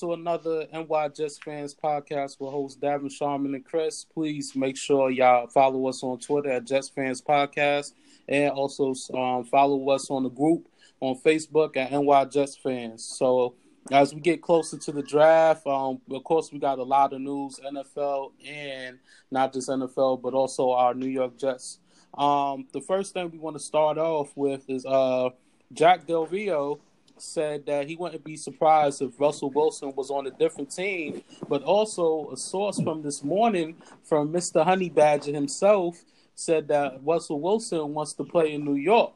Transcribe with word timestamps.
to 0.00 0.12
another 0.12 0.66
NY 0.72 1.08
Jets 1.14 1.38
Fans 1.38 1.72
podcast 1.72 2.40
with 2.40 2.50
hosts 2.50 2.80
Davin 2.80 3.12
Sharman 3.12 3.54
and 3.54 3.64
Chris. 3.64 4.04
Please 4.04 4.56
make 4.56 4.76
sure 4.76 5.08
y'all 5.08 5.46
follow 5.46 5.86
us 5.86 6.02
on 6.02 6.18
Twitter 6.18 6.50
at 6.50 6.64
Jets 6.64 6.88
Fans 6.88 7.22
Podcast 7.22 7.92
and 8.28 8.50
also 8.50 8.94
um, 9.16 9.44
follow 9.44 9.88
us 9.90 10.10
on 10.10 10.24
the 10.24 10.30
group 10.30 10.68
on 10.98 11.14
Facebook 11.20 11.76
at 11.76 11.92
NY 11.92 12.24
Jets 12.24 12.56
Fans. 12.56 13.04
So 13.04 13.54
as 13.92 14.12
we 14.12 14.20
get 14.20 14.42
closer 14.42 14.78
to 14.78 14.90
the 14.90 15.02
draft, 15.02 15.64
um, 15.68 16.00
of 16.10 16.24
course 16.24 16.50
we 16.50 16.58
got 16.58 16.80
a 16.80 16.82
lot 16.82 17.12
of 17.12 17.20
news, 17.20 17.60
NFL 17.64 18.32
and 18.44 18.98
not 19.30 19.52
just 19.52 19.68
NFL, 19.68 20.22
but 20.22 20.34
also 20.34 20.72
our 20.72 20.94
New 20.94 21.08
York 21.08 21.38
Jets. 21.38 21.78
Um, 22.18 22.66
the 22.72 22.80
first 22.80 23.14
thing 23.14 23.30
we 23.30 23.38
want 23.38 23.54
to 23.56 23.62
start 23.62 23.98
off 23.98 24.32
with 24.34 24.68
is 24.68 24.84
uh, 24.86 25.30
Jack 25.72 26.06
Del 26.06 26.26
Rio 26.26 26.80
said 27.18 27.66
that 27.66 27.88
he 27.88 27.96
wouldn't 27.96 28.24
be 28.24 28.36
surprised 28.36 29.02
if 29.02 29.18
Russell 29.18 29.50
Wilson 29.50 29.92
was 29.94 30.10
on 30.10 30.26
a 30.26 30.30
different 30.30 30.70
team, 30.70 31.22
but 31.48 31.62
also 31.62 32.30
a 32.32 32.36
source 32.36 32.80
from 32.80 33.02
this 33.02 33.22
morning 33.22 33.76
from 34.02 34.32
Mr. 34.32 34.64
Honey 34.64 34.90
Badger 34.90 35.32
himself 35.32 36.02
said 36.34 36.68
that 36.68 36.98
Russell 37.04 37.40
Wilson 37.40 37.94
wants 37.94 38.12
to 38.14 38.24
play 38.24 38.54
in 38.54 38.64
New 38.64 38.74
York. 38.74 39.12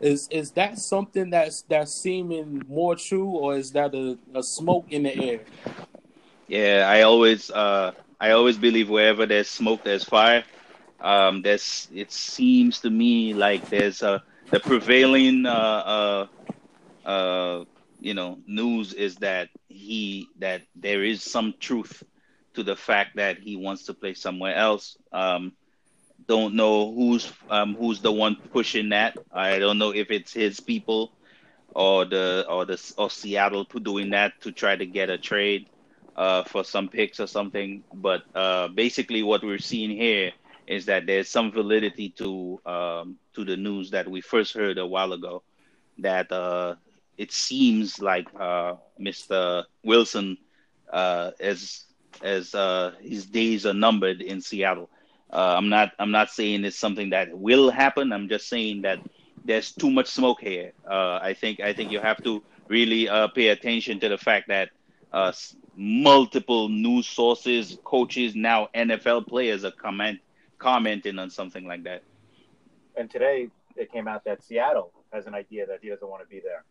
Is 0.00 0.28
is 0.30 0.52
that 0.52 0.78
something 0.78 1.30
that's 1.30 1.62
that's 1.62 1.92
seeming 1.92 2.62
more 2.68 2.96
true, 2.96 3.28
or 3.28 3.56
is 3.56 3.72
that 3.72 3.94
a, 3.94 4.16
a 4.34 4.42
smoke 4.42 4.86
in 4.90 5.02
the 5.02 5.14
air? 5.14 5.40
Yeah, 6.48 6.86
I 6.88 7.02
always 7.02 7.50
uh, 7.50 7.92
I 8.20 8.30
always 8.30 8.56
believe 8.56 8.88
wherever 8.88 9.26
there's 9.26 9.48
smoke, 9.48 9.84
there's 9.84 10.04
fire. 10.04 10.44
Um, 11.00 11.42
there's 11.42 11.88
it 11.92 12.12
seems 12.12 12.80
to 12.80 12.90
me 12.90 13.34
like 13.34 13.68
there's 13.68 14.02
a 14.02 14.22
the 14.50 14.60
prevailing 14.60 15.46
uh, 15.46 15.50
uh, 15.50 16.26
uh, 17.10 17.64
you 18.00 18.14
know 18.14 18.38
news 18.46 18.94
is 18.94 19.16
that 19.16 19.48
he 19.68 20.28
that 20.38 20.62
there 20.76 21.04
is 21.04 21.22
some 21.22 21.54
truth 21.60 22.02
to 22.54 22.62
the 22.62 22.76
fact 22.76 23.16
that 23.16 23.38
he 23.38 23.56
wants 23.56 23.84
to 23.86 23.94
play 23.94 24.14
somewhere 24.14 24.54
else. 24.54 24.96
Um, 25.12 25.52
don't 26.26 26.54
know 26.54 26.92
who's 26.94 27.32
um, 27.50 27.74
who's 27.74 28.00
the 28.00 28.12
one 28.12 28.36
pushing 28.52 28.90
that. 28.90 29.16
I 29.32 29.58
don't 29.58 29.78
know 29.78 29.90
if 29.92 30.10
it's 30.10 30.32
his 30.32 30.60
people 30.60 31.12
or 31.74 32.04
the 32.04 32.46
or 32.48 32.64
the 32.66 32.78
or 32.98 33.10
Seattle 33.10 33.64
doing 33.64 34.10
that 34.10 34.40
to 34.42 34.52
try 34.52 34.76
to 34.76 34.86
get 34.86 35.10
a 35.10 35.18
trade 35.18 35.68
uh, 36.16 36.44
for 36.44 36.64
some 36.64 36.88
picks 36.88 37.20
or 37.20 37.26
something. 37.26 37.84
But 37.94 38.22
uh, 38.34 38.68
basically, 38.68 39.22
what 39.22 39.42
we're 39.42 39.58
seeing 39.58 39.90
here 39.90 40.32
is 40.66 40.86
that 40.86 41.06
there's 41.06 41.28
some 41.28 41.52
validity 41.52 42.10
to 42.18 42.60
um, 42.66 43.16
to 43.34 43.44
the 43.44 43.56
news 43.56 43.90
that 43.90 44.08
we 44.08 44.20
first 44.20 44.54
heard 44.54 44.78
a 44.78 44.86
while 44.86 45.12
ago 45.12 45.42
that 45.98 46.30
uh, 46.32 46.76
it 47.20 47.32
seems 47.32 48.00
like 48.00 48.26
uh, 48.40 48.76
Mr. 48.98 49.64
Wilson 49.84 50.38
uh, 50.90 51.32
as 51.38 51.84
as 52.22 52.54
uh, 52.54 52.92
his 53.02 53.26
days 53.26 53.66
are 53.66 53.74
numbered 53.74 54.22
in 54.22 54.40
Seattle. 54.40 54.88
Uh, 55.30 55.54
I'm 55.58 55.68
not 55.68 55.92
I'm 55.98 56.12
not 56.12 56.30
saying 56.30 56.64
it's 56.64 56.78
something 56.78 57.10
that 57.10 57.28
will 57.36 57.70
happen. 57.70 58.10
I'm 58.10 58.26
just 58.26 58.48
saying 58.48 58.80
that 58.82 59.00
there's 59.44 59.70
too 59.72 59.90
much 59.90 60.06
smoke 60.06 60.40
here. 60.40 60.72
Uh, 60.90 61.18
I 61.20 61.34
think 61.34 61.60
I 61.60 61.74
think 61.74 61.92
you 61.92 62.00
have 62.00 62.24
to 62.24 62.42
really 62.68 63.06
uh, 63.06 63.28
pay 63.28 63.48
attention 63.48 64.00
to 64.00 64.08
the 64.08 64.16
fact 64.18 64.48
that 64.48 64.70
multiple 65.76 66.70
news 66.70 67.06
sources, 67.06 67.76
coaches, 67.84 68.34
now 68.34 68.68
NFL 68.74 69.26
players 69.26 69.62
are 69.66 69.72
comment 69.72 70.20
commenting 70.58 71.18
on 71.18 71.28
something 71.28 71.66
like 71.66 71.84
that. 71.84 72.02
And 72.96 73.10
today 73.10 73.48
it 73.76 73.92
came 73.92 74.08
out 74.08 74.24
that 74.24 74.42
Seattle 74.42 74.90
has 75.12 75.26
an 75.26 75.34
idea 75.34 75.66
that 75.66 75.80
he 75.82 75.90
doesn't 75.90 76.08
want 76.08 76.22
to 76.22 76.28
be 76.28 76.40
there. 76.40 76.64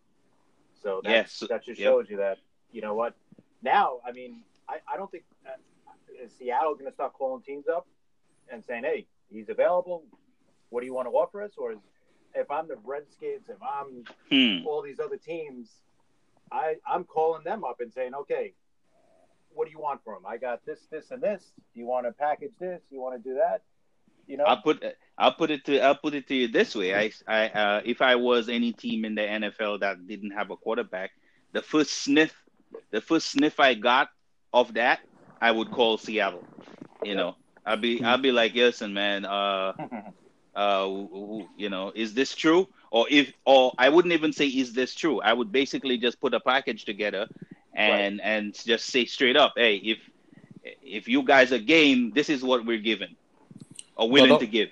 So 0.82 1.02
yes, 1.04 1.44
that 1.50 1.64
just 1.66 1.80
shows 1.80 2.06
yep. 2.06 2.12
you 2.12 2.18
that 2.18 2.38
you 2.72 2.82
know 2.82 2.94
what. 2.94 3.16
Now, 3.62 4.00
I 4.06 4.12
mean, 4.12 4.42
I, 4.68 4.78
I 4.92 4.98
don't 4.98 5.12
think 5.12 5.24
uh, 5.46 5.52
is 6.24 6.32
Seattle 6.38 6.74
going 6.74 6.86
to 6.86 6.94
start 6.94 7.14
calling 7.14 7.42
teams 7.44 7.68
up 7.68 7.88
and 8.52 8.64
saying, 8.64 8.84
"Hey, 8.84 9.08
he's 9.32 9.50
available. 9.50 10.04
What 10.70 10.82
do 10.82 10.86
you 10.86 10.94
want 10.94 11.08
to 11.08 11.12
offer 11.12 11.44
us?" 11.44 11.52
Or 11.58 11.74
is, 11.74 11.80
if 12.36 12.50
I'm 12.50 12.68
the 12.68 12.78
Redskins, 12.84 13.50
if 13.50 13.58
I'm 13.62 14.04
hmm. 14.30 14.66
all 14.68 14.82
these 14.82 15.00
other 15.00 15.18
teams, 15.18 15.70
I 16.52 16.76
I'm 16.88 17.04
calling 17.04 17.44
them 17.44 17.64
up 17.64 17.82
and 17.82 17.92
saying, 17.92 18.14
"Okay, 18.16 18.54
what 19.54 19.66
do 19.66 19.72
you 19.72 19.80
want 19.80 20.04
from 20.04 20.18
him? 20.18 20.26
I 20.28 20.38
got 20.38 20.66
this, 20.66 20.88
this, 20.92 21.12
and 21.12 21.22
this. 21.22 21.52
Do 21.74 21.80
you 21.80 21.88
want 21.88 22.06
to 22.06 22.14
package 22.14 22.54
this? 22.60 22.82
Do 22.90 22.96
you 22.96 23.02
want 23.02 23.22
to 23.22 23.30
do 23.30 23.36
that?" 23.36 23.64
You 24.30 24.38
know, 24.38 24.44
I'll 24.44 24.62
put 24.62 24.84
I'll 25.18 25.34
put 25.34 25.50
it 25.50 25.66
to 25.66 25.82
I'll 25.82 25.96
put 25.96 26.14
it 26.14 26.28
to 26.28 26.36
you 26.36 26.48
this 26.48 26.76
way. 26.76 26.94
I 26.94 27.12
I 27.28 27.48
uh, 27.50 27.82
if 27.84 28.00
I 28.00 28.16
was 28.16 28.48
any 28.48 28.72
team 28.72 29.04
in 29.04 29.16
the 29.16 29.22
NFL 29.22 29.80
that 29.80 30.08
didn't 30.08 30.32
have 30.32 30.52
a 30.52 30.56
quarterback, 30.56 31.12
the 31.52 31.64
first 31.64 31.90
sniff 31.94 32.32
the 32.92 33.02
first 33.02 33.32
sniff 33.32 33.60
I 33.60 33.74
got 33.74 34.10
of 34.54 34.76
that, 34.76 35.00
I 35.42 35.50
would 35.50 35.72
call 35.72 35.98
Seattle. 35.98 36.46
You 37.04 37.16
know, 37.16 37.38
I'll 37.66 37.78
be 37.78 38.04
I'll 38.04 38.20
be 38.20 38.32
like, 38.32 38.54
listen, 38.54 38.94
man, 38.94 39.26
uh, 39.26 39.74
uh, 40.56 40.88
you 41.58 41.72
know, 41.72 41.92
is 41.96 42.14
this 42.14 42.36
true? 42.36 42.68
Or 42.92 43.08
if 43.10 43.34
or 43.46 43.74
I 43.80 43.90
wouldn't 43.90 44.14
even 44.14 44.32
say 44.32 44.46
is 44.46 44.74
this 44.74 44.94
true. 44.94 45.22
I 45.22 45.34
would 45.34 45.52
basically 45.52 45.98
just 45.98 46.22
put 46.22 46.36
a 46.36 46.40
package 46.40 46.86
together 46.86 47.28
and 47.74 48.20
right. 48.20 48.30
and 48.32 48.54
just 48.54 48.86
say 48.86 49.06
straight 49.06 49.38
up, 49.38 49.54
hey, 49.58 49.78
if 49.78 49.98
if 50.84 51.08
you 51.08 51.24
guys 51.24 51.52
are 51.52 51.58
game, 51.58 52.12
this 52.14 52.30
is 52.30 52.44
what 52.44 52.64
we're 52.64 52.78
given 52.78 53.16
are 54.00 54.08
willing 54.08 54.30
but, 54.30 54.40
to 54.40 54.48
give. 54.48 54.70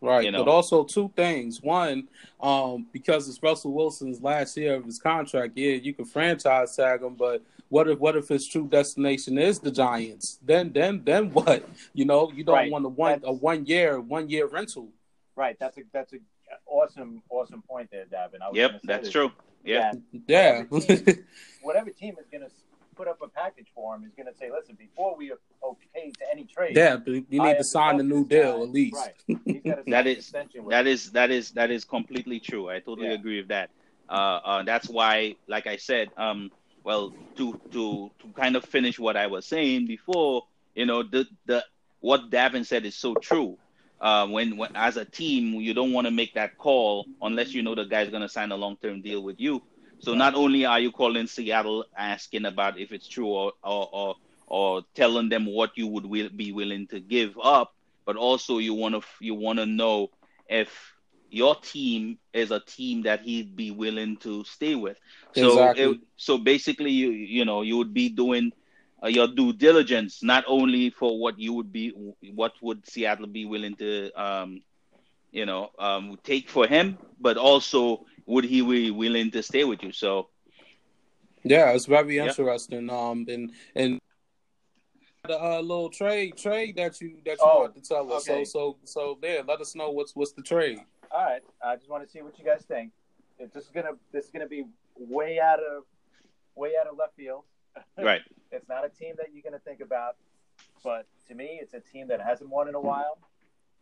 Right, 0.00 0.24
you 0.24 0.30
know? 0.30 0.44
but 0.44 0.50
also 0.50 0.84
two 0.84 1.10
things. 1.16 1.60
One, 1.60 2.06
um, 2.40 2.86
because 2.92 3.28
it's 3.28 3.42
Russell 3.42 3.72
Wilson's 3.72 4.22
last 4.22 4.56
year 4.56 4.76
of 4.76 4.84
his 4.84 5.00
contract, 5.00 5.54
yeah, 5.56 5.74
you 5.74 5.92
can 5.92 6.04
franchise 6.04 6.76
tag 6.76 7.02
him, 7.02 7.14
but 7.14 7.42
what 7.68 7.88
if 7.88 7.98
what 7.98 8.16
if 8.16 8.28
his 8.28 8.46
true 8.46 8.68
destination 8.68 9.38
is 9.38 9.58
the 9.58 9.72
Giants? 9.72 10.38
Then 10.44 10.72
then 10.72 11.02
then 11.04 11.30
what? 11.32 11.68
You 11.92 12.04
know, 12.04 12.30
you 12.32 12.44
don't 12.44 12.54
right. 12.54 12.70
want 12.70 12.84
a 12.86 12.88
one 12.88 13.12
that's, 13.12 13.24
a 13.26 13.32
one 13.32 13.66
year 13.66 14.00
one 14.00 14.30
year 14.30 14.46
rental. 14.46 14.88
Right. 15.34 15.56
That's 15.58 15.76
a 15.78 15.82
that's 15.92 16.12
a 16.12 16.18
awesome 16.66 17.22
awesome 17.28 17.62
point 17.62 17.90
there, 17.90 18.06
Davin. 18.06 18.38
yep, 18.52 18.80
that's 18.84 19.10
true. 19.10 19.32
Yeah. 19.64 19.92
Yeah. 20.26 20.62
Whatever 20.62 20.96
team, 20.96 21.24
whatever 21.62 21.90
team 21.90 22.16
is 22.20 22.26
going 22.30 22.44
to 22.44 22.50
put 22.98 23.06
up 23.06 23.22
a 23.22 23.28
package 23.28 23.68
for 23.74 23.94
him 23.94 24.04
is 24.04 24.12
going 24.16 24.26
to 24.26 24.36
say, 24.36 24.50
listen, 24.50 24.74
before 24.76 25.16
we 25.16 25.32
okay 25.32 26.10
to 26.18 26.24
any 26.30 26.44
trade, 26.44 26.76
yeah, 26.76 26.96
but 26.96 27.14
you 27.14 27.24
need 27.30 27.40
I 27.40 27.54
to 27.54 27.64
sign 27.64 28.00
a 28.00 28.02
new 28.02 28.26
deal 28.26 28.58
guy. 28.58 28.62
at 28.64 28.70
least. 28.70 29.10
Right. 29.28 29.84
that 29.86 30.06
is 30.08 30.32
that 30.32 30.86
is 30.86 31.12
that 31.12 31.30
is 31.30 31.52
that 31.52 31.70
is 31.70 31.84
completely 31.84 32.40
true. 32.40 32.68
I 32.68 32.80
totally 32.80 33.08
yeah. 33.08 33.14
agree 33.14 33.38
with 33.38 33.48
that. 33.48 33.70
Uh, 34.08 34.40
uh, 34.44 34.62
that's 34.64 34.88
why, 34.88 35.36
like 35.46 35.66
I 35.68 35.76
said, 35.76 36.08
um, 36.16 36.50
well, 36.82 37.14
to 37.36 37.60
to 37.70 38.10
to 38.18 38.28
kind 38.34 38.56
of 38.56 38.64
finish 38.64 38.98
what 38.98 39.16
I 39.16 39.28
was 39.28 39.46
saying 39.46 39.86
before, 39.86 40.44
you 40.74 40.86
know, 40.86 41.04
the 41.04 41.26
the 41.46 41.64
what 42.00 42.30
Davin 42.30 42.66
said 42.66 42.84
is 42.84 42.96
so 42.96 43.14
true. 43.14 43.56
Uh, 44.00 44.28
when, 44.28 44.56
when 44.56 44.70
as 44.76 44.96
a 44.96 45.04
team, 45.04 45.54
you 45.54 45.74
don't 45.74 45.92
want 45.92 46.06
to 46.06 46.12
make 46.12 46.32
that 46.34 46.56
call 46.56 47.04
unless 47.20 47.52
you 47.52 47.62
know 47.62 47.74
the 47.74 47.84
guy's 47.84 48.08
going 48.10 48.22
to 48.22 48.28
sign 48.28 48.52
a 48.52 48.56
long 48.56 48.76
term 48.80 49.02
deal 49.02 49.22
with 49.22 49.40
you. 49.40 49.62
So 49.98 50.14
not 50.14 50.34
only 50.34 50.64
are 50.64 50.80
you 50.80 50.92
calling 50.92 51.26
Seattle 51.26 51.84
asking 51.96 52.44
about 52.44 52.78
if 52.78 52.92
it's 52.92 53.08
true 53.08 53.28
or 53.28 53.52
or 53.62 53.88
or, 53.92 54.14
or 54.46 54.82
telling 54.94 55.28
them 55.28 55.46
what 55.46 55.72
you 55.76 55.86
would 55.88 56.06
will, 56.06 56.30
be 56.34 56.52
willing 56.52 56.86
to 56.88 57.00
give 57.00 57.36
up, 57.42 57.72
but 58.06 58.16
also 58.16 58.58
you 58.58 58.74
want 58.74 58.94
to 58.94 59.02
you 59.20 59.34
want 59.34 59.58
to 59.58 59.66
know 59.66 60.08
if 60.48 60.70
your 61.30 61.56
team 61.56 62.18
is 62.32 62.50
a 62.50 62.60
team 62.60 63.02
that 63.02 63.20
he'd 63.22 63.56
be 63.56 63.70
willing 63.70 64.16
to 64.18 64.44
stay 64.44 64.74
with. 64.74 64.98
So 65.32 65.70
exactly. 65.70 65.84
it, 65.84 65.98
so 66.16 66.38
basically 66.38 66.90
you 66.90 67.10
you 67.10 67.44
know 67.44 67.62
you 67.62 67.76
would 67.76 67.92
be 67.94 68.08
doing 68.08 68.52
uh, 69.02 69.08
your 69.08 69.28
due 69.28 69.52
diligence 69.52 70.22
not 70.22 70.44
only 70.46 70.90
for 70.90 71.18
what 71.20 71.38
you 71.38 71.52
would 71.54 71.72
be 71.72 71.92
what 72.34 72.52
would 72.62 72.86
Seattle 72.86 73.26
be 73.26 73.44
willing 73.44 73.76
to 73.76 74.10
um 74.20 74.62
you 75.30 75.46
know 75.46 75.70
um 75.78 76.18
take 76.24 76.48
for 76.50 76.66
him, 76.66 76.98
but 77.20 77.36
also 77.36 78.04
would 78.28 78.44
he 78.44 78.60
be 78.60 78.90
willing 78.90 79.30
to 79.30 79.42
stay 79.42 79.64
with 79.64 79.82
you? 79.82 79.90
So, 79.90 80.28
yeah, 81.42 81.70
it's 81.70 81.86
very 81.86 82.18
interesting. 82.18 82.90
Um, 82.90 83.24
and 83.28 83.52
and 83.74 83.98
the 85.24 85.42
uh, 85.42 85.60
little 85.60 85.88
trade 85.88 86.36
trade 86.36 86.76
that 86.76 87.00
you 87.00 87.16
that 87.24 87.38
you 87.38 87.38
oh, 87.40 87.60
want 87.60 87.74
to 87.74 87.80
tell 87.80 88.12
us. 88.12 88.28
Okay. 88.28 88.44
So 88.44 88.76
so 88.84 88.92
so 88.92 89.18
there, 89.22 89.42
let 89.42 89.60
us 89.60 89.74
know 89.74 89.90
what's 89.90 90.14
what's 90.14 90.32
the 90.32 90.42
trade. 90.42 90.78
All 91.10 91.24
right, 91.24 91.42
I 91.64 91.76
just 91.76 91.88
want 91.88 92.04
to 92.04 92.10
see 92.10 92.20
what 92.20 92.38
you 92.38 92.44
guys 92.44 92.64
think. 92.68 92.92
If 93.38 93.52
this 93.52 93.64
is 93.64 93.70
gonna 93.70 93.92
this 94.12 94.26
is 94.26 94.30
gonna 94.30 94.46
be 94.46 94.64
way 94.96 95.40
out 95.40 95.60
of 95.60 95.84
way 96.54 96.72
out 96.80 96.86
of 96.86 96.96
left 96.96 97.16
field. 97.16 97.44
Right. 97.96 98.22
it's 98.50 98.68
not 98.68 98.84
a 98.84 98.88
team 98.88 99.14
that 99.18 99.26
you're 99.32 99.42
gonna 99.42 99.60
think 99.60 99.80
about, 99.80 100.16
but 100.82 101.06
to 101.28 101.34
me, 101.34 101.60
it's 101.62 101.74
a 101.74 101.80
team 101.80 102.08
that 102.08 102.20
hasn't 102.20 102.50
won 102.50 102.68
in 102.68 102.74
a 102.74 102.80
while, 102.80 103.18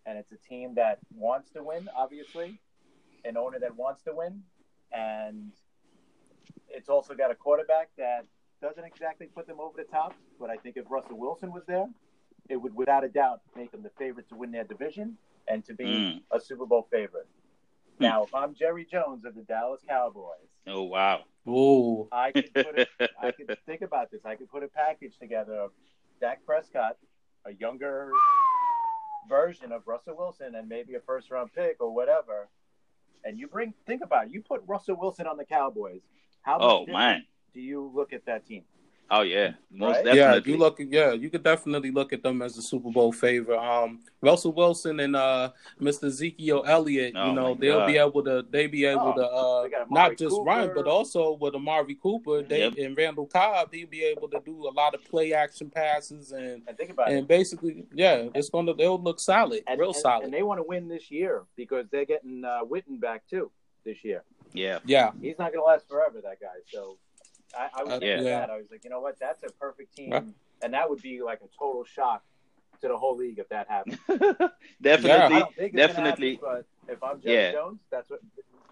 and 0.05 0.19
it's 0.19 0.33
a 0.33 0.37
team 0.37 0.75
that 0.75 0.99
wants 1.15 1.51
to 1.53 1.63
win, 1.63 1.89
obviously 1.97 2.61
an 3.27 3.37
owner 3.37 3.59
that 3.59 3.77
wants 3.77 4.03
to 4.03 4.13
win, 4.15 4.43
and 4.93 5.53
it's 6.69 6.89
also 6.89 7.15
got 7.15 7.31
a 7.31 7.35
quarterback 7.35 7.91
that 7.99 8.27
doesn't 8.63 8.85
exactly 8.85 9.27
put 9.27 9.47
them 9.47 9.61
over 9.61 9.77
the 9.77 9.85
top. 9.85 10.15
But 10.39 10.51
I 10.51 10.57
think 10.57 10.77
if 10.77 10.85
Russell 10.91 11.19
Wilson 11.19 11.53
was 11.53 11.65
there, 11.67 11.87
it 12.49 12.57
would 12.57 12.75
without 12.75 13.05
a 13.05 13.09
doubt 13.09 13.41
make 13.57 13.73
them 13.73 13.83
the 13.83 13.91
favorite 13.99 14.29
to 14.29 14.37
win 14.37 14.53
their 14.53 14.65
division 14.65 15.17
and 15.49 15.65
to 15.65 15.75
be 15.75 15.85
mm. 15.85 16.23
a 16.31 16.41
Super 16.41 16.67
Bowl 16.67 16.87
favorite. 16.91 17.29
Mm. 17.99 18.03
Now, 18.03 18.25
if 18.25 18.35
I'm 18.35 18.55
Jerry 18.55 18.85
Jones 18.85 19.25
of 19.25 19.35
the 19.35 19.43
Dallas 19.43 19.81
Cowboys, 19.89 20.49
oh 20.67 20.85
wow, 20.85 21.25
Ooh. 21.49 22.09
I 22.13 22.33
could 22.33 22.53
put 22.53 22.79
it, 22.79 22.89
I 23.21 23.31
could 23.31 23.57
think 23.67 23.83
about 23.83 24.11
this. 24.11 24.25
I 24.25 24.35
could 24.35 24.51
put 24.51 24.63
a 24.63 24.69
package 24.69 25.17
together 25.19 25.55
of 25.55 25.71
Dak 26.21 26.45
Prescott, 26.45 26.97
a 27.45 27.53
younger 27.53 28.11
version 29.29 29.73
of 29.73 29.87
Russell 29.87 30.17
Wilson, 30.17 30.55
and 30.55 30.69
maybe 30.69 30.95
a 30.95 31.01
first 31.01 31.31
round 31.31 31.53
pick 31.55 31.77
or 31.81 31.95
whatever. 31.95 32.49
And 33.27 33.39
you 33.39 33.49
bring 33.49 33.75
think 33.87 34.05
about 34.05 34.27
it. 34.27 34.33
You 34.33 34.41
put 34.41 34.63
Russell 34.67 34.97
Wilson 34.97 35.27
on 35.27 35.37
the 35.37 35.45
Cowboys. 35.45 36.01
How 36.43 36.59
oh 36.61 36.87
man, 36.87 37.25
do 37.53 37.61
you 37.61 37.91
look 37.93 38.13
at 38.13 38.25
that 38.27 38.47
team? 38.47 38.63
Oh 39.09 39.23
yeah, 39.23 39.53
most 39.71 39.95
Right? 39.97 40.05
definitely. 40.05 40.19
Yeah, 40.19 40.41
you 40.53 40.57
look. 40.59 40.77
Yeah, 40.81 41.13
you 41.13 41.31
could 41.31 41.45
definitely 41.45 41.93
look 41.93 42.13
at 42.13 42.25
them 42.25 42.43
as 42.43 42.59
a 42.59 42.63
Super 42.63 42.91
Bowl 42.91 43.13
favorite. 43.13 43.57
Um, 43.59 44.01
Russell 44.21 44.53
Wilson 44.53 44.99
and 44.99 45.15
uh, 45.15 45.53
Mr. 45.81 46.07
Ezekiel 46.09 46.65
Elliott. 46.67 47.13
Oh, 47.17 47.29
you 47.29 47.33
know, 47.35 47.55
they'll 47.55 47.79
God. 47.81 47.87
be 47.87 47.99
able 47.99 48.25
to. 48.25 48.45
They 48.51 48.67
be 48.67 48.85
able 48.85 49.15
Oh, 49.17 49.21
to 49.21 49.25
uh, 49.25 49.63
they 49.63 49.69
got 49.71 49.83
Amari 49.83 50.09
not 50.11 50.19
just 50.19 50.31
Cooper. 50.35 50.45
run, 50.45 50.73
but 50.75 50.89
also 50.89 51.35
with 51.41 51.55
Amari 51.55 51.95
Cooper, 51.95 52.43
they 52.43 52.61
Yep. 52.65 52.75
and 52.79 52.97
Randall 52.97 53.27
Cobb, 53.27 53.73
he'll 53.73 53.87
be 53.87 54.03
able 54.03 54.29
to 54.29 54.41
do 54.45 54.67
a 54.67 54.73
lot 54.75 54.93
of 54.95 55.05
play 55.05 55.33
action 55.33 55.71
passes 55.71 56.33
and 56.33 56.63
And 56.67 56.77
think 56.77 56.91
about 56.91 57.13
it. 57.13 57.15
and 57.19 57.29
basically, 57.29 57.85
yeah, 57.95 58.27
it's 58.35 58.49
gonna. 58.49 58.75
They'll 58.75 59.01
look 59.01 59.21
solid, 59.21 59.63
And, 59.69 59.79
real 59.79 59.91
and- 59.91 59.97
solid. 59.97 60.25
And 60.25 60.35
they 60.35 60.43
want 60.43 60.59
to 60.59 60.65
win 60.65 60.89
this 60.89 61.13
year 61.13 61.45
because 61.55 61.87
they're 61.93 62.07
getting 62.07 62.45
uh, 62.45 62.65
Witten 62.65 62.99
back 63.01 63.23
too 63.31 63.53
this 63.85 64.03
year. 64.03 64.25
Yeah, 64.53 64.81
yeah, 64.85 65.13
He's 65.21 65.39
not 65.39 65.53
going 65.53 65.63
to 65.63 65.67
last 65.67 65.87
forever, 65.89 66.21
that 66.23 66.41
guy. 66.41 66.47
So 66.73 66.99
I, 67.57 67.81
I 67.81 67.85
was 67.85 67.93
Uh, 67.95 68.01
thinking 68.01 68.25
yeah. 68.25 68.41
that. 68.41 68.51
I 68.51 68.57
was 68.57 68.67
like, 68.71 68.85
you 68.85 68.91
know 68.91 69.01
what? 69.01 69.19
That's 69.19 69.43
a 69.43 69.51
perfect 69.53 69.95
team. 69.97 70.11
Yeah. 70.13 70.23
And 70.63 70.75
that 70.75 70.89
would 70.91 71.03
be 71.03 71.23
like 71.23 71.41
a 71.41 71.49
total 71.59 71.85
shock 71.85 72.23
to 72.81 72.89
the 72.89 72.97
whole 72.97 73.17
league 73.17 73.39
if 73.39 73.49
that 73.49 73.69
happened. 73.69 73.99
I 74.09 74.49
definitely, 74.83 75.39
don't 75.39 75.55
think 75.57 75.75
it's 75.75 75.77
definitely. 75.77 76.35
Happen, 76.35 76.65
but 76.87 76.93
if 76.93 77.03
I'm 77.03 77.21
Jerry 77.21 77.35
Yeah. 77.35 77.53
Jones, 77.53 77.81
that's 77.91 78.11
what 78.11 78.21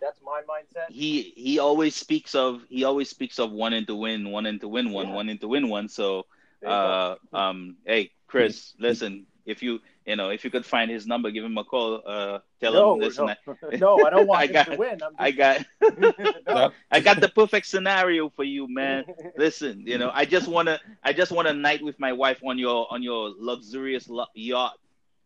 that's 0.01 0.21
my 0.23 0.43
mindset. 0.43 0.91
he 0.91 1.33
he 1.37 1.59
always 1.59 1.95
speaks 1.97 2.35
of 2.35 2.63
he 2.69 2.85
always 2.85 3.09
speaks 3.09 3.39
of 3.39 3.51
wanting 3.53 3.87
to 3.87 3.95
win, 3.95 4.31
wanting 4.31 4.59
to 4.61 4.69
win 4.69 4.93
one, 4.93 5.09
Yeah. 5.09 5.15
wanting 5.15 5.39
to 5.39 5.49
win 5.49 5.69
one. 5.69 5.89
So 5.89 6.27
uh 6.67 7.17
um 7.33 7.77
hey 7.87 8.11
Chris, 8.27 8.75
listen, 8.79 9.27
if 9.47 9.63
you 9.63 9.81
you 10.07 10.17
know 10.17 10.31
if 10.31 10.45
you 10.45 10.51
could 10.51 10.67
find 10.67 10.91
his 10.91 11.07
number, 11.07 11.31
give 11.31 11.45
him 11.45 11.57
a 11.59 11.65
call. 11.65 12.03
Uh, 12.07 12.39
tell 12.61 12.73
go. 12.73 12.95
him 12.95 13.01
listen. 13.01 13.27
no, 13.27 13.33
I, 13.73 13.77
no, 13.77 14.07
I 14.07 14.11
don't 14.11 14.27
want 14.27 14.41
I 14.43 14.45
him 14.47 14.53
got- 14.53 14.67
to 14.67 14.77
win. 14.77 15.03
I'm 15.03 15.15
I 15.19 15.31
got 15.31 15.65
no. 16.47 16.73
I 16.91 17.01
got 17.01 17.21
the 17.21 17.29
perfect 17.29 17.67
scenario 17.67 18.29
for 18.31 18.45
you, 18.45 18.67
man. 18.69 19.05
Listen, 19.37 19.83
you 19.87 19.99
know, 19.99 20.11
I 20.13 20.25
just 20.25 20.49
wanna 20.49 20.81
I 21.03 21.13
just 21.13 21.33
want 21.33 21.49
a 21.49 21.53
night 21.55 21.83
with 21.83 21.99
my 21.99 22.13
wife 22.13 22.41
on 22.45 22.59
your 22.59 22.87
on 22.91 23.03
your 23.03 23.33
luxurious 23.39 24.09
lo- 24.09 24.27
yacht. 24.35 24.79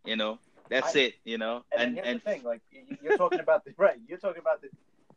You 0.05 0.17
know, 0.17 0.39
that's 0.69 0.95
I- 0.97 1.01
it. 1.01 1.15
You 1.25 1.39
know, 1.39 1.65
And, 1.73 1.81
and 1.81 1.99
and 1.99 2.07
and 2.07 2.21
the 2.21 2.25
thing, 2.31 2.43
like 2.45 2.61
you're 3.03 3.17
talking 3.17 3.41
about 3.41 3.65
the 3.65 3.75
right, 3.77 3.97
you're 4.07 4.19
talking 4.19 4.41
about 4.41 4.63
the, 4.63 4.69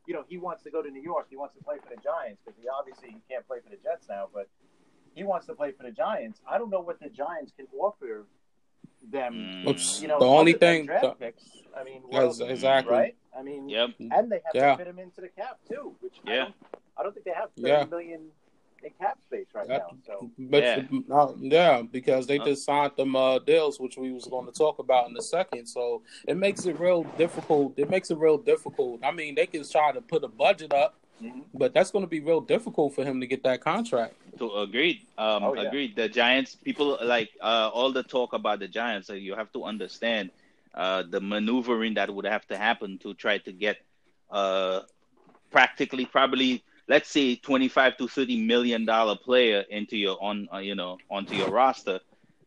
you 0.07 0.13
know, 0.13 0.23
he 0.27 0.37
wants 0.37 0.63
to 0.63 0.71
go 0.71 0.81
to 0.81 0.89
New 0.89 1.01
York. 1.01 1.27
He 1.29 1.37
wants 1.37 1.55
to 1.57 1.63
play 1.63 1.77
for 1.77 1.89
the 1.95 2.01
Giants 2.01 2.41
because 2.43 2.59
he 2.61 2.67
obviously 2.67 3.09
he 3.09 3.17
can't 3.29 3.45
play 3.47 3.59
for 3.63 3.69
the 3.69 3.77
Jets 3.83 4.07
now, 4.09 4.27
but 4.33 4.49
he 5.13 5.23
wants 5.23 5.45
to 5.47 5.53
play 5.53 5.71
for 5.71 5.83
the 5.83 5.91
Giants. 5.91 6.41
I 6.49 6.57
don't 6.57 6.69
know 6.69 6.81
what 6.81 6.99
the 6.99 7.09
Giants 7.09 7.51
can 7.55 7.67
offer 7.79 8.25
them. 9.09 9.33
Mm, 9.33 9.67
Oops. 9.69 10.01
You 10.01 10.07
know, 10.07 10.19
The 10.19 10.25
only 10.25 10.53
thing- 10.53 10.85
draft 10.85 11.03
the- 11.19 11.25
picks. 11.25 11.43
I 11.75 11.83
mean, 11.83 12.01
what 12.03 12.13
Yes, 12.13 12.39
else- 12.41 12.49
exactly. 12.49 12.93
right? 12.93 13.15
I 13.37 13.41
mean, 13.43 13.69
yep. 13.69 13.91
and 13.99 14.31
they 14.31 14.41
have 14.43 14.53
Yeah. 14.53 14.71
to 14.71 14.77
fit 14.77 14.87
him 14.87 14.99
into 14.99 15.21
the 15.21 15.29
cap 15.29 15.57
too, 15.69 15.95
which 16.01 16.15
I 16.27 16.29
Yeah. 16.33 16.43
don't, 16.43 16.55
I 16.97 17.03
don't 17.03 17.13
think 17.13 17.25
they 17.25 17.31
have 17.31 17.49
thirty 17.55 17.69
Yeah. 17.69 17.85
million 17.85 18.31
in 18.83 18.89
cap 18.99 19.19
space 19.21 19.45
right 19.53 19.67
That- 19.67 19.83
now. 19.91 19.97
So 20.05 20.31
But 20.37 20.63
Yeah. 20.63 20.83
uh, 21.09 21.33
yeah, 21.39 21.81
because 21.83 22.27
they 22.27 22.39
just 22.39 22.65
signed 22.65 22.93
them 22.97 23.15
uh, 23.15 23.39
deals, 23.39 23.79
which 23.79 23.97
we 23.97 24.11
was 24.11 24.25
going 24.25 24.47
to 24.47 24.51
talk 24.51 24.79
about 24.79 25.09
in 25.09 25.15
a 25.17 25.21
second. 25.21 25.67
So 25.67 26.01
it 26.27 26.35
makes 26.35 26.65
it 26.65 26.79
real 26.79 27.03
difficult. 27.17 27.73
It 27.77 27.89
makes 27.89 28.11
it 28.11 28.17
real 28.17 28.37
difficult. 28.37 29.03
I 29.03 29.11
mean, 29.11 29.35
they 29.35 29.45
can 29.45 29.63
try 29.67 29.91
to 29.93 30.01
put 30.01 30.23
a 30.23 30.27
budget 30.27 30.73
up, 30.73 30.95
mhm. 31.21 31.43
but 31.53 31.73
that's 31.73 31.91
going 31.91 32.03
to 32.03 32.09
be 32.09 32.19
real 32.19 32.41
difficult 32.41 32.93
for 32.95 33.03
him 33.03 33.21
to 33.21 33.27
get 33.27 33.43
that 33.43 33.61
contract. 33.61 34.15
To 34.39 34.51
agreed. 34.57 35.01
Um, 35.17 35.43
Oh, 35.43 35.53
yeah. 35.55 35.63
agreed. 35.63 35.95
The 35.95 36.09
Giants 36.09 36.55
people 36.55 36.97
like 37.03 37.29
uh, 37.41 37.69
all 37.73 37.91
the 37.91 38.03
talk 38.03 38.33
about 38.33 38.59
the 38.59 38.67
Giants. 38.67 39.07
So 39.07 39.13
you 39.13 39.35
have 39.35 39.51
to 39.53 39.63
understand 39.65 40.31
uh, 40.73 41.03
the 41.09 41.19
maneuvering 41.21 41.95
that 41.95 42.13
would 42.13 42.25
have 42.25 42.47
to 42.47 42.57
happen 42.57 42.97
to 42.99 43.13
try 43.13 43.37
to 43.39 43.51
get 43.51 43.77
uh, 44.29 44.81
practically 45.51 46.05
probably 46.05 46.63
let's 46.87 47.09
say 47.09 47.35
twenty 47.35 47.67
five 47.67 47.97
to 47.97 48.07
thirty 48.07 48.41
million 48.41 48.85
dollar 48.85 49.15
player 49.15 49.63
into 49.69 49.97
your 49.97 50.17
on 50.21 50.47
uh, 50.53 50.57
you 50.57 50.75
know 50.75 50.97
onto 51.09 51.35
your 51.35 51.49
roster. 51.49 51.99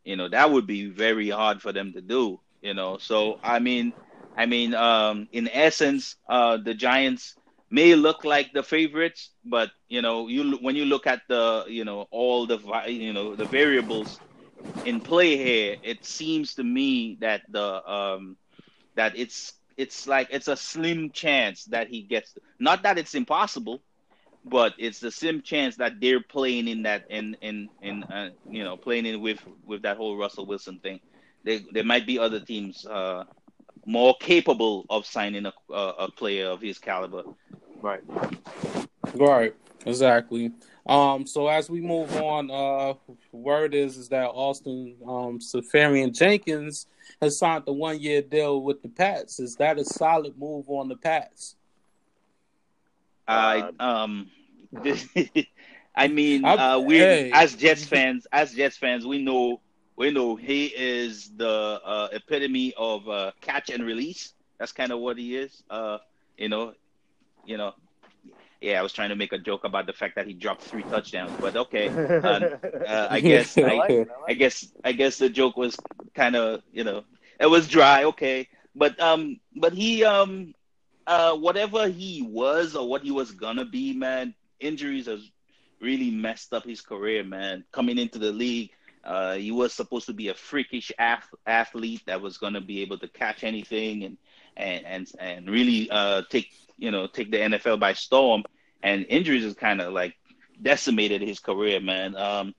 You 0.05 0.17
know 0.17 0.29
that 0.29 0.50
would 0.50 0.67
be 0.67 0.88
very 0.88 1.31
hard 1.31 1.62
for 1.62 1.73
them 1.73 1.93
to 1.93 2.00
do. 2.00 2.41
You 2.62 2.75
know, 2.75 2.97
so 2.99 3.38
I 3.43 3.59
mean, 3.59 3.93
I 4.37 4.47
mean, 4.47 4.75
um, 4.75 5.29
in 5.32 5.49
essence, 5.53 6.17
uh, 6.29 6.56
the 6.56 6.75
Giants 6.75 7.37
may 7.75 7.94
look 7.97 8.25
like 8.25 8.53
the 8.53 8.62
favorites, 8.62 9.31
but 9.44 9.71
you 9.88 10.03
know, 10.03 10.29
you 10.29 10.59
when 10.62 10.76
you 10.76 10.87
look 10.87 11.06
at 11.06 11.23
the 11.29 11.65
you 11.69 11.85
know 11.85 12.06
all 12.11 12.47
the 12.47 12.59
you 12.88 13.12
know 13.12 13.37
the 13.37 13.47
variables 13.47 14.21
in 14.85 15.00
play 15.00 15.37
here, 15.37 15.76
it 15.82 16.05
seems 16.05 16.55
to 16.56 16.65
me 16.65 17.19
that 17.21 17.43
the 17.50 17.69
um 17.91 18.37
that 18.97 19.17
it's 19.17 19.55
it's 19.76 20.06
like 20.06 20.29
it's 20.31 20.49
a 20.49 20.56
slim 20.56 21.11
chance 21.12 21.65
that 21.67 21.88
he 21.88 22.03
gets. 22.03 22.37
Not 22.61 22.82
that 22.85 22.99
it's 22.99 23.15
impossible, 23.15 23.82
but 24.44 24.75
it's 24.79 25.00
the 25.00 25.11
slim 25.11 25.43
chance 25.43 25.76
that 25.76 26.00
they're 26.00 26.23
playing 26.23 26.69
in 26.69 26.82
that 26.85 27.05
in 27.11 27.37
in 27.43 27.71
in 27.82 28.05
uh, 28.05 28.31
you 28.49 28.65
know 28.65 28.76
playing 28.76 29.06
in 29.06 29.21
with 29.21 29.41
with 29.65 29.82
that 29.82 29.97
whole 29.97 30.17
Russell 30.17 30.47
Wilson 30.47 30.81
thing. 30.81 31.00
There 31.44 31.61
there 31.73 31.85
might 31.85 32.06
be 32.06 32.19
other 32.19 32.41
teams 32.41 32.85
uh 32.87 33.25
more 33.87 34.15
capable 34.21 34.87
of 34.91 35.06
signing 35.06 35.47
a, 35.47 35.53
a 35.75 36.11
player 36.17 36.49
of 36.49 36.61
his 36.61 36.79
caliber. 36.79 37.25
Right. 37.84 38.00
Right. 39.14 39.54
Exactly. 39.84 40.52
Um. 40.86 41.26
So 41.26 41.48
as 41.48 41.69
we 41.69 41.82
move 41.82 42.16
on, 42.16 42.50
uh, 42.50 42.94
word 43.31 43.75
is 43.75 43.98
is 43.98 44.08
that 44.08 44.28
Austin 44.28 44.96
um 45.06 45.38
Seferian 45.38 46.10
Jenkins 46.10 46.86
has 47.20 47.38
signed 47.38 47.64
the 47.66 47.75
one 47.75 48.00
year 48.00 48.22
deal 48.22 48.62
with 48.62 48.81
the 48.81 48.88
Pats. 48.88 49.38
Is 49.38 49.56
that 49.56 49.78
a 49.78 49.84
solid 49.84 50.38
move 50.38 50.64
on 50.70 50.88
the 50.88 50.96
Pats? 50.96 51.56
I 53.28 53.70
um, 53.78 54.30
I 55.94 56.09
mean, 56.09 56.47
uh, 56.47 56.82
we 56.82 56.97
hey. 56.97 57.30
as 57.35 57.54
Jets 57.54 57.85
fans, 57.85 58.26
as 58.32 58.54
Jets 58.54 58.78
fans, 58.78 59.06
we 59.06 59.18
know 59.18 59.61
we 59.97 60.11
know 60.11 60.37
he 60.37 60.68
is 60.68 61.32
the 61.37 61.80
uh, 61.85 62.09
epitome 62.12 62.73
of 62.78 63.06
uh, 63.11 63.32
catch 63.42 63.68
and 63.68 63.85
release. 63.85 64.32
That's 64.59 64.73
kind 64.73 64.90
of 64.90 65.00
what 65.00 65.18
he 65.18 65.37
is. 65.37 65.62
Uh, 65.68 65.99
you 66.38 66.49
know, 66.49 66.73
you 67.44 67.56
know. 67.58 67.72
Yeah, 68.60 68.78
I 68.78 68.82
was 68.82 68.92
trying 68.92 69.10
to 69.10 69.16
make 69.16 69.32
a 69.32 69.38
joke 69.38 69.64
about 69.64 69.86
the 69.86 69.92
fact 69.92 70.16
that 70.16 70.26
he 70.26 70.34
dropped 70.34 70.62
three 70.62 70.84
touchdowns, 70.84 71.36
but 71.38 71.56
okay. 71.56 71.94
Uh, 72.86 73.08
I 73.10 73.20
guess 73.20 73.58
I 73.58 73.62
I, 73.62 73.70
like 73.70 73.90
it. 73.90 74.08
I 74.28 74.32
I 74.32 74.34
guess 74.34 74.66
I 74.84 74.92
guess 74.92 75.18
the 75.18 75.28
joke 75.28 75.56
was 75.56 75.76
kind 76.14 76.36
of 76.36 76.62
you 76.72 76.84
know 76.84 77.04
it 77.40 77.46
was 77.46 77.68
dry, 77.68 78.04
okay, 78.04 78.48
but 78.74 78.98
um, 79.00 79.40
but 79.54 79.72
he 79.72 80.04
um, 80.04 80.54
uh, 81.06 81.34
whatever 81.36 81.88
he 81.88 82.22
was 82.22 82.74
or 82.74 82.88
what 82.88 83.02
he 83.02 83.10
was 83.10 83.32
gonna 83.32 83.64
be, 83.64 83.92
man, 83.94 84.34
injuries 84.60 85.06
has 85.06 85.30
really 85.80 86.10
messed 86.10 86.52
up 86.52 86.64
his 86.64 86.80
career, 86.80 87.22
man. 87.24 87.64
Coming 87.72 87.98
into 87.98 88.18
the 88.18 88.32
league, 88.32 88.70
uh, 89.04 89.34
he 89.34 89.50
was 89.50 89.72
supposed 89.72 90.06
to 90.06 90.12
be 90.14 90.28
a 90.28 90.34
freakish 90.34 90.92
ath- 90.98 91.34
athlete 91.46 92.02
that 92.06 92.20
was 92.20 92.38
gonna 92.38 92.60
be 92.60 92.82
able 92.82 92.98
to 92.98 93.08
catch 93.08 93.44
anything 93.44 94.04
and 94.04 94.16
and 94.56 94.84
and 94.86 95.12
and 95.18 95.50
really 95.50 95.88
uh 95.90 96.22
take 96.30 96.48
you 96.76 96.90
know 96.90 97.07
take 97.07 97.31
the 97.31 97.38
NFL 97.38 97.81
by 97.81 97.93
storm. 97.95 98.45
And 98.83 99.07
injuries 99.09 99.45
has 99.45 99.54
kind 99.54 99.81
of 99.81 99.93
like 99.93 100.14
decimated 100.61 101.23
his 101.23 101.40
career, 101.40 101.81
man. 101.81 102.14
Um, 102.16 102.54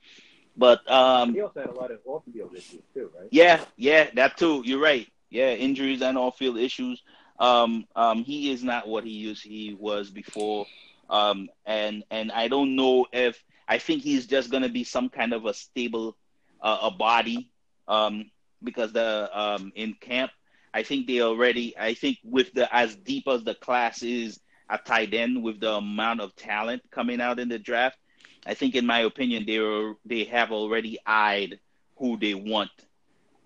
but 0.57 0.89
um, 0.91 1.33
He 1.33 1.41
also 1.41 1.61
had 1.61 1.69
a 1.69 1.73
lot 1.73 1.91
of 1.91 1.99
off-field 2.05 2.53
issues 2.55 2.81
too, 2.93 3.11
right? 3.17 3.31
yeah, 3.31 3.63
yeah, 3.77 4.09
that 4.15 4.37
too. 4.37 4.61
You're 4.65 4.81
right. 4.81 5.07
Yeah, 5.29 5.53
injuries 5.53 6.01
and 6.01 6.17
off-field 6.17 6.57
issues. 6.57 7.03
Um, 7.39 7.85
um, 7.95 8.23
he 8.23 8.51
is 8.51 8.63
not 8.63 8.87
what 8.87 9.03
he 9.03 9.11
used 9.11 9.43
he 9.43 9.73
was 9.77 10.09
before. 10.09 10.65
Um, 11.09 11.49
and 11.65 12.03
and 12.09 12.31
I 12.31 12.47
don't 12.47 12.75
know 12.75 13.05
if 13.11 13.43
I 13.67 13.77
think 13.79 14.01
he's 14.03 14.25
just 14.27 14.49
gonna 14.51 14.69
be 14.69 14.83
some 14.83 15.09
kind 15.09 15.33
of 15.33 15.45
a 15.45 15.53
stable 15.53 16.15
uh, 16.61 16.79
a 16.83 16.91
body. 16.91 17.49
Um, 17.87 18.31
because 18.63 18.93
the 18.93 19.29
um 19.37 19.71
in 19.75 19.93
camp, 19.93 20.31
I 20.75 20.83
think 20.83 21.07
they 21.07 21.21
already. 21.21 21.73
I 21.77 21.93
think 21.93 22.17
with 22.25 22.53
the 22.53 22.67
as 22.75 22.97
deep 22.97 23.29
as 23.29 23.45
the 23.45 23.55
class 23.55 24.03
is 24.03 24.41
at 24.69 24.85
tight 24.85 25.13
end 25.13 25.41
with 25.41 25.61
the 25.61 25.71
amount 25.71 26.19
of 26.19 26.35
talent 26.35 26.83
coming 26.91 27.21
out 27.21 27.39
in 27.39 27.47
the 27.47 27.57
draft, 27.57 27.97
I 28.45 28.55
think 28.55 28.75
in 28.75 28.85
my 28.85 28.99
opinion 28.99 29.45
they 29.45 29.57
are 29.57 29.95
they 30.05 30.25
have 30.25 30.51
already 30.51 30.97
eyed 31.05 31.59
who 31.95 32.17
they 32.17 32.33
want 32.33 32.71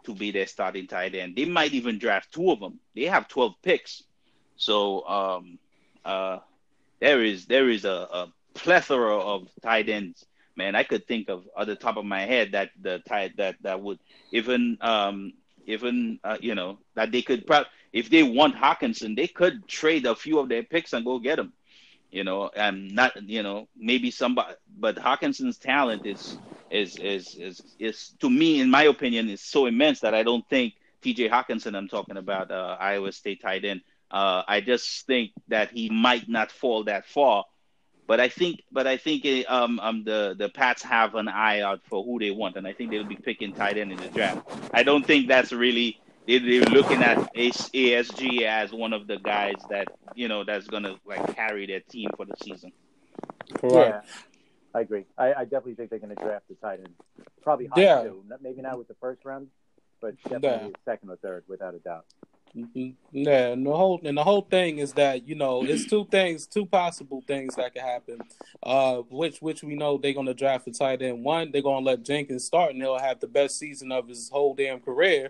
to 0.06 0.16
be 0.16 0.32
their 0.32 0.48
starting 0.48 0.88
tight 0.88 1.14
end. 1.14 1.36
They 1.36 1.46
might 1.46 1.74
even 1.74 2.00
draft 2.00 2.34
two 2.34 2.50
of 2.50 2.60
them. 2.60 2.80
They 2.96 3.04
have 3.04 3.28
12 3.28 3.54
picks. 3.62 4.02
So 4.58 5.08
um, 5.08 5.60
uh, 6.04 6.40
there 7.00 7.24
is 7.24 7.46
there 7.46 7.70
is 7.70 7.86
a, 7.86 8.08
a 8.12 8.34
plethora 8.56 9.16
of 9.20 9.50
tight 9.62 9.88
ends. 9.88 10.26
Man, 10.56 10.76
I 10.76 10.82
could 10.82 11.06
think 11.06 11.30
of 11.30 11.48
at 11.56 11.68
the 11.68 11.76
top 11.76 11.98
of 11.98 12.06
my 12.06 12.22
head 12.22 12.54
that 12.54 12.72
the 12.82 13.04
tight 13.08 13.38
that 13.38 13.58
that 13.62 13.80
would 13.80 14.00
even 14.32 14.80
um, 14.82 15.34
even 15.70 16.20
uh, 16.24 16.38
you 16.42 16.56
know 16.56 16.80
that 16.96 17.12
they 17.12 17.22
could 17.22 17.46
probably 17.48 17.70
if 17.94 18.10
they 18.10 18.24
want 18.24 18.56
Hockenson, 18.56 19.16
they 19.16 19.28
could 19.28 19.68
trade 19.68 20.06
a 20.06 20.16
few 20.16 20.40
of 20.40 20.50
their 20.50 20.64
picks 20.64 20.94
and 20.94 21.06
go 21.06 21.20
get 21.20 21.40
him. 21.40 21.54
You 22.12 22.24
know, 22.24 22.50
and 22.56 22.94
not 22.94 23.22
you 23.30 23.44
know 23.44 23.68
maybe 23.78 24.12
somebody, 24.12 24.56
but 24.80 24.98
Hockenson's 24.98 25.58
talent 25.60 26.06
is 26.06 26.40
is 26.70 26.98
is 26.98 27.36
is 27.36 27.62
is 27.80 28.16
to 28.20 28.30
me, 28.30 28.62
in 28.62 28.70
my 28.70 28.84
opinion, 28.84 29.30
is 29.30 29.42
so 29.42 29.68
immense 29.68 30.02
that 30.02 30.16
I 30.16 30.24
don't 30.24 30.48
think 30.50 30.74
T.J. 31.02 31.30
Hockenson, 31.30 31.76
I'm 31.78 31.88
talking 31.88 32.18
about 32.18 32.52
uh, 32.52 32.78
Iowa 32.80 33.12
State 33.12 33.42
tight 33.42 33.64
end. 33.66 33.82
Uh, 34.12 34.44
I 34.48 34.62
just 34.62 35.06
think 35.06 35.32
that 35.50 35.72
he 35.72 35.90
might 35.90 36.28
not 36.28 36.52
fall 36.52 36.86
that 36.86 37.06
far. 37.06 37.46
But 38.10 38.20
I 38.20 38.28
think, 38.28 38.64
but 38.72 38.88
I 38.88 38.98
think 38.98 39.24
eh, 39.24 39.44
um, 39.48 39.80
um, 39.80 40.04
the 40.04 40.34
the 40.36 40.50
Pats 40.50 40.82
have 40.82 41.14
an 41.14 41.28
eye 41.28 41.62
out 41.62 41.82
for 41.88 42.04
who 42.04 42.18
they 42.18 42.32
want, 42.32 42.56
and 42.56 42.66
I 42.66 42.74
think 42.74 42.90
they'll 42.90 43.04
be 43.04 43.16
picking 43.16 43.54
tight 43.54 43.78
end 43.78 43.92
in 43.92 44.00
the 44.00 44.08
draft. 44.08 44.50
I 44.74 44.82
don't 44.82 45.06
think 45.06 45.28
that's 45.28 45.52
really 45.52 46.02
they're 46.26 46.40
looking 46.40 47.04
at 47.04 47.32
ASG 47.36 48.42
as 48.42 48.72
one 48.72 48.94
of 48.94 49.06
the 49.06 49.18
guys 49.18 49.58
that 49.70 49.90
you 50.16 50.28
know 50.28 50.44
that's 50.44 50.66
gonna 50.66 50.96
like 51.06 51.36
carry 51.36 51.68
their 51.68 51.82
team 51.82 52.10
for 52.18 52.26
the 52.26 52.34
season. 52.42 52.72
Correct. 53.54 54.08
Yeah, 54.08 54.12
I 54.74 54.82
agree. 54.82 55.06
I, 55.16 55.34
I 55.36 55.44
definitely 55.44 55.76
think 55.76 55.92
they're 55.92 56.00
gonna 56.00 56.16
draft 56.16 56.48
the 56.50 56.56
tight 56.56 56.80
end. 56.80 56.96
Probably 57.44 57.68
high 57.68 57.82
yeah. 57.84 58.02
too. 58.02 58.24
Maybe 58.42 58.64
not 58.64 58.80
with 58.80 58.88
the 58.88 58.96
first 58.96 59.24
round, 59.24 59.50
but 60.02 60.16
definitely 60.24 60.70
yeah. 60.70 60.84
second 60.84 61.12
or 61.12 61.18
third, 61.18 61.44
without 61.48 61.76
a 61.76 61.80
doubt. 61.80 62.06
Yeah, 63.12 63.50
and 63.50 63.66
the 63.66 63.76
whole 63.76 64.00
and 64.04 64.18
the 64.18 64.24
whole 64.24 64.42
thing 64.42 64.80
is 64.80 64.94
that 64.94 65.28
you 65.28 65.36
know 65.36 65.64
it's 65.64 65.86
two 65.86 66.06
things, 66.06 66.48
two 66.48 66.66
possible 66.66 67.24
things 67.28 67.56
that 67.56 67.74
could 67.74 67.82
happen. 67.82 68.20
Uh, 68.64 68.98
which 69.10 69.42
which 69.42 69.64
we 69.64 69.76
know 69.76 69.98
they're 69.98 70.14
gonna 70.14 70.34
draft 70.34 70.68
a 70.68 70.72
tight 70.72 71.02
end. 71.02 71.24
One, 71.24 71.52
they're 71.52 71.62
gonna 71.62 71.86
let 71.86 72.04
Jenkins 72.04 72.46
start, 72.46 72.72
and 72.72 72.82
he'll 72.82 72.98
have 72.98 73.20
the 73.20 73.28
best 73.28 73.58
season 73.58 73.92
of 73.92 74.08
his 74.08 74.30
whole 74.30 74.54
damn 74.54 74.80
career. 74.80 75.28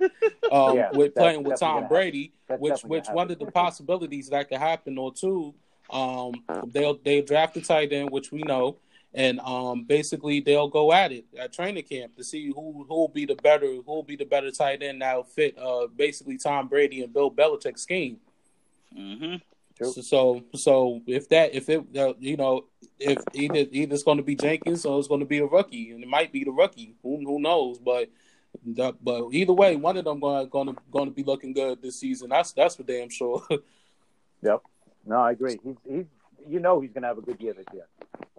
Um, 0.51 0.75
yeah, 0.77 0.91
with 0.91 1.15
playing 1.15 1.43
with 1.43 1.59
Tom 1.59 1.88
Brady, 1.88 2.33
which 2.57 2.81
which 2.83 3.07
one 3.07 3.29
of 3.31 3.39
the 3.39 3.45
possibilities 3.51 4.29
that 4.29 4.49
could 4.49 4.59
happen, 4.59 4.97
or 4.97 5.13
two, 5.13 5.53
um, 5.89 6.33
they'll 6.67 6.97
they 7.03 7.21
draft 7.21 7.57
a 7.57 7.61
tight 7.61 7.91
end, 7.91 8.11
which 8.11 8.31
we 8.31 8.43
know 8.43 8.77
and 9.13 9.39
um, 9.39 9.83
basically 9.83 10.39
they'll 10.39 10.67
go 10.67 10.93
at 10.93 11.11
it 11.11 11.25
at 11.37 11.51
training 11.51 11.83
camp 11.83 12.15
to 12.15 12.23
see 12.23 12.47
who 12.47 12.85
who 12.87 12.95
will 12.95 13.07
be 13.07 13.25
the 13.25 13.35
better 13.35 13.65
who 13.65 13.83
will 13.85 14.03
be 14.03 14.15
the 14.15 14.25
better 14.25 14.51
tight 14.51 14.83
end 14.83 15.01
that'll 15.01 15.23
fit 15.23 15.57
uh, 15.57 15.87
basically 15.87 16.37
Tom 16.37 16.67
Brady 16.67 17.03
and 17.03 17.13
Bill 17.13 17.31
Belichick's 17.31 17.81
scheme. 17.81 18.17
Mm-hmm. 18.95 19.35
So, 19.81 20.01
so, 20.01 20.43
so 20.55 21.01
if 21.07 21.29
that 21.29 21.55
if 21.55 21.69
it 21.69 21.85
uh, 21.97 22.13
you 22.19 22.35
know 22.35 22.65
if 22.99 23.17
either 23.33 23.65
either 23.71 23.93
it's 23.93 24.03
going 24.03 24.17
to 24.17 24.23
be 24.23 24.35
Jenkins 24.35 24.85
or 24.85 24.99
it's 24.99 25.07
going 25.07 25.21
to 25.21 25.25
be 25.25 25.39
a 25.39 25.45
rookie 25.45 25.91
and 25.91 26.03
it 26.03 26.09
might 26.09 26.33
be 26.33 26.43
the 26.43 26.51
rookie 26.51 26.95
who 27.01 27.17
who 27.25 27.39
knows 27.39 27.79
but 27.79 28.09
the, 28.65 28.93
but 29.01 29.29
either 29.31 29.53
way 29.53 29.77
one 29.77 29.95
of 29.95 30.03
them 30.03 30.19
going 30.19 30.49
going 30.49 30.67
to 30.67 30.75
going 30.91 31.05
to 31.05 31.11
be 31.11 31.23
looking 31.23 31.53
good 31.53 31.81
this 31.81 31.99
season 31.99 32.29
that's 32.29 32.51
that's 32.51 32.75
for 32.75 32.83
damn 32.83 33.09
sure. 33.09 33.41
yep. 34.41 34.61
No, 35.05 35.15
I 35.15 35.31
agree. 35.31 35.57
He's 35.63 35.77
he's 35.87 36.05
you 36.50 36.60
know 36.60 36.82
he's 36.82 36.91
going 36.91 37.03
to 37.03 37.08
have 37.08 37.18
a 37.18 37.22
good 37.22 37.39
year 37.39 37.53
this 37.53 37.65
year, 37.74 37.88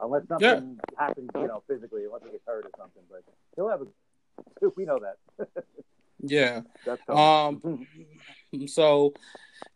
unless 0.01 0.27
something 0.29 0.79
yeah. 0.79 0.99
happens, 0.99 1.31
you 1.35 1.47
know, 1.47 1.63
physically, 1.69 2.05
unless 2.05 2.23
he 2.25 2.31
gets 2.31 2.45
hurt 2.47 2.65
or 2.65 2.71
something. 2.77 3.03
But 3.11 3.23
he'll 3.57 3.69
have 3.69 3.83
a. 3.83 3.87
We 4.77 4.85
know 4.85 4.99
that. 4.99 5.49
yeah. 6.21 6.63
um. 7.09 7.87
so, 8.67 9.13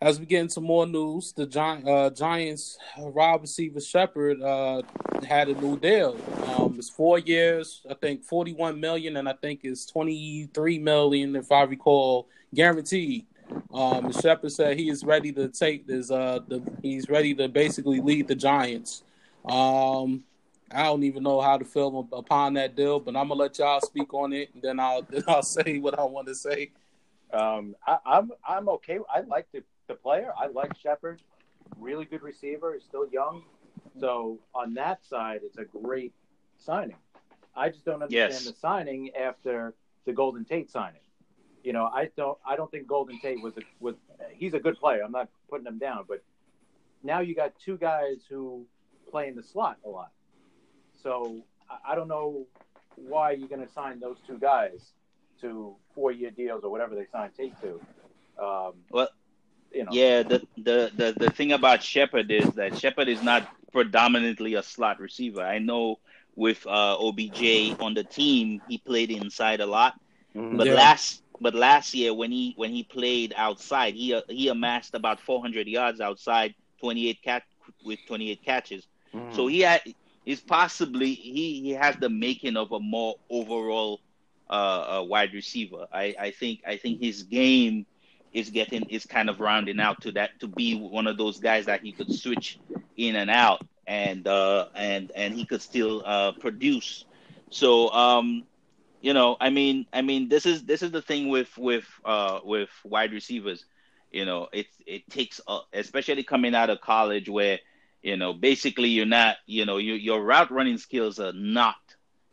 as 0.01 0.19
we 0.19 0.27
get 0.27 0.41
into 0.41 0.61
more 0.61 0.87
news, 0.87 1.33
the 1.33 1.47
Gi- 1.47 1.59
uh, 1.87 2.11
Giants 2.11 2.79
uh, 2.99 3.07
wide 3.09 3.41
receiver 3.43 3.81
Shepard 3.81 4.43
uh, 4.43 4.83
had 5.27 5.49
a 5.49 5.55
new 5.55 5.79
deal. 5.79 6.17
Um, 6.47 6.75
it's 6.79 6.91
four 6.91 7.19
years, 7.19 7.83
I 7.89 7.95
think, 7.95 8.25
forty-one 8.25 8.81
million, 8.81 9.17
and 9.17 9.29
I 9.29 9.35
think 9.35 9.61
it's 9.63 9.87
twenty-three 9.87 10.79
million, 10.79 11.37
if 11.37 11.53
I 11.53 11.63
recall, 11.63 12.29
guaranteed. 12.55 13.27
Um, 13.73 14.13
Shepard 14.13 14.53
said 14.53 14.79
he 14.79 14.89
is 14.89 15.05
ready 15.05 15.33
to 15.33 15.49
take 15.49 15.87
this. 15.87 16.11
Uh, 16.11 16.41
the, 16.47 16.63
he's 16.83 17.09
ready 17.09 17.35
to 17.35 17.49
basically 17.49 18.01
lead 18.01 18.29
the 18.29 18.35
Giants. 18.35 19.03
Um, 19.45 20.25
I 20.71 20.85
don't 20.85 21.03
even 21.03 21.23
know 21.23 21.41
how 21.41 21.59
to 21.59 21.65
feel 21.65 22.09
upon 22.13 22.55
that 22.55 22.77
deal, 22.77 23.01
but 23.01 23.17
I'm 23.17 23.29
gonna 23.29 23.41
let 23.41 23.59
y'all 23.59 23.81
speak 23.81 24.13
on 24.15 24.33
it, 24.33 24.51
and 24.55 24.63
then 24.63 24.81
I'll 24.81 25.03
then 25.11 25.25
I'll 25.29 25.43
say 25.43 25.79
what 25.79 25.99
I 25.99 26.05
want 26.05 26.29
to 26.29 26.35
say. 26.35 26.71
Um, 27.33 27.75
I, 27.87 27.93
am 27.93 27.99
I'm, 28.07 28.33
I'm 28.47 28.69
okay. 28.71 28.99
I 29.13 29.21
like 29.21 29.47
the, 29.53 29.63
the 29.89 29.95
player. 29.95 30.33
I 30.39 30.47
like 30.47 30.77
Shepard. 30.79 31.21
Really 31.79 32.05
good 32.05 32.23
receiver. 32.23 32.75
He's 32.75 32.85
still 32.85 33.09
young, 33.11 33.43
so 33.99 34.39
on 34.55 34.75
that 34.75 35.05
side, 35.05 35.41
it's 35.43 35.59
a 35.59 35.65
great 35.65 36.13
signing. 36.59 36.97
I 37.57 37.69
just 37.69 37.85
don't 37.85 38.03
understand 38.03 38.33
yes. 38.33 38.45
the 38.45 38.53
signing 38.53 39.11
after 39.17 39.75
the 40.05 40.13
Golden 40.13 40.45
Tate 40.45 40.71
signing 40.71 41.01
you 41.65 41.73
know, 41.73 41.87
I 41.87 42.11
don't 42.17 42.39
I 42.47 42.57
don't 42.57 42.71
think 42.71 42.87
Golden 42.87 43.19
Tate 43.19 43.43
was 43.43 43.57
a, 43.57 43.63
was 43.81 43.97
he's 44.33 44.53
a 44.53 44.61
good 44.61 44.79
player. 44.79 45.03
I'm 45.03 45.11
not 45.11 45.29
putting 45.49 45.67
him 45.67 45.79
down, 45.79 46.05
but 46.07 46.23
now 47.03 47.21
you 47.21 47.35
got 47.35 47.55
two 47.59 47.79
guys 47.79 48.19
who 48.29 48.67
play 49.11 49.29
in 49.29 49.35
the 49.35 49.43
slot 49.43 49.79
a 49.85 49.89
lot. 49.89 50.11
So 51.03 51.43
I 51.87 51.95
don't 51.95 52.09
know 52.09 52.47
why 52.97 53.33
you're 53.33 53.49
going 53.49 53.67
to 53.67 53.73
sign 53.73 53.99
those 53.99 54.19
two 54.27 54.39
guys 54.39 54.93
to 55.41 55.75
four 55.95 56.13
year 56.13 56.31
deals 56.31 56.65
or 56.65 56.71
whatever 56.71 56.95
they 56.95 57.07
signed 57.11 57.33
Tate 57.35 57.55
to. 57.63 57.81
Um, 58.43 58.73
well, 58.91 59.09
you 59.73 59.85
know. 59.85 59.91
yeah, 59.91 60.23
the, 60.23 60.47
the 60.59 60.93
the 60.95 61.15
the 61.17 61.31
thing 61.31 61.53
about 61.53 61.83
Shepard 61.83 62.31
is 62.31 62.49
that 62.53 62.79
Shepard 62.79 63.09
is 63.09 63.23
not 63.23 63.49
predominantly 63.73 64.55
a 64.55 64.63
slot 64.63 65.01
receiver. 65.01 65.43
I 65.43 65.59
know 65.59 65.99
with 66.37 66.67
uh, 66.67 66.97
OBJ 66.99 67.81
on 67.81 67.95
the 67.95 68.05
team, 68.05 68.61
he 68.69 68.77
played 68.79 69.11
inside 69.11 69.61
a 69.61 69.67
lot. 69.67 69.99
Mm-hmm. 70.35 70.57
But 70.57 70.67
yeah. 70.67 70.75
last 70.75 71.24
but 71.45 71.55
last 71.55 71.95
year 71.95 72.15
when 72.15 72.33
he 72.33 72.55
when 72.57 72.71
he 72.71 72.83
played 72.83 73.35
outside, 73.37 73.93
he 73.93 74.19
he 74.31 74.49
amassed 74.49 74.95
about 74.95 75.21
400 75.21 75.69
yards 75.69 76.01
outside, 76.01 76.55
28 76.81 77.23
cat 77.23 77.43
with 77.85 77.99
28 78.07 78.43
catches. 78.43 78.87
Mm. 79.15 79.37
So 79.37 79.47
he 79.47 79.61
had 79.61 79.83
is 80.25 80.41
possibly 80.41 81.13
he 81.13 81.61
he 81.61 81.71
has 81.73 81.97
the 81.97 82.09
making 82.09 82.57
of 82.57 82.73
a 82.73 82.81
more 82.81 83.17
overall 83.29 84.01
uh, 84.49 85.01
uh, 85.01 85.05
wide 85.07 85.35
receiver. 85.35 85.87
I 85.93 86.15
I 86.19 86.31
think 86.31 86.63
I 86.67 86.79
think 86.79 87.03
his 87.03 87.25
game 87.25 87.85
is 88.33 88.49
getting 88.49 88.89
is 88.89 89.05
kind 89.05 89.29
of 89.29 89.39
rounding 89.39 89.81
out 89.81 90.01
to 90.01 90.13
that 90.13 90.41
to 90.41 90.49
be 90.49 90.75
one 90.75 91.07
of 91.07 91.19
those 91.19 91.41
guys 91.41 91.67
that 91.67 91.83
he 91.83 91.93
could 91.93 92.11
switch 92.11 92.59
in 92.97 93.17
and 93.17 93.31
out 93.31 93.61
and 93.87 94.27
uh 94.27 94.69
and 94.75 95.13
and 95.15 95.35
he 95.35 95.45
could 95.45 95.61
still 95.61 96.03
uh 96.07 96.33
produce. 96.33 97.05
So 97.51 97.91
um 97.91 98.45
you 99.05 99.13
know, 99.15 99.37
I 99.41 99.51
mean, 99.51 99.87
I 99.93 100.03
mean, 100.03 100.29
this 100.29 100.47
is 100.47 100.65
this 100.65 100.83
is 100.83 100.93
the 100.93 101.03
thing 101.03 101.29
with 101.29 101.57
with 101.59 101.87
uh 102.05 102.41
with 102.45 102.71
wide 102.85 103.13
receivers. 103.13 103.67
You 104.11 104.25
know, 104.25 104.49
it 104.53 104.67
it 104.87 105.11
takes, 105.11 105.41
especially 105.73 106.25
coming 106.25 106.55
out 106.55 106.71
of 106.71 106.81
college, 106.81 107.29
where 107.29 107.61
you 108.03 108.17
know 108.17 108.33
basically 108.33 108.89
you're 108.91 109.07
not, 109.07 109.37
you 109.47 109.67
know, 109.67 109.79
your 109.79 109.97
your 109.97 110.25
route 110.25 110.51
running 110.51 110.79
skills 110.79 111.21
are 111.21 111.33
not. 111.35 111.77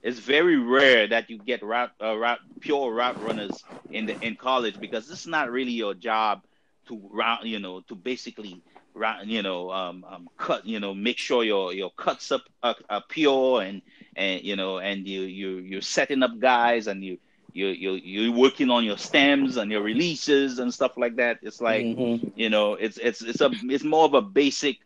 It's 0.03 0.19
very 0.19 0.57
rare 0.57 1.07
that 1.07 1.29
you 1.29 1.39
get 1.39 1.63
route 1.63 1.91
uh, 2.01 2.17
route 2.17 2.39
pure 2.61 2.93
route 2.93 3.21
runners 3.21 3.65
in 3.91 4.05
the 4.07 4.17
in 4.25 4.37
college 4.37 4.79
because 4.79 5.09
it's 5.11 5.27
not 5.27 5.51
really 5.51 5.73
your 5.73 5.93
job 5.95 6.43
to 6.87 7.09
route, 7.11 7.45
you 7.45 7.59
know, 7.59 7.81
to 7.81 7.95
basically 7.95 8.63
you 9.25 9.41
know, 9.41 9.71
um, 9.71 10.05
um, 10.09 10.29
cut, 10.37 10.65
you 10.65 10.79
know, 10.79 10.93
make 10.93 11.17
sure 11.17 11.43
your 11.43 11.73
your 11.73 11.91
cuts 11.91 12.31
up 12.31 12.43
are, 12.63 12.75
are, 12.89 13.03
pure 13.07 13.61
and 13.61 13.81
and 14.15 14.41
you 14.43 14.55
know, 14.55 14.79
and 14.79 15.07
you 15.07 15.21
you 15.21 15.57
you're 15.57 15.81
setting 15.81 16.23
up 16.23 16.39
guys 16.39 16.87
and 16.87 17.03
you 17.03 17.17
you 17.53 17.67
you 17.67 17.91
you're 17.93 18.33
working 18.33 18.69
on 18.69 18.83
your 18.83 18.97
stems 18.97 19.57
and 19.57 19.71
your 19.71 19.81
releases 19.81 20.59
and 20.59 20.73
stuff 20.73 20.97
like 20.97 21.15
that. 21.17 21.39
It's 21.41 21.61
like 21.61 21.85
mm-hmm. 21.85 22.27
you 22.35 22.49
know, 22.49 22.75
it's 22.75 22.97
it's 22.97 23.21
it's 23.21 23.41
a 23.41 23.51
it's 23.63 23.83
more 23.83 24.05
of 24.05 24.13
a 24.13 24.21
basic, 24.21 24.77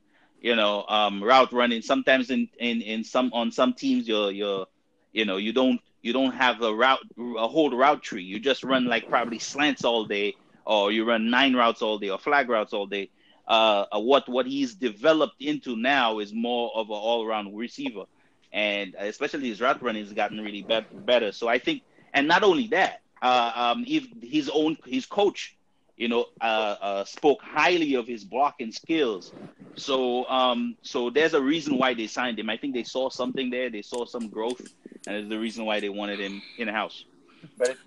you 0.42 0.56
know, 0.56 0.86
um, 0.88 1.24
route 1.24 1.52
running. 1.52 1.82
Sometimes 1.82 2.30
in 2.30 2.48
in 2.60 2.82
in 2.82 3.04
some 3.04 3.32
on 3.34 3.52
some 3.52 3.74
teams 3.74 4.08
you're 4.08 4.32
you're 4.32 4.68
you 5.14 5.26
know 5.26 5.38
you 5.38 5.54
don't 5.54 5.82
you 6.02 6.14
don't 6.14 6.34
have 6.34 6.62
a 6.62 6.74
route 6.74 7.02
a 7.18 7.48
whole 7.48 7.76
route 7.76 8.04
tree. 8.04 8.24
You 8.24 8.40
just 8.40 8.64
run 8.64 8.86
like 8.86 9.10
probably 9.10 9.40
slants 9.40 9.84
all 9.84 10.06
day, 10.06 10.36
or 10.66 10.92
you 10.92 11.06
run 11.06 11.30
nine 11.30 11.56
routes 11.56 11.82
all 11.82 11.98
day 11.98 12.10
or 12.10 12.20
flag 12.20 12.50
routes 12.50 12.74
all 12.74 12.86
day 12.86 13.10
uh, 13.48 13.86
uh, 13.92 14.00
what 14.00 14.28
what 14.28 14.46
he's 14.46 14.76
developed 14.76 15.42
into 15.42 15.76
now 15.76 16.20
is 16.20 16.34
more 16.34 16.72
of 16.76 16.90
an 16.90 16.96
all 16.96 17.26
around 17.26 17.56
receiver, 17.56 18.06
and 18.52 18.96
especially 18.98 19.50
his 19.50 19.62
route 19.62 19.82
running 19.82 20.04
has 20.04 20.14
gotten 20.14 20.40
really 20.42 20.64
be- 20.64 20.86
better. 20.94 21.32
So 21.32 21.48
I 21.48 21.60
think, 21.60 21.84
and 22.14 22.28
not 22.28 22.44
only 22.44 22.68
that, 22.68 23.02
uh, 23.22 23.52
um, 23.56 23.86
if 23.88 24.08
his 24.22 24.50
own 24.54 24.78
his 24.86 25.06
coach, 25.06 25.56
you 25.98 26.08
know, 26.08 26.26
uh, 26.42 26.76
uh, 26.82 27.06
spoke 27.06 27.42
highly 27.42 27.96
of 27.96 28.08
his 28.08 28.24
blocking 28.24 28.72
skills. 28.72 29.34
So 29.76 30.26
um, 30.28 30.78
so 30.82 31.10
there's 31.10 31.34
a 31.34 31.42
reason 31.42 31.78
why 31.78 31.94
they 31.94 32.08
signed 32.08 32.40
him. 32.40 32.50
I 32.50 32.58
think 32.58 32.74
they 32.74 32.84
saw 32.84 33.10
something 33.10 33.50
there. 33.52 33.70
They 33.70 33.82
saw 33.84 34.06
some 34.06 34.30
growth, 34.30 34.62
and 35.06 35.32
the 35.32 35.40
reason 35.40 35.66
why 35.66 35.82
they 35.82 35.90
wanted 35.90 36.20
him 36.20 36.42
in 36.58 36.68
house. 36.68 37.06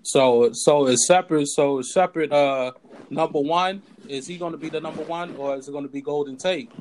So 0.03 0.51
so 0.53 0.87
is 0.87 1.05
separate. 1.05 1.47
So 1.47 1.81
separate. 1.81 2.31
Uh, 2.31 2.71
number 3.09 3.39
one 3.39 3.81
is 4.07 4.27
he 4.27 4.37
going 4.37 4.51
to 4.51 4.57
be 4.57 4.69
the 4.69 4.81
number 4.81 5.03
one, 5.03 5.35
or 5.35 5.55
is 5.55 5.67
it 5.67 5.71
going 5.71 5.85
to 5.85 5.91
be 5.91 6.01
Golden 6.01 6.37
Tate? 6.37 6.71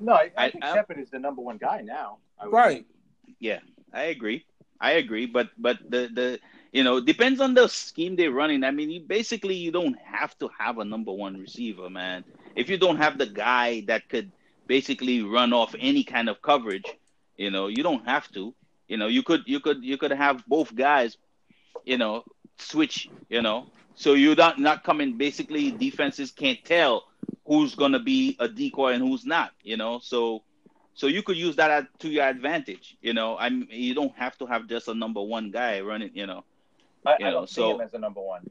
No, 0.00 0.12
I, 0.12 0.30
I 0.36 0.50
think 0.50 0.64
I, 0.64 0.74
Shepard 0.74 0.98
is 0.98 1.10
the 1.10 1.18
number 1.18 1.42
one 1.42 1.56
guy 1.56 1.82
now. 1.82 2.18
Right. 2.44 2.84
Think. 3.24 3.36
Yeah, 3.40 3.60
I 3.92 4.04
agree. 4.04 4.44
I 4.80 4.92
agree, 4.92 5.26
but 5.26 5.50
but 5.56 5.78
the 5.88 6.08
the 6.12 6.40
you 6.72 6.84
know 6.84 7.00
depends 7.00 7.40
on 7.40 7.54
the 7.54 7.68
scheme 7.68 8.16
they're 8.16 8.30
running. 8.30 8.64
I 8.64 8.70
mean, 8.70 8.90
you 8.90 9.00
basically 9.00 9.54
you 9.54 9.70
don't 9.70 9.96
have 10.04 10.36
to 10.38 10.50
have 10.58 10.78
a 10.78 10.84
number 10.84 11.12
one 11.12 11.38
receiver, 11.38 11.88
man. 11.88 12.24
If 12.54 12.68
you 12.68 12.76
don't 12.78 12.96
have 12.98 13.18
the 13.18 13.26
guy 13.26 13.82
that 13.86 14.08
could 14.08 14.32
basically 14.66 15.22
run 15.22 15.52
off 15.52 15.74
any 15.78 16.04
kind 16.04 16.28
of 16.28 16.42
coverage. 16.42 16.86
You 17.36 17.50
know, 17.50 17.68
you 17.68 17.82
don't 17.82 18.04
have 18.06 18.30
to. 18.32 18.54
You 18.88 18.96
know, 18.96 19.06
you 19.08 19.22
could 19.22 19.42
you 19.46 19.60
could 19.60 19.82
you 19.82 19.98
could 19.98 20.12
have 20.12 20.44
both 20.46 20.74
guys, 20.74 21.16
you 21.86 21.96
know, 21.96 22.24
switch. 22.58 23.08
You 23.30 23.40
know, 23.40 23.68
so 23.94 24.12
you're 24.12 24.36
not 24.36 24.58
not 24.58 24.84
coming. 24.84 25.16
Basically, 25.16 25.70
defenses 25.70 26.30
can't 26.30 26.62
tell 26.64 27.04
who's 27.46 27.74
gonna 27.74 28.00
be 28.00 28.36
a 28.38 28.48
decoy 28.48 28.92
and 28.92 29.02
who's 29.02 29.24
not. 29.24 29.52
You 29.62 29.78
know, 29.78 30.00
so 30.00 30.42
so 30.94 31.06
you 31.06 31.22
could 31.22 31.36
use 31.36 31.56
that 31.56 31.98
to 32.00 32.08
your 32.08 32.24
advantage. 32.24 32.96
You 33.00 33.14
know, 33.14 33.36
I'm 33.38 33.68
you 33.70 33.94
don't 33.94 34.14
have 34.16 34.36
to 34.38 34.46
have 34.46 34.66
just 34.66 34.88
a 34.88 34.94
number 34.94 35.22
one 35.22 35.50
guy 35.50 35.80
running. 35.80 36.10
You 36.14 36.26
know, 36.26 36.44
I, 37.04 37.16
you 37.20 37.26
I 37.26 37.30
don't 37.30 37.48
see 37.48 37.56
so, 37.56 37.74
him 37.74 37.80
as 37.80 37.94
a 37.94 37.98
number 37.98 38.20
one. 38.20 38.42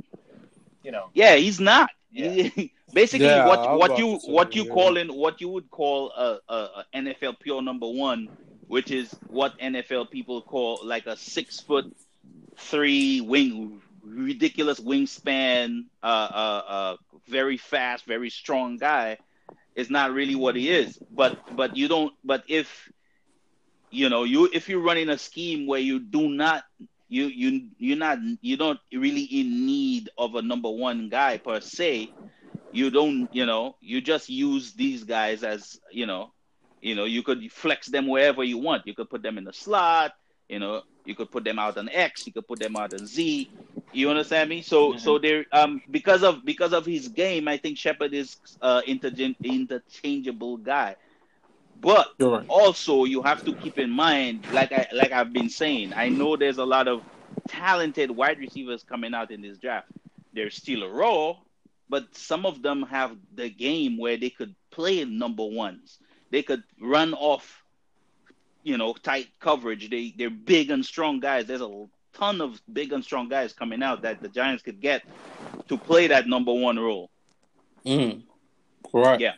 You 0.84 0.92
know. 0.92 1.10
Yeah, 1.14 1.36
he's 1.36 1.60
not. 1.60 1.90
Yeah. 2.12 2.50
Basically, 2.94 3.26
yeah, 3.26 3.48
what 3.48 3.78
what 3.78 3.98
you 4.00 4.20
what 4.26 4.56
you 4.56 4.66
yeah. 4.66 4.74
call 4.74 4.98
in 4.98 5.10
what 5.10 5.42
you 5.42 5.50
would 5.50 5.70
call 5.70 6.12
a, 6.12 6.40
a, 6.48 6.56
a, 6.56 6.86
NFL 6.96 7.40
pure 7.40 7.62
number 7.62 7.90
one, 7.90 8.30
which 8.68 8.92
is 8.92 9.14
what 9.28 9.60
NFL 9.60 10.12
people 10.12 10.42
call 10.42 10.80
like 10.84 11.08
a 11.08 11.18
six 11.18 11.60
foot 11.60 11.94
three 12.58 13.22
wing, 13.22 13.82
ridiculous 14.04 14.80
wingspan, 14.80 15.86
uh, 16.04 16.06
uh, 16.06 16.64
uh, 16.68 16.96
very 17.28 17.58
fast, 17.58 18.06
very 18.06 18.30
strong 18.30 18.78
guy, 18.78 19.18
is 19.76 19.90
not 19.90 20.14
really 20.14 20.36
what 20.36 20.56
he 20.56 20.70
is. 20.70 20.98
But 21.12 21.38
but 21.56 21.76
you 21.78 21.88
don't. 21.88 22.14
But 22.24 22.44
if 22.48 22.90
you 23.92 24.10
know 24.10 24.24
you 24.24 24.50
if 24.54 24.70
you're 24.70 24.82
running 24.82 25.10
a 25.10 25.18
scheme 25.18 25.68
where 25.68 25.80
you 25.80 26.00
do 26.00 26.30
not 26.30 26.64
you 27.08 27.26
you 27.26 27.70
you're 27.78 27.98
not 27.98 28.20
you 28.42 28.58
don't 28.58 28.80
really 28.92 29.24
in 29.24 29.66
need 29.66 30.10
of 30.18 30.36
a 30.36 30.42
number 30.42 30.70
one 30.70 31.10
guy 31.10 31.38
per 31.38 31.60
se 31.60 32.12
you 32.72 32.90
don't 32.90 33.30
you 33.34 33.46
know 33.46 33.76
you 33.82 34.02
just 34.02 34.30
use 34.30 34.74
these 34.74 35.04
guys 35.04 35.44
as 35.44 35.80
you 35.92 36.06
know 36.06 36.32
you 36.82 36.96
know 36.96 37.06
you 37.06 37.24
could 37.24 37.52
flex 37.52 37.88
them 37.88 38.08
wherever 38.08 38.44
you 38.44 38.58
want 38.58 38.86
you 38.86 38.94
could 38.94 39.10
put 39.10 39.22
them 39.22 39.38
in 39.38 39.44
the 39.44 39.54
slot 39.54 40.12
you 40.50 40.60
know 40.60 40.82
you 41.06 41.16
could 41.16 41.32
put 41.32 41.44
them 41.44 41.60
out 41.60 41.78
on 41.78 41.90
x 41.90 42.26
you 42.26 42.34
could 42.34 42.48
put 42.48 42.60
them 42.60 42.76
out 42.76 42.94
on 42.94 43.06
z 43.06 43.50
you 43.94 44.10
understand 44.10 44.50
me 44.50 44.62
so 44.62 44.90
mm-hmm. 44.90 45.00
so 45.00 45.18
there 45.20 45.46
um 45.52 45.82
because 45.92 46.24
of 46.24 46.44
because 46.46 46.74
of 46.74 46.86
his 46.86 47.08
game 47.08 47.48
i 47.48 47.58
think 47.58 47.78
shepard 47.78 48.14
is 48.14 48.38
uh 48.62 48.82
intergen- 48.88 49.36
interchangeable 49.44 50.58
guy 50.58 50.96
but 51.82 52.14
right. 52.20 52.46
also 52.48 53.04
you 53.04 53.22
have 53.22 53.44
to 53.46 53.54
keep 53.54 53.78
in 53.78 53.90
mind, 53.90 54.46
like 54.52 54.72
I 54.72 54.88
like 54.94 55.12
I've 55.12 55.34
been 55.34 55.50
saying, 55.50 55.94
I 55.94 56.10
know 56.10 56.36
there's 56.36 56.58
a 56.58 56.66
lot 56.66 56.88
of 56.88 57.04
talented 57.48 58.12
wide 58.12 58.40
receivers 58.40 58.84
coming 58.84 59.14
out 59.14 59.32
in 59.32 59.42
this 59.42 59.58
draft. 59.58 59.88
They're 60.34 60.50
still 60.50 60.84
a 60.84 60.90
raw, 60.90 61.36
but 61.90 62.16
some 62.16 62.46
of 62.46 62.62
them 62.62 62.84
have 62.84 63.16
the 63.34 63.50
game 63.50 63.98
where 63.98 64.18
they 64.18 64.30
could 64.30 64.56
play 64.72 65.04
number 65.06 65.46
ones. 65.46 66.00
They 66.32 66.44
could 66.44 66.64
run 66.82 67.14
off, 67.14 67.64
you 68.66 68.78
know, 68.78 68.94
tight 68.94 69.28
coverage. 69.40 69.90
They 69.90 70.14
they're 70.18 70.30
big 70.30 70.72
and 70.72 70.84
strong 70.84 71.22
guys. 71.22 71.46
There's 71.46 71.62
a 71.62 71.86
ton 72.14 72.42
of 72.42 72.62
big 72.74 72.92
and 72.92 73.04
strong 73.04 73.30
guys 73.30 73.54
coming 73.54 73.84
out 73.84 74.02
that 74.02 74.22
the 74.22 74.28
Giants 74.28 74.64
could 74.64 74.82
get 74.82 75.04
to 75.70 75.78
play 75.78 76.08
that 76.08 76.28
number 76.28 76.52
one 76.52 76.78
role. 76.78 77.10
Mm. 77.86 78.24
Correct. 78.92 79.22
Yeah. 79.22 79.34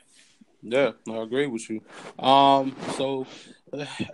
Yeah, 0.64 0.92
I 1.10 1.18
agree 1.18 1.48
with 1.48 1.70
you. 1.70 1.82
Um, 2.18 2.76
so 2.96 3.28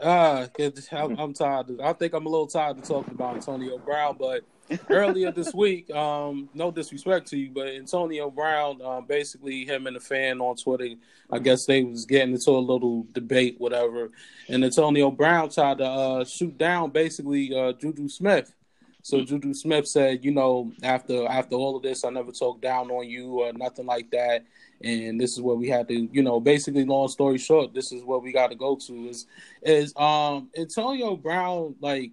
uh, 0.01 0.47
I'm, 0.91 1.17
I'm 1.17 1.33
tired. 1.33 1.79
I 1.81 1.93
think 1.93 2.13
I'm 2.13 2.25
a 2.25 2.29
little 2.29 2.47
tired 2.47 2.77
of 2.77 2.83
talking 2.83 3.13
about 3.13 3.35
Antonio 3.35 3.77
Brown, 3.77 4.17
but 4.19 4.43
earlier 4.89 5.31
this 5.31 5.53
week, 5.53 5.89
um, 5.91 6.49
no 6.53 6.71
disrespect 6.71 7.27
to 7.27 7.37
you, 7.37 7.51
but 7.51 7.67
Antonio 7.67 8.29
Brown, 8.29 8.81
um, 8.81 9.05
basically 9.05 9.65
him 9.65 9.87
and 9.87 9.97
a 9.97 9.99
fan 9.99 10.39
on 10.41 10.55
Twitter, 10.55 10.95
I 11.31 11.39
guess 11.39 11.65
they 11.65 11.83
was 11.83 12.05
getting 12.05 12.33
into 12.33 12.51
a 12.51 12.59
little 12.59 13.05
debate, 13.13 13.55
whatever, 13.59 14.11
and 14.49 14.63
Antonio 14.63 15.11
Brown 15.11 15.49
tried 15.49 15.79
to 15.79 15.85
uh, 15.85 16.25
shoot 16.25 16.57
down 16.57 16.91
basically 16.91 17.55
uh, 17.57 17.73
Juju 17.73 18.07
Smith. 18.09 18.53
So 19.01 19.21
Juju 19.21 19.53
Smith 19.53 19.87
said, 19.87 20.23
you 20.23 20.31
know, 20.31 20.71
after 20.81 21.27
after 21.27 21.55
all 21.55 21.75
of 21.75 21.83
this, 21.83 22.05
I 22.05 22.09
never 22.09 22.31
talked 22.31 22.61
down 22.61 22.89
on 22.89 23.09
you 23.09 23.41
or 23.41 23.51
nothing 23.51 23.85
like 23.85 24.09
that 24.11 24.45
and 24.83 25.19
this 25.19 25.33
is 25.33 25.41
what 25.41 25.57
we 25.57 25.69
had 25.69 25.87
to, 25.87 26.09
you 26.11 26.21
know, 26.21 26.39
basically, 26.39 26.83
long 26.83 27.07
story 27.07 27.37
short, 27.37 27.73
this 27.73 27.91
is 27.91 28.03
what 28.03 28.21
we 28.21 28.31
got 28.31 28.47
to 28.47 28.55
go 28.55 28.75
to 28.75 29.07
is 29.07 29.25
is 29.61 29.93
um 29.95 30.49
Antonio 30.57 31.15
Brown 31.15 31.75
like 31.79 32.11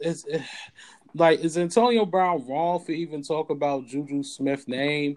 is 0.00 0.26
like 1.14 1.40
is 1.40 1.58
Antonio 1.58 2.04
Brown 2.04 2.46
wrong 2.46 2.84
for 2.84 2.92
even 2.92 3.22
talk 3.22 3.50
about 3.50 3.86
Juju 3.86 4.22
Smith 4.22 4.68
name? 4.68 5.16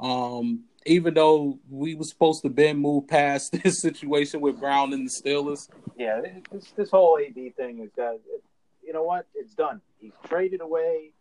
Um, 0.00 0.64
even 0.86 1.14
though 1.14 1.58
we 1.70 1.94
were 1.94 2.04
supposed 2.04 2.42
to 2.42 2.50
been 2.50 2.76
move 2.76 3.08
past 3.08 3.52
this 3.62 3.80
situation 3.80 4.40
with 4.40 4.58
Brown 4.58 4.92
and 4.92 5.08
the 5.08 5.10
Steelers. 5.10 5.68
Yeah, 5.96 6.20
this 6.50 6.72
this 6.76 6.90
whole 6.90 7.18
AB 7.18 7.50
thing 7.50 7.80
is 7.80 7.90
that 7.96 8.20
you 8.82 8.92
know 8.92 9.04
what? 9.04 9.26
It's 9.34 9.54
done. 9.54 9.80
He's 10.00 10.12
traded 10.28 10.60
away. 10.60 11.12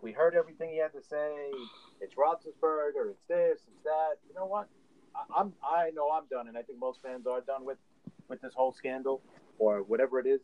We 0.00 0.12
heard 0.12 0.34
everything 0.34 0.70
he 0.70 0.78
had 0.78 0.92
to 0.94 1.02
say 1.02 1.52
it's 2.02 2.14
Roethlisberger, 2.14 3.10
it's 3.10 3.22
this, 3.28 3.60
it's 3.68 3.84
that. 3.84 4.16
You 4.28 4.34
know 4.34 4.46
what? 4.46 4.68
I, 5.14 5.40
I'm 5.40 5.52
I 5.62 5.90
know 5.94 6.10
I'm 6.10 6.24
done, 6.30 6.48
and 6.48 6.58
I 6.58 6.62
think 6.62 6.78
most 6.78 7.00
fans 7.00 7.26
are 7.26 7.40
done 7.40 7.64
with 7.64 7.78
with 8.28 8.40
this 8.42 8.52
whole 8.54 8.72
scandal 8.72 9.22
or 9.58 9.82
whatever 9.82 10.18
it 10.18 10.26
is. 10.26 10.40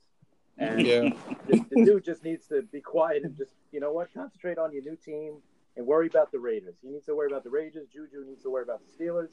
And 0.59 0.87
yeah. 0.87 1.11
the, 1.49 1.65
the 1.71 1.85
dude 1.85 2.05
just 2.05 2.25
needs 2.25 2.47
to 2.49 2.63
be 2.63 2.81
quiet 2.81 3.25
and 3.25 3.37
just 3.37 3.53
you 3.73 3.81
know 3.81 3.93
what, 3.93 4.13
concentrate 4.13 4.59
on 4.59 4.73
your 4.73 4.83
new 4.83 4.97
team 4.97 5.37
and 5.77 5.87
worry 5.87 6.09
about 6.09 6.33
the 6.33 6.39
Raiders. 6.39 6.75
He 6.83 6.91
needs 6.91 7.07
to 7.07 7.15
worry 7.15 7.29
about 7.31 7.45
the 7.45 7.51
Raiders. 7.51 7.89
Juju 7.93 8.25
needs 8.27 8.43
to 8.43 8.51
worry 8.51 8.65
about 8.65 8.81
the 8.85 9.05
Steelers, 9.05 9.31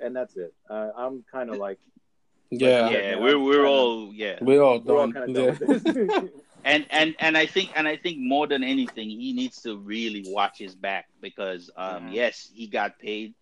and 0.00 0.14
that's 0.14 0.36
it. 0.36 0.52
Uh, 0.68 0.90
I'm 0.96 1.24
kind 1.30 1.50
of 1.50 1.56
like, 1.56 1.78
yeah, 2.50 2.90
yeah, 2.90 3.16
we're 3.16 3.38
we're 3.38 3.66
all 3.66 4.12
yeah, 4.12 4.38
we're 4.40 4.62
all 4.62 4.78
done. 4.78 4.94
We're 4.94 5.00
all 5.00 5.12
kind 5.12 5.36
of 5.36 5.56
done 5.84 6.08
yeah. 6.10 6.20
and 6.64 6.86
and 6.90 7.14
and 7.18 7.36
I 7.36 7.46
think 7.46 7.70
and 7.76 7.86
I 7.86 7.96
think 7.96 8.18
more 8.18 8.46
than 8.46 8.64
anything, 8.64 9.10
he 9.10 9.32
needs 9.32 9.62
to 9.62 9.78
really 9.78 10.24
watch 10.26 10.58
his 10.58 10.74
back 10.74 11.06
because 11.20 11.70
um, 11.76 12.04
mm-hmm. 12.04 12.12
yes, 12.12 12.50
he 12.52 12.66
got 12.66 12.98
paid, 12.98 13.34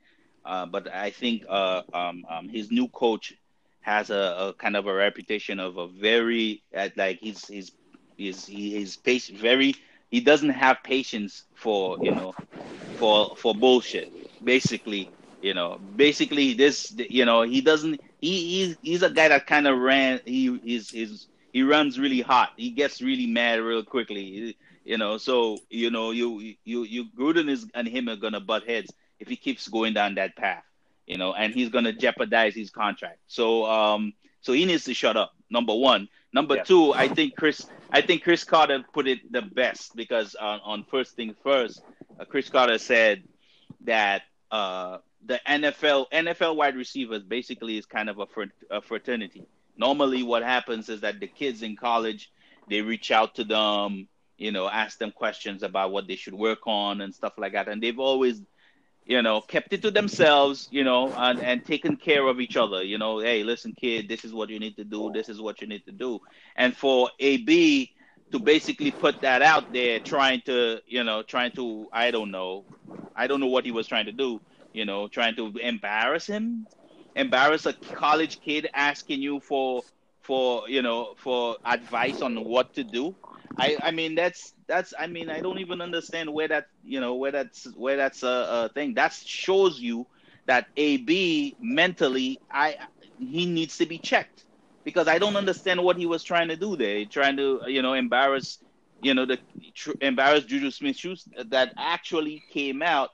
uh, 0.44 0.66
but 0.66 0.92
I 0.92 1.10
think 1.10 1.44
uh, 1.48 1.82
um, 1.94 2.24
um, 2.28 2.48
his 2.48 2.70
new 2.70 2.88
coach 2.88 3.34
has 3.82 4.10
a, 4.10 4.14
a, 4.14 4.54
kind 4.54 4.76
of 4.76 4.86
a 4.86 4.94
reputation 4.94 5.60
of 5.60 5.76
a 5.76 5.88
very 5.88 6.62
uh, 6.76 6.88
like 6.96 7.18
he's 7.20 7.46
he's 7.46 7.72
he's 8.16 8.46
he's 8.46 8.96
patient 8.96 9.38
very 9.38 9.74
he 10.10 10.20
doesn't 10.20 10.50
have 10.50 10.78
patience 10.82 11.44
for 11.54 11.98
you 12.02 12.10
know 12.10 12.34
for 12.96 13.36
for 13.36 13.54
bullshit 13.54 14.12
basically 14.44 15.10
you 15.40 15.54
know 15.54 15.78
basically 15.96 16.54
this 16.54 16.94
you 16.96 17.24
know 17.24 17.42
he 17.42 17.60
doesn't 17.60 18.00
he 18.20 18.64
he's, 18.64 18.76
he's 18.82 19.02
a 19.02 19.10
guy 19.10 19.28
that 19.28 19.46
kind 19.46 19.66
of 19.66 19.78
ran 19.78 20.20
he 20.24 20.48
is 20.64 20.92
is 20.92 21.26
he 21.52 21.62
runs 21.62 21.98
really 21.98 22.20
hot. 22.20 22.50
He 22.56 22.70
gets 22.70 23.02
really 23.02 23.26
mad 23.26 23.60
real 23.60 23.84
quickly. 23.84 24.56
You 24.84 24.98
know, 24.98 25.18
so 25.18 25.58
you 25.70 25.90
know, 25.90 26.10
you 26.10 26.54
you 26.64 26.82
you 26.82 27.04
Gruden 27.16 27.48
is 27.48 27.66
and 27.74 27.86
him 27.86 28.08
are 28.08 28.16
gonna 28.16 28.40
butt 28.40 28.66
heads 28.66 28.92
if 29.20 29.28
he 29.28 29.36
keeps 29.36 29.68
going 29.68 29.92
down 29.94 30.14
that 30.16 30.34
path. 30.34 30.64
You 31.06 31.18
know, 31.18 31.32
and 31.32 31.52
he's 31.52 31.68
gonna 31.68 31.92
jeopardize 31.92 32.54
his 32.54 32.70
contract. 32.70 33.18
So 33.26 33.66
um, 33.66 34.14
so 34.40 34.52
he 34.52 34.64
needs 34.64 34.84
to 34.84 34.94
shut 34.94 35.16
up. 35.16 35.32
Number 35.50 35.74
one. 35.74 36.08
Number 36.34 36.62
two, 36.62 36.94
I 36.94 37.08
think 37.08 37.36
Chris, 37.36 37.66
I 37.90 38.00
think 38.00 38.22
Cris 38.22 38.42
Carter 38.42 38.82
put 38.94 39.06
it 39.06 39.30
the 39.30 39.42
best 39.42 39.94
because 39.94 40.34
uh, 40.40 40.58
on 40.64 40.82
first 40.90 41.14
thing 41.14 41.34
first, 41.42 41.82
uh, 42.18 42.24
Cris 42.24 42.48
Carter 42.48 42.78
said 42.78 43.24
that 43.84 44.22
uh, 44.50 44.98
the 45.26 45.38
NFL 45.46 46.06
NFL 46.10 46.56
wide 46.56 46.74
receivers 46.74 47.22
basically 47.22 47.76
is 47.76 47.84
kind 47.84 48.08
of 48.08 48.18
a, 48.18 48.26
fr- 48.26 48.44
a 48.70 48.80
fraternity 48.80 49.44
normally 49.76 50.22
what 50.22 50.42
happens 50.42 50.88
is 50.88 51.00
that 51.00 51.20
the 51.20 51.26
kids 51.26 51.62
in 51.62 51.76
college 51.76 52.30
they 52.68 52.80
reach 52.80 53.10
out 53.10 53.34
to 53.34 53.44
them 53.44 54.08
you 54.36 54.52
know 54.52 54.68
ask 54.68 54.98
them 54.98 55.10
questions 55.10 55.62
about 55.62 55.92
what 55.92 56.06
they 56.06 56.16
should 56.16 56.34
work 56.34 56.66
on 56.66 57.00
and 57.00 57.14
stuff 57.14 57.32
like 57.38 57.52
that 57.52 57.68
and 57.68 57.82
they've 57.82 57.98
always 57.98 58.42
you 59.04 59.22
know 59.22 59.40
kept 59.40 59.72
it 59.72 59.82
to 59.82 59.90
themselves 59.90 60.68
you 60.70 60.84
know 60.84 61.14
and, 61.16 61.40
and 61.40 61.64
taken 61.64 61.96
care 61.96 62.26
of 62.26 62.40
each 62.40 62.56
other 62.56 62.82
you 62.82 62.98
know 62.98 63.18
hey 63.18 63.42
listen 63.42 63.72
kid 63.74 64.08
this 64.08 64.24
is 64.24 64.32
what 64.32 64.50
you 64.50 64.58
need 64.58 64.76
to 64.76 64.84
do 64.84 65.10
this 65.12 65.28
is 65.28 65.40
what 65.40 65.60
you 65.60 65.66
need 65.66 65.84
to 65.84 65.92
do. 65.92 66.18
And 66.56 66.76
for 66.76 67.10
ab 67.20 67.90
to 68.32 68.38
basically 68.40 68.90
put 68.92 69.20
that 69.22 69.42
out 69.42 69.72
there 69.72 70.00
trying 70.00 70.42
to 70.46 70.80
you 70.86 71.04
know 71.04 71.22
trying 71.22 71.52
to 71.52 71.88
i 71.92 72.10
don't 72.10 72.30
know 72.30 72.66
i 73.14 73.26
don't 73.26 73.40
know 73.40 73.46
what 73.48 73.64
he 73.64 73.70
was 73.72 73.86
trying 73.86 74.06
to 74.06 74.12
do 74.12 74.40
you 74.72 74.84
know 74.84 75.08
trying 75.08 75.34
to 75.36 75.52
embarrass 75.58 76.26
him 76.26 76.66
embarrass 77.14 77.66
a 77.66 77.74
college 77.92 78.40
kid 78.40 78.68
asking 78.74 79.20
you 79.22 79.40
for 79.40 79.84
for 80.22 80.68
you 80.68 80.82
know 80.82 81.14
for 81.16 81.56
advice 81.64 82.22
on 82.22 82.36
what 82.44 82.72
to 82.74 82.84
do 82.84 83.16
i 83.58 83.76
i 83.82 83.90
mean 83.90 84.14
that's 84.14 84.54
that's 84.68 84.92
i 84.98 85.06
mean 85.06 85.30
i 85.30 85.40
don't 85.40 85.58
even 85.58 85.80
understand 85.80 86.32
where 86.32 86.48
that 86.48 86.66
you 86.82 87.00
know 87.00 87.14
where 87.16 87.32
that's 87.32 87.66
where 87.76 87.96
that's 87.96 88.22
a, 88.22 88.26
a 88.66 88.70
thing. 88.74 88.94
That 88.94 89.12
shows 89.12 89.78
you 89.80 90.06
that 90.46 90.66
ab 90.76 91.56
mentally 91.60 92.40
i 92.50 92.76
he 93.18 93.46
needs 93.46 93.78
to 93.78 93.86
be 93.86 93.98
checked. 93.98 94.44
Because 94.84 95.08
i 95.08 95.18
don't 95.18 95.36
understand 95.36 95.82
what 95.82 95.96
he 95.96 96.06
was 96.06 96.22
trying 96.24 96.48
to 96.48 96.56
do 96.56 96.76
there. 96.76 97.04
Trying 97.06 97.36
to 97.36 97.60
you 97.66 97.82
know 97.82 97.94
embarrass 97.94 98.58
you 99.00 99.14
know 99.14 99.26
the 99.26 99.38
tr- 99.74 99.92
embarrass 100.00 100.44
juju 100.44 100.70
smith 100.70 100.96
schuster 100.96 101.44
that 101.50 101.72
actually 101.78 102.44
came 102.50 102.82
out 102.82 103.10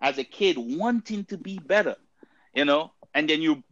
as 0.00 0.18
a 0.18 0.24
kid 0.24 0.56
wanting 0.58 1.24
to 1.26 1.38
be 1.38 1.58
better 1.58 1.96
you 2.54 2.64
know? 2.64 2.92
And 3.14 3.28
then 3.28 3.42
you 3.42 3.62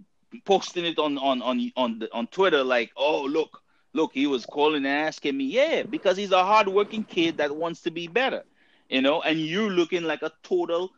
posting 0.45 0.85
it 0.85 0.99
on 0.99 1.19
on 1.19 1.43
on 1.43 1.71
on 1.77 1.99
the, 2.01 2.13
on 2.13 2.27
Twitter 2.29 2.65
like, 2.65 2.91
oh 2.97 3.25
look, 3.25 3.61
look, 3.95 4.13
he 4.13 4.27
was 4.27 4.45
calling 4.45 4.85
and 4.85 4.87
asking 4.87 5.37
me, 5.37 5.45
yeah, 5.45 5.85
because 5.85 6.17
he's 6.17 6.33
a 6.33 6.45
hardworking 6.45 7.05
kid 7.05 7.39
that 7.39 7.55
wants 7.57 7.81
to 7.83 7.91
be 7.91 8.07
better, 8.09 8.43
you 8.91 9.01
know, 9.01 9.23
and 9.23 9.41
you're 9.41 9.71
looking 9.71 10.03
like 10.03 10.23
a 10.23 10.33
total, 10.43 10.91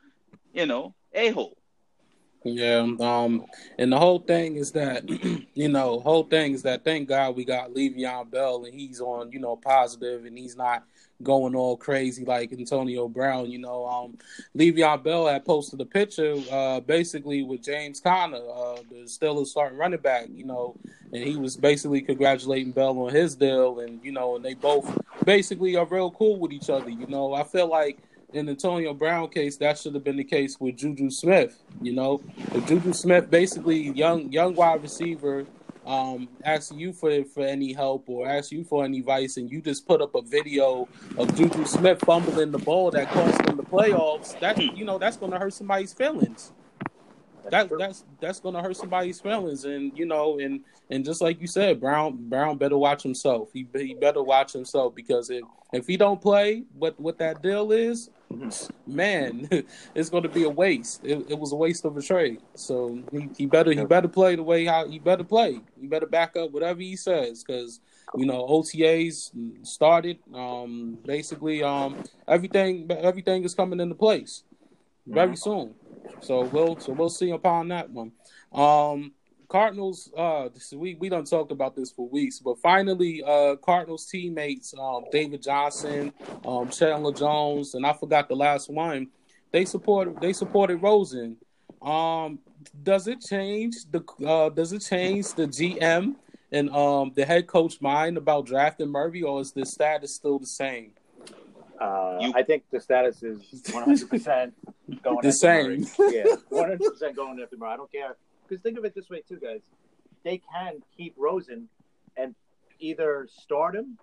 you 0.52 0.66
know, 0.66 0.94
a 1.12 1.28
hole. 1.30 1.56
Yeah, 2.42 2.87
um, 3.00 3.44
and 3.78 3.92
the 3.92 3.98
whole 3.98 4.20
thing 4.20 4.56
is 4.56 4.72
that, 4.72 5.09
you 5.54 5.68
know, 5.68 6.00
whole 6.00 6.24
thing 6.24 6.54
is 6.54 6.62
that 6.62 6.85
thank 6.85 7.09
God 7.09 7.37
we 7.37 7.44
got 7.44 7.74
Le'Veon 7.74 8.30
Bell 8.30 8.64
and 8.64 8.74
he's 8.74 9.00
on, 9.00 9.32
you 9.32 9.40
know, 9.40 9.56
positive 9.56 10.24
and 10.24 10.38
he's 10.38 10.56
not 10.56 10.85
going 11.22 11.55
all 11.55 11.76
crazy 11.76 12.24
like 12.24 12.52
Antonio 12.52 13.09
Brown. 13.09 13.50
You 13.50 13.59
know, 13.59 13.87
um, 13.87 14.18
Le'Veon 14.57 15.02
Bell 15.02 15.26
had 15.26 15.44
posted 15.44 15.81
a 15.81 15.85
picture 15.85 16.37
uh, 16.50 16.81
basically 16.81 17.42
with 17.42 17.62
James 17.62 18.00
Conner, 18.00 18.37
uh, 18.37 18.76
the 18.90 19.05
Steelers 19.05 19.46
starting 19.46 19.79
running 19.79 20.00
back. 20.00 20.26
You 20.35 20.44
know, 20.44 20.76
and 21.12 21.22
he 21.22 21.37
was 21.37 21.57
basically 21.57 22.00
congratulating 22.00 22.72
Bell 22.72 22.98
on 22.98 23.12
his 23.12 23.35
deal, 23.35 23.81
and 23.81 24.02
you 24.05 24.12
know, 24.12 24.37
and 24.37 24.44
they 24.44 24.55
both 24.55 24.96
basically 25.24 25.76
are 25.76 25.87
real 25.87 26.11
cool 26.11 26.38
with 26.38 26.52
each 26.52 26.70
other. 26.70 26.90
You 26.90 27.07
know, 27.07 27.35
I 27.35 27.44
feel 27.44 27.68
like 27.68 27.98
in 28.33 28.48
Antonio 28.48 28.92
Brown 28.92 29.29
case, 29.29 29.57
that 29.57 29.79
should 29.79 29.94
have 29.94 30.05
been 30.05 30.16
the 30.16 30.24
case 30.24 30.59
with 30.61 30.76
Juju 30.76 31.11
Smith. 31.11 31.62
You 31.81 31.92
know, 31.92 32.20
if 32.55 32.66
Juju 32.66 32.92
Smith 32.92 33.31
basically 33.31 33.90
young 33.90 34.31
young 34.33 34.55
wide 34.55 34.83
receiver 34.83 35.46
um, 35.87 36.29
ask 36.44 36.75
you 36.75 36.92
for 36.92 37.25
for 37.25 37.42
any 37.42 37.72
help 37.72 38.09
or 38.09 38.29
ask 38.29 38.51
you 38.51 38.64
for 38.64 38.85
any 38.85 38.99
advice, 38.99 39.37
and 39.37 39.51
you 39.51 39.61
just 39.61 39.87
put 39.87 40.03
up 40.03 40.14
a 40.14 40.22
video 40.22 40.88
of 41.16 41.35
Juju 41.37 41.64
Smith 41.64 42.01
fumbling 42.05 42.51
the 42.51 42.59
ball 42.59 42.90
that 42.90 43.09
cost 43.11 43.38
them 43.44 43.57
the 43.57 43.62
playoffs, 43.62 44.38
that 44.40 44.59
you 44.59 44.85
know 44.85 44.99
that's 44.99 45.16
going 45.16 45.33
to 45.33 45.38
hurt 45.38 45.55
somebody's 45.55 45.92
feelings. 45.92 46.53
That's 47.49 47.70
that, 47.70 47.79
that's 47.79 48.05
that's 48.20 48.40
going 48.40 48.57
to 48.57 48.62
hurt 48.62 48.77
somebody's 48.77 49.20
feelings, 49.20 49.64
and 49.64 49.96
you 49.96 50.07
know, 50.07 50.40
and 50.40 50.61
and 50.90 51.05
just 51.05 51.20
like 51.20 51.40
you 51.40 51.46
said, 51.46 51.81
Brown 51.81 52.29
Brown 52.29 52.59
better 52.59 52.77
watch 52.77 53.05
himself. 53.05 53.51
He 53.53 53.68
he 53.75 53.94
better 53.94 54.22
watch 54.22 54.53
himself 54.53 54.94
because 54.94 55.31
if 55.31 55.44
if 55.72 55.87
he 55.87 55.96
don't 55.96 56.20
play, 56.20 56.64
what 56.77 56.99
what 56.99 57.18
that 57.18 57.42
deal 57.42 57.70
is, 57.70 58.11
man, 58.86 59.48
it's 59.94 60.10
going 60.10 60.22
to 60.22 60.28
be 60.28 60.44
a 60.44 60.50
waste. 60.50 61.04
It, 61.04 61.30
it, 61.30 61.38
was 61.38 61.52
a 61.52 61.56
waste 61.56 61.84
of 61.84 61.96
a 61.96 62.02
trade. 62.02 62.40
So 62.54 63.02
he, 63.12 63.28
he 63.36 63.46
better 63.46 63.72
he 63.72 63.84
better 63.84 64.08
play 64.08 64.36
the 64.36 64.42
way 64.42 64.64
how 64.64 64.88
he 64.88 64.98
better 64.98 65.24
play. 65.24 65.60
He 65.80 65.86
better 65.86 66.06
back 66.06 66.36
up 66.36 66.50
whatever 66.50 66.80
he 66.80 66.96
says 66.96 67.44
because 67.44 67.80
you 68.16 68.26
know 68.26 68.46
OTAs 68.46 69.30
started. 69.66 70.18
Um, 70.34 70.98
basically, 71.04 71.62
um, 71.62 72.02
everything 72.26 72.90
everything 72.90 73.44
is 73.44 73.54
coming 73.54 73.80
into 73.80 73.94
place 73.94 74.44
very 75.06 75.36
soon. 75.36 75.74
So 76.20 76.44
we'll 76.44 76.78
so 76.78 76.92
we'll 76.92 77.10
see 77.10 77.30
upon 77.30 77.68
that 77.68 77.90
one. 77.90 78.12
Um, 78.52 79.12
Cardinals, 79.56 80.12
uh, 80.14 80.50
we 80.74 80.96
we 80.96 81.08
done 81.08 81.24
talked 81.24 81.50
about 81.50 81.74
this 81.74 81.90
for 81.90 82.06
weeks, 82.10 82.40
but 82.40 82.58
finally, 82.58 83.22
uh, 83.26 83.56
Cardinals 83.56 84.04
teammates, 84.04 84.74
um, 84.78 85.06
David 85.10 85.42
Johnson, 85.42 86.12
um, 86.44 86.68
Chandler 86.68 87.14
Jones, 87.14 87.74
and 87.74 87.86
I 87.86 87.94
forgot 87.94 88.28
the 88.28 88.36
last 88.36 88.68
one. 88.68 89.08
They 89.52 89.64
supported 89.64 90.20
they 90.20 90.34
supported 90.34 90.82
Rosen. 90.82 91.38
Um, 91.80 92.38
does 92.82 93.08
it 93.08 93.22
change 93.22 93.76
the 93.90 94.04
uh, 94.26 94.50
does 94.50 94.74
it 94.74 94.80
change 94.80 95.32
the 95.32 95.46
GM 95.46 96.16
and 96.52 96.68
um 96.68 97.12
the 97.14 97.24
head 97.24 97.46
coach 97.46 97.80
mind 97.80 98.18
about 98.18 98.44
drafting 98.44 98.90
Murray, 98.90 99.22
or 99.22 99.40
is 99.40 99.52
the 99.52 99.64
status 99.64 100.14
still 100.14 100.38
the 100.38 100.46
same? 100.46 100.90
Uh, 101.80 102.18
you... 102.20 102.32
I 102.36 102.42
think 102.42 102.64
the 102.70 102.78
status 102.78 103.22
is 103.22 103.40
100 103.72 104.10
percent 104.10 104.54
going 105.02 105.20
the 105.22 105.32
same. 105.32 105.86
Murray. 105.98 106.14
Yeah, 106.14 106.36
100 106.50 106.78
percent 106.78 107.16
going 107.16 107.40
after 107.42 107.56
Murray. 107.56 107.72
I 107.72 107.76
don't 107.78 107.90
care 107.90 108.16
because 108.48 108.62
think 108.62 108.78
of 108.78 108.85
it 108.85 108.94
this 108.94 109.09
way 109.09 109.22
too, 109.26 109.38
guys. 109.38 109.62
They 110.24 110.40
can 110.52 110.82
keep 110.96 111.14
Rosen 111.16 111.68
and 112.16 112.35
either 112.80 113.28
start 113.42 113.74
him 113.74 113.98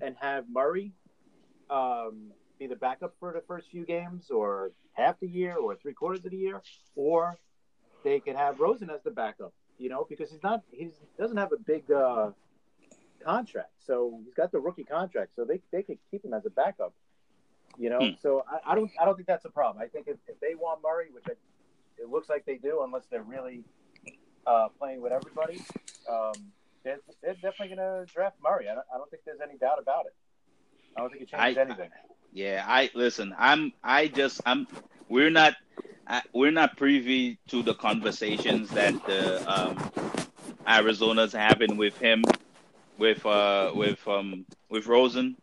and 0.00 0.16
have 0.20 0.44
Murray 0.50 0.92
um, 1.70 2.32
be 2.58 2.66
the 2.66 2.76
backup 2.76 3.14
for 3.20 3.32
the 3.32 3.42
first 3.46 3.70
few 3.70 3.84
games, 3.84 4.30
or 4.30 4.72
half 4.92 5.18
the 5.20 5.28
year, 5.28 5.56
or 5.56 5.76
three 5.76 5.92
quarters 5.92 6.24
of 6.24 6.30
the 6.30 6.36
year, 6.36 6.60
or 6.96 7.36
they 8.04 8.20
could 8.20 8.36
have 8.36 8.58
Rosen 8.58 8.90
as 8.90 9.02
the 9.02 9.10
backup. 9.10 9.52
You 9.78 9.88
know, 9.88 10.06
because 10.08 10.30
he's 10.30 10.42
not 10.42 10.62
he 10.72 10.90
doesn't 11.18 11.36
have 11.36 11.52
a 11.52 11.56
big 11.56 11.90
uh, 11.90 12.30
contract, 13.24 13.70
so 13.86 14.20
he's 14.24 14.34
got 14.34 14.50
the 14.50 14.58
rookie 14.58 14.84
contract, 14.84 15.36
so 15.36 15.44
they 15.44 15.60
they 15.70 15.82
could 15.82 15.98
keep 16.10 16.24
him 16.24 16.34
as 16.34 16.44
a 16.46 16.50
backup. 16.50 16.92
You 17.76 17.90
know, 17.90 18.00
hmm. 18.00 18.14
so 18.20 18.44
I, 18.50 18.72
I, 18.72 18.74
don't 18.74 18.90
I 19.00 19.04
don't 19.04 19.14
think 19.14 19.28
that's 19.28 19.44
a 19.44 19.50
problem. 19.50 19.80
I 19.80 19.86
think 19.86 20.08
if, 20.08 20.16
if 20.26 20.40
they 20.40 20.56
want 20.56 20.80
Murray, 20.82 21.10
which 21.12 21.24
I, 21.28 21.32
it 22.02 22.08
looks 22.08 22.28
like 22.28 22.44
they 22.44 22.56
do, 22.56 22.82
unless 22.82 23.04
they're 23.08 23.22
really 23.22 23.62
uh, 24.48 24.68
playing 24.78 25.02
with 25.02 25.12
everybody, 25.12 25.62
um, 26.10 26.32
they're, 26.82 26.98
they're, 27.22 27.34
definitely 27.34 27.76
going 27.76 28.06
to 28.06 28.06
draft 28.12 28.36
Murray. 28.42 28.68
I 28.68 28.74
don't, 28.74 28.86
I 28.92 28.96
don't, 28.96 29.10
think 29.10 29.22
there's 29.26 29.40
any 29.46 29.58
doubt 29.58 29.78
about 29.78 30.06
it. 30.06 30.14
I 30.96 31.00
don't 31.00 31.10
think 31.10 31.22
it 31.22 31.28
changes 31.28 31.58
I, 31.58 31.60
anything. 31.60 31.90
I, 31.92 32.14
yeah, 32.32 32.64
I 32.66 32.90
listen. 32.94 33.34
I'm. 33.38 33.72
I 33.82 34.08
just. 34.08 34.40
I'm. 34.46 34.66
We're 35.08 35.30
not. 35.30 35.54
we're 36.32 36.50
not 36.50 36.76
privy 36.76 37.38
to 37.48 37.62
the 37.62 37.74
conversations 37.74 38.70
that 38.70 38.94
the 39.06 39.50
um, 39.50 39.90
Arizona's 40.66 41.32
having 41.32 41.76
with 41.76 41.96
him, 41.98 42.24
with 42.98 43.24
uh, 43.24 43.72
with 43.74 44.06
um, 44.08 44.44
with 44.68 44.86
Rosen. 44.86 45.36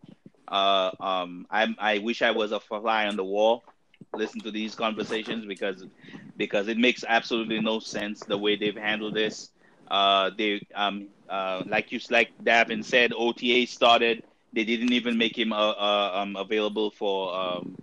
Uh, 0.48 0.92
um, 1.00 1.48
I 1.50 1.74
I 1.80 1.98
wish 2.00 2.22
I 2.22 2.32
was 2.32 2.52
a 2.52 2.60
fly 2.60 3.08
on 3.08 3.16
the 3.16 3.24
wall 3.24 3.64
listen 4.16 4.42
to 4.44 4.52
these 4.52 4.76
conversations 4.76 5.46
because 5.46 5.84
because 6.38 6.68
it 6.68 6.78
makes 6.78 7.04
absolutely 7.08 7.60
no 7.60 7.80
sense 7.80 8.24
the 8.26 8.38
way 8.38 8.56
they've 8.56 8.76
handled 8.78 9.16
this. 9.16 9.50
Uh, 9.90 10.32
they 10.38 10.62
um 10.76 11.10
uh, 11.30 11.64
like 11.68 11.92
you 11.92 12.00
like 12.10 12.30
Davin 12.44 12.84
said, 12.84 13.12
OTA 13.16 13.66
started. 13.66 14.24
They 14.54 14.64
didn't 14.66 14.94
even 14.94 15.18
make 15.18 15.38
him 15.38 15.54
uh, 15.54 15.72
uh, 15.72 16.12
um, 16.22 16.36
available 16.36 16.92
for 16.92 17.34
um, 17.36 17.76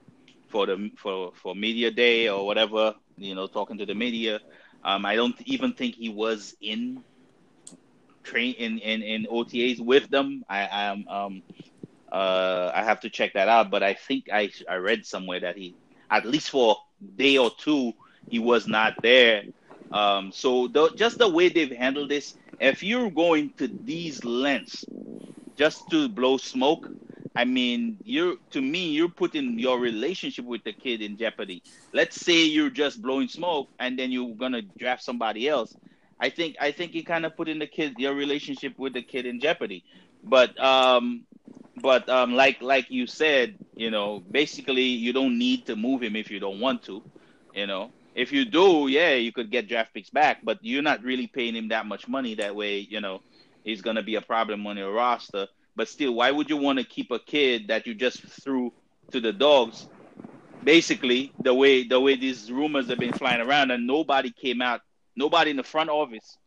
for 0.49 0.67
the 0.67 0.91
for 0.99 1.33
for 1.35 1.55
media 1.55 1.91
day 1.91 2.29
or 2.29 2.47
whatever. 2.47 2.95
You 3.17 3.35
know, 3.35 3.47
talking 3.47 3.79
to 3.79 3.87
the 3.87 3.95
media. 3.95 4.41
Um, 4.85 5.05
I 5.07 5.17
don't 5.17 5.41
even 5.47 5.75
think 5.75 5.95
he 5.97 6.09
was 6.09 6.55
in 6.61 7.05
train 8.25 8.55
in, 8.55 8.79
in, 8.79 9.03
in 9.03 9.27
OTAs 9.31 9.81
with 9.81 10.09
them. 10.11 10.43
I 10.49 10.69
am 10.91 11.07
um 11.09 11.43
uh 12.13 12.71
I 12.75 12.83
have 12.85 13.01
to 13.01 13.11
check 13.11 13.35
that 13.35 13.49
out, 13.49 13.71
but 13.71 13.83
I 13.83 13.95
think 13.95 14.27
I 14.33 14.51
I 14.69 14.77
read 14.77 15.07
somewhere 15.07 15.41
that 15.41 15.57
he 15.57 15.77
at 16.13 16.27
least 16.27 16.51
for 16.51 16.77
a 17.03 17.19
day 17.19 17.39
or 17.39 17.51
two, 17.59 17.93
he 18.29 18.39
was 18.39 18.69
not 18.69 18.95
there. 19.03 19.45
Um, 19.93 20.33
so 20.33 20.69
the, 20.69 20.91
just 20.97 21.19
the 21.19 21.29
way 21.29 21.49
they've 21.49 21.73
handled 21.73 22.11
this, 22.11 22.37
if 22.61 22.83
you're 22.83 23.11
going 23.11 23.51
to 23.59 23.69
these 23.69 24.25
lengths 24.25 24.85
just 25.57 25.91
to 25.91 26.09
blow 26.09 26.39
smoke, 26.39 26.89
I 27.37 27.45
mean, 27.45 27.99
you're 28.05 28.37
to 28.51 28.61
me, 28.63 28.91
you're 28.91 29.09
putting 29.09 29.59
your 29.59 29.79
relationship 29.81 30.45
with 30.45 30.65
the 30.65 30.73
kid 30.73 31.03
in 31.03 31.17
jeopardy. 31.17 31.63
Let's 31.93 32.21
say 32.21 32.45
you're 32.45 32.71
just 32.71 33.03
blowing 33.03 33.29
smoke 33.29 33.69
and 33.79 33.99
then 33.99 34.13
you're 34.13 34.35
gonna 34.37 34.63
draft 34.63 35.03
somebody 35.03 35.49
else. 35.49 35.75
I 36.21 36.31
think 36.31 36.57
I 36.61 36.73
think 36.73 36.95
you 36.95 37.05
kind 37.05 37.25
of 37.27 37.37
put 37.37 37.49
in 37.49 37.59
the 37.59 37.67
kid 37.67 37.95
your 37.99 38.15
relationship 38.15 38.79
with 38.79 38.93
the 38.95 39.03
kid 39.03 39.27
in 39.27 39.41
jeopardy. 39.41 39.85
But 40.23 40.59
um, 40.63 41.25
but 41.83 42.09
um, 42.09 42.35
like 42.35 42.63
like 42.63 42.91
you 42.91 43.07
said, 43.07 43.59
you 43.75 43.91
know, 43.91 44.23
basically 44.31 44.85
you 44.85 45.13
don't 45.13 45.37
need 45.37 45.67
to 45.67 45.77
move 45.77 46.03
him 46.03 46.17
if 46.17 46.31
you 46.31 46.41
don't 46.41 46.61
want 46.61 46.85
to. 46.85 47.03
You 47.55 47.67
know, 47.67 47.91
if 48.15 48.33
you 48.33 48.45
do, 48.45 48.87
yeah, 48.89 49.15
you 49.15 49.33
could 49.33 49.51
get 49.51 49.69
draft 49.69 49.93
picks 49.93 50.11
back, 50.11 50.39
but 50.45 50.59
you're 50.63 50.83
not 50.83 51.03
really 51.03 51.27
paying 51.27 51.57
him 51.57 51.69
that 51.69 51.87
much 51.87 52.09
money. 52.09 52.37
That 52.37 52.55
way, 52.55 52.79
you 52.79 53.01
know, 53.01 53.21
he's 53.65 53.83
gonna 53.83 54.03
be 54.03 54.15
a 54.15 54.23
problem 54.23 54.67
on 54.67 54.77
your 54.77 54.93
roster. 54.93 55.49
But 55.75 55.89
still, 55.89 56.15
why 56.15 56.31
would 56.31 56.49
you 56.49 56.57
want 56.59 56.79
to 56.79 56.85
keep 56.85 57.11
a 57.11 57.19
kid 57.19 57.69
that 57.69 57.87
you 57.87 57.95
just 57.95 58.23
threw 58.23 58.73
to 59.11 59.21
the 59.21 59.33
dogs? 59.33 59.89
Basically, 60.63 61.33
the 61.43 61.53
way 61.53 61.83
the 61.83 61.99
way 61.99 62.17
these 62.17 62.53
rumors 62.53 62.89
have 62.89 62.99
been 62.99 63.13
flying 63.13 63.41
around, 63.41 63.73
and 63.73 63.87
nobody 63.89 64.31
came 64.31 64.63
out, 64.63 64.83
nobody 65.17 65.51
in 65.51 65.57
the 65.57 65.65
front 65.65 65.91
office 65.91 66.39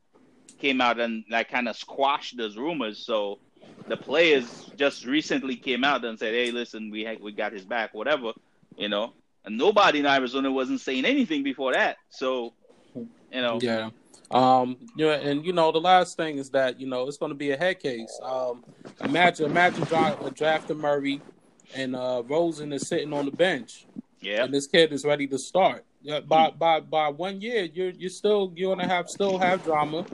came 0.59 0.79
out 0.79 0.99
and 0.99 1.25
like 1.29 1.49
kind 1.49 1.67
of 1.67 1.75
squashed 1.75 2.37
those 2.37 2.57
rumors. 2.57 3.05
So 3.05 3.39
the 3.87 3.97
players 3.97 4.71
just 4.75 5.05
recently 5.05 5.55
came 5.55 5.83
out 5.83 6.03
and 6.05 6.17
said, 6.17 6.33
"Hey, 6.33 6.51
listen, 6.51 6.89
we 6.89 7.05
ha- 7.05 7.17
we 7.21 7.31
got 7.31 7.53
his 7.53 7.65
back, 7.65 7.93
whatever," 7.93 8.33
you 8.77 8.89
know. 8.89 9.13
And 9.45 9.57
nobody 9.57 9.99
in 9.99 10.05
Arizona 10.07 10.51
wasn't 10.51 10.81
saying 10.81 11.05
anything 11.05 11.43
before 11.43 11.73
that. 11.73 11.97
So, 12.09 12.53
you 12.95 13.05
know. 13.41 13.59
Yeah. 13.61 13.91
Um, 14.31 14.77
you 14.95 15.05
know, 15.05 15.11
and 15.11 15.45
you 15.45 15.53
know, 15.53 15.71
the 15.71 15.79
last 15.79 16.17
thing 16.17 16.39
is 16.39 16.49
that 16.49 16.79
you 16.79 16.87
know 16.87 17.07
it's 17.07 17.17
going 17.17 17.29
to 17.29 17.37
be 17.37 17.51
a 17.51 17.57
head 17.57 17.79
case. 17.79 18.19
Um, 18.23 18.63
imagine, 19.01 19.45
imagine 19.45 19.83
dra- 19.83 20.31
drafting 20.33 20.79
Murray, 20.79 21.21
and 21.75 21.95
uh, 21.95 22.23
Rosen 22.25 22.73
is 22.73 22.87
sitting 22.87 23.13
on 23.13 23.25
the 23.25 23.31
bench. 23.31 23.85
Yeah. 24.19 24.43
And 24.43 24.53
this 24.53 24.65
kid 24.65 24.91
is 24.91 25.05
ready 25.05 25.27
to 25.27 25.37
start. 25.37 25.85
Yeah, 26.01 26.21
by 26.21 26.49
by 26.49 26.79
by 26.79 27.09
one 27.09 27.39
year, 27.39 27.69
you're 27.71 27.91
you're 27.91 28.09
still 28.09 28.51
you're 28.55 28.75
gonna 28.75 28.87
have 28.87 29.09
still 29.09 29.37
have 29.37 29.63
drama 29.63 30.05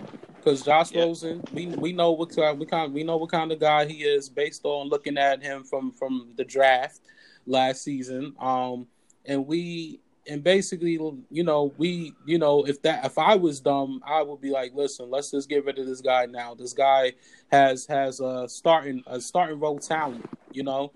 because 0.44 0.64
Josh 0.64 0.92
yeah. 0.92 1.04
Rosen, 1.04 1.44
we 1.54 1.68
we 1.68 1.94
know 1.94 2.12
what 2.12 2.36
kind 2.36 2.60
we 2.60 2.66
kind 2.66 2.94
we 2.94 3.04
know 3.04 3.18
what 3.18 3.32
kind 3.32 3.52
of 3.52 3.60
guy 3.60 3.86
he 3.86 4.04
is 4.04 4.30
based 4.30 4.62
on 4.64 4.90
looking 4.90 5.18
at 5.18 5.42
him 5.44 5.64
from 5.64 5.92
from 5.92 6.34
the 6.36 6.44
draft 6.44 7.02
last 7.46 7.84
season. 7.84 8.36
Um, 8.40 8.88
and 9.26 9.46
we 9.46 10.00
and 10.28 10.44
basically, 10.44 11.00
you 11.30 11.44
know, 11.44 11.74
we, 11.78 12.14
you 12.26 12.38
know, 12.38 12.64
if 12.64 12.82
that 12.84 13.06
if 13.06 13.18
I 13.18 13.36
was 13.36 13.60
dumb, 13.60 14.02
I 14.06 14.22
would 14.22 14.42
be 14.42 14.52
like, 14.52 14.74
listen, 14.74 15.10
let's 15.10 15.32
just 15.32 15.50
get 15.50 15.66
rid 15.66 15.80
of 15.80 15.88
this 15.88 16.02
guy 16.02 16.26
now. 16.26 16.54
This 16.54 16.74
guy 16.74 17.14
has 17.52 17.86
has 17.88 18.20
a 18.20 18.48
starting 18.48 19.04
a 19.08 19.20
starting 19.20 19.60
role 19.60 19.80
talent, 19.80 20.26
you 20.52 20.64
know, 20.64 20.92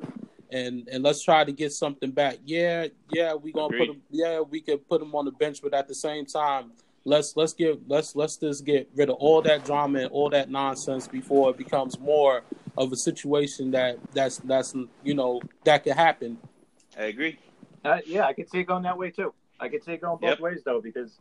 and 0.51 0.87
and 0.91 1.03
let's 1.03 1.23
try 1.23 1.43
to 1.43 1.51
get 1.51 1.73
something 1.73 2.11
back. 2.11 2.37
Yeah, 2.45 2.87
yeah, 3.11 3.33
we 3.33 3.51
gonna 3.51 3.67
Agreed. 3.67 3.87
put 3.87 3.95
him. 3.95 4.01
Yeah, 4.11 4.41
we 4.41 4.61
could 4.61 4.87
put 4.87 5.01
him 5.01 5.15
on 5.15 5.25
the 5.25 5.31
bench, 5.31 5.61
but 5.61 5.73
at 5.73 5.87
the 5.87 5.95
same 5.95 6.25
time, 6.25 6.71
let's 7.05 7.37
let's 7.37 7.53
get 7.53 7.79
let's 7.87 8.15
let's 8.15 8.35
just 8.35 8.65
get 8.65 8.89
rid 8.95 9.09
of 9.09 9.15
all 9.15 9.41
that 9.43 9.63
drama 9.63 9.99
and 9.99 10.11
all 10.11 10.29
that 10.29 10.49
nonsense 10.49 11.07
before 11.07 11.51
it 11.51 11.57
becomes 11.57 11.97
more 11.99 12.43
of 12.77 12.91
a 12.91 12.95
situation 12.95 13.71
that 13.71 13.97
that's 14.13 14.39
that's 14.39 14.75
you 15.03 15.13
know 15.13 15.39
that 15.63 15.83
could 15.83 15.93
happen. 15.93 16.37
I 16.97 17.03
agree. 17.03 17.37
Uh, 17.83 17.99
yeah, 18.05 18.25
I 18.25 18.33
could 18.33 18.49
see 18.49 18.59
it 18.59 18.63
going 18.65 18.83
that 18.83 18.97
way 18.97 19.11
too. 19.11 19.33
I 19.59 19.69
could 19.69 19.83
see 19.83 19.93
it 19.93 20.01
going 20.01 20.17
both 20.19 20.31
yep. 20.31 20.39
ways 20.39 20.61
though, 20.65 20.81
because 20.81 21.11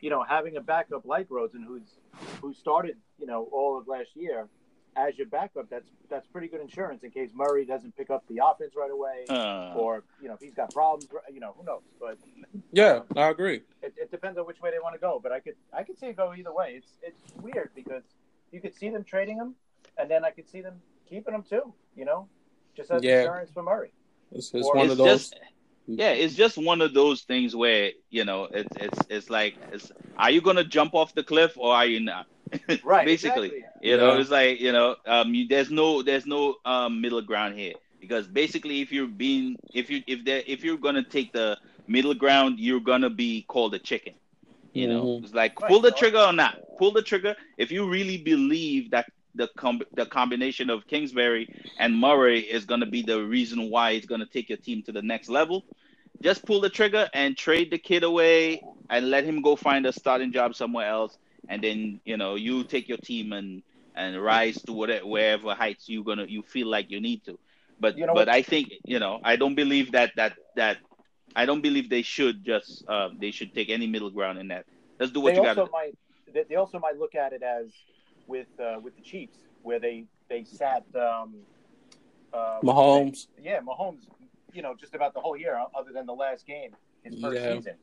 you 0.00 0.08
know 0.08 0.22
having 0.22 0.56
a 0.56 0.60
backup 0.60 1.04
like 1.04 1.26
Rosen, 1.28 1.62
who's 1.62 1.82
who 2.40 2.54
started 2.54 2.96
you 3.18 3.26
know 3.26 3.48
all 3.52 3.76
of 3.76 3.88
last 3.88 4.10
year 4.14 4.46
as 4.96 5.16
your 5.16 5.26
backup, 5.26 5.70
that's 5.70 5.88
that's 6.10 6.26
pretty 6.26 6.48
good 6.48 6.60
insurance 6.60 7.02
in 7.02 7.10
case 7.10 7.30
Murray 7.34 7.64
doesn't 7.64 7.96
pick 7.96 8.10
up 8.10 8.24
the 8.28 8.40
offense 8.44 8.74
right 8.76 8.90
away, 8.90 9.24
uh, 9.28 9.74
or 9.74 10.04
you 10.20 10.28
know 10.28 10.34
if 10.34 10.40
he's 10.40 10.54
got 10.54 10.72
problems, 10.72 11.08
you 11.32 11.40
know 11.40 11.54
who 11.56 11.64
knows. 11.64 11.82
But 12.00 12.18
yeah, 12.72 13.00
I 13.16 13.28
agree. 13.28 13.62
It, 13.82 13.94
it 13.96 14.10
depends 14.10 14.38
on 14.38 14.46
which 14.46 14.60
way 14.60 14.70
they 14.70 14.78
want 14.78 14.94
to 14.94 15.00
go, 15.00 15.20
but 15.22 15.32
I 15.32 15.40
could 15.40 15.54
I 15.72 15.82
could 15.82 15.98
see 15.98 16.06
it 16.06 16.16
go 16.16 16.34
either 16.34 16.52
way. 16.52 16.74
It's 16.76 16.92
it's 17.02 17.42
weird 17.42 17.70
because 17.74 18.02
you 18.50 18.60
could 18.60 18.74
see 18.74 18.90
them 18.90 19.04
trading 19.04 19.36
him, 19.36 19.54
and 19.98 20.10
then 20.10 20.24
I 20.24 20.30
could 20.30 20.48
see 20.48 20.60
them 20.60 20.80
keeping 21.08 21.34
him 21.34 21.42
too. 21.42 21.72
You 21.96 22.04
know, 22.04 22.28
just 22.76 22.90
as 22.90 23.02
yeah. 23.02 23.20
insurance 23.20 23.50
for 23.50 23.62
Murray. 23.62 23.92
It's, 24.32 24.52
it's 24.54 24.66
one 24.66 24.78
it's 24.78 24.92
of 24.92 24.98
those. 24.98 25.30
Just, 25.30 25.40
yeah, 25.86 26.10
it's 26.10 26.34
just 26.34 26.58
one 26.58 26.80
of 26.80 26.94
those 26.94 27.22
things 27.22 27.56
where 27.56 27.92
you 28.10 28.24
know 28.24 28.44
it's 28.44 28.76
it's 28.76 28.98
it's 29.08 29.30
like 29.30 29.56
it's, 29.72 29.90
are 30.16 30.30
you 30.30 30.40
gonna 30.40 30.64
jump 30.64 30.94
off 30.94 31.14
the 31.14 31.24
cliff 31.24 31.56
or 31.56 31.74
are 31.74 31.86
you 31.86 32.00
not? 32.00 32.26
right. 32.84 33.06
Basically, 33.06 33.48
exactly. 33.48 33.90
you 33.90 33.96
know, 33.96 34.14
yeah. 34.14 34.20
it's 34.20 34.30
like 34.30 34.60
you 34.60 34.72
know, 34.72 34.96
um, 35.06 35.34
you, 35.34 35.48
there's 35.48 35.70
no 35.70 36.02
there's 36.02 36.26
no 36.26 36.56
um 36.64 37.00
middle 37.00 37.22
ground 37.22 37.58
here 37.58 37.74
because 38.00 38.26
basically, 38.26 38.80
if 38.80 38.92
you're 38.92 39.06
being 39.06 39.56
if 39.72 39.88
you 39.90 40.02
if 40.06 40.24
there 40.24 40.42
if 40.46 40.64
you're 40.64 40.76
gonna 40.76 41.04
take 41.04 41.32
the 41.32 41.56
middle 41.86 42.14
ground, 42.14 42.58
you're 42.58 42.80
gonna 42.80 43.10
be 43.10 43.42
called 43.42 43.74
a 43.74 43.78
chicken. 43.78 44.14
You 44.72 44.88
know, 44.88 45.04
mm-hmm. 45.04 45.24
it's 45.24 45.34
like 45.34 45.56
pull 45.56 45.80
the 45.80 45.90
trigger 45.90 46.18
or 46.18 46.32
not. 46.32 46.58
Pull 46.78 46.92
the 46.92 47.02
trigger 47.02 47.36
if 47.58 47.70
you 47.70 47.88
really 47.88 48.16
believe 48.16 48.90
that 48.90 49.06
the 49.34 49.48
com- 49.56 49.82
the 49.94 50.06
combination 50.06 50.70
of 50.70 50.86
Kingsbury 50.86 51.48
and 51.78 51.96
Murray 51.96 52.40
is 52.40 52.64
going 52.64 52.80
to 52.80 52.86
be 52.86 53.02
the 53.02 53.22
reason 53.22 53.70
why 53.70 53.90
it's 53.90 54.06
going 54.06 54.20
to 54.20 54.26
take 54.26 54.48
your 54.48 54.58
team 54.58 54.82
to 54.84 54.92
the 54.92 55.02
next 55.02 55.28
level. 55.28 55.64
Just 56.22 56.44
pull 56.46 56.60
the 56.60 56.70
trigger 56.70 57.08
and 57.14 57.36
trade 57.36 57.70
the 57.70 57.78
kid 57.78 58.02
away 58.02 58.62
and 58.90 59.10
let 59.10 59.24
him 59.24 59.42
go 59.42 59.56
find 59.56 59.86
a 59.86 59.92
starting 59.92 60.32
job 60.32 60.54
somewhere 60.54 60.88
else 60.88 61.18
and 61.48 61.62
then 61.62 62.00
you 62.04 62.16
know 62.16 62.34
you 62.34 62.64
take 62.64 62.88
your 62.88 62.98
team 62.98 63.32
and 63.32 63.62
and 63.94 64.22
rise 64.22 64.60
to 64.62 64.72
whatever 64.72 65.06
wherever 65.06 65.54
heights 65.54 65.88
you 65.88 66.02
gonna 66.02 66.26
you 66.26 66.42
feel 66.42 66.66
like 66.68 66.90
you 66.90 67.00
need 67.00 67.24
to. 67.24 67.38
But 67.80 67.98
you 67.98 68.06
know 68.06 68.14
but 68.14 68.28
what? 68.28 68.28
I 68.28 68.42
think 68.42 68.72
you 68.84 68.98
know 68.98 69.20
I 69.22 69.36
don't 69.36 69.54
believe 69.54 69.92
that 69.92 70.12
that 70.16 70.34
that 70.56 70.78
I 71.34 71.46
don't 71.46 71.62
believe 71.62 71.90
they 71.90 72.02
should 72.02 72.44
just 72.44 72.84
uh, 72.88 73.10
they 73.18 73.30
should 73.30 73.54
take 73.54 73.70
any 73.70 73.86
middle 73.86 74.10
ground 74.10 74.38
in 74.38 74.48
that. 74.48 74.66
Let's 74.98 75.12
do 75.12 75.20
what 75.20 75.34
they 75.34 75.40
you 75.40 75.54
got. 75.54 75.70
Might 75.70 75.96
they 76.48 76.56
also 76.56 76.78
might 76.78 76.98
look 76.98 77.14
at 77.14 77.32
it 77.32 77.42
as 77.42 77.66
with 78.26 78.48
uh, 78.60 78.78
with 78.82 78.96
the 78.96 79.02
Chiefs 79.02 79.38
where 79.62 79.78
they 79.78 80.04
they 80.28 80.44
sat 80.44 80.84
um, 80.94 81.34
uh, 82.32 82.60
Mahomes. 82.62 83.26
They, 83.36 83.44
yeah, 83.44 83.60
Mahomes. 83.60 84.02
You 84.52 84.62
know, 84.62 84.74
just 84.78 84.94
about 84.94 85.14
the 85.14 85.20
whole 85.20 85.36
year, 85.36 85.58
other 85.74 85.92
than 85.92 86.04
the 86.06 86.12
last 86.12 86.46
game, 86.46 86.76
his 87.02 87.18
first 87.20 87.40
yeah. 87.40 87.54
season. 87.54 87.74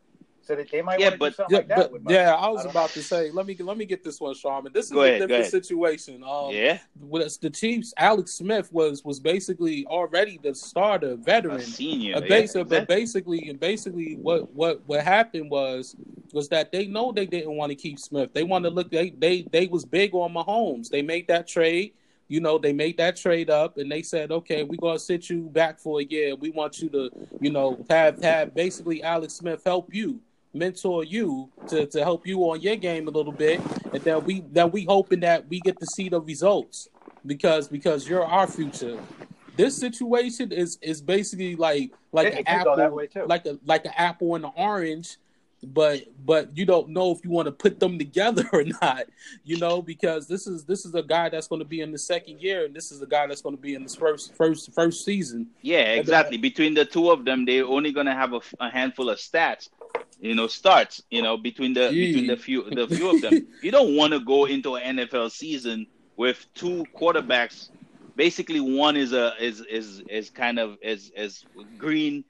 So 0.41 0.56
they, 0.56 0.63
they 0.63 0.82
might 0.82 0.99
yeah, 0.99 1.15
but, 1.15 1.36
yeah, 1.49 1.58
like 1.58 1.67
but, 1.67 1.91
yeah, 2.08 2.34
I 2.34 2.49
was 2.49 2.65
I 2.65 2.69
about 2.69 2.89
know. 2.89 3.02
to 3.02 3.04
say, 3.04 3.32
let 3.32 3.45
me 3.45 3.56
let 3.60 3.78
me 3.78 3.86
get 3.86 4.04
this 4.04 4.19
one, 4.19 4.34
Sharman. 4.34 4.73
This 4.73 4.86
is 4.86 4.91
go 4.91 5.02
a 5.02 5.08
ahead, 5.08 5.28
different 5.28 5.45
situation. 5.45 6.23
Um, 6.23 6.52
yeah, 6.52 6.80
with 6.99 7.39
the 7.39 7.49
Chiefs, 7.49 7.93
Alex 7.97 8.34
Smith 8.34 8.71
was 8.73 9.04
was 9.04 9.19
basically 9.19 9.86
already 9.86 10.39
the 10.41 10.56
starter, 10.56 11.15
veteran, 11.15 11.58
a 11.58 11.62
senior. 11.62 12.15
A 12.15 12.21
basic, 12.21 12.30
yeah, 12.30 12.38
exactly. 12.38 12.80
But 12.80 12.88
basically, 12.88 13.49
and 13.49 13.60
basically, 13.60 14.15
what 14.15 14.52
what 14.54 14.82
what 14.88 15.04
happened 15.04 15.52
was 15.52 15.95
was 16.34 16.49
that 16.49 16.71
they 16.71 16.88
know 16.88 17.12
they 17.12 17.25
didn't 17.25 17.56
want 17.56 17.69
to 17.71 17.75
keep 17.75 17.99
Smith. 17.99 18.34
They 18.34 18.43
wanted 18.43 18.69
to 18.69 18.75
look. 18.75 18.91
They 18.91 19.12
they 19.12 19.43
they 19.52 19.67
was 19.67 19.86
big 19.86 20.15
on 20.15 20.34
Mahomes. 20.34 20.89
They 20.89 21.02
made 21.02 21.28
that 21.28 21.47
trade 21.47 21.93
you 22.30 22.39
know, 22.39 22.60
they 22.60 22.71
made 22.71 22.95
that 22.97 23.17
trade 23.17 23.49
up 23.49 23.78
and 23.78 23.91
they 23.91 24.04
said, 24.04 24.32
okay, 24.32 24.63
we're 24.63 24.78
gonna 24.78 24.99
sit 24.99 25.30
you 25.30 25.49
back 25.49 25.80
for 25.80 25.99
a 25.99 26.04
year. 26.04 26.36
We 26.36 26.52
want 26.52 26.80
you 26.80 26.88
to, 26.89 27.10
you 27.41 27.52
know, 27.52 27.84
have 27.89 28.21
have 28.21 28.54
basically 28.54 29.04
Alex 29.04 29.34
Smith 29.34 29.63
help 29.65 29.93
you 29.93 30.21
mentor 30.53 31.03
you 31.03 31.49
to, 31.67 31.85
to 31.85 32.03
help 32.03 32.25
you 32.25 32.39
on 32.41 32.62
your 32.62 32.75
game 32.75 33.07
a 33.07 33.12
little 33.12 33.31
bit, 33.31 33.62
and 33.93 34.03
then 34.03 34.23
we 34.23 34.41
that 34.51 34.71
we 34.71 34.85
hoping 34.85 35.19
that 35.21 35.47
we 35.47 35.59
get 35.59 35.79
to 35.79 35.85
see 35.85 36.09
the 36.09 36.21
results 36.21 36.89
because 37.25 37.67
because 37.67 38.07
you're 38.07 38.25
our 38.25 38.47
future. 38.47 38.99
This 39.55 39.75
situation 39.75 40.51
is 40.51 40.77
is 40.81 41.01
basically 41.01 41.55
like 41.55 41.91
like 42.12 42.27
it, 42.27 42.39
an 42.39 42.43
apple, 42.47 43.01
like 43.27 43.45
a 43.45 43.59
like 43.65 43.85
an 43.85 43.91
apple 43.95 44.35
and 44.35 44.45
an 44.45 44.51
orange, 44.55 45.17
but 45.63 46.05
but 46.25 46.57
you 46.57 46.65
don't 46.65 46.89
know 46.89 47.12
if 47.12 47.19
you 47.23 47.29
want 47.29 47.47
to 47.47 47.51
put 47.51 47.79
them 47.79 47.99
together 47.99 48.47
or 48.53 48.63
not. 48.81 49.03
You 49.43 49.57
know 49.57 49.81
because 49.81 50.27
this 50.27 50.47
is 50.47 50.63
this 50.63 50.85
is 50.85 50.95
a 50.95 51.03
guy 51.03 51.29
that's 51.29 51.47
going 51.47 51.59
to 51.59 51.67
be 51.67 51.81
in 51.81 51.91
the 51.91 51.97
second 51.97 52.41
year, 52.41 52.65
and 52.65 52.73
this 52.73 52.91
is 52.91 53.01
a 53.01 53.07
guy 53.07 53.27
that's 53.27 53.41
going 53.41 53.55
to 53.55 53.62
be 53.62 53.75
in 53.75 53.83
this 53.83 53.95
first 53.95 54.33
first 54.35 54.73
first 54.73 55.03
season. 55.03 55.47
Yeah, 55.62 55.79
uh, 55.79 55.99
exactly. 55.99 56.38
Between 56.38 56.73
the 56.73 56.85
two 56.85 57.12
of 57.12 57.25
them, 57.25 57.45
they're 57.45 57.65
only 57.65 57.91
going 57.91 58.07
to 58.07 58.15
have 58.15 58.33
a, 58.33 58.39
a 58.62 58.69
handful 58.69 59.09
of 59.09 59.17
stats 59.17 59.69
you 60.19 60.36
know 60.36 60.47
starts 60.47 61.02
you 61.10 61.21
know 61.21 61.38
between 61.38 61.73
the 61.73 61.89
Gee. 61.89 62.08
between 62.08 62.28
the 62.28 62.38
few 62.38 62.69
the 62.69 62.88
few 62.88 63.10
of 63.10 63.21
them. 63.21 63.47
You 63.62 63.71
don't 63.71 63.95
want 63.95 64.13
to 64.13 64.19
go 64.19 64.45
into 64.45 64.75
an 64.75 64.97
nfl 64.97 65.32
season 65.32 65.88
with 66.17 66.45
two 66.56 66.86
quarterbacks. 66.97 67.69
Basically 68.15 68.60
one 68.60 68.97
is 68.97 69.13
a 69.13 69.34
is 69.39 69.62
is 69.62 70.02
is 70.10 70.30
kind 70.30 70.60
of 70.60 70.78
is 70.82 71.12
is 71.15 71.45
green 71.78 72.23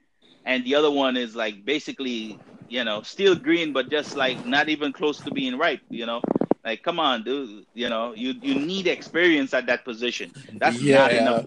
and 0.44 0.64
the 0.64 0.74
other 0.76 0.90
one 0.90 1.16
is 1.16 1.34
like 1.34 1.64
basically 1.64 2.38
you 2.68 2.84
know 2.84 3.02
still 3.02 3.34
green 3.34 3.72
but 3.72 3.90
just 3.90 4.16
like 4.16 4.44
not 4.46 4.68
even 4.68 4.92
close 4.92 5.18
to 5.20 5.30
being 5.30 5.58
ripe 5.58 5.80
you 5.90 6.06
know? 6.06 6.20
Like 6.64 6.82
come 6.82 7.00
on 7.00 7.24
dude 7.24 7.64
you 7.74 7.88
know 7.88 8.12
you 8.14 8.34
you 8.40 8.54
need 8.54 8.86
experience 8.86 9.52
at 9.54 9.66
that 9.66 9.84
position. 9.84 10.32
That's 10.58 10.80
yeah. 10.80 10.96
not 10.98 11.12
enough. 11.12 11.46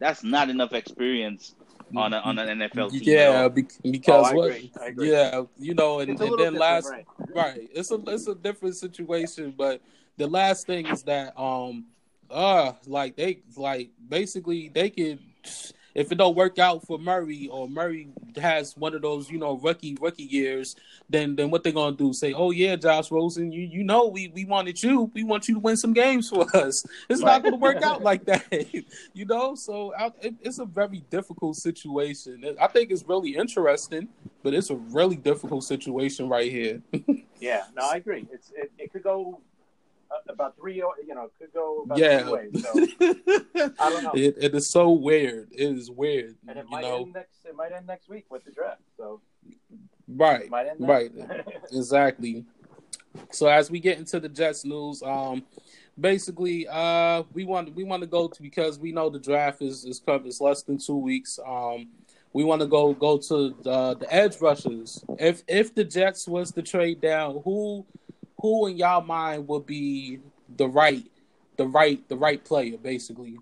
That's 0.00 0.24
not 0.24 0.50
enough 0.50 0.72
experience 0.72 1.54
on 1.96 2.12
a, 2.12 2.18
on 2.18 2.38
an 2.38 2.58
NFL 2.58 2.90
team. 2.90 3.02
Yeah, 3.04 3.48
because 3.48 3.78
oh, 4.08 4.34
what, 4.34 4.60
yeah, 4.96 5.42
you 5.58 5.74
know, 5.74 6.00
and, 6.00 6.18
and 6.20 6.38
then 6.38 6.54
last 6.54 6.90
right. 6.90 7.06
right, 7.34 7.70
it's 7.72 7.90
a 7.90 8.00
it's 8.06 8.26
a 8.26 8.34
different 8.34 8.76
situation, 8.76 9.54
but 9.56 9.80
the 10.16 10.26
last 10.26 10.66
thing 10.66 10.86
is 10.86 11.02
that 11.04 11.38
um 11.38 11.86
uh 12.30 12.72
like 12.86 13.16
they 13.16 13.42
like 13.56 13.90
basically 14.08 14.68
they 14.68 14.90
could 14.90 15.18
if 15.94 16.10
it 16.10 16.16
don't 16.16 16.34
work 16.34 16.58
out 16.58 16.86
for 16.86 16.98
Murray 16.98 17.48
or 17.50 17.68
Murray 17.68 18.08
has 18.36 18.76
one 18.76 18.94
of 18.94 19.02
those, 19.02 19.30
you 19.30 19.38
know, 19.38 19.58
rookie 19.58 19.96
rookie 20.00 20.24
years, 20.24 20.74
then 21.08 21.36
then 21.36 21.50
what 21.50 21.62
they 21.62 21.72
gonna 21.72 21.96
do? 21.96 22.12
Say, 22.12 22.32
oh 22.32 22.50
yeah, 22.50 22.76
Josh 22.76 23.10
Rosen, 23.10 23.52
you 23.52 23.62
you 23.62 23.84
know 23.84 24.06
we 24.06 24.28
we 24.28 24.44
wanted 24.44 24.82
you, 24.82 25.10
we 25.14 25.24
want 25.24 25.48
you 25.48 25.54
to 25.54 25.60
win 25.60 25.76
some 25.76 25.92
games 25.92 26.28
for 26.28 26.44
us. 26.56 26.84
It's 27.08 27.22
right. 27.22 27.32
not 27.32 27.44
gonna 27.44 27.56
work 27.56 27.82
out 27.82 28.02
like 28.10 28.24
that, 28.24 28.44
you 29.12 29.24
know. 29.24 29.54
So 29.54 29.94
I, 29.94 30.10
it, 30.20 30.34
it's 30.40 30.58
a 30.58 30.64
very 30.64 31.04
difficult 31.10 31.56
situation. 31.56 32.44
I 32.60 32.66
think 32.66 32.90
it's 32.90 33.04
really 33.06 33.36
interesting, 33.36 34.08
but 34.42 34.54
it's 34.54 34.70
a 34.70 34.76
really 34.76 35.16
difficult 35.16 35.64
situation 35.64 36.28
right 36.28 36.50
here. 36.50 36.82
yeah, 37.40 37.64
no, 37.76 37.88
I 37.88 37.96
agree. 37.96 38.26
It's 38.32 38.50
it, 38.56 38.72
it 38.78 38.92
could 38.92 39.02
go 39.02 39.40
about 40.28 40.56
three, 40.56 40.76
you 40.76 41.14
know, 41.14 41.30
could 41.38 41.52
go 41.52 41.82
about 41.82 41.98
yeah. 41.98 42.28
ways. 42.28 42.50
So, 42.62 43.14
I 43.78 43.90
don't 43.90 44.04
know. 44.04 44.12
It, 44.14 44.36
it 44.38 44.54
is 44.54 44.68
so 44.68 44.90
weird. 44.90 45.48
It 45.52 45.76
is 45.76 45.90
weird. 45.90 46.36
And 46.48 46.58
it 46.58 46.66
might 46.68 46.82
know? 46.82 47.02
end 47.02 47.14
next. 47.14 47.44
It 47.44 47.56
might 47.56 47.72
end 47.72 47.86
next 47.86 48.08
week 48.08 48.26
with 48.30 48.44
the 48.44 48.50
draft. 48.50 48.82
So 48.96 49.20
right, 50.08 50.48
right, 50.78 51.12
exactly. 51.72 52.44
So 53.30 53.48
as 53.48 53.70
we 53.70 53.80
get 53.80 53.98
into 53.98 54.20
the 54.20 54.28
Jets 54.28 54.64
news, 54.64 55.02
um, 55.02 55.44
basically, 55.98 56.66
uh, 56.68 57.24
we 57.32 57.44
want 57.44 57.74
we 57.74 57.84
want 57.84 58.02
to 58.02 58.06
go 58.06 58.28
to 58.28 58.42
because 58.42 58.78
we 58.78 58.92
know 58.92 59.10
the 59.10 59.18
draft 59.18 59.62
is 59.62 59.84
is 59.84 60.00
coming. 60.00 60.26
It's 60.26 60.40
less 60.40 60.62
than 60.62 60.78
two 60.78 60.96
weeks. 60.96 61.38
Um, 61.46 61.88
we 62.32 62.44
want 62.44 62.60
to 62.62 62.66
go 62.66 62.92
go 62.92 63.18
to 63.18 63.54
the, 63.62 63.96
the 63.96 64.12
edge 64.12 64.40
rushers. 64.40 65.04
If 65.18 65.42
if 65.48 65.74
the 65.74 65.84
Jets 65.84 66.26
was 66.26 66.50
to 66.52 66.62
trade 66.62 67.00
down, 67.00 67.40
who 67.44 67.86
who 68.44 68.66
in 68.66 68.76
y'all 68.76 69.00
mind 69.00 69.48
would 69.48 69.64
be 69.64 70.18
the 70.54 70.68
right, 70.68 71.10
the 71.56 71.66
right, 71.66 72.06
the 72.10 72.16
right 72.16 72.44
player, 72.44 72.76
basically? 72.76 73.38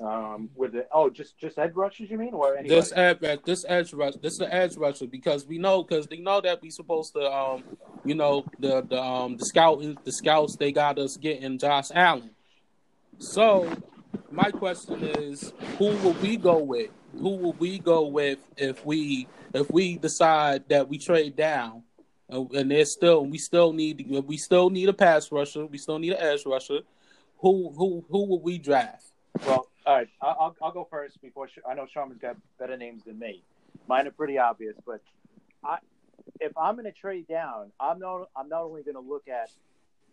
Um, 0.00 0.50
with 0.56 0.72
the 0.72 0.88
oh, 0.90 1.08
just 1.08 1.38
just 1.38 1.56
edge 1.56 1.72
rushers, 1.76 2.10
you 2.10 2.18
mean, 2.18 2.34
or 2.34 2.56
anybody? 2.56 2.68
this 2.68 2.92
edge, 2.96 3.18
this 3.44 3.64
edge 3.68 3.92
rush, 3.92 4.14
this 4.20 4.32
is 4.32 4.38
the 4.40 4.52
edge 4.52 4.76
rusher 4.76 5.06
because 5.06 5.46
we 5.46 5.58
know 5.58 5.84
because 5.84 6.08
they 6.08 6.16
know 6.16 6.40
that 6.40 6.60
we 6.60 6.70
supposed 6.70 7.12
to, 7.12 7.32
um, 7.32 7.62
you 8.04 8.16
know, 8.16 8.44
the 8.58 8.82
the 8.82 9.00
um 9.00 9.36
the 9.36 9.44
scout 9.46 9.80
the 10.04 10.12
scouts 10.12 10.56
they 10.56 10.72
got 10.72 10.98
us 10.98 11.16
getting 11.16 11.56
Josh 11.56 11.92
Allen. 11.94 12.30
So 13.18 13.70
my 14.32 14.50
question 14.50 15.04
is, 15.04 15.52
who 15.78 15.90
will 15.98 16.14
we 16.14 16.36
go 16.36 16.58
with? 16.58 16.90
who 17.20 17.36
will 17.36 17.52
we 17.52 17.78
go 17.78 18.06
with 18.06 18.38
if 18.56 18.84
we 18.84 19.28
if 19.52 19.70
we 19.70 19.96
decide 19.96 20.68
that 20.68 20.88
we 20.88 20.98
trade 20.98 21.36
down, 21.36 21.84
and 22.28 22.70
there's 22.70 22.92
still 22.92 23.24
we 23.24 23.38
still 23.38 23.72
need 23.72 24.06
we 24.26 24.36
still 24.36 24.70
need 24.70 24.88
a 24.88 24.92
pass 24.92 25.30
rusher, 25.30 25.66
we 25.66 25.78
still 25.78 25.98
need 25.98 26.12
an 26.12 26.20
edge 26.20 26.44
rusher. 26.46 26.80
Who 27.38 27.70
who 27.76 28.04
who 28.08 28.26
will 28.26 28.40
we 28.40 28.58
draft? 28.58 29.06
Well, 29.46 29.68
all 29.86 29.96
right, 29.96 30.08
I'll 30.20 30.56
I'll 30.62 30.72
go 30.72 30.86
first 30.90 31.20
before 31.20 31.48
I 31.68 31.74
know 31.74 31.86
Sharman's 31.94 32.18
got 32.18 32.36
better 32.58 32.76
names 32.76 33.04
than 33.04 33.18
me. 33.18 33.42
Mine 33.88 34.06
are 34.06 34.12
pretty 34.12 34.38
obvious, 34.38 34.76
but 34.86 35.00
I 35.64 35.78
if 36.40 36.56
I'm 36.56 36.74
going 36.74 36.84
to 36.84 36.92
trade 36.92 37.26
down, 37.28 37.70
I'm 37.78 37.98
not 37.98 38.28
I'm 38.36 38.48
not 38.48 38.62
only 38.62 38.82
going 38.82 38.94
to 38.94 39.00
look 39.00 39.28
at 39.28 39.50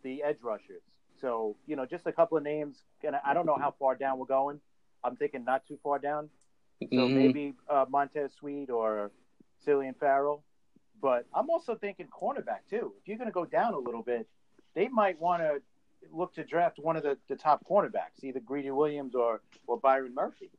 the 0.04 0.24
edge 0.24 0.38
rushers. 0.42 0.82
So 1.20 1.56
you 1.68 1.76
know, 1.76 1.86
just 1.86 2.08
a 2.08 2.12
couple 2.12 2.38
of 2.38 2.44
names. 2.44 2.78
And 3.04 3.16
I 3.26 3.34
don't 3.34 3.46
know 3.46 3.58
how 3.58 3.74
far 3.80 3.96
down 3.96 4.20
we're 4.20 4.26
going. 4.26 4.60
I'm 5.04 5.16
thinking 5.16 5.44
not 5.44 5.68
too 5.68 5.80
far 5.84 6.00
down. 6.00 6.30
So 6.82 6.88
mm-hmm. 6.88 7.16
maybe 7.16 7.54
uh, 7.70 7.86
Montez 7.90 8.32
Sweat 8.40 8.70
or 8.70 9.12
Clelin 9.66 9.96
Ferrell. 10.00 10.44
But 11.02 11.26
I'm 11.34 11.50
also 11.50 11.76
thinking 11.76 12.08
cornerback 12.08 12.70
too. 12.70 12.94
If 13.02 13.08
you're 13.08 13.18
going 13.18 13.30
to 13.30 13.34
go 13.34 13.46
down 13.46 13.74
a 13.74 13.80
little 13.80 14.04
bit, 14.04 14.28
they 14.76 14.88
might 14.88 15.20
want 15.20 15.42
to 15.42 15.62
look 16.12 16.34
to 16.36 16.44
draft 16.44 16.80
one 16.80 16.96
of 16.96 17.04
the, 17.04 17.18
the 17.28 17.36
top 17.36 17.66
cornerbacks, 17.66 18.24
either 18.24 18.40
Greedy 18.40 18.72
Williams 18.72 19.16
or 19.16 19.42
or 19.68 19.78
Byron 19.78 20.14
Murphy. 20.14 20.52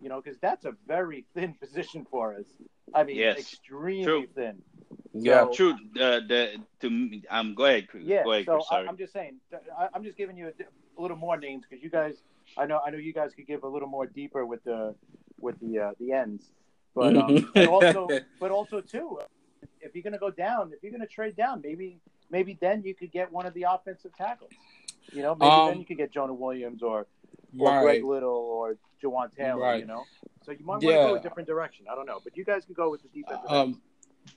You 0.00 0.08
know, 0.08 0.20
because 0.20 0.38
that's 0.40 0.64
a 0.64 0.74
very 0.86 1.26
thin 1.34 1.54
position 1.54 2.06
for 2.10 2.34
us. 2.34 2.46
I 2.94 3.04
mean, 3.04 3.16
yes. 3.16 3.38
extremely 3.38 4.04
True. 4.04 4.26
thin. 4.34 4.62
Yeah, 5.14 5.44
so, 5.44 5.52
true. 5.52 5.72
Uh, 6.00 6.20
the 6.26 6.56
to 6.80 7.22
um, 7.30 7.54
go 7.54 7.66
ahead. 7.66 7.88
Yeah, 8.00 8.24
go 8.24 8.32
ahead, 8.32 8.46
so 8.46 8.62
I, 8.70 8.84
am 8.88 8.96
just 8.96 9.12
saying. 9.12 9.36
I, 9.78 9.88
am 9.94 10.04
just 10.04 10.16
giving 10.16 10.36
you 10.36 10.46
a, 10.46 10.98
a 10.98 11.00
little 11.00 11.18
more 11.18 11.36
names 11.36 11.64
because 11.68 11.82
you 11.84 11.90
guys, 11.90 12.16
I 12.56 12.64
know, 12.64 12.80
I 12.84 12.90
know 12.90 12.96
you 12.96 13.12
guys 13.12 13.32
could 13.34 13.46
give 13.46 13.62
a 13.62 13.68
little 13.68 13.88
more 13.88 14.06
deeper 14.06 14.46
with 14.46 14.64
the 14.64 14.94
with 15.38 15.60
the 15.60 15.78
uh, 15.78 15.90
the 16.00 16.12
ends, 16.12 16.50
but 16.94 17.14
um, 17.16 17.50
but 17.54 17.68
also, 17.68 18.08
but 18.40 18.50
also 18.50 18.80
too, 18.80 19.18
if 19.82 19.94
you're 19.94 20.02
gonna 20.02 20.18
go 20.18 20.30
down, 20.30 20.72
if 20.72 20.82
you're 20.82 20.92
gonna 20.92 21.06
trade 21.06 21.36
down, 21.36 21.60
maybe 21.62 21.98
maybe 22.30 22.56
then 22.60 22.82
you 22.84 22.94
could 22.94 23.12
get 23.12 23.30
one 23.30 23.46
of 23.46 23.54
the 23.54 23.64
offensive 23.68 24.16
tackles. 24.16 24.52
You 25.12 25.22
know, 25.22 25.34
maybe 25.34 25.50
um, 25.50 25.68
then 25.68 25.78
you 25.80 25.84
could 25.84 25.98
get 25.98 26.12
Jonah 26.12 26.34
Williams 26.34 26.82
or 26.82 27.06
or 27.58 27.68
right. 27.68 27.82
Greg 27.82 28.04
Little 28.04 28.30
or 28.30 28.76
Jawaan 29.02 29.34
Taylor. 29.34 29.60
Right. 29.60 29.80
You 29.80 29.86
know, 29.86 30.04
so 30.44 30.52
you 30.52 30.64
might 30.64 30.82
want 30.82 30.84
yeah. 30.84 31.02
to 31.02 31.08
go 31.08 31.14
a 31.16 31.20
different 31.20 31.48
direction. 31.48 31.86
I 31.90 31.94
don't 31.94 32.06
know, 32.06 32.20
but 32.22 32.36
you 32.36 32.44
guys 32.44 32.64
can 32.64 32.74
go 32.74 32.90
with 32.90 33.02
the 33.02 33.08
defensive. 33.08 33.50
Um, 33.50 33.82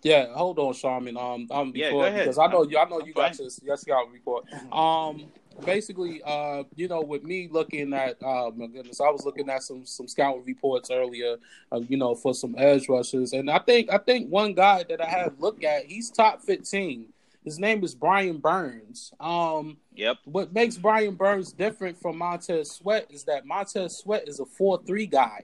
yeah, 0.02 0.34
hold 0.34 0.60
on, 0.60 0.74
Sharman. 0.74 1.18
Um, 1.18 1.48
um, 1.52 1.72
before, 1.72 2.06
yeah, 2.06 2.20
because 2.20 2.38
I 2.38 2.48
know 2.48 2.64
you, 2.64 2.78
I 2.78 2.90
know 2.90 3.02
you 3.02 3.14
got 3.14 3.38
your 3.38 3.50
yes, 3.64 3.82
scout 3.82 4.12
report. 4.12 4.46
Um, 4.72 5.26
basically, 5.64 6.22
uh, 6.26 6.64
you 6.76 6.88
know, 6.88 7.02
with 7.02 7.24
me 7.24 7.48
looking 7.52 7.94
at, 7.94 8.22
uh, 8.22 8.52
my 8.56 8.68
goodness, 8.68 9.00
I 9.00 9.10
was 9.10 9.26
looking 9.26 9.50
at 9.50 9.64
some 9.64 9.86
some 9.86 10.08
scout 10.08 10.44
reports 10.46 10.90
earlier, 10.92 11.38
uh, 11.72 11.82
you 11.88 11.98
know, 11.98 12.16
for 12.16 12.34
some 12.34 12.56
edge 12.58 12.90
rushers, 12.90 13.34
and 13.34 13.50
I 13.50 13.60
think 13.60 13.92
I 13.92 13.98
think 13.98 14.30
one 14.30 14.54
guy 14.54 14.84
that 14.90 15.02
I 15.02 15.08
had 15.08 15.40
looked 15.40 15.64
at, 15.64 15.86
he's 15.86 16.10
top 16.10 16.42
fifteen. 16.42 17.08
His 17.44 17.60
name 17.60 17.84
is 17.84 17.94
Brian 17.94 18.40
Burns. 18.40 19.14
Um, 19.20 19.78
yep. 19.96 20.18
What 20.26 20.52
makes 20.52 20.78
Brian 20.78 21.14
Burns 21.14 21.52
different 21.52 22.02
from 22.02 22.18
Montez 22.18 22.72
Sweat 22.72 23.06
is 23.12 23.24
that 23.26 23.46
Montez 23.46 23.98
Sweat 23.98 24.28
is 24.28 24.40
a 24.40 24.46
four 24.46 24.82
three 24.84 25.06
guy 25.06 25.44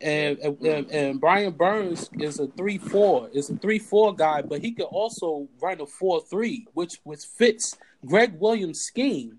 and, 0.00 0.38
and, 0.38 0.90
and 0.90 1.20
Brian 1.20 1.52
Burns 1.52 2.08
is 2.18 2.40
a 2.40 2.46
three 2.48 2.78
four, 2.78 3.28
is 3.32 3.50
a 3.50 3.56
three 3.56 3.78
four 3.78 4.14
guy, 4.14 4.42
but 4.42 4.62
he 4.62 4.72
could 4.72 4.84
also 4.86 5.48
run 5.60 5.80
a 5.80 5.86
four 5.86 6.22
three, 6.22 6.66
which 6.74 7.00
which 7.04 7.24
fits 7.24 7.76
Gregg 8.06 8.38
Williams' 8.38 8.80
scheme. 8.80 9.38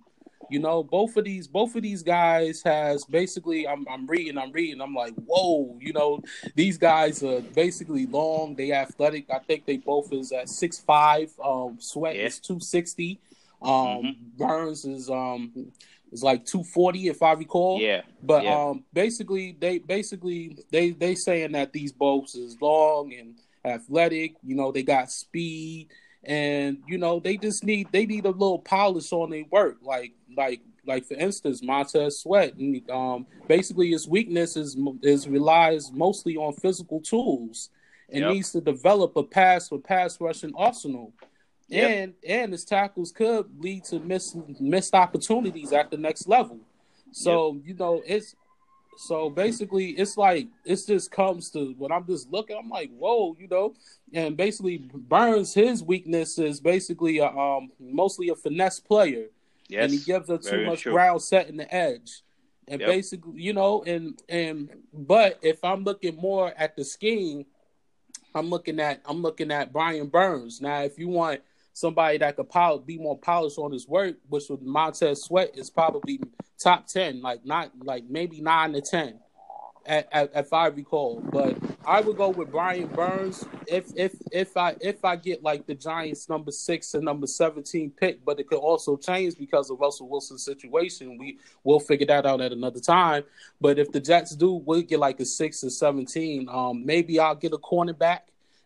You 0.50 0.60
know, 0.60 0.84
both 0.84 1.16
of 1.16 1.24
these 1.24 1.48
both 1.48 1.76
of 1.78 1.82
these 1.82 2.04
guys 2.04 2.62
has 2.64 3.06
basically 3.06 3.66
I'm 3.66 3.86
I'm 3.90 4.06
reading, 4.06 4.38
I'm 4.38 4.52
reading, 4.52 4.82
I'm 4.82 4.94
like, 4.94 5.14
whoa, 5.16 5.78
you 5.80 5.94
know, 5.94 6.22
these 6.56 6.78
guys 6.78 7.24
are 7.24 7.40
basically 7.40 8.06
long, 8.06 8.56
they 8.56 8.74
athletic. 8.74 9.30
I 9.30 9.40
think 9.40 9.66
they 9.66 9.78
both 9.78 10.12
is 10.12 10.34
at 10.34 10.50
six 10.50 10.78
five. 10.78 11.32
Um 11.42 11.78
Sweat 11.80 12.18
yeah. 12.18 12.26
is 12.26 12.40
two 12.40 12.60
sixty. 12.60 13.22
Um 13.62 13.70
mm-hmm. 13.70 14.12
Burns 14.38 14.84
is 14.84 15.10
um 15.10 15.72
it's 16.12 16.24
like 16.24 16.46
240 16.46 17.08
if 17.08 17.24
I 17.24 17.32
recall. 17.32 17.80
Yeah. 17.80 18.02
But 18.22 18.44
yeah. 18.44 18.72
um 18.72 18.84
basically 18.92 19.56
they 19.58 19.80
basically 19.80 20.58
they 20.70 20.90
they 20.90 21.16
saying 21.16 21.54
that 21.54 21.72
these 21.72 21.94
boats 21.94 22.36
is 22.36 22.62
long 22.62 23.14
and 23.14 23.36
athletic, 23.64 24.36
you 24.44 24.56
know, 24.56 24.74
they 24.74 24.84
got 24.84 25.12
speed 25.12 25.88
and 26.24 26.78
you 26.88 26.98
know, 26.98 27.20
they 27.20 27.38
just 27.38 27.64
need 27.64 27.88
they 27.92 28.06
need 28.06 28.26
a 28.26 28.32
little 28.32 28.60
polish 28.60 29.12
on 29.12 29.30
their 29.30 29.46
work. 29.50 29.78
Like 29.82 30.14
like 30.36 30.62
like 30.86 31.06
for 31.06 31.16
instance, 31.16 31.64
Montez 31.64 32.20
Sweat. 32.20 32.54
Um, 32.90 33.26
basically, 33.48 33.92
his 33.92 34.08
weakness 34.08 34.56
is 34.56 34.78
is 35.02 35.28
relies 35.28 35.92
mostly 35.92 36.38
on 36.38 36.54
physical 36.54 37.02
tools 37.02 37.70
and 38.10 38.22
yep. 38.22 38.34
needs 38.34 38.52
to 38.52 38.62
develop 38.62 39.16
a 39.16 39.24
pass 39.24 39.70
for 39.70 39.80
pass 39.80 40.20
rushing 40.20 40.54
arsenal. 40.56 41.14
Yep. 41.70 41.90
And 41.90 42.14
and 42.28 42.52
his 42.52 42.66
tackles 42.66 43.12
could 43.12 43.46
lead 43.60 43.86
to 43.86 44.00
missed 44.00 44.36
missed 44.60 44.94
opportunities 44.94 45.72
at 45.72 45.90
the 45.90 45.98
next 45.98 46.28
level. 46.28 46.60
So 47.12 47.54
yep. 47.54 47.64
you 47.66 47.74
know 47.76 48.04
it's 48.06 48.36
so 48.98 49.30
basically 49.30 49.92
it's 49.92 50.18
like 50.18 50.48
it 50.66 50.80
just 50.86 51.12
comes 51.12 51.50
to 51.52 51.74
when 51.78 51.92
I'm 51.92 52.06
just 52.06 52.32
looking, 52.32 52.58
I'm 52.58 52.70
like, 52.70 52.92
whoa, 52.92 53.36
you 53.40 53.48
know. 53.48 53.74
And 54.14 54.36
basically 54.36 54.78
Burns, 54.94 55.54
his 55.54 55.84
weakness 55.84 56.38
is 56.38 56.60
basically 56.60 57.20
a, 57.20 57.28
um 57.28 57.72
mostly 57.80 58.30
a 58.30 58.36
finesse 58.36 58.80
player. 58.80 59.28
Yes, 59.68 59.84
and 59.84 59.94
he 59.94 60.00
gives 60.00 60.28
her 60.28 60.38
too 60.38 60.66
much 60.66 60.82
true. 60.82 60.92
ground 60.92 61.22
set 61.22 61.48
in 61.48 61.58
the 61.58 61.74
edge. 61.74 62.24
And 62.68 62.80
yep. 62.80 62.90
basically, 62.90 63.42
you 63.42 63.54
know, 63.54 63.84
and 63.84 64.22
and 64.30 64.70
but 64.94 65.40
if 65.42 65.64
I'm 65.64 65.84
looking 65.84 66.16
more 66.16 66.54
at 66.58 66.76
the 66.76 66.84
scheme, 66.84 67.46
I'm 68.36 68.50
looking 68.50 68.80
at 68.80 69.02
I'm 69.06 69.22
looking 69.22 69.52
at 69.52 69.74
Brian 69.74 70.08
Burns. 70.08 70.62
Now, 70.62 70.82
if 70.82 71.00
you 71.00 71.08
want 71.08 71.42
somebody 71.74 72.18
that 72.18 72.36
could 72.36 72.86
be 72.86 72.98
more 72.98 73.18
polished 73.18 73.58
on 73.58 73.72
his 73.72 73.88
work, 73.88 74.16
which 74.30 74.50
with 74.50 74.62
Montez 74.62 75.24
Sweat 75.24 75.58
is 75.58 75.70
probably 75.70 76.20
top 76.60 76.88
ten, 76.88 77.22
like 77.22 77.46
not 77.46 77.72
like 77.84 78.04
maybe 78.10 78.42
nine 78.42 78.74
to 78.74 78.82
ten, 78.82 79.20
at, 79.86 80.08
at, 80.12 80.32
if 80.36 80.54
I 80.54 80.68
recall. 80.68 81.22
But 81.32 81.58
I 81.86 82.02
would 82.02 82.18
go 82.18 82.30
with 82.30 82.52
Brian 82.52 82.88
Burns 82.88 83.46
if 83.68 83.92
if 83.96 84.16
if 84.32 84.56
I 84.58 84.76
if 84.82 85.04
I 85.04 85.16
get 85.16 85.42
like 85.44 85.66
the 85.66 85.76
Giants 85.76 86.30
number 86.30 86.52
six 86.52 86.94
and 86.94 87.04
number 87.04 87.28
seventeen 87.28 87.92
pick, 87.92 88.24
but 88.24 88.40
it 88.40 88.48
could 88.48 88.60
also 88.60 88.98
change 88.98 89.38
because 89.38 89.70
of 89.70 89.80
Russell 89.80 90.10
Wilson's 90.10 90.46
situation. 90.46 91.18
We 91.18 91.40
will 91.64 91.80
figure 91.80 92.08
that 92.08 92.26
out 92.26 92.42
at 92.42 92.52
another 92.52 92.80
time. 92.80 93.24
But 93.60 93.80
if 93.80 93.92
the 93.92 94.00
Jets 94.00 94.36
do, 94.36 94.54
we'll 94.54 94.82
get 94.82 95.00
like 95.00 95.20
a 95.20 95.26
six 95.26 95.64
or 95.64 95.70
seventeen. 95.70 96.48
Um, 96.50 96.86
maybe 96.86 97.20
I'll 97.20 97.36
get 97.36 97.54
a 97.54 97.58
cornerback 97.58 98.20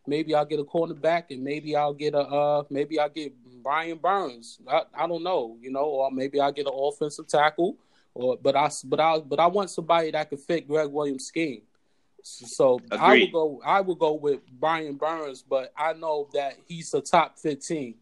maybe 0.07 0.35
I'll 0.35 0.45
get 0.45 0.59
a 0.59 0.63
cornerback, 0.63 1.25
and 1.31 1.43
maybe 1.43 1.75
I'll 1.75 1.93
get 1.93 2.13
a 2.13 2.19
uh, 2.19 2.63
maybe 2.69 2.99
I'll 2.99 3.09
get 3.09 3.33
Brian 3.63 3.97
Burns. 3.97 4.59
I, 4.67 4.83
I 4.93 5.07
don't 5.07 5.23
know, 5.23 5.57
you 5.59 5.71
know, 5.71 5.85
or 5.85 6.11
maybe 6.11 6.39
I'll 6.39 6.51
get 6.51 6.67
an 6.67 6.73
offensive 6.75 7.27
tackle, 7.27 7.77
or 8.13 8.37
but 8.41 8.55
I 8.55 8.69
but 8.85 8.99
I 8.99 9.19
but 9.19 9.39
I 9.39 9.47
want 9.47 9.69
somebody 9.69 10.11
that 10.11 10.29
could 10.29 10.39
fit 10.39 10.67
Gregg 10.67 10.89
Williams' 10.89 11.25
scheme. 11.25 11.61
So 12.21 12.79
Agreed. 12.91 12.99
I 12.99 13.13
will 13.13 13.27
go. 13.31 13.61
I 13.63 13.81
will 13.81 13.95
go 13.95 14.13
with 14.13 14.39
Brian 14.59 14.95
Burns, 14.95 15.43
but 15.43 15.71
I 15.77 15.93
know 15.93 16.27
that 16.33 16.57
he's 16.67 16.93
a 16.93 17.01
top 17.01 17.37
fifteen, 17.37 17.95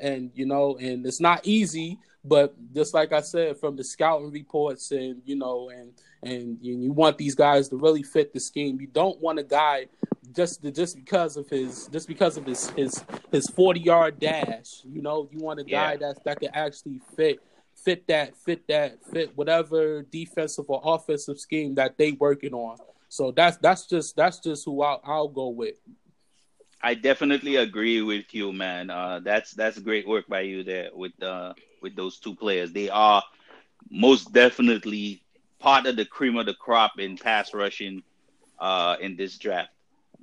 and 0.00 0.30
you 0.34 0.46
know, 0.46 0.76
and 0.76 1.06
it's 1.06 1.20
not 1.20 1.46
easy. 1.46 1.98
But 2.24 2.54
just 2.74 2.92
like 2.92 3.12
I 3.12 3.20
said, 3.20 3.58
from 3.58 3.76
the 3.76 3.84
scouting 3.84 4.32
reports, 4.32 4.90
and 4.90 5.22
you 5.24 5.36
know, 5.36 5.70
and 5.70 5.92
and 6.22 6.58
you 6.60 6.92
want 6.92 7.18
these 7.18 7.34
guys 7.34 7.68
to 7.68 7.76
really 7.76 8.02
fit 8.02 8.32
the 8.32 8.40
scheme. 8.40 8.80
You 8.80 8.88
don't 8.88 9.20
want 9.20 9.38
a 9.38 9.44
guy 9.44 9.86
just 10.34 10.62
just 10.74 10.96
because 10.96 11.36
of 11.36 11.48
his 11.48 11.88
just 11.88 12.08
because 12.08 12.36
of 12.36 12.44
his 12.46 12.70
his 12.70 13.04
his 13.32 13.48
40 13.48 13.80
yard 13.80 14.18
dash 14.18 14.82
you 14.84 15.00
know 15.02 15.28
you 15.32 15.38
want 15.38 15.60
a 15.60 15.64
guy 15.64 15.92
yeah. 15.92 15.96
that 15.96 16.24
that 16.24 16.40
can 16.40 16.50
actually 16.54 17.00
fit 17.16 17.40
fit 17.84 18.06
that 18.08 18.36
fit 18.36 18.66
that 18.68 19.04
fit 19.12 19.32
whatever 19.36 20.02
defensive 20.02 20.64
or 20.68 20.80
offensive 20.84 21.38
scheme 21.38 21.74
that 21.76 21.96
they 21.96 22.12
working 22.12 22.52
on. 22.52 22.76
So 23.08 23.30
that's 23.30 23.56
that's 23.58 23.86
just 23.86 24.16
that's 24.16 24.38
just 24.38 24.64
who 24.64 24.82
I'll, 24.82 25.00
I'll 25.04 25.28
go 25.28 25.48
with. 25.48 25.76
I 26.82 26.94
definitely 26.94 27.56
agree 27.56 28.02
with 28.02 28.34
you 28.34 28.52
man. 28.52 28.90
Uh, 28.90 29.20
that's 29.22 29.52
that's 29.52 29.78
great 29.78 30.06
work 30.06 30.26
by 30.28 30.40
you 30.40 30.62
there 30.62 30.90
with 30.92 31.20
uh 31.22 31.54
with 31.82 31.96
those 31.96 32.18
two 32.18 32.34
players. 32.34 32.72
They 32.72 32.90
are 32.90 33.22
most 33.90 34.32
definitely 34.32 35.22
part 35.58 35.86
of 35.86 35.96
the 35.96 36.04
cream 36.04 36.36
of 36.36 36.46
the 36.46 36.54
crop 36.54 36.98
in 36.98 37.16
pass 37.16 37.54
rushing 37.54 38.02
uh 38.58 38.96
in 39.00 39.16
this 39.16 39.38
draft 39.38 39.70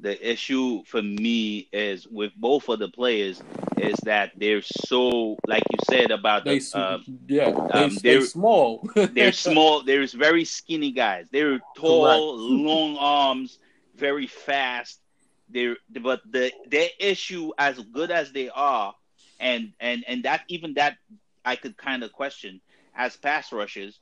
the 0.06 0.32
issue 0.32 0.84
for 0.86 1.02
me 1.02 1.68
is 1.74 2.06
with 2.06 2.32
both 2.36 2.70
of 2.70 2.78
the 2.78 2.88
players 2.88 3.42
is 3.76 3.96
that 4.04 4.32
they're 4.38 4.62
so 4.62 5.36
like 5.48 5.64
you 5.72 5.80
said 5.90 6.12
about 6.12 6.46
the 6.46 6.60
they, 6.60 6.80
uh, 6.80 7.00
yeah 7.28 7.46
um, 7.74 7.98
they, 8.04 8.18
are 8.18 8.22
small. 8.38 8.88
they're 8.94 9.32
small 9.32 9.82
there's 9.82 10.14
very 10.14 10.46
skinny 10.46 10.92
guys. 10.92 11.26
They're 11.32 11.60
tall 11.76 12.38
long 12.38 12.98
arms 12.98 13.58
very 13.96 14.28
fast. 14.28 15.00
They're 15.50 15.78
but 16.00 16.22
the 16.30 16.52
their 16.68 16.90
issue 17.00 17.52
as 17.58 17.80
good 17.80 18.12
as 18.12 18.32
they 18.32 18.50
are 18.50 18.94
and 19.40 19.74
and 19.80 20.06
and 20.08 20.22
that 20.26 20.42
even 20.50 20.76
that 20.76 20.98
I 21.44 21.56
could 21.56 21.78
kind 21.78 22.04
of 22.04 22.14
question 22.14 22.62
as 22.96 23.18
pass 23.18 23.52
rushers 23.52 24.00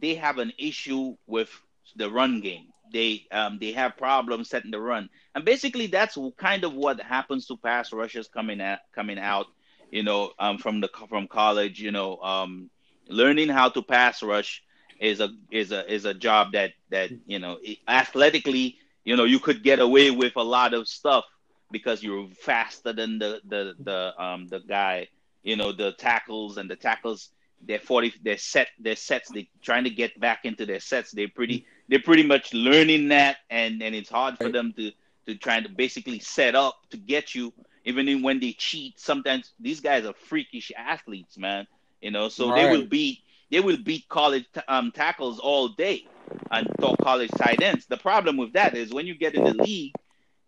they 0.00 0.14
have 0.14 0.38
an 0.38 0.54
issue 0.56 1.14
with 1.26 1.50
the 1.94 2.08
run 2.08 2.40
game. 2.40 2.68
They 2.92 3.26
um, 3.30 3.58
they 3.60 3.72
have 3.72 3.96
problems 3.96 4.50
setting 4.50 4.70
the 4.70 4.80
run, 4.80 5.08
and 5.34 5.44
basically 5.44 5.86
that's 5.86 6.18
kind 6.36 6.64
of 6.64 6.74
what 6.74 7.00
happens 7.00 7.46
to 7.46 7.56
pass 7.56 7.92
rushers 7.92 8.28
coming 8.28 8.60
at 8.60 8.80
coming 8.94 9.18
out, 9.18 9.46
you 9.90 10.02
know, 10.02 10.32
um, 10.38 10.58
from 10.58 10.80
the 10.80 10.88
from 11.08 11.28
college. 11.28 11.80
You 11.80 11.92
know, 11.92 12.18
um, 12.18 12.70
learning 13.08 13.48
how 13.48 13.68
to 13.70 13.82
pass 13.82 14.22
rush 14.22 14.62
is 15.00 15.20
a 15.20 15.30
is 15.50 15.72
a 15.72 15.92
is 15.92 16.04
a 16.04 16.14
job 16.14 16.52
that 16.52 16.72
that 16.90 17.10
you 17.26 17.38
know 17.38 17.58
athletically, 17.88 18.78
you 19.04 19.16
know, 19.16 19.24
you 19.24 19.38
could 19.38 19.62
get 19.62 19.78
away 19.78 20.10
with 20.10 20.36
a 20.36 20.42
lot 20.42 20.74
of 20.74 20.88
stuff 20.88 21.24
because 21.70 22.02
you're 22.02 22.28
faster 22.40 22.92
than 22.92 23.18
the 23.18 23.40
the 23.48 23.74
the 23.80 24.22
um 24.22 24.48
the 24.48 24.60
guy, 24.60 25.08
you 25.42 25.56
know, 25.56 25.72
the 25.72 25.92
tackles 25.92 26.56
and 26.58 26.70
the 26.70 26.76
tackles 26.76 27.30
they're 27.62 27.78
40 27.78 28.14
they're 28.22 28.38
set 28.38 28.68
their 28.78 28.96
sets 28.96 29.30
they 29.30 29.48
trying 29.62 29.84
to 29.84 29.90
get 29.90 30.18
back 30.18 30.40
into 30.44 30.64
their 30.66 30.80
sets 30.80 31.10
they're 31.12 31.28
pretty 31.28 31.66
they're 31.90 32.00
pretty 32.00 32.22
much 32.22 32.54
learning 32.54 33.08
that 33.08 33.38
and 33.50 33.82
and 33.82 33.94
it's 33.94 34.08
hard 34.08 34.38
for 34.38 34.48
them 34.48 34.72
to 34.72 34.90
to 35.26 35.34
try 35.34 35.60
to 35.60 35.68
basically 35.68 36.18
set 36.18 36.54
up 36.54 36.80
to 36.90 36.96
get 36.96 37.34
you 37.34 37.52
even 37.84 38.22
when 38.22 38.40
they 38.40 38.52
cheat 38.52 38.98
sometimes 38.98 39.52
these 39.60 39.80
guys 39.80 40.06
are 40.06 40.14
freakish 40.14 40.72
athletes 40.76 41.36
man 41.36 41.66
you 42.00 42.10
know 42.10 42.28
so 42.28 42.50
right. 42.50 42.62
they 42.62 42.70
will 42.70 42.86
beat 42.86 43.18
they 43.50 43.60
will 43.60 43.76
beat 43.76 44.08
college 44.08 44.46
um, 44.68 44.92
tackles 44.92 45.40
all 45.40 45.68
day 45.68 46.06
and 46.52 46.68
talk 46.80 46.96
college 47.02 47.30
tight 47.36 47.60
ends 47.60 47.86
the 47.86 47.96
problem 47.96 48.36
with 48.36 48.52
that 48.52 48.76
is 48.76 48.92
when 48.92 49.06
you 49.06 49.14
get 49.14 49.34
in 49.34 49.44
the 49.44 49.54
league 49.54 49.92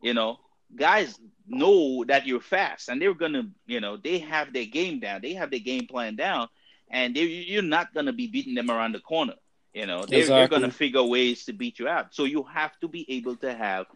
you 0.01 0.15
know 0.15 0.39
guys 0.77 1.19
know 1.47 2.05
that 2.07 2.27
you're 2.27 2.41
fast 2.41 2.89
and 2.89 3.03
they're 3.03 3.15
gonna 3.15 3.43
you 3.67 3.81
know 3.81 3.97
they 3.97 4.19
have 4.19 4.53
their 4.53 4.65
game 4.65 5.01
down 5.01 5.21
they 5.21 5.35
have 5.35 5.51
their 5.51 5.61
game 5.61 5.87
plan 5.87 6.15
down 6.15 6.49
and 6.93 7.17
you're 7.17 7.63
not 7.63 7.93
going 7.95 8.07
to 8.07 8.13
be 8.13 8.27
beating 8.27 8.55
them 8.55 8.71
around 8.71 8.93
the 8.95 9.01
corner. 9.01 9.35
You 9.75 9.87
know, 9.87 10.05
they're, 10.05 10.21
exactly. 10.21 10.39
they're 10.39 10.49
going 10.49 10.71
to 10.71 10.77
figure 10.77 11.03
ways 11.03 11.45
to 11.47 11.53
beat 11.53 11.79
you 11.79 11.89
out. 11.89 12.15
So 12.15 12.25
you 12.25 12.43
have 12.45 12.79
to 12.81 12.89
be 12.89 13.11
able 13.17 13.37
to 13.37 13.55
have, 13.55 13.87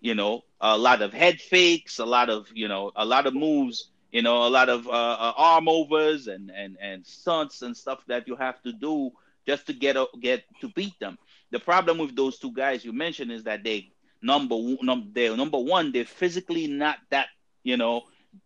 you 0.00 0.14
know, 0.14 0.42
a 0.60 0.78
lot 0.78 1.02
of 1.02 1.12
head 1.12 1.40
fakes, 1.40 1.98
a 1.98 2.06
lot 2.06 2.30
of, 2.30 2.48
you 2.54 2.68
know, 2.68 2.92
a 2.96 3.04
lot 3.04 3.26
of 3.26 3.34
moves, 3.34 3.90
you 4.12 4.22
know, 4.22 4.46
a 4.46 4.48
lot 4.48 4.68
of 4.68 4.86
uh, 4.86 4.90
uh, 4.90 5.32
arm 5.36 5.68
overs 5.68 6.26
and, 6.26 6.50
and, 6.50 6.78
and 6.80 7.06
stunts 7.06 7.62
and 7.62 7.76
stuff 7.76 8.00
that 8.06 8.26
you 8.26 8.36
have 8.36 8.62
to 8.62 8.72
do 8.72 9.10
just 9.46 9.66
to 9.66 9.72
get, 9.74 9.96
get 10.20 10.44
to 10.60 10.68
beat 10.68 10.98
them. 11.00 11.18
The 11.50 11.58
problem 11.58 11.98
with 11.98 12.16
those 12.16 12.38
two 12.38 12.52
guys 12.52 12.84
you 12.84 12.92
mentioned 12.92 13.32
is 13.32 13.44
that 13.44 13.64
they 13.64 13.92
number 14.22 14.56
num, 14.82 15.10
they 15.12 15.34
number 15.34 15.58
one 15.58 15.92
they're 15.92 16.04
physically 16.04 16.66
not 16.66 16.98
that 17.10 17.28
you 17.62 17.76
know 17.76 18.02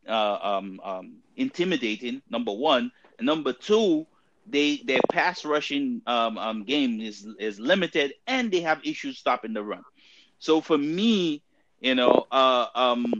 uh, 0.09 0.39
um, 0.43 0.81
um, 0.83 1.17
intimidating. 1.37 2.23
Number 2.31 2.53
one, 2.53 2.93
number 3.21 3.53
two, 3.53 4.07
they 4.47 4.79
their 4.85 5.01
pass 5.11 5.45
rushing 5.45 6.03
um, 6.07 6.39
um, 6.39 6.65
game 6.65 7.01
is 7.01 7.27
is 7.39 7.61
limited, 7.61 8.15
and 8.27 8.51
they 8.51 8.61
have 8.61 8.81
issues 8.85 9.19
stopping 9.19 9.53
the 9.55 9.63
run. 9.63 9.83
So 10.39 10.61
for 10.61 10.77
me, 10.79 11.43
you 11.81 11.95
know, 11.95 12.27
uh, 12.31 12.67
um, 12.75 13.13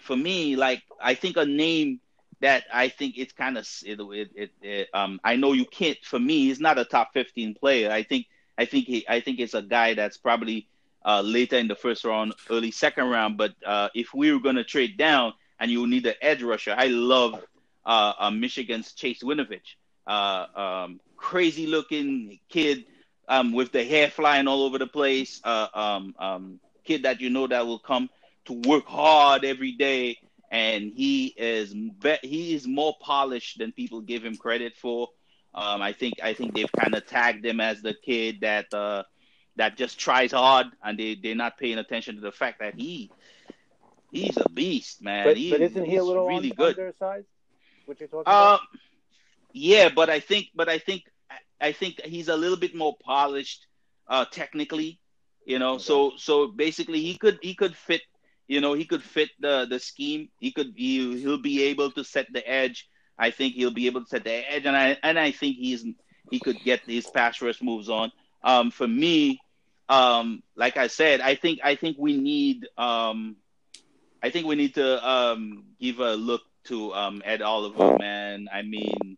for 0.00 0.16
me, 0.16 0.56
like 0.56 0.82
I 1.00 1.14
think 1.14 1.36
a 1.36 1.44
name 1.44 2.00
that 2.40 2.64
I 2.72 2.88
think 2.88 3.18
it's 3.18 3.32
kind 3.32 3.58
of 3.58 3.68
it, 3.84 4.00
it, 4.00 4.30
it, 4.34 4.50
it, 4.62 4.88
um 4.94 5.20
I 5.24 5.36
know 5.36 5.52
you 5.52 5.64
can't 5.64 5.98
for 6.04 6.18
me 6.18 6.46
he's 6.46 6.60
not 6.60 6.78
a 6.78 6.84
top 6.84 7.10
15 7.12 7.54
player 7.54 7.90
I 7.90 8.02
think 8.02 8.26
I 8.56 8.64
think 8.64 8.86
he 8.86 9.04
I 9.08 9.20
think 9.20 9.40
it's 9.40 9.54
a 9.54 9.62
guy 9.62 9.94
that's 9.94 10.16
probably 10.16 10.68
uh, 11.04 11.22
later 11.22 11.56
in 11.56 11.68
the 11.68 11.74
first 11.74 12.04
round 12.04 12.34
early 12.50 12.70
second 12.70 13.08
round 13.08 13.38
but 13.38 13.54
uh, 13.66 13.88
if 13.94 14.12
we 14.14 14.32
were 14.32 14.52
to 14.52 14.64
trade 14.64 14.96
down 14.96 15.32
and 15.58 15.70
you 15.70 15.86
need 15.86 16.06
an 16.06 16.14
edge 16.20 16.42
rusher 16.42 16.74
I 16.76 16.86
love 16.86 17.42
uh, 17.84 18.12
uh, 18.18 18.30
Michigan's 18.30 18.92
Chase 18.92 19.22
Winovich. 19.22 19.76
Uh, 20.08 20.46
um, 20.56 21.00
crazy 21.18 21.66
looking 21.66 22.40
kid 22.48 22.86
um, 23.28 23.52
with 23.52 23.72
the 23.72 23.84
hair 23.84 24.08
flying 24.08 24.48
all 24.48 24.62
over 24.62 24.78
the 24.78 24.86
place. 24.86 25.40
Uh, 25.44 25.68
um, 25.74 26.14
um, 26.18 26.60
kid 26.84 27.02
that 27.02 27.20
you 27.20 27.28
know 27.28 27.46
that 27.46 27.66
will 27.66 27.78
come 27.78 28.08
to 28.46 28.54
work 28.54 28.86
hard 28.86 29.44
every 29.44 29.72
day, 29.72 30.16
and 30.50 30.90
he 30.94 31.26
is 31.36 31.74
be- 31.74 32.18
he 32.22 32.54
is 32.54 32.66
more 32.66 32.96
polished 33.00 33.58
than 33.58 33.70
people 33.72 34.00
give 34.00 34.24
him 34.24 34.36
credit 34.36 34.76
for. 34.76 35.08
Um, 35.54 35.82
I 35.82 35.92
think 35.92 36.14
I 36.22 36.32
think 36.32 36.54
they've 36.54 36.72
kind 36.72 36.94
of 36.94 37.06
tagged 37.06 37.44
him 37.44 37.60
as 37.60 37.82
the 37.82 37.92
kid 37.94 38.40
that 38.40 38.72
uh, 38.72 39.02
that 39.56 39.76
just 39.76 39.98
tries 39.98 40.32
hard, 40.32 40.68
and 40.82 40.98
they 40.98 41.14
they're 41.14 41.34
not 41.34 41.58
paying 41.58 41.78
attention 41.78 42.14
to 42.14 42.22
the 42.22 42.32
fact 42.32 42.60
that 42.60 42.74
he 42.74 43.10
he's 44.10 44.38
a 44.38 44.48
beast, 44.48 45.02
man. 45.02 45.26
But, 45.26 45.36
he, 45.36 45.50
but 45.50 45.60
isn't 45.60 45.84
he 45.84 45.96
a 45.96 46.04
little 46.04 46.26
really 46.26 46.50
good? 46.50 46.78
undersized? 46.78 47.26
what 47.88 47.98
you're 48.00 48.08
talking 48.08 48.32
uh, 48.32 48.58
about? 48.58 48.60
Yeah, 49.52 49.88
but 49.94 50.10
I 50.10 50.20
think, 50.20 50.48
but 50.54 50.68
I 50.68 50.78
think, 50.78 51.04
I 51.60 51.72
think 51.72 52.00
he's 52.04 52.28
a 52.28 52.36
little 52.36 52.56
bit 52.56 52.74
more 52.74 52.96
polished 53.04 53.66
uh, 54.08 54.24
technically. 54.30 55.00
You 55.44 55.58
know, 55.58 55.74
okay. 55.74 55.82
so 55.84 56.12
so 56.16 56.48
basically 56.48 57.00
he 57.00 57.16
could 57.16 57.38
he 57.40 57.54
could 57.54 57.74
fit. 57.74 58.02
You 58.48 58.60
know, 58.60 58.74
he 58.74 58.84
could 58.84 59.02
fit 59.02 59.30
the 59.40 59.66
the 59.68 59.78
scheme. 59.78 60.28
He 60.40 60.52
could 60.52 60.74
he, 60.76 61.20
he'll 61.20 61.40
be 61.40 61.64
able 61.64 61.90
to 61.92 62.04
set 62.04 62.26
the 62.32 62.46
edge. 62.48 62.88
I 63.18 63.30
think 63.30 63.54
he'll 63.54 63.72
be 63.72 63.86
able 63.86 64.02
to 64.02 64.06
set 64.08 64.24
the 64.24 64.32
edge, 64.52 64.66
and 64.66 64.76
I 64.76 64.98
and 65.02 65.18
I 65.18 65.30
think 65.32 65.56
he's 65.56 65.84
he 66.30 66.38
could 66.38 66.60
get 66.64 66.80
his 66.86 67.06
pass 67.06 67.40
rush 67.40 67.62
moves 67.62 67.88
on. 67.88 68.12
Um, 68.42 68.70
for 68.70 68.86
me, 68.86 69.40
um, 69.88 70.42
like 70.54 70.76
I 70.76 70.88
said, 70.88 71.20
I 71.20 71.34
think 71.34 71.60
I 71.64 71.74
think 71.74 71.96
we 71.98 72.16
need 72.16 72.68
um, 72.76 73.36
I 74.22 74.30
think 74.30 74.46
we 74.46 74.54
need 74.54 74.74
to 74.74 75.08
um, 75.08 75.64
give 75.80 76.00
a 76.00 76.14
look 76.14 76.42
to 76.64 76.92
um, 76.92 77.22
Ed 77.24 77.42
Oliver, 77.42 77.96
man. 77.98 78.48
I 78.52 78.62
mean, 78.62 79.16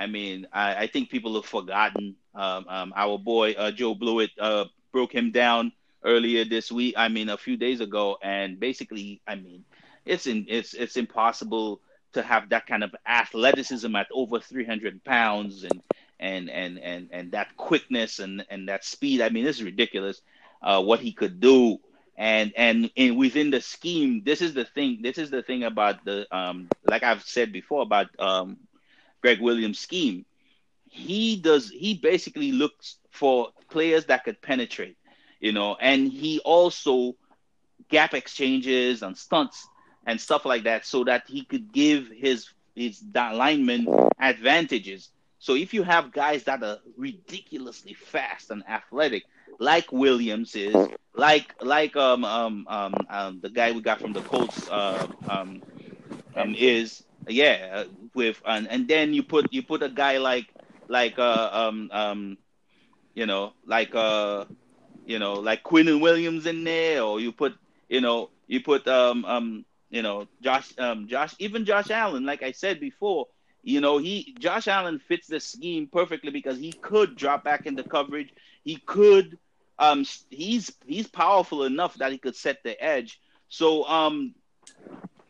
I 0.00 0.06
mean, 0.06 0.48
I, 0.52 0.74
I 0.84 0.86
think 0.88 1.10
people 1.10 1.34
have 1.36 1.46
forgotten. 1.46 2.16
Um, 2.34 2.66
um, 2.68 2.94
our 2.96 3.18
boy 3.18 3.52
uh, 3.52 3.72
Joe 3.72 3.94
Blewett 3.94 4.30
uh, 4.40 4.66
broke 4.92 5.14
him 5.14 5.32
down 5.32 5.72
earlier 6.04 6.44
this 6.44 6.72
week. 6.72 6.94
I 6.98 7.08
mean, 7.08 7.28
a 7.30 7.38
few 7.38 7.56
days 7.56 7.80
ago, 7.80 8.18
and 8.22 8.60
basically, 8.60 9.22
I 9.26 9.36
mean, 9.36 9.64
it's 10.06 10.26
in, 10.26 10.46
it's 10.48 10.74
it's 10.74 10.96
impossible 10.96 11.82
to 12.14 12.22
have 12.22 12.50
that 12.50 12.66
kind 12.66 12.84
of 12.84 12.94
athleticism 13.06 13.94
at 13.96 14.08
over 14.12 14.40
300 14.40 15.04
pounds 15.04 15.64
and 15.64 15.82
and 16.20 16.50
and 16.50 16.78
and 16.78 17.08
and 17.12 17.32
that 17.32 17.56
quickness 17.56 18.20
and 18.20 18.44
and 18.50 18.68
that 18.68 18.84
speed. 18.84 19.22
I 19.22 19.30
mean, 19.30 19.46
it's 19.46 19.62
ridiculous 19.62 20.22
uh, 20.62 20.82
what 20.82 21.00
he 21.00 21.12
could 21.12 21.40
do 21.40 21.78
and 22.16 22.52
and 22.56 22.90
and 22.96 23.16
within 23.16 23.50
the 23.50 23.60
scheme 23.60 24.22
this 24.24 24.42
is 24.42 24.54
the 24.54 24.64
thing 24.64 25.00
this 25.02 25.18
is 25.18 25.30
the 25.30 25.42
thing 25.42 25.64
about 25.64 26.04
the 26.04 26.26
um 26.36 26.70
like 26.84 27.02
i've 27.02 27.22
said 27.22 27.52
before 27.52 27.82
about 27.82 28.08
um 28.20 28.58
gregg 29.22 29.40
williams 29.40 29.78
scheme 29.78 30.24
he 30.88 31.36
does 31.36 31.70
he 31.70 31.94
basically 31.94 32.52
looks 32.52 32.96
for 33.10 33.48
players 33.70 34.06
that 34.06 34.24
could 34.24 34.40
penetrate 34.40 34.96
you 35.40 35.52
know 35.52 35.76
and 35.80 36.10
he 36.10 36.40
also 36.44 37.14
gap 37.88 38.14
exchanges 38.14 39.02
and 39.02 39.16
stunts 39.16 39.68
and 40.06 40.20
stuff 40.20 40.44
like 40.44 40.64
that 40.64 40.84
so 40.84 41.04
that 41.04 41.24
he 41.26 41.44
could 41.44 41.72
give 41.72 42.08
his 42.08 42.48
his 42.74 43.02
linemen 43.14 43.88
advantages. 44.18 45.10
So 45.38 45.54
if 45.54 45.72
you 45.74 45.82
have 45.82 46.12
guys 46.12 46.44
that 46.44 46.62
are 46.62 46.78
ridiculously 46.96 47.94
fast 47.94 48.50
and 48.50 48.62
athletic 48.68 49.24
like 49.58 49.92
Williams 49.92 50.54
is, 50.54 50.88
like 51.14 51.54
like 51.60 51.96
um 51.96 52.24
um 52.24 52.66
um, 52.68 52.94
um 53.08 53.40
the 53.40 53.50
guy 53.50 53.72
we 53.72 53.80
got 53.82 54.00
from 54.00 54.12
the 54.12 54.22
Colts 54.22 54.68
uh, 54.68 55.06
um 55.28 55.62
um 56.34 56.54
is 56.56 57.02
yeah 57.28 57.84
with 58.14 58.40
and 58.44 58.68
and 58.68 58.88
then 58.88 59.12
you 59.14 59.22
put 59.22 59.46
you 59.52 59.62
put 59.62 59.82
a 59.82 59.88
guy 59.88 60.18
like 60.18 60.46
like 60.88 61.18
uh 61.18 61.50
um 61.52 61.88
um 61.92 62.38
you 63.14 63.26
know 63.26 63.52
like 63.66 63.94
uh 63.94 64.44
you 65.04 65.18
know 65.18 65.34
like 65.34 65.62
Quinnen 65.62 66.00
Williams 66.00 66.46
in 66.46 66.64
there 66.64 67.02
or 67.02 67.20
you 67.20 67.32
put 67.32 67.54
you 67.88 68.00
know 68.00 68.30
you 68.46 68.60
put 68.60 68.86
um 68.88 69.24
um 69.24 69.64
you 69.90 70.02
know 70.02 70.26
Josh 70.42 70.72
um 70.78 71.06
Josh 71.08 71.34
even 71.38 71.64
Josh 71.64 71.90
Allen 71.90 72.24
like 72.24 72.42
I 72.42 72.52
said 72.52 72.80
before 72.80 73.26
you 73.62 73.80
know 73.80 73.98
he 73.98 74.34
Josh 74.38 74.68
Allen 74.68 74.98
fits 74.98 75.26
the 75.28 75.40
scheme 75.40 75.88
perfectly 75.90 76.30
because 76.30 76.58
he 76.58 76.72
could 76.72 77.16
drop 77.16 77.44
back 77.44 77.66
into 77.66 77.84
coverage 77.84 78.32
he 78.64 78.76
could 78.86 79.38
um, 79.78 80.04
he's 80.30 80.72
he's 80.86 81.06
powerful 81.08 81.64
enough 81.64 81.94
that 81.96 82.12
he 82.12 82.18
could 82.18 82.36
set 82.36 82.62
the 82.62 82.80
edge. 82.82 83.20
So 83.48 83.84
um, 83.86 84.34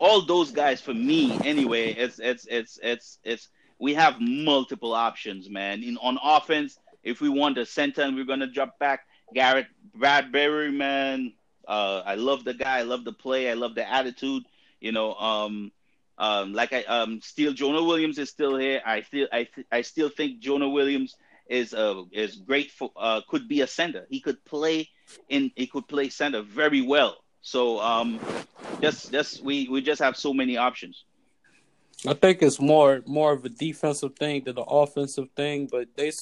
all 0.00 0.22
those 0.22 0.50
guys 0.50 0.80
for 0.80 0.94
me 0.94 1.38
anyway, 1.44 1.92
it's 1.92 2.18
it's 2.18 2.46
it's 2.46 2.78
it's 2.82 3.18
it's 3.22 3.48
we 3.78 3.94
have 3.94 4.16
multiple 4.20 4.94
options, 4.94 5.48
man. 5.48 5.82
In 5.82 5.96
on 5.98 6.18
offense, 6.22 6.78
if 7.04 7.20
we 7.20 7.28
want 7.28 7.58
a 7.58 7.66
center 7.66 8.02
and 8.02 8.16
we're 8.16 8.24
gonna 8.24 8.46
drop 8.46 8.78
back, 8.78 9.06
Garrett 9.34 9.66
Bradbury, 9.94 10.72
man. 10.72 11.34
Uh, 11.68 12.02
I 12.04 12.14
love 12.16 12.44
the 12.44 12.54
guy. 12.54 12.78
I 12.78 12.82
love 12.82 13.04
the 13.04 13.12
play. 13.12 13.50
I 13.50 13.54
love 13.54 13.74
the 13.74 13.88
attitude. 13.88 14.44
You 14.80 14.92
know, 14.92 15.14
um, 15.14 15.70
um, 16.18 16.54
like 16.54 16.72
I 16.72 16.82
um, 16.84 17.20
still 17.22 17.52
Jonah 17.52 17.84
Williams 17.84 18.18
is 18.18 18.30
still 18.30 18.56
here. 18.56 18.80
I 18.84 19.02
still 19.02 19.28
I 19.30 19.44
th- 19.44 19.66
I 19.70 19.82
still 19.82 20.08
think 20.08 20.40
Jonah 20.40 20.68
Williams 20.68 21.14
is 21.46 21.74
uh, 21.74 22.04
is 22.12 22.36
great 22.36 22.70
for 22.70 22.90
uh, 22.96 23.20
could 23.28 23.48
be 23.48 23.60
a 23.60 23.66
center. 23.66 24.06
He 24.08 24.20
could 24.20 24.42
play 24.46 24.88
in 25.28 25.52
he 25.56 25.66
could 25.66 25.86
play 25.88 26.08
center 26.08 26.40
very 26.40 26.80
well. 26.80 27.18
So 27.42 27.80
um, 27.80 28.20
just 28.80 29.10
just 29.12 29.42
we 29.42 29.68
we 29.68 29.80
just 29.80 30.00
have 30.00 30.16
so 30.16 30.32
many 30.34 30.56
options. 30.56 31.04
I 32.06 32.14
think 32.14 32.42
it's 32.42 32.60
more 32.60 33.02
more 33.06 33.32
of 33.32 33.44
a 33.44 33.48
defensive 33.48 34.16
thing 34.16 34.44
than 34.44 34.58
an 34.58 34.64
offensive 34.66 35.28
thing, 35.36 35.68
but 35.70 35.88
they 35.96 36.12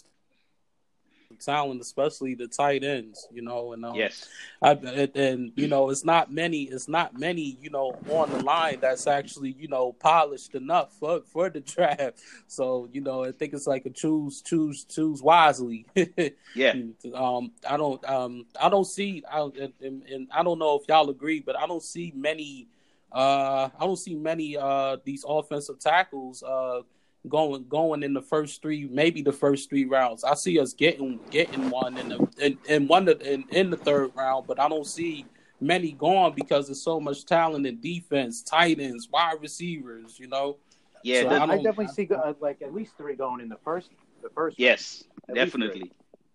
talent, 1.39 1.81
especially 1.81 2.35
the 2.35 2.49
tight 2.49 2.85
ends. 2.85 3.27
You 3.33 3.43
know, 3.43 3.73
and 3.73 3.85
um, 3.85 3.95
yes, 3.95 4.29
I, 4.63 4.73
and, 4.73 5.53
you 5.57 5.69
know, 5.69 5.91
it's 5.91 6.05
not 6.05 6.33
many. 6.33 6.65
It's 6.65 6.89
not 6.89 7.19
many. 7.19 7.59
You 7.61 7.71
know, 7.71 7.97
on 8.11 8.31
the 8.31 8.43
line 8.43 8.79
that's 8.81 9.07
actually 9.07 9.57
you 9.59 9.69
know 9.69 9.93
polished 9.93 10.55
enough 10.55 10.93
for 10.99 11.21
for 11.23 11.51
the 11.51 11.61
draft. 11.75 12.21
So 12.47 12.89
you 12.93 13.01
know, 13.01 13.25
I 13.25 13.33
think 13.33 13.55
it's 13.55 13.67
like 13.67 13.87
a 13.87 13.91
choose 13.91 14.43
choose 14.43 14.85
choose 14.85 15.23
wisely. 15.23 15.87
yeah. 16.55 16.75
Um, 17.15 17.53
I 17.69 17.77
don't 17.77 18.05
um 18.09 18.47
I 18.61 18.69
don't 18.69 18.87
see 18.87 19.23
I 19.31 19.49
and, 19.81 20.03
and 20.03 20.29
I 20.33 20.43
don't 20.43 20.59
know 20.59 20.77
if 20.77 20.89
y'all 20.89 21.11
agree, 21.11 21.41
but 21.41 21.57
I 21.57 21.67
don't 21.67 21.83
see 21.83 22.13
many. 22.15 22.69
Uh, 23.11 23.71
I 23.79 23.87
don't 23.87 23.97
see 23.97 24.15
many 24.15 24.57
uh 24.57 24.99
these 25.03 25.25
offensive 25.27 25.79
tackles 25.79 26.43
uh 26.43 26.83
going 27.27 27.67
going 27.69 28.03
in 28.03 28.15
the 28.15 28.23
first 28.23 28.63
three, 28.63 28.89
maybe 28.91 29.23
the 29.23 29.33
first 29.33 29.69
three 29.69 29.85
rounds. 29.85 30.25
I 30.25 30.35
see 30.35 30.59
us 30.61 30.73
getting 30.73 31.19
getting 31.31 31.71
one 31.71 31.97
in 31.99 32.09
the 32.11 32.29
in, 32.39 32.59
in 32.69 32.89
one 32.89 33.09
in, 33.09 33.45
in 33.51 33.71
the 33.71 33.77
third 33.77 34.13
round, 34.15 34.47
but 34.47 34.61
I 34.61 34.69
don't 34.69 34.87
see 34.87 35.27
many 35.61 35.93
gone 35.93 36.35
because 36.35 36.67
there's 36.67 36.83
so 36.83 37.01
much 37.01 37.25
talent 37.25 37.67
in 37.67 37.81
defense, 37.81 38.43
tight 38.43 38.79
ends, 38.79 39.09
wide 39.11 39.41
receivers. 39.41 40.19
You 40.19 40.29
know. 40.29 40.59
Yeah, 41.05 41.23
so 41.23 41.29
I, 41.29 41.43
I, 41.45 41.57
definitely 41.57 41.89
see 41.89 42.09
uh, 42.13 42.35
like 42.41 42.61
at 42.63 42.75
least 42.75 42.97
three 42.97 43.15
going 43.15 43.41
in 43.41 43.49
the 43.49 43.59
first. 43.65 43.91
The 44.23 44.31
first. 44.31 44.59
Yes, 44.59 45.05
definitely. 45.33 45.93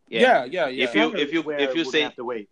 Yeah. 0.08 0.22
yeah, 0.22 0.46
yeah, 0.46 0.68
yeah. 0.68 0.84
If 0.86 0.96
you 0.96 1.16
if 1.16 1.34
you 1.34 1.52
if 1.52 1.76
you 1.76 1.86
say 1.86 2.02
have 2.02 2.16
to 2.16 2.26
wait. 2.26 2.50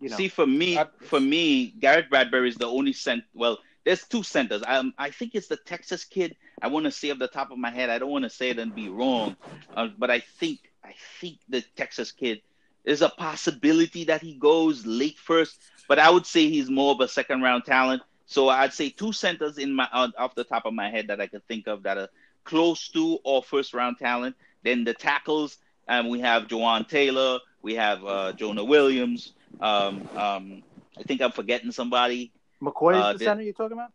You 0.00 0.10
know. 0.10 0.16
See, 0.16 0.28
for 0.28 0.46
me, 0.46 0.76
I, 0.78 0.86
for 1.00 1.20
me, 1.20 1.72
Garrett 1.78 2.10
Bradbury 2.10 2.48
is 2.48 2.56
the 2.56 2.66
only 2.66 2.92
cent. 2.92 3.24
Well, 3.32 3.58
there's 3.86 4.02
two 4.02 4.24
centers. 4.24 4.62
Um, 4.66 4.92
I 4.98 5.10
think 5.10 5.36
it's 5.36 5.46
the 5.46 5.56
Texas 5.56 6.04
kid. 6.04 6.36
I 6.60 6.66
want 6.66 6.86
to 6.86 6.90
say 6.90 7.12
off 7.12 7.20
the 7.20 7.28
top 7.28 7.52
of 7.52 7.58
my 7.58 7.70
head. 7.70 7.88
I 7.88 7.98
don't 7.98 8.10
want 8.10 8.24
to 8.24 8.30
say 8.30 8.50
it 8.50 8.58
and 8.58 8.74
be 8.74 8.88
wrong, 8.88 9.36
uh, 9.74 9.88
but 9.96 10.10
I 10.10 10.20
think 10.20 10.58
I 10.84 10.92
think 11.20 11.38
the 11.48 11.62
Texas 11.76 12.10
kid 12.10 12.42
is 12.84 13.00
a 13.00 13.08
possibility 13.08 14.04
that 14.04 14.22
he 14.22 14.34
goes 14.34 14.84
late 14.84 15.18
first. 15.18 15.60
But 15.88 16.00
I 16.00 16.10
would 16.10 16.26
say 16.26 16.48
he's 16.50 16.68
more 16.68 16.92
of 16.92 17.00
a 17.00 17.06
second 17.06 17.42
round 17.42 17.64
talent. 17.64 18.02
So 18.26 18.48
I'd 18.48 18.72
say 18.72 18.88
two 18.90 19.12
centers 19.12 19.56
in 19.56 19.72
my 19.72 19.88
uh, 19.92 20.08
off 20.18 20.34
the 20.34 20.42
top 20.42 20.66
of 20.66 20.74
my 20.74 20.90
head 20.90 21.06
that 21.06 21.20
I 21.20 21.28
could 21.28 21.46
think 21.46 21.68
of 21.68 21.84
that 21.84 21.96
are 21.96 22.08
close 22.42 22.88
to 22.88 23.20
or 23.22 23.40
first 23.40 23.72
round 23.72 23.98
talent. 23.98 24.34
Then 24.64 24.82
the 24.82 24.94
tackles, 24.94 25.58
um, 25.86 26.08
we 26.08 26.18
have 26.20 26.48
Jawaan 26.48 26.88
Taylor, 26.88 27.38
we 27.62 27.76
have 27.76 28.04
uh, 28.04 28.32
Jonah 28.32 28.64
Williams. 28.64 29.32
Um, 29.60 30.08
um, 30.16 30.62
I 30.98 31.04
think 31.04 31.20
I'm 31.20 31.30
forgetting 31.30 31.70
somebody. 31.70 32.32
McCoy 32.62 32.96
is 32.96 33.02
uh, 33.02 33.12
the, 33.12 33.18
the 33.18 33.24
center 33.24 33.42
you're 33.42 33.52
talking 33.52 33.76
about? 33.76 33.92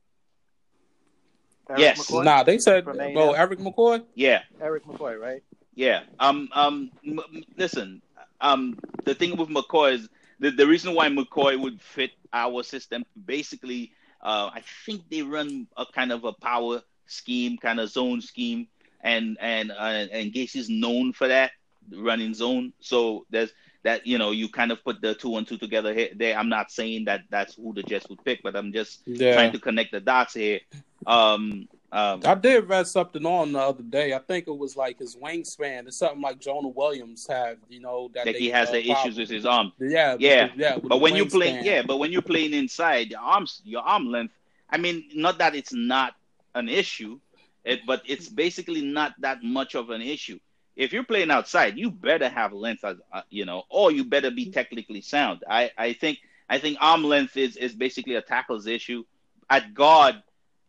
Erik 1.70 1.80
yes. 1.80 2.00
McCoy? 2.00 2.24
Nah, 2.26 2.44
they 2.44 2.58
said, 2.58 2.86
bro, 2.86 3.34
Erik 3.34 3.60
McCoy. 3.60 4.04
Yeah. 4.16 4.42
Erik 4.60 4.86
McCoy, 4.86 5.20
right? 5.20 5.44
Yeah. 5.76 6.04
Um. 6.20 6.50
Um. 6.54 6.92
M- 7.06 7.44
listen. 7.58 8.02
Um. 8.40 8.78
The 9.06 9.16
thing 9.16 9.38
with 9.38 9.50
McCoy 9.50 9.94
is 9.94 10.10
the 10.40 10.52
the 10.52 10.68
reason 10.68 10.94
why 10.94 11.08
McCoy 11.10 11.60
would 11.60 11.82
fit 11.82 12.12
our 12.34 12.64
system. 12.64 13.06
Basically, 13.26 13.94
uh, 14.22 14.50
I 14.54 14.64
think 14.86 15.10
they 15.10 15.22
run 15.22 15.68
a 15.78 15.86
kind 15.86 16.12
of 16.12 16.26
a 16.26 16.34
power 16.34 16.82
scheme, 17.06 17.58
kind 17.58 17.80
of 17.80 17.90
zone 17.90 18.22
scheme, 18.22 18.68
and 19.02 19.38
and 19.40 19.72
uh, 19.72 20.08
and 20.12 20.34
Gase's 20.34 20.70
known 20.70 21.14
for 21.14 21.28
that 21.30 21.52
running 21.96 22.34
zone. 22.34 22.74
So 22.80 23.26
there's 23.30 23.52
that 23.84 24.06
you 24.06 24.18
know 24.18 24.32
you 24.32 24.48
kind 24.48 24.72
of 24.72 24.84
put 24.84 25.02
the 25.02 25.14
two 25.14 25.38
and 25.38 25.48
two 25.48 25.58
together 25.58 25.94
here 25.94 26.10
there 26.16 26.38
i'm 26.38 26.50
not 26.50 26.72
saying 26.72 27.06
that 27.06 27.22
that's 27.30 27.56
who 27.56 27.74
the 27.74 27.84
jets 27.84 28.08
would 28.10 28.24
pick 28.24 28.42
but 28.44 28.56
i'm 28.56 28.72
just 28.72 29.02
yeah. 29.06 29.34
trying 29.34 29.52
to 29.52 29.60
connect 29.60 29.92
the 29.92 30.00
dots 30.00 30.34
here 30.34 30.60
um, 31.08 31.68
um, 31.94 32.22
I 32.24 32.36
did 32.36 32.70
read 32.70 32.88
something 32.88 33.26
on 33.26 33.52
the 33.52 33.60
other 33.60 33.84
day. 33.84 34.14
I 34.14 34.20
think 34.20 34.48
it 34.48 34.58
was 34.58 34.78
like 34.78 35.00
his 35.00 35.18
wingspan. 35.18 35.88
It's 35.88 35.98
something 35.98 36.22
like 36.22 36.40
Jonah 36.40 36.70
Williams 36.70 37.28
had. 37.28 37.58
You 37.68 37.82
know 37.82 38.10
that, 38.14 38.26
that 38.26 38.36
he 38.38 38.50
has 38.50 38.70
uh, 38.70 38.74
the 38.74 38.86
problem. 38.86 39.08
issues 39.08 39.18
with 39.18 39.30
his 39.30 39.46
arm. 39.46 39.74
Yeah, 39.78 40.16
yeah, 40.18 40.48
the, 40.48 40.54
yeah. 40.56 40.78
But 40.82 41.02
when 41.02 41.16
you 41.16 41.26
play, 41.26 41.60
yeah, 41.62 41.82
but 41.86 41.98
when 41.98 42.14
you're 42.14 42.22
playing 42.22 42.54
inside, 42.54 43.12
your 43.12 43.20
arms, 43.20 43.62
your 43.66 43.82
arm 43.82 44.08
length. 44.08 44.34
I 44.70 44.78
mean, 44.78 45.10
not 45.14 45.40
that 45.40 45.54
it's 45.54 45.74
not 45.74 46.14
an 46.56 46.70
issue, 46.70 47.20
it, 47.66 47.82
but 47.86 48.04
it's 48.06 48.30
basically 48.30 48.82
not 48.82 49.14
that 49.20 49.44
much 49.44 49.76
of 49.76 49.90
an 49.90 50.02
issue 50.02 50.40
if 50.82 50.92
you're 50.92 51.04
playing 51.04 51.30
outside, 51.30 51.78
you 51.78 51.92
better 51.92 52.28
have 52.28 52.54
length, 52.54 52.84
uh, 52.84 52.96
you 53.30 53.46
know, 53.46 53.64
or 53.70 53.92
you 53.92 54.04
better 54.04 54.32
be 54.32 54.50
technically 54.50 55.02
sound. 55.02 55.44
I, 55.48 55.70
I 55.78 55.94
think 55.94 56.18
I 56.50 56.58
think 56.58 56.80
arm 56.82 57.04
length 57.04 57.38
is 57.38 57.56
is 57.56 57.74
basically 57.76 58.16
a 58.16 58.22
tackles 58.22 58.66
issue. 58.66 59.04
At 59.48 59.76
guard, 59.76 60.16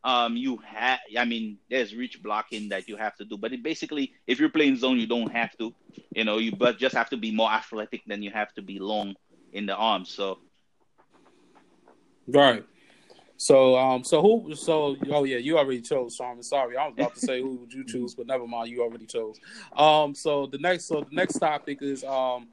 um, 0.05 0.37
you 0.37 0.59
have, 0.59 0.99
I 1.17 1.25
mean, 1.25 1.57
there's 1.71 1.95
reach 1.95 2.23
blocking 2.23 2.69
that 2.71 2.89
you 2.89 2.97
have 2.97 3.17
to 3.17 3.25
do, 3.25 3.39
but 3.39 3.55
it 3.55 3.63
basically, 3.63 4.13
if 4.27 4.39
you're 4.39 4.51
playing 4.51 4.77
zone, 4.77 4.99
you 4.99 5.07
don't 5.07 5.33
have 5.33 5.57
to, 5.59 5.73
you 6.15 6.25
know, 6.25 6.37
you 6.37 6.53
but 6.53 6.79
just 6.79 6.95
have 6.95 7.09
to 7.11 7.17
be 7.17 7.33
more 7.33 7.51
athletic 7.51 8.03
than 8.07 8.23
you 8.23 8.31
have 8.33 8.53
to 8.55 8.63
be 8.63 8.79
long 8.79 9.15
in 9.55 9.65
the 9.65 9.75
arms. 9.75 10.11
So, 10.11 10.41
right. 12.27 12.67
So 13.43 13.77
um 13.77 14.05
so 14.05 14.23
who 14.23 14.55
so 14.55 14.97
oh 15.11 15.25
yeah 15.25 15.39
you 15.39 15.59
already 15.59 15.81
chose 15.81 16.15
Sharman 16.15 16.45
sorry 16.45 16.77
I 16.77 16.87
was 16.87 16.95
about 16.97 17.15
to 17.17 17.21
say 17.21 17.41
who 17.41 17.57
would 17.57 17.73
you 17.73 17.85
choose 17.85 18.15
but 18.15 18.29
never 18.29 18.47
mind. 18.47 18.71
You 18.71 18.85
already 18.85 19.05
chose. 19.05 19.41
Um 19.77 20.15
so 20.15 20.47
the 20.47 20.59
next 20.59 20.85
so 20.85 21.01
the 21.01 21.17
next 21.17 21.39
topic 21.39 21.83
is 21.83 22.05
um 22.05 22.47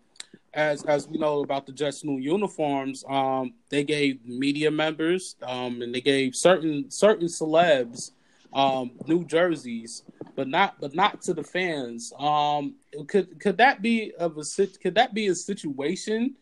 as 0.51 0.83
as 0.85 1.07
we 1.07 1.19
know 1.19 1.41
about 1.41 1.67
the 1.67 1.73
Jets 1.73 2.03
new 2.03 2.17
uniforms 2.17 3.03
um 3.07 3.53
they 3.69 3.83
gave 3.83 4.25
media 4.25 4.71
members 4.71 5.35
um 5.43 5.83
and 5.83 5.93
they 5.93 6.01
gave 6.01 6.35
certain 6.35 6.89
certain 6.89 7.27
celebs 7.27 8.09
um 8.51 8.89
new 9.05 9.23
jerseys 9.23 10.01
but 10.35 10.47
not 10.47 10.81
but 10.81 10.95
not 10.95 11.21
to 11.21 11.35
the 11.35 11.43
fans. 11.43 12.11
Um 12.17 12.73
could 13.07 13.39
could 13.39 13.57
that 13.57 13.83
be 13.83 14.11
of 14.17 14.39
a 14.39 14.67
could 14.81 14.95
that 14.95 15.13
be 15.13 15.27
a 15.27 15.35
situation 15.35 16.33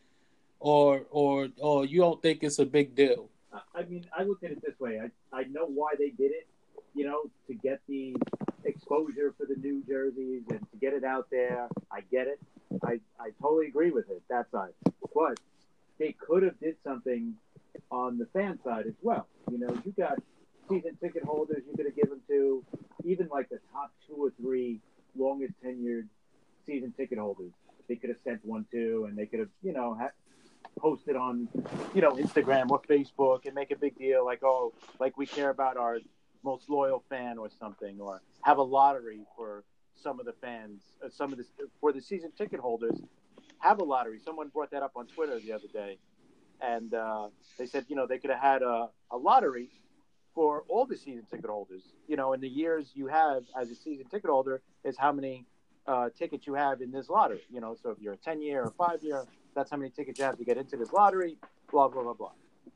or 0.58 1.02
or 1.10 1.48
or 1.58 1.84
you 1.84 2.00
don't 2.00 2.22
think 2.22 2.42
it's 2.42 2.58
a 2.60 2.64
big 2.64 2.94
deal 2.94 3.28
I 3.74 3.82
mean, 3.84 4.06
I 4.16 4.24
look 4.24 4.42
at 4.44 4.50
it 4.50 4.62
this 4.62 4.78
way. 4.78 5.00
I, 5.00 5.36
I 5.36 5.44
know 5.44 5.66
why 5.66 5.92
they 5.98 6.10
did 6.10 6.32
it, 6.32 6.46
you 6.94 7.06
know, 7.06 7.30
to 7.46 7.54
get 7.54 7.80
the 7.88 8.16
exposure 8.64 9.34
for 9.38 9.46
the 9.46 9.56
new 9.56 9.82
jerseys 9.86 10.42
and 10.50 10.60
to 10.70 10.76
get 10.80 10.92
it 10.92 11.04
out 11.04 11.28
there. 11.30 11.68
I 11.90 12.00
get 12.10 12.26
it. 12.26 12.38
I, 12.82 13.00
I 13.18 13.30
totally 13.40 13.68
agree 13.68 13.90
with 13.90 14.10
it, 14.10 14.22
that 14.28 14.50
side. 14.50 14.72
But 15.14 15.38
they 15.98 16.12
could 16.12 16.42
have 16.42 16.58
did 16.60 16.76
something 16.84 17.34
on 17.90 18.18
the 18.18 18.26
fan 18.26 18.58
side 18.64 18.86
as 18.86 18.94
well. 19.02 19.26
You 19.50 19.58
know, 19.58 19.68
you 19.84 19.92
got 19.96 20.18
season 20.68 20.96
ticket 21.00 21.24
holders 21.24 21.62
you 21.68 21.76
could 21.76 21.86
have 21.86 21.96
given 21.96 22.20
to, 22.28 22.64
even 23.04 23.28
like 23.28 23.48
the 23.48 23.58
top 23.72 23.92
two 24.06 24.16
or 24.16 24.32
three 24.40 24.80
longest 25.16 25.54
tenured 25.64 26.06
season 26.66 26.92
ticket 26.96 27.18
holders. 27.18 27.52
They 27.88 27.96
could 27.96 28.10
have 28.10 28.18
sent 28.24 28.44
one 28.44 28.66
to, 28.72 29.06
and 29.08 29.16
they 29.16 29.24
could 29.24 29.40
have, 29.40 29.48
you 29.62 29.72
know, 29.72 29.96
ha- 29.98 30.10
post 30.78 31.08
it 31.08 31.16
on, 31.16 31.48
you 31.94 32.00
know, 32.00 32.12
Instagram 32.12 32.70
or 32.70 32.80
Facebook 32.82 33.46
and 33.46 33.54
make 33.54 33.70
a 33.70 33.76
big 33.76 33.96
deal 33.98 34.24
like, 34.24 34.42
oh, 34.42 34.72
like 35.00 35.16
we 35.16 35.26
care 35.26 35.50
about 35.50 35.76
our 35.76 35.98
most 36.44 36.70
loyal 36.70 37.02
fan 37.08 37.38
or 37.38 37.48
something, 37.58 38.00
or 38.00 38.20
have 38.42 38.58
a 38.58 38.62
lottery 38.62 39.20
for 39.36 39.64
some 39.94 40.20
of 40.20 40.26
the 40.26 40.34
fans, 40.40 40.82
uh, 41.04 41.08
some 41.08 41.32
of 41.32 41.38
the 41.38 41.44
for 41.80 41.92
the 41.92 42.00
season 42.00 42.30
ticket 42.36 42.60
holders, 42.60 43.00
have 43.58 43.80
a 43.80 43.84
lottery. 43.84 44.18
Someone 44.24 44.48
brought 44.48 44.70
that 44.70 44.82
up 44.82 44.92
on 44.96 45.06
Twitter 45.06 45.38
the 45.40 45.52
other 45.52 45.68
day, 45.72 45.98
and 46.60 46.94
uh, 46.94 47.28
they 47.58 47.66
said, 47.66 47.86
you 47.88 47.96
know, 47.96 48.06
they 48.06 48.18
could 48.18 48.30
have 48.30 48.40
had 48.40 48.62
a, 48.62 48.88
a 49.10 49.16
lottery 49.16 49.70
for 50.34 50.64
all 50.68 50.86
the 50.86 50.96
season 50.96 51.24
ticket 51.30 51.50
holders. 51.50 51.82
You 52.06 52.16
know, 52.16 52.32
in 52.32 52.40
the 52.40 52.48
years 52.48 52.92
you 52.94 53.08
have 53.08 53.42
as 53.60 53.70
a 53.70 53.74
season 53.74 54.06
ticket 54.08 54.30
holder 54.30 54.62
is 54.84 54.96
how 54.96 55.12
many 55.12 55.46
uh, 55.86 56.10
tickets 56.16 56.46
you 56.46 56.54
have 56.54 56.80
in 56.80 56.92
this 56.92 57.08
lottery. 57.08 57.42
You 57.50 57.60
know, 57.60 57.76
so 57.82 57.90
if 57.90 57.98
you're 58.00 58.14
a 58.14 58.18
10 58.18 58.42
year 58.42 58.62
or 58.62 58.72
five 58.78 59.02
year, 59.02 59.24
that's 59.54 59.70
how 59.70 59.76
many 59.76 59.90
tickets 59.90 60.18
you 60.18 60.24
have 60.24 60.38
to 60.38 60.44
get 60.44 60.56
into 60.56 60.76
this 60.76 60.92
lottery. 60.92 61.36
Blah 61.70 61.88
blah 61.88 62.02
blah 62.02 62.14
blah. 62.14 62.32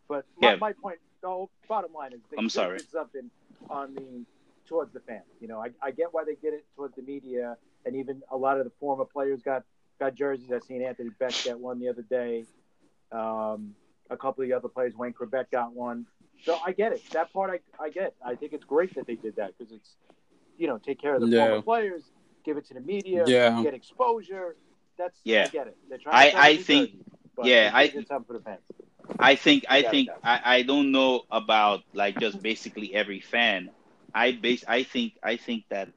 But 0.09 0.27
my, 0.39 0.51
yeah. 0.51 0.57
my 0.57 0.73
point, 0.73 0.99
the 1.23 1.29
whole 1.29 1.51
bottom 1.69 1.93
line 1.93 2.13
is 2.13 2.21
they 2.31 2.37
I'm 2.39 2.49
sorry. 2.49 2.77
it's 2.77 2.93
something 2.93 3.31
on 3.71 3.95
the 3.95 4.25
towards 4.67 4.93
the 4.93 5.01
fans. 5.01 5.25
You 5.41 5.49
know, 5.49 5.61
I, 5.61 5.71
I 5.83 5.91
get 5.91 6.09
why 6.13 6.25
they 6.25 6.35
get 6.35 6.53
it 6.55 6.65
towards 6.77 6.97
the 6.97 7.03
media, 7.03 7.57
and 7.85 7.97
even 7.97 8.23
a 8.31 8.37
lot 8.37 8.59
of 8.59 8.65
the 8.65 8.73
former 8.81 9.05
players 9.05 9.43
got 9.43 9.65
got 9.99 10.15
jerseys. 10.15 10.51
I 10.53 10.61
seen 10.61 10.83
Anthony 10.83 11.11
Becht 11.21 11.45
get 11.45 11.59
one 11.59 11.79
the 11.79 11.89
other 11.89 12.03
day. 12.03 12.45
Um, 13.11 13.75
a 14.11 14.17
couple 14.17 14.43
of 14.43 14.49
the 14.49 14.55
other 14.55 14.69
players, 14.69 14.95
Wayne 14.95 15.13
Chrebet 15.13 15.51
got 15.51 15.75
one. 15.75 16.07
So 16.45 16.59
I 16.65 16.73
get 16.73 16.93
it. 16.93 17.03
That 17.11 17.33
part 17.33 17.51
I, 17.51 17.83
I 17.83 17.91
get. 17.91 18.15
I 18.25 18.35
think 18.35 18.53
it's 18.53 18.65
great 18.65 18.95
that 18.97 19.07
they 19.07 19.15
did 19.15 19.37
that 19.37 19.57
because 19.57 19.73
it's, 19.73 19.97
you 20.59 20.67
know, 20.67 20.79
take 20.79 21.01
care 21.01 21.15
of 21.15 21.21
the 21.21 21.29
yeah. 21.29 21.47
former 21.47 21.63
players, 21.63 22.03
give 22.45 22.57
it 22.57 22.67
to 22.67 22.75
the 22.75 22.81
media, 22.81 23.25
yeah. 23.27 23.63
get 23.63 23.75
exposure. 23.75 24.57
That's 24.99 25.19
yeah. 25.25 25.45
I 25.45 25.49
get 25.49 25.67
it. 25.69 25.77
I 26.07 26.33
I 26.37 26.57
think 26.57 26.91
yeah 27.43 27.71
I 27.73 27.83
it's 27.85 28.09
time 28.09 28.25
for 28.25 28.35
the 28.35 28.41
fans. 28.41 28.61
I 29.19 29.35
think 29.37 29.65
I 29.69 29.83
think 29.83 30.09
I, 30.23 30.41
I 30.57 30.63
don't 30.63 30.93
know 30.93 31.23
about 31.31 31.83
like 31.93 32.19
just 32.19 32.43
basically 32.43 32.95
every 32.95 33.21
fan. 33.21 33.71
I 34.15 34.33
base 34.33 34.65
I 34.67 34.83
think 34.85 35.15
I 35.23 35.37
think 35.37 35.65
that 35.71 35.89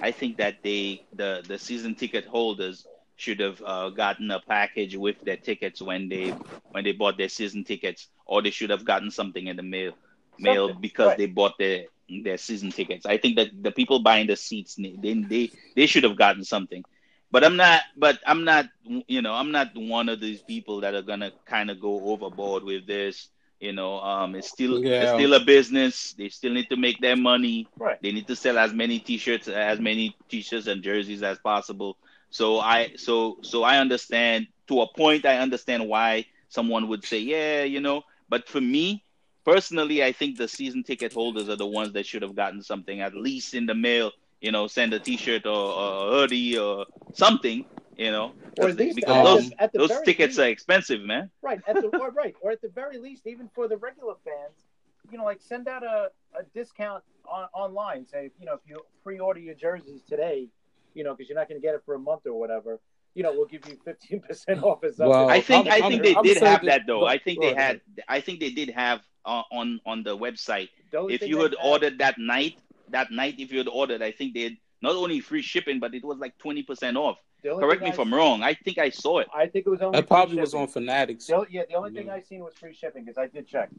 I 0.00 0.12
think 0.12 0.38
that 0.38 0.62
they 0.62 1.04
the 1.12 1.44
the 1.46 1.58
season 1.58 1.94
ticket 1.94 2.26
holders 2.26 2.86
should 3.16 3.40
have 3.40 3.62
uh, 3.64 3.90
gotten 3.90 4.30
a 4.30 4.40
package 4.40 4.96
with 4.96 5.16
their 5.22 5.36
tickets 5.36 5.80
when 5.82 6.08
they 6.08 6.30
when 6.70 6.84
they 6.84 6.92
bought 6.92 7.16
their 7.18 7.28
season 7.28 7.64
tickets, 7.64 8.08
or 8.26 8.42
they 8.42 8.50
should 8.50 8.70
have 8.70 8.84
gotten 8.84 9.10
something 9.10 9.46
in 9.46 9.56
the 9.56 9.62
mail 9.62 9.92
mail 10.38 10.68
something. 10.68 10.80
because 10.80 11.10
right. 11.10 11.18
they 11.18 11.26
bought 11.26 11.58
their 11.58 11.84
their 12.24 12.36
season 12.38 12.70
tickets. 12.70 13.06
I 13.06 13.18
think 13.18 13.36
that 13.36 13.50
the 13.62 13.70
people 13.72 14.00
buying 14.00 14.26
the 14.26 14.36
seats 14.36 14.76
they 14.76 14.96
they, 15.14 15.50
they 15.76 15.86
should 15.86 16.04
have 16.04 16.16
gotten 16.16 16.44
something 16.44 16.84
but 17.30 17.44
I'm 17.44 17.56
not. 17.56 17.82
But 17.96 18.18
I'm 18.26 18.44
not. 18.44 18.66
You 18.84 19.22
know, 19.22 19.32
I'm 19.34 19.52
not 19.52 19.70
one 19.74 20.08
of 20.08 20.20
these 20.20 20.42
people 20.42 20.80
that 20.80 20.94
are 20.94 21.02
gonna 21.02 21.32
kind 21.46 21.70
of 21.70 21.80
go 21.80 22.10
overboard 22.10 22.64
with 22.64 22.86
this. 22.86 23.28
You 23.60 23.74
know, 23.74 24.00
um, 24.00 24.34
it's 24.34 24.48
still 24.48 24.82
yeah. 24.82 25.02
it's 25.02 25.12
still 25.12 25.34
a 25.34 25.40
business. 25.40 26.14
They 26.14 26.30
still 26.30 26.52
need 26.52 26.70
to 26.70 26.76
make 26.76 27.00
their 27.00 27.16
money. 27.16 27.68
Right. 27.78 28.00
They 28.00 28.10
need 28.10 28.26
to 28.28 28.36
sell 28.36 28.58
as 28.58 28.72
many 28.72 28.98
T-shirts, 28.98 29.48
as 29.48 29.78
many 29.78 30.16
T-shirts 30.30 30.66
and 30.66 30.82
jerseys 30.82 31.22
as 31.22 31.38
possible. 31.38 31.98
So 32.30 32.58
I, 32.58 32.94
so 32.96 33.38
so 33.42 33.62
I 33.62 33.78
understand 33.78 34.46
to 34.68 34.80
a 34.80 34.92
point. 34.92 35.26
I 35.26 35.38
understand 35.38 35.86
why 35.88 36.24
someone 36.48 36.88
would 36.88 37.04
say, 37.04 37.18
yeah, 37.18 37.64
you 37.64 37.80
know. 37.80 38.02
But 38.30 38.48
for 38.48 38.60
me, 38.60 39.04
personally, 39.44 40.02
I 40.02 40.12
think 40.12 40.38
the 40.38 40.48
season 40.48 40.82
ticket 40.82 41.12
holders 41.12 41.48
are 41.48 41.56
the 41.56 41.66
ones 41.66 41.92
that 41.92 42.06
should 42.06 42.22
have 42.22 42.36
gotten 42.36 42.62
something 42.62 43.00
at 43.00 43.14
least 43.14 43.52
in 43.52 43.66
the 43.66 43.74
mail. 43.74 44.12
You 44.40 44.52
know, 44.52 44.66
send 44.66 44.94
a 44.94 44.98
T-shirt 44.98 45.46
or, 45.46 45.50
or 45.50 46.06
a 46.06 46.10
hoodie 46.10 46.58
or 46.58 46.86
something 47.12 47.64
you 48.00 48.10
know, 48.10 48.32
or 48.58 48.72
least, 48.72 48.96
because 48.96 49.14
um, 49.14 49.24
those, 49.24 49.50
the 49.50 49.70
those 49.74 50.00
tickets 50.06 50.38
least, 50.38 50.38
are 50.38 50.48
expensive, 50.48 51.02
man. 51.02 51.30
Right, 51.42 51.60
at 51.68 51.74
the 51.74 51.88
or, 52.00 52.10
right, 52.10 52.34
or 52.40 52.50
at 52.50 52.62
the 52.62 52.70
very 52.70 52.96
least, 52.96 53.26
even 53.26 53.50
for 53.54 53.68
the 53.68 53.76
regular 53.76 54.14
fans, 54.24 54.64
you 55.12 55.18
know, 55.18 55.24
like 55.24 55.42
send 55.42 55.68
out 55.68 55.82
a, 55.82 56.08
a 56.34 56.42
discount 56.54 57.04
on, 57.26 57.48
online. 57.52 58.06
Say, 58.08 58.30
you 58.40 58.46
know, 58.46 58.54
if 58.54 58.60
you 58.66 58.80
pre-order 59.04 59.38
your 59.38 59.54
jerseys 59.54 60.00
today, 60.08 60.48
you 60.94 61.04
know, 61.04 61.14
because 61.14 61.28
you're 61.28 61.38
not 61.38 61.46
going 61.46 61.60
to 61.60 61.66
get 61.66 61.74
it 61.74 61.82
for 61.84 61.94
a 61.94 61.98
month 61.98 62.22
or 62.24 62.40
whatever. 62.40 62.80
You 63.14 63.22
know, 63.22 63.32
we'll 63.32 63.46
give 63.46 63.68
you 63.68 63.76
fifteen 63.84 64.20
percent 64.20 64.62
off. 64.62 64.82
Or 64.82 64.88
something. 64.88 65.08
Well, 65.08 65.28
I 65.28 65.42
think 65.42 65.66
I'm, 65.66 65.72
i 65.72 65.88
think 65.88 66.16
I'm, 66.16 66.24
they 66.24 66.32
did 66.32 66.42
have 66.42 66.64
that 66.64 66.82
though. 66.86 67.04
I 67.04 67.18
think 67.18 67.42
they 67.42 67.52
had. 67.52 67.82
I 68.08 68.20
think 68.20 68.40
they 68.40 68.50
did 68.50 68.70
have 68.70 69.02
uh, 69.26 69.42
on 69.52 69.80
on 69.84 70.04
the 70.04 70.16
website. 70.16 70.70
If 70.90 71.20
you 71.20 71.40
had 71.40 71.54
ordered 71.62 71.98
that 71.98 72.18
night, 72.18 72.56
that 72.92 73.10
night, 73.10 73.36
if 73.38 73.52
you 73.52 73.58
had 73.58 73.68
ordered, 73.68 74.02
I 74.02 74.12
think 74.12 74.34
they 74.34 74.42
had 74.42 74.56
not 74.82 74.94
only 74.94 75.20
free 75.20 75.42
shipping, 75.42 75.80
but 75.80 75.94
it 75.94 76.04
was 76.04 76.18
like 76.18 76.36
twenty 76.38 76.62
percent 76.62 76.96
off. 76.96 77.18
Correct 77.42 77.80
me 77.80 77.88
I 77.88 77.90
if 77.92 77.98
I'm 77.98 78.12
wrong. 78.12 78.42
I 78.42 78.54
think 78.54 78.78
I 78.78 78.90
saw 78.90 79.20
it. 79.20 79.28
I 79.34 79.46
think 79.46 79.66
it 79.66 79.70
was 79.70 79.80
only. 79.80 79.98
That 79.98 80.08
probably 80.08 80.40
was 80.40 80.54
on 80.54 80.68
Fanatics. 80.68 81.26
The, 81.26 81.46
yeah, 81.50 81.62
the 81.68 81.74
only 81.76 81.92
thing 81.92 82.10
I 82.10 82.20
seen 82.20 82.40
was 82.40 82.54
free 82.54 82.74
shipping 82.74 83.04
because 83.04 83.18
I 83.18 83.28
did 83.28 83.46
check. 83.46 83.70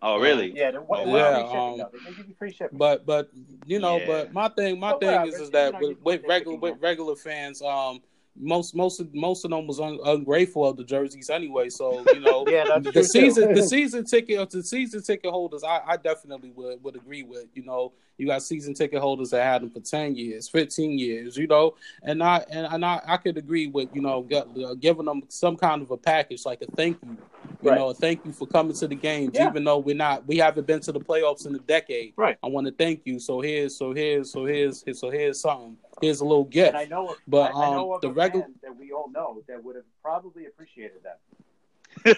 Oh 0.00 0.18
really? 0.20 0.52
Um, 0.52 0.56
yeah, 0.56 0.70
the, 0.70 0.82
well, 0.82 1.06
yeah. 1.08 1.38
Um, 1.38 1.78
no, 1.78 1.90
they 1.92 2.14
give 2.14 2.28
you 2.28 2.34
free 2.38 2.52
shipping. 2.52 2.78
But 2.78 3.04
but 3.04 3.30
you 3.66 3.80
know, 3.80 3.98
yeah. 3.98 4.06
but 4.06 4.32
my 4.32 4.48
thing 4.48 4.78
my 4.78 4.92
thing 4.94 5.26
is 5.26 5.34
is 5.40 5.50
that 5.50 5.80
with, 5.80 6.00
with 6.02 6.22
regular 6.28 6.56
with 6.56 6.76
regular 6.80 7.16
fans, 7.16 7.60
um, 7.62 8.00
most 8.40 8.74
most 8.74 9.00
of 9.00 9.14
most 9.14 9.44
of 9.44 9.50
them 9.50 9.66
was 9.66 9.80
un, 9.80 9.98
ungrateful 10.04 10.66
of 10.66 10.76
the 10.76 10.84
jerseys 10.84 11.30
anyway. 11.30 11.68
So 11.68 12.04
you 12.12 12.20
know, 12.20 12.44
yeah, 12.48 12.78
the 12.78 13.04
season 13.04 13.54
the 13.54 13.62
season 13.62 14.04
ticket 14.04 14.50
the 14.50 14.62
season 14.62 15.02
ticket 15.02 15.30
holders, 15.30 15.64
I, 15.64 15.80
I 15.86 15.96
definitely 15.96 16.50
would 16.50 16.82
would 16.82 16.96
agree 16.96 17.22
with. 17.22 17.46
You 17.54 17.64
know, 17.64 17.92
you 18.16 18.26
got 18.26 18.42
season 18.42 18.74
ticket 18.74 19.00
holders 19.00 19.30
that 19.30 19.42
had 19.42 19.62
them 19.62 19.70
for 19.70 19.80
ten 19.80 20.14
years, 20.14 20.48
fifteen 20.48 20.98
years. 20.98 21.36
You 21.36 21.46
know, 21.46 21.74
and 22.02 22.22
I 22.22 22.44
and, 22.50 22.66
and 22.66 22.84
I, 22.84 23.00
I 23.06 23.16
could 23.16 23.36
agree 23.36 23.66
with 23.66 23.88
you 23.94 24.02
know 24.02 24.26
uh, 24.32 24.74
giving 24.74 25.06
them 25.06 25.22
some 25.28 25.56
kind 25.56 25.82
of 25.82 25.90
a 25.90 25.96
package 25.96 26.44
like 26.44 26.62
a 26.62 26.66
thank 26.76 26.98
you. 27.02 27.16
You 27.62 27.70
right. 27.70 27.78
know, 27.78 27.92
thank 27.92 28.24
you 28.24 28.32
for 28.32 28.46
coming 28.46 28.74
to 28.74 28.86
the 28.86 28.94
games, 28.94 29.32
yeah. 29.34 29.48
even 29.48 29.64
though 29.64 29.78
we're 29.78 29.96
not 29.96 30.26
we 30.26 30.36
haven't 30.36 30.66
been 30.66 30.80
to 30.80 30.92
the 30.92 31.00
playoffs 31.00 31.46
in 31.46 31.54
a 31.54 31.58
decade. 31.58 32.12
Right. 32.16 32.38
I 32.42 32.46
want 32.46 32.66
to 32.66 32.72
thank 32.72 33.02
you. 33.04 33.18
So 33.18 33.40
here's 33.40 33.76
so 33.76 33.92
here's 33.92 34.30
so 34.30 34.44
here's 34.44 34.84
so 34.94 35.10
here's 35.10 35.40
something 35.40 35.76
here's 36.00 36.20
a 36.20 36.24
little 36.24 36.44
gift. 36.44 36.68
And 36.68 36.76
I 36.76 36.84
know, 36.84 37.14
but 37.26 37.54
I, 37.54 37.66
I 37.66 37.70
know 37.70 37.94
um, 37.94 37.98
the 38.02 38.10
regular 38.10 38.46
that 38.62 38.76
we 38.76 38.92
all 38.92 39.10
know 39.10 39.42
that 39.48 39.62
would 39.62 39.76
have 39.76 39.84
probably 40.02 40.46
appreciated 40.46 41.02
that 41.04 41.20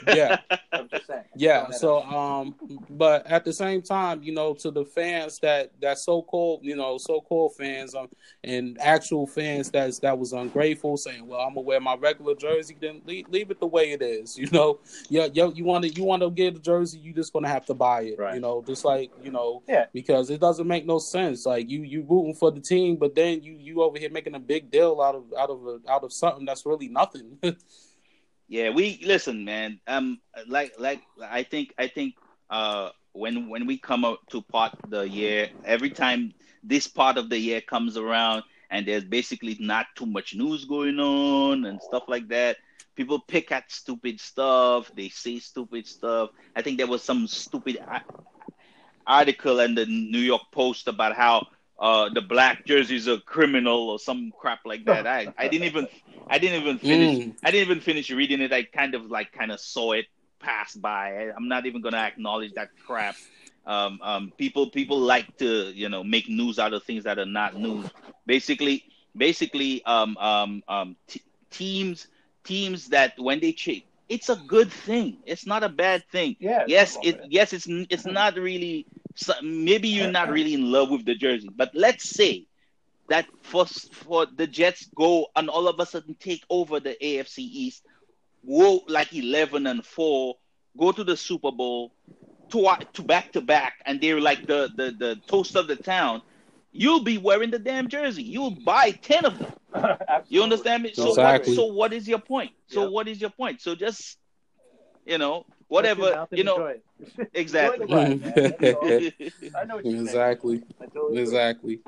yeah. 0.06 0.38
Yeah. 1.36 1.70
So, 1.70 2.02
um, 2.02 2.54
but 2.90 3.26
at 3.26 3.44
the 3.44 3.52
same 3.52 3.82
time, 3.82 4.22
you 4.22 4.34
know, 4.34 4.52
to 4.54 4.70
the 4.70 4.84
fans 4.84 5.38
that 5.40 5.70
that 5.80 5.98
so 5.98 6.22
called, 6.22 6.60
you 6.62 6.76
know, 6.76 6.98
so 6.98 7.20
called 7.20 7.54
fans, 7.56 7.94
um, 7.94 8.08
and 8.44 8.76
actual 8.80 9.26
fans 9.26 9.70
that's 9.70 10.00
that 10.00 10.18
was 10.18 10.32
ungrateful, 10.32 10.96
saying, 10.96 11.26
"Well, 11.26 11.40
I'm 11.40 11.54
gonna 11.54 11.62
wear 11.62 11.80
my 11.80 11.94
regular 11.94 12.34
jersey." 12.34 12.76
Then 12.78 13.00
leave, 13.06 13.28
leave 13.28 13.50
it 13.50 13.60
the 13.60 13.66
way 13.66 13.92
it 13.92 14.02
is. 14.02 14.38
You 14.40 14.48
know, 14.52 14.80
yeah, 15.10 15.26
yo, 15.32 15.52
you 15.52 15.64
want 15.64 15.84
to 15.84 15.90
you 15.90 16.02
want 16.02 16.22
to 16.22 16.30
get 16.30 16.56
a 16.56 16.58
jersey, 16.58 16.98
you 16.98 17.12
just 17.12 17.32
gonna 17.32 17.48
have 17.48 17.66
to 17.66 17.74
buy 17.74 18.02
it. 18.02 18.18
Right. 18.18 18.34
You 18.34 18.40
know, 18.40 18.64
just 18.66 18.84
like 18.84 19.10
you 19.22 19.30
know, 19.30 19.62
yeah, 19.68 19.86
because 19.92 20.30
it 20.30 20.40
doesn't 20.40 20.66
make 20.66 20.86
no 20.86 20.98
sense. 20.98 21.44
Like 21.46 21.68
you 21.68 21.82
you 21.82 22.02
rooting 22.08 22.34
for 22.34 22.50
the 22.50 22.60
team, 22.60 22.96
but 22.96 23.14
then 23.14 23.42
you 23.42 23.52
you 23.52 23.82
over 23.82 23.98
here 23.98 24.10
making 24.10 24.34
a 24.34 24.40
big 24.40 24.70
deal 24.70 25.00
out 25.00 25.14
of 25.14 25.24
out 25.38 25.50
of 25.50 25.66
a, 25.66 25.80
out 25.90 26.04
of 26.04 26.12
something 26.12 26.44
that's 26.46 26.64
really 26.66 26.88
nothing. 26.88 27.38
Yeah, 28.51 28.70
we 28.70 29.01
listen, 29.05 29.44
man. 29.46 29.80
Um, 29.88 30.20
like 30.48 30.74
like 30.78 31.03
I 31.22 31.44
think 31.44 31.74
I 31.78 31.88
think 31.88 32.16
uh 32.51 32.90
when 33.12 33.48
when 33.51 33.66
we 33.66 33.78
come 33.78 34.05
up 34.05 34.20
to 34.30 34.42
part 34.42 34.74
the 34.88 35.03
year, 35.09 35.51
every 35.64 35.90
time 35.90 36.34
this 36.64 36.88
part 36.88 37.18
of 37.18 37.30
the 37.30 37.38
year 37.38 37.62
comes 37.62 37.96
around 37.98 38.44
and 38.70 38.86
there's 38.86 39.05
basically 39.05 39.57
not 39.61 39.86
too 39.96 40.07
much 40.07 40.34
news 40.36 40.66
going 40.66 41.01
on 41.01 41.66
and 41.66 41.82
stuff 41.82 42.05
like 42.09 42.28
that. 42.28 42.59
People 42.96 43.20
pick 43.20 43.53
at 43.53 43.70
stupid 43.72 44.20
stuff. 44.20 44.92
They 44.96 45.09
say 45.11 45.40
stupid 45.40 45.86
stuff. 45.86 46.30
I 46.57 46.62
think 46.62 46.78
there 46.78 46.88
was 46.88 47.03
some 47.05 47.28
stupid 47.28 47.78
article 49.07 49.61
in 49.61 49.74
the 49.74 49.86
New 49.86 50.20
York 50.20 50.42
Post 50.53 50.88
about 50.88 51.16
how 51.16 51.46
uh, 51.80 52.10
the 52.10 52.20
black 52.20 52.66
jerseys 52.66 53.08
a 53.08 53.18
criminal 53.20 53.90
or 53.90 53.98
some 53.98 54.32
crap 54.38 54.60
like 54.66 54.84
that. 54.84 55.06
I, 55.06 55.32
I 55.38 55.48
didn't 55.48 55.66
even 55.66 55.88
I 56.28 56.38
didn't 56.38 56.62
even 56.62 56.78
finish 56.78 57.18
mm. 57.18 57.34
I 57.42 57.50
didn't 57.50 57.70
even 57.70 57.80
finish 57.80 58.10
reading 58.10 58.40
it. 58.42 58.52
I 58.52 58.64
kind 58.64 58.94
of 58.94 59.06
like 59.06 59.32
kind 59.32 59.50
of 59.50 59.60
saw 59.60 59.92
it 59.92 60.06
pass 60.40 60.74
by. 60.74 61.16
I, 61.16 61.36
am 61.36 61.48
not 61.48 61.64
even 61.66 61.80
gonna 61.80 61.96
acknowledge 61.96 62.52
that 62.54 62.70
crap. 62.86 63.16
Um, 63.66 63.98
um, 64.02 64.32
people 64.36 64.68
people 64.68 64.98
like 64.98 65.36
to 65.38 65.72
you 65.74 65.88
know 65.88 66.04
make 66.04 66.28
news 66.28 66.58
out 66.58 66.74
of 66.74 66.82
things 66.82 67.04
that 67.04 67.18
are 67.18 67.26
not 67.26 67.56
news. 67.56 67.88
Basically, 68.26 68.84
basically, 69.16 69.82
um, 69.84 70.16
um, 70.18 70.62
um, 70.68 70.96
t- 71.06 71.22
teams 71.50 72.08
teams 72.44 72.88
that 72.88 73.18
when 73.18 73.40
they 73.40 73.52
cheat, 73.52 73.86
it's 74.10 74.28
a 74.28 74.36
good 74.46 74.70
thing. 74.70 75.18
It's 75.24 75.46
not 75.46 75.62
a 75.62 75.68
bad 75.68 76.04
thing. 76.10 76.36
Yeah. 76.40 76.64
Yes, 76.66 76.98
it 77.02 77.20
yes 77.28 77.54
it's 77.54 77.66
it's 77.68 78.04
not 78.04 78.34
really 78.36 78.86
so 79.14 79.34
maybe 79.42 79.88
you're 79.88 80.11
not 80.11 80.30
really 80.30 80.54
in 80.54 80.70
love 80.70 80.90
with 80.90 81.04
the 81.04 81.14
jersey, 81.14 81.48
but 81.54 81.70
let's 81.74 82.08
say 82.08 82.46
that 83.08 83.26
for 83.42 83.66
for 83.66 84.26
the 84.26 84.46
Jets 84.46 84.88
go 84.94 85.26
and 85.36 85.50
all 85.50 85.68
of 85.68 85.78
a 85.80 85.86
sudden 85.86 86.14
take 86.18 86.44
over 86.48 86.80
the 86.80 86.96
AFC 87.02 87.38
East, 87.38 87.84
go 88.46 88.82
like 88.88 89.12
eleven 89.14 89.66
and 89.66 89.84
four, 89.84 90.36
go 90.78 90.92
to 90.92 91.04
the 91.04 91.16
Super 91.16 91.50
Bowl, 91.50 91.92
to 92.50 92.66
uh, 92.66 92.76
to 92.94 93.02
back 93.02 93.32
to 93.32 93.40
back, 93.40 93.74
and 93.84 94.00
they're 94.00 94.20
like 94.20 94.46
the 94.46 94.70
the 94.76 94.92
the 94.98 95.16
toast 95.26 95.56
of 95.56 95.66
the 95.66 95.76
town. 95.76 96.22
You'll 96.72 97.02
be 97.02 97.18
wearing 97.18 97.50
the 97.50 97.58
damn 97.58 97.88
jersey. 97.88 98.22
You'll 98.22 98.56
buy 98.64 98.92
ten 98.92 99.24
of 99.24 99.38
them. 99.38 99.52
you 100.28 100.42
understand 100.42 100.84
me? 100.84 100.92
So 100.94 101.08
exactly. 101.08 101.52
what, 101.52 101.56
so 101.56 101.72
what 101.72 101.92
is 101.92 102.06
your 102.06 102.20
point? 102.20 102.52
So 102.68 102.84
yep. 102.84 102.92
what 102.92 103.08
is 103.08 103.20
your 103.20 103.30
point? 103.30 103.61
So 103.61 103.74
just 103.74 104.18
you 105.04 105.18
know 105.18 105.46
whatever 105.74 106.26
you 106.32 106.42
know 106.42 106.74
exactly. 107.32 107.86
I 107.94 109.64
know 109.64 109.78
exactly. 109.78 110.62
Exactly. 111.12 111.80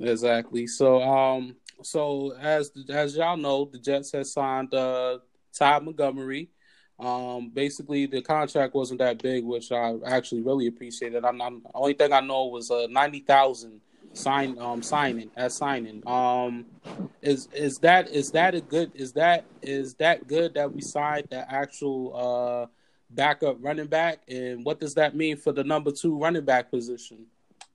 Exactly. 0.00 0.66
So 0.66 1.02
um 1.02 1.56
so 1.82 2.34
as 2.40 2.72
as 2.88 3.16
y'all 3.16 3.36
know 3.36 3.68
the 3.70 3.78
Jets 3.78 4.12
has 4.12 4.32
signed 4.32 4.72
uh 4.72 5.18
Ty 5.52 5.80
Montgomery. 5.80 6.48
Um 6.98 7.50
basically 7.50 8.06
the 8.06 8.22
contract 8.22 8.74
wasn't 8.74 9.00
that 9.00 9.22
big 9.22 9.44
which 9.44 9.72
I 9.72 9.96
actually 10.06 10.40
really 10.40 10.66
appreciated 10.66 11.22
I'm, 11.22 11.42
I'm 11.42 11.62
the 11.62 11.70
only 11.74 11.92
thing 11.92 12.14
I 12.14 12.20
know 12.20 12.46
was 12.46 12.70
uh 12.70 12.86
90,000 12.88 13.78
sign 14.14 14.58
um 14.58 14.82
signing 14.82 15.30
as 15.36 15.54
signing. 15.54 16.02
Um 16.06 16.64
is 17.20 17.46
is 17.52 17.78
that 17.80 18.08
is 18.08 18.30
that 18.30 18.54
a 18.54 18.62
good 18.62 18.92
is 18.94 19.12
that 19.12 19.44
is 19.60 19.96
that 19.96 20.26
good 20.26 20.54
that 20.54 20.72
we 20.72 20.80
signed 20.80 21.28
the 21.30 21.44
actual 21.52 22.16
uh 22.16 22.66
backup 23.10 23.56
running 23.60 23.86
back, 23.86 24.20
and 24.28 24.64
what 24.64 24.80
does 24.80 24.94
that 24.94 25.14
mean 25.16 25.36
for 25.36 25.52
the 25.52 25.64
number 25.64 25.90
two 25.90 26.16
running 26.16 26.44
back 26.44 26.70
position? 26.70 27.26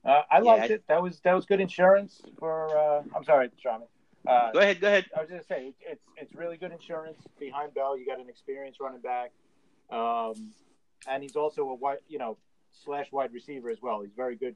Uh, 0.04 0.22
I 0.30 0.40
liked 0.40 0.68
yeah. 0.68 0.76
it. 0.76 0.84
That 0.88 1.02
was 1.02 1.20
that 1.20 1.34
was 1.34 1.46
good 1.46 1.60
insurance 1.60 2.20
for. 2.38 2.76
Uh, 2.76 3.02
I'm 3.14 3.24
sorry, 3.24 3.50
Sharman. 3.58 3.88
Uh, 4.26 4.52
go 4.52 4.58
ahead. 4.60 4.80
Go 4.80 4.88
ahead. 4.88 5.06
I 5.16 5.20
was 5.20 5.28
going 5.28 5.40
to 5.40 5.46
say 5.46 5.72
it's 5.80 6.02
it's 6.16 6.34
really 6.34 6.56
good 6.56 6.72
insurance 6.72 7.18
behind 7.38 7.74
Bell. 7.74 7.96
You 7.96 8.06
got 8.06 8.20
an 8.20 8.28
experienced 8.28 8.80
running 8.80 9.00
back, 9.00 9.32
um, 9.90 10.52
and 11.08 11.22
he's 11.22 11.36
also 11.36 11.62
a 11.68 11.74
wide, 11.74 11.98
you 12.08 12.18
know, 12.18 12.36
slash 12.84 13.10
wide 13.12 13.32
receiver 13.32 13.70
as 13.70 13.80
well. 13.82 14.02
He's 14.02 14.14
very 14.16 14.36
good. 14.36 14.54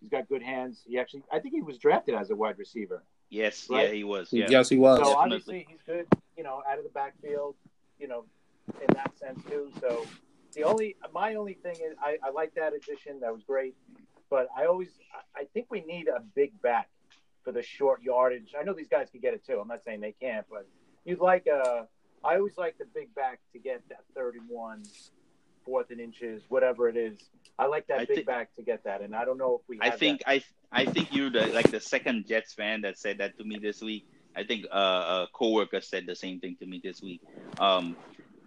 He's 0.00 0.10
got 0.10 0.28
good 0.28 0.42
hands. 0.42 0.82
He 0.86 0.98
actually, 0.98 1.22
I 1.32 1.38
think 1.38 1.54
he 1.54 1.62
was 1.62 1.78
drafted 1.78 2.14
as 2.14 2.30
a 2.30 2.36
wide 2.36 2.58
receiver. 2.58 3.02
Yes. 3.30 3.68
Right? 3.68 3.88
Yeah, 3.88 3.94
he 3.94 4.04
was. 4.04 4.32
Yeah. 4.32 4.46
Yes, 4.48 4.68
he 4.68 4.76
was. 4.76 4.98
So 4.98 5.04
Definitely. 5.04 5.22
obviously 5.24 5.66
he's 5.68 5.80
good. 5.86 6.06
You 6.36 6.44
know, 6.44 6.62
out 6.68 6.78
of 6.78 6.84
the 6.84 6.90
backfield. 6.90 7.54
You 7.98 8.08
know, 8.08 8.24
in 8.80 8.94
that 8.94 9.16
sense 9.18 9.42
too. 9.48 9.70
So 9.80 10.06
the 10.54 10.64
only 10.64 10.96
my 11.12 11.34
only 11.34 11.54
thing 11.54 11.74
is 11.74 11.96
I, 12.02 12.18
I 12.22 12.30
like 12.30 12.54
that 12.54 12.72
addition. 12.72 13.20
That 13.20 13.32
was 13.32 13.42
great, 13.44 13.74
but 14.30 14.48
I 14.56 14.66
always 14.66 14.90
I 15.34 15.44
think 15.52 15.66
we 15.70 15.82
need 15.82 16.08
a 16.08 16.20
big 16.34 16.60
back 16.62 16.88
for 17.44 17.52
the 17.52 17.62
short 17.62 18.02
yardage. 18.02 18.54
I 18.58 18.64
know 18.64 18.72
these 18.72 18.88
guys 18.88 19.08
can 19.10 19.20
get 19.20 19.34
it 19.34 19.46
too. 19.46 19.58
I'm 19.60 19.68
not 19.68 19.84
saying 19.84 20.00
they 20.00 20.14
can't, 20.20 20.46
but 20.50 20.66
you'd 21.04 21.20
like 21.20 21.46
a. 21.46 21.86
I 22.24 22.36
always 22.36 22.56
like 22.56 22.76
the 22.78 22.86
big 22.92 23.14
back 23.14 23.38
to 23.52 23.58
get 23.60 23.82
that 23.88 24.00
31, 24.16 24.82
fourth 25.64 25.90
and 25.90 26.00
inches, 26.00 26.42
whatever 26.48 26.88
it 26.88 26.96
is. 26.96 27.18
I 27.56 27.66
like 27.66 27.86
that 27.86 28.00
I 28.00 28.04
big 28.06 28.26
back 28.26 28.54
to 28.56 28.62
get 28.62 28.82
that, 28.84 29.00
and 29.00 29.14
I 29.14 29.24
don't 29.24 29.38
know 29.38 29.60
if 29.62 29.68
we. 29.68 29.78
I 29.80 29.90
think 29.90 30.20
that. 30.20 30.30
I 30.30 30.42
I 30.72 30.84
think 30.86 31.14
you're 31.14 31.30
the 31.30 31.46
like 31.48 31.70
the 31.70 31.80
second 31.80 32.26
Jets 32.26 32.54
fan 32.54 32.80
that 32.82 32.98
said 32.98 33.18
that 33.18 33.36
to 33.38 33.44
me 33.44 33.58
this 33.58 33.80
week 33.80 34.06
I 34.36 34.44
think 34.44 34.66
uh, 34.70 34.76
a 34.76 35.28
coworker 35.32 35.80
said 35.80 36.04
the 36.06 36.14
same 36.14 36.40
thing 36.40 36.56
to 36.60 36.66
me 36.66 36.80
this 36.84 37.00
week. 37.00 37.22
Um, 37.58 37.96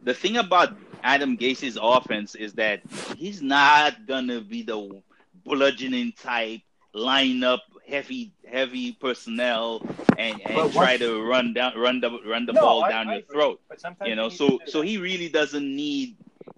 the 0.03 0.13
thing 0.13 0.37
about 0.37 0.75
Adam 1.03 1.35
Gase's 1.35 1.77
offense 1.81 2.35
is 2.35 2.53
that 2.53 2.81
he's 3.17 3.41
not 3.41 4.05
gonna 4.07 4.41
be 4.41 4.63
the 4.63 5.01
bludgeoning 5.45 6.13
type, 6.13 6.61
line 6.93 7.43
up 7.43 7.63
heavy 7.87 8.31
heavy 8.47 8.91
personnel 8.93 9.81
and, 10.17 10.39
and 10.45 10.71
try 10.71 10.95
to 10.97 11.21
run 11.23 11.53
down 11.53 11.77
run 11.77 11.99
the 11.99 12.09
run 12.25 12.45
the 12.45 12.53
no, 12.53 12.61
ball 12.61 12.83
I, 12.83 12.89
down 12.89 13.09
I 13.09 13.13
your 13.15 13.23
throat. 13.23 13.61
You 14.05 14.15
know, 14.15 14.29
so 14.29 14.59
so 14.65 14.81
he 14.81 14.97
really 14.97 15.29
doesn't 15.29 15.75
need 15.75 16.17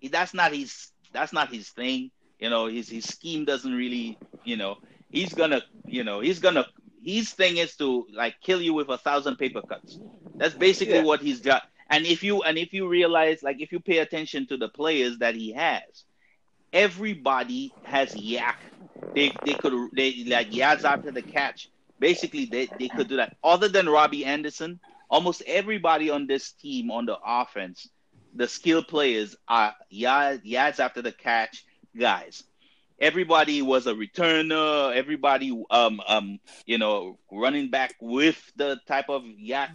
that's 0.09 0.33
not 0.33 0.53
his 0.53 0.91
that's 1.13 1.33
not 1.33 1.53
his 1.53 1.69
thing. 1.69 2.11
You 2.39 2.49
know, 2.49 2.67
his 2.67 2.89
his 2.89 3.05
scheme 3.05 3.45
doesn't 3.45 3.73
really, 3.73 4.17
you 4.43 4.57
know, 4.57 4.77
he's 5.09 5.33
gonna, 5.33 5.61
you 5.85 6.03
know, 6.03 6.19
he's 6.19 6.39
gonna 6.39 6.65
his 7.03 7.31
thing 7.31 7.57
is 7.57 7.75
to 7.77 8.07
like 8.13 8.35
kill 8.41 8.61
you 8.61 8.73
with 8.73 8.89
a 8.89 8.97
thousand 8.97 9.37
paper 9.37 9.61
cuts. 9.61 9.99
That's 10.35 10.55
basically 10.55 10.95
yeah. 10.95 11.03
what 11.03 11.21
he's 11.21 11.39
got. 11.39 11.63
And 11.91 12.05
if 12.05 12.23
you 12.23 12.43
and 12.43 12.57
if 12.57 12.73
you 12.73 12.87
realize, 12.87 13.43
like 13.43 13.61
if 13.61 13.73
you 13.73 13.81
pay 13.81 13.99
attention 13.99 14.47
to 14.47 14.57
the 14.57 14.69
players 14.69 15.19
that 15.19 15.35
he 15.35 15.53
has, 15.53 16.05
everybody 16.73 17.75
has 17.83 18.15
YAC. 18.15 18.55
They 19.13 19.33
they 19.45 19.55
could 19.55 19.73
they 19.93 20.23
like 20.25 20.55
yards 20.55 20.85
after 20.85 21.11
the 21.11 21.21
catch. 21.21 21.69
Basically, 21.99 22.45
they, 22.45 22.67
they 22.79 22.89
could 22.89 23.09
do 23.09 23.17
that. 23.17 23.37
Other 23.43 23.67
than 23.67 23.87
Robbie 23.89 24.25
Anderson, 24.25 24.79
almost 25.09 25.43
everybody 25.45 26.09
on 26.09 26.27
this 26.27 26.53
team 26.53 26.89
on 26.89 27.05
the 27.05 27.17
offense, 27.23 27.87
the 28.33 28.47
skill 28.47 28.83
players 28.83 29.35
are 29.47 29.75
yards, 29.89 30.45
yards 30.45 30.79
after 30.79 31.01
the 31.03 31.11
catch 31.11 31.65
guys 31.95 32.43
everybody 33.01 33.61
was 33.61 33.87
a 33.87 33.93
returner. 33.93 34.95
Everybody, 34.95 35.51
um, 35.71 36.01
um, 36.07 36.39
you 36.65 36.77
know, 36.77 37.17
running 37.31 37.69
back 37.69 37.95
with 37.99 38.39
the 38.55 38.79
type 38.87 39.09
of 39.09 39.23
YAC 39.23 39.69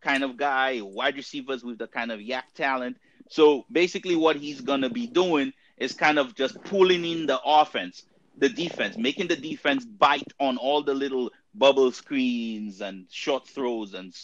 kind 0.00 0.24
of 0.24 0.36
guy, 0.36 0.80
wide 0.82 1.16
receivers 1.16 1.64
with 1.64 1.78
the 1.78 1.86
kind 1.86 2.10
of 2.12 2.20
YAC 2.20 2.44
talent. 2.54 2.96
So 3.28 3.66
basically, 3.70 4.16
what 4.16 4.36
he's 4.36 4.60
gonna 4.60 4.90
be 4.90 5.06
doing 5.06 5.52
is 5.76 5.92
kind 5.94 6.18
of 6.18 6.34
just 6.34 6.62
pulling 6.64 7.04
in 7.04 7.26
the 7.26 7.40
offense, 7.44 8.04
the 8.36 8.48
defense, 8.48 8.96
making 8.96 9.28
the 9.28 9.36
defense 9.36 9.84
bite 9.84 10.32
on 10.40 10.56
all 10.56 10.82
the 10.82 10.94
little 10.94 11.30
bubble 11.54 11.92
screens 11.92 12.80
and 12.80 13.06
short 13.10 13.46
throws, 13.48 13.94
and 13.94 14.14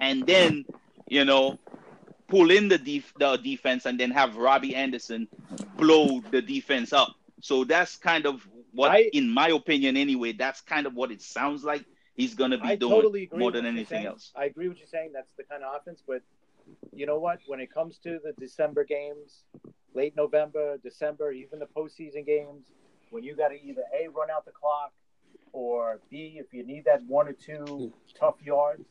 and 0.00 0.26
then 0.26 0.64
you 1.08 1.24
know 1.24 1.58
pull 2.28 2.50
in 2.50 2.68
the 2.68 2.78
def- 2.78 3.12
the 3.18 3.36
defense 3.36 3.86
and 3.86 4.00
then 4.00 4.10
have 4.10 4.36
Robbie 4.36 4.74
Anderson 4.74 5.28
blow 5.76 6.20
the 6.30 6.40
defense 6.40 6.92
up 6.92 7.14
so 7.44 7.64
that's 7.64 7.96
kind 7.96 8.24
of 8.24 8.46
what, 8.72 8.90
I, 8.90 9.10
in 9.12 9.28
my 9.28 9.48
opinion, 9.48 9.98
anyway, 9.98 10.32
that's 10.32 10.62
kind 10.62 10.86
of 10.86 10.94
what 10.94 11.12
it 11.12 11.20
sounds 11.20 11.62
like 11.62 11.84
he's 12.14 12.34
going 12.34 12.50
to 12.50 12.58
be 12.58 12.68
I 12.68 12.76
doing 12.76 12.92
totally 12.92 13.28
more 13.32 13.50
than 13.50 13.66
anything 13.66 14.06
else. 14.06 14.32
I 14.36 14.44
agree 14.44 14.68
with 14.68 14.78
you 14.78 14.86
saying 14.86 15.10
that's 15.12 15.32
the 15.36 15.44
kind 15.44 15.62
of 15.62 15.74
offense, 15.76 16.02
but 16.06 16.22
you 16.92 17.06
know 17.06 17.18
what? 17.18 17.40
When 17.46 17.60
it 17.60 17.72
comes 17.72 17.98
to 17.98 18.18
the 18.24 18.32
December 18.38 18.84
games, 18.84 19.44
late 19.94 20.16
November, 20.16 20.78
December, 20.82 21.32
even 21.32 21.58
the 21.58 21.66
postseason 21.66 22.26
games, 22.26 22.66
when 23.10 23.22
you 23.22 23.36
got 23.36 23.48
to 23.48 23.62
either 23.62 23.82
a 23.92 24.08
run 24.08 24.30
out 24.30 24.44
the 24.44 24.52
clock 24.52 24.92
or 25.52 26.00
b 26.10 26.36
if 26.40 26.52
you 26.52 26.66
need 26.66 26.84
that 26.84 27.00
one 27.06 27.28
or 27.28 27.32
two 27.32 27.92
tough 28.18 28.36
yards, 28.42 28.84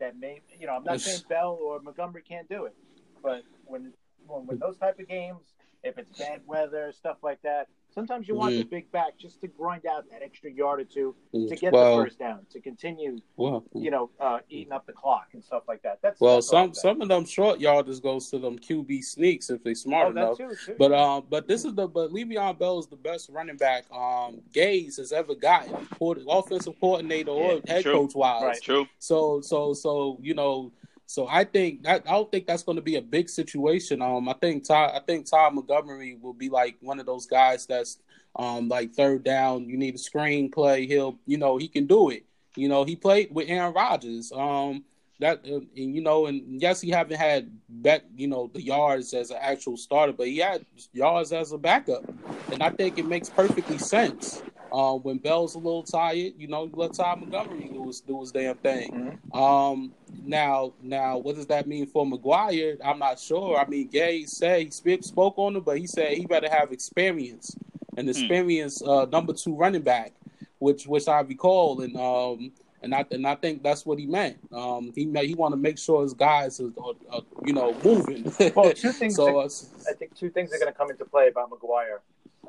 that 0.00 0.18
may 0.18 0.40
you 0.58 0.66
know 0.66 0.74
I'm 0.74 0.84
not 0.84 1.00
saying 1.00 1.22
Bell 1.28 1.58
or 1.62 1.80
Montgomery 1.80 2.22
can't 2.22 2.48
do 2.48 2.64
it, 2.64 2.74
but 3.22 3.42
when 3.64 3.92
when, 4.26 4.46
when 4.46 4.58
those 4.58 4.76
type 4.76 4.98
of 4.98 5.08
games 5.08 5.44
if 5.82 5.98
it's 5.98 6.18
bad 6.18 6.42
weather, 6.46 6.92
stuff 6.92 7.18
like 7.22 7.40
that. 7.42 7.68
Sometimes 7.98 8.28
you 8.28 8.36
want 8.36 8.52
the 8.52 8.62
big 8.62 8.92
back 8.92 9.18
just 9.18 9.40
to 9.40 9.48
grind 9.48 9.84
out 9.84 10.08
that 10.12 10.22
extra 10.22 10.52
yard 10.52 10.78
or 10.78 10.84
two 10.84 11.16
to 11.32 11.56
get 11.56 11.72
well, 11.72 11.96
the 11.96 12.04
first 12.04 12.20
down, 12.20 12.46
to 12.52 12.60
continue, 12.60 13.18
well, 13.36 13.64
you 13.74 13.90
know, 13.90 14.08
uh, 14.20 14.38
eating 14.48 14.72
up 14.72 14.86
the 14.86 14.92
clock 14.92 15.30
and 15.32 15.42
stuff 15.42 15.64
like 15.66 15.82
that. 15.82 15.98
That's 16.00 16.20
well, 16.20 16.36
that's 16.36 16.48
some 16.48 16.74
some 16.74 17.02
of 17.02 17.08
them 17.08 17.24
short 17.24 17.58
yarders 17.58 18.00
goes 18.00 18.30
to 18.30 18.38
them 18.38 18.56
QB 18.56 19.02
sneaks 19.02 19.50
if 19.50 19.64
they 19.64 19.74
smart 19.74 20.06
oh, 20.06 20.10
enough. 20.10 20.38
Too, 20.38 20.54
too. 20.64 20.76
But 20.78 20.92
um, 20.92 21.24
but 21.28 21.48
this 21.48 21.64
is 21.64 21.74
the 21.74 21.88
but 21.88 22.12
Le'Veon 22.12 22.56
Bell 22.56 22.78
is 22.78 22.86
the 22.86 22.94
best 22.94 23.30
running 23.30 23.56
back 23.56 23.90
um 23.90 24.42
Gase 24.54 24.98
has 24.98 25.10
ever 25.10 25.34
gotten, 25.34 25.74
offensive 26.00 26.78
coordinator 26.78 27.32
yeah, 27.32 27.36
or 27.36 27.60
head 27.66 27.82
true. 27.82 27.94
coach 27.94 28.14
wise. 28.14 28.42
Right. 28.44 28.62
True. 28.62 28.86
So 29.00 29.40
so 29.40 29.74
so 29.74 30.18
you 30.22 30.34
know 30.34 30.70
so 31.08 31.26
I 31.26 31.44
think 31.44 31.88
I, 31.88 31.94
I 31.94 31.98
don't 31.98 32.30
think 32.30 32.46
that's 32.46 32.62
going 32.62 32.76
to 32.76 32.82
be 32.82 32.96
a 32.96 33.02
big 33.02 33.30
situation. 33.30 34.02
Um, 34.02 34.28
I 34.28 34.34
think 34.34 34.68
Ty, 34.68 34.88
I 34.88 35.00
think 35.06 35.24
Todd 35.24 35.54
Montgomery 35.54 36.18
will 36.20 36.34
be 36.34 36.50
like 36.50 36.76
one 36.82 37.00
of 37.00 37.06
those 37.06 37.24
guys 37.24 37.64
that's 37.64 37.96
um 38.36 38.68
like 38.68 38.92
third 38.92 39.24
down. 39.24 39.70
You 39.70 39.78
need 39.78 39.94
a 39.94 39.98
screen 39.98 40.50
play. 40.50 40.86
He'll 40.86 41.18
you 41.24 41.38
know 41.38 41.56
he 41.56 41.66
can 41.66 41.86
do 41.86 42.10
it. 42.10 42.26
You 42.56 42.68
know 42.68 42.84
he 42.84 42.94
played 42.94 43.34
with 43.34 43.48
Aaron 43.48 43.72
Rodgers. 43.72 44.30
Um, 44.32 44.84
that 45.20 45.38
uh, 45.50 45.60
and, 45.76 45.96
you 45.96 46.02
know 46.02 46.26
and 46.26 46.60
yes 46.60 46.78
he 46.78 46.90
haven't 46.90 47.16
had 47.16 47.50
back 47.68 48.02
you 48.14 48.28
know 48.28 48.50
the 48.52 48.62
yards 48.62 49.14
as 49.14 49.30
an 49.30 49.38
actual 49.40 49.78
starter, 49.78 50.12
but 50.12 50.26
he 50.26 50.36
had 50.36 50.66
yards 50.92 51.32
as 51.32 51.52
a 51.52 51.58
backup, 51.58 52.04
and 52.52 52.62
I 52.62 52.68
think 52.68 52.98
it 52.98 53.06
makes 53.06 53.30
perfectly 53.30 53.78
sense. 53.78 54.42
Uh, 54.70 54.92
when 54.92 55.16
Bell's 55.16 55.54
a 55.54 55.58
little 55.58 55.82
tired, 55.82 56.34
you 56.36 56.48
know, 56.48 56.68
let 56.74 56.92
Todd 56.92 57.20
Montgomery 57.20 57.70
do 57.72 57.86
his 57.86 58.02
do 58.02 58.20
his 58.20 58.30
damn 58.30 58.56
thing. 58.56 59.16
Mm-hmm. 59.32 59.38
Um, 59.38 59.94
now, 60.24 60.72
now, 60.82 61.18
what 61.18 61.36
does 61.36 61.46
that 61.46 61.66
mean 61.66 61.86
for 61.86 62.04
McGuire? 62.04 62.78
I'm 62.84 62.98
not 62.98 63.18
sure. 63.18 63.58
I 63.58 63.66
mean, 63.66 63.88
Gay 63.88 64.24
said 64.24 64.62
he 64.62 64.70
spoke, 64.70 65.02
spoke 65.02 65.34
on 65.38 65.56
it, 65.56 65.64
but 65.64 65.78
he 65.78 65.86
said 65.86 66.12
he 66.12 66.26
better 66.26 66.48
have 66.50 66.72
experience, 66.72 67.56
and 67.96 68.06
hmm. 68.06 68.10
experience 68.10 68.82
uh, 68.82 69.06
number 69.06 69.32
two 69.32 69.56
running 69.56 69.82
back, 69.82 70.12
which 70.58 70.86
which 70.86 71.08
I 71.08 71.20
recall, 71.20 71.80
and 71.80 71.96
um, 71.96 72.52
and 72.82 72.94
I 72.94 73.04
and 73.10 73.26
I 73.26 73.34
think 73.34 73.62
that's 73.62 73.84
what 73.84 73.98
he 73.98 74.06
meant. 74.06 74.38
Um, 74.52 74.92
he 74.94 75.10
he 75.26 75.34
want 75.34 75.52
to 75.52 75.56
make 75.56 75.78
sure 75.78 76.02
his 76.02 76.14
guys 76.14 76.60
are, 76.60 76.72
are, 76.82 76.94
are 77.10 77.22
you 77.44 77.52
know 77.52 77.74
moving. 77.84 78.32
well, 78.54 78.72
two 78.72 78.92
things. 78.92 79.16
so, 79.16 79.40
uh, 79.40 79.48
I 79.88 79.94
think 79.94 80.14
two 80.14 80.30
things 80.30 80.52
are 80.52 80.58
going 80.58 80.72
to 80.72 80.76
come 80.76 80.90
into 80.90 81.04
play 81.04 81.28
about 81.28 81.50
McGuire, 81.50 81.98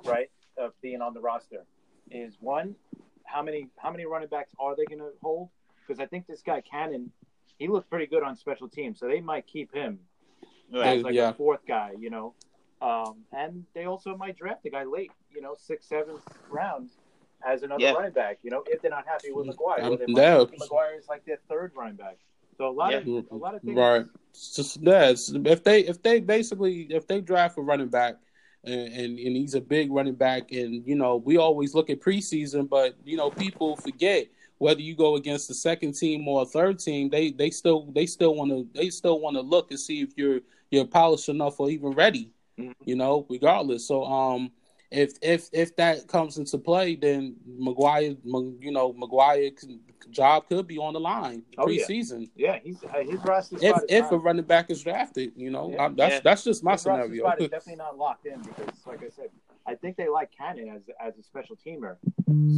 right? 0.06 0.30
Of 0.58 0.74
being 0.82 1.02
on 1.02 1.14
the 1.14 1.22
roster 1.22 1.64
is 2.12 2.38
one, 2.40 2.76
how 3.24 3.42
many 3.42 3.70
how 3.78 3.92
many 3.92 4.06
running 4.06 4.28
backs 4.28 4.52
are 4.60 4.76
they 4.76 4.86
going 4.86 5.00
to 5.00 5.12
hold? 5.22 5.50
Because 5.88 6.00
I 6.00 6.06
think 6.06 6.28
this 6.28 6.42
guy 6.42 6.62
Cannon, 6.62 7.12
he 7.60 7.68
looked 7.68 7.90
pretty 7.90 8.08
good 8.08 8.24
on 8.24 8.36
special 8.36 8.68
teams, 8.68 9.00
so 9.00 9.08
they 9.08 9.22
might 9.22 9.46
keep 9.46 9.74
him 9.74 10.00
as 10.74 11.04
like 11.04 11.14
yeah. 11.14 11.30
a 11.30 11.34
fourth 11.34 11.66
guy, 11.68 11.94
you 12.00 12.10
know. 12.10 12.34
Um, 12.82 13.18
and 13.34 13.66
they 13.76 13.86
also 13.86 14.16
might 14.16 14.38
draft 14.38 14.66
a 14.66 14.70
guy 14.70 14.86
late, 14.86 15.12
you 15.32 15.42
know, 15.42 15.56
sixth, 15.58 15.90
seventh 15.90 16.24
rounds 16.50 16.94
as 17.46 17.64
another 17.64 17.84
yeah. 17.84 17.92
running 17.92 18.14
back. 18.14 18.40
You 18.42 18.52
know, 18.52 18.64
if 18.66 18.82
they're 18.82 18.90
not 18.90 19.06
happy 19.06 19.32
with 19.32 19.48
McGuire, 19.48 19.84
um, 19.84 19.98
they 20.00 20.06
might 20.08 20.22
yeah. 20.22 20.38
McGuire 20.38 20.98
is 20.98 21.08
like 21.10 21.26
their 21.26 21.40
third 21.50 21.74
running 21.76 21.96
back. 21.96 22.18
So 22.58 22.70
a 22.70 22.72
lot 22.72 22.92
yeah. 22.92 22.98
of 22.98 23.26
a 23.32 23.36
lot 23.36 23.56
of 23.56 23.62
things. 23.62 23.78
Right. 23.78 24.06
It's 24.32 24.56
just 24.56 24.82
yeah, 24.82 25.14
if 25.52 25.64
they 25.64 25.82
if 25.82 26.02
they 26.02 26.22
basically 26.22 26.88
if 26.90 27.08
they 27.08 27.20
draft 27.22 27.58
a 27.58 27.62
running 27.62 27.90
back 27.90 28.16
and, 28.64 28.82
and, 28.94 29.20
and 29.20 29.36
he's 29.36 29.56
a 29.56 29.62
big 29.62 29.92
running 29.92 30.16
back. 30.16 30.52
And 30.52 30.86
you 30.86 30.96
know, 30.96 31.18
we 31.18 31.38
always 31.38 31.74
look 31.74 31.90
at 31.90 32.00
preseason, 32.00 32.70
but 32.70 32.96
you 33.04 33.18
know, 33.18 33.30
people 33.30 33.76
forget 33.76 34.28
whether 34.60 34.82
you 34.82 34.96
go 34.96 35.16
against 35.16 35.48
the 35.48 35.54
second 35.54 35.94
team 35.94 36.28
or 36.28 36.44
a 36.44 36.46
third 36.46 36.80
team. 36.80 37.10
They 37.10 37.32
they 37.32 37.50
still 37.50 37.92
they 37.94 38.06
still 38.06 38.36
want 38.36 38.52
to 38.52 38.68
they 38.80 38.90
still 38.90 39.20
want 39.20 39.36
to 39.36 39.42
look 39.42 39.72
and 39.72 39.80
see 39.80 40.02
if 40.02 40.12
you're 40.16 40.42
you're 40.70 40.86
polished 40.86 41.30
enough 41.30 41.60
or 41.60 41.70
even 41.70 41.92
ready. 41.92 42.30
Mm-hmm. 42.60 42.72
You 42.86 42.96
know, 42.96 43.26
regardless. 43.30 43.88
So 43.88 44.06
um, 44.06 44.52
if 44.92 45.14
if 45.22 45.50
if 45.54 45.76
that 45.78 46.08
comes 46.08 46.38
into 46.38 46.58
play, 46.58 46.96
then 46.96 47.36
McGuire, 47.60 48.18
you 48.24 48.72
know, 48.72 48.94
McGuire 48.94 49.52
job 50.10 50.48
could 50.50 50.68
be 50.68 50.78
on 50.78 50.94
the 50.94 51.00
line 51.00 51.44
oh, 51.58 51.66
preseason. 51.66 52.30
Yeah, 52.36 52.54
yeah 52.54 52.60
he's 52.64 53.10
his 53.10 53.20
roster 53.24 53.58
if 53.62 53.78
if 53.88 54.12
a 54.12 54.18
running 54.18 54.46
back 54.46 54.70
is 54.70 54.84
drafted, 54.84 55.34
you 55.36 55.52
know, 55.52 55.72
yeah. 55.72 55.90
that's 55.96 56.14
yeah. 56.16 56.20
that's 56.24 56.44
just 56.44 56.64
my 56.64 56.74
his 56.74 56.82
scenario. 56.82 57.32
Is 57.32 57.38
definitely 57.50 57.76
not 57.76 57.98
locked 57.98 58.26
in 58.26 58.42
because, 58.42 58.68
like 58.86 59.04
I 59.04 59.10
said, 59.10 59.30
I 59.70 59.76
think 59.76 59.98
they 59.98 60.10
like 60.10 60.32
Cannon 60.36 60.70
as 60.70 60.82
as 61.00 61.18
a 61.18 61.24
special 61.24 61.56
teamer. 61.56 61.98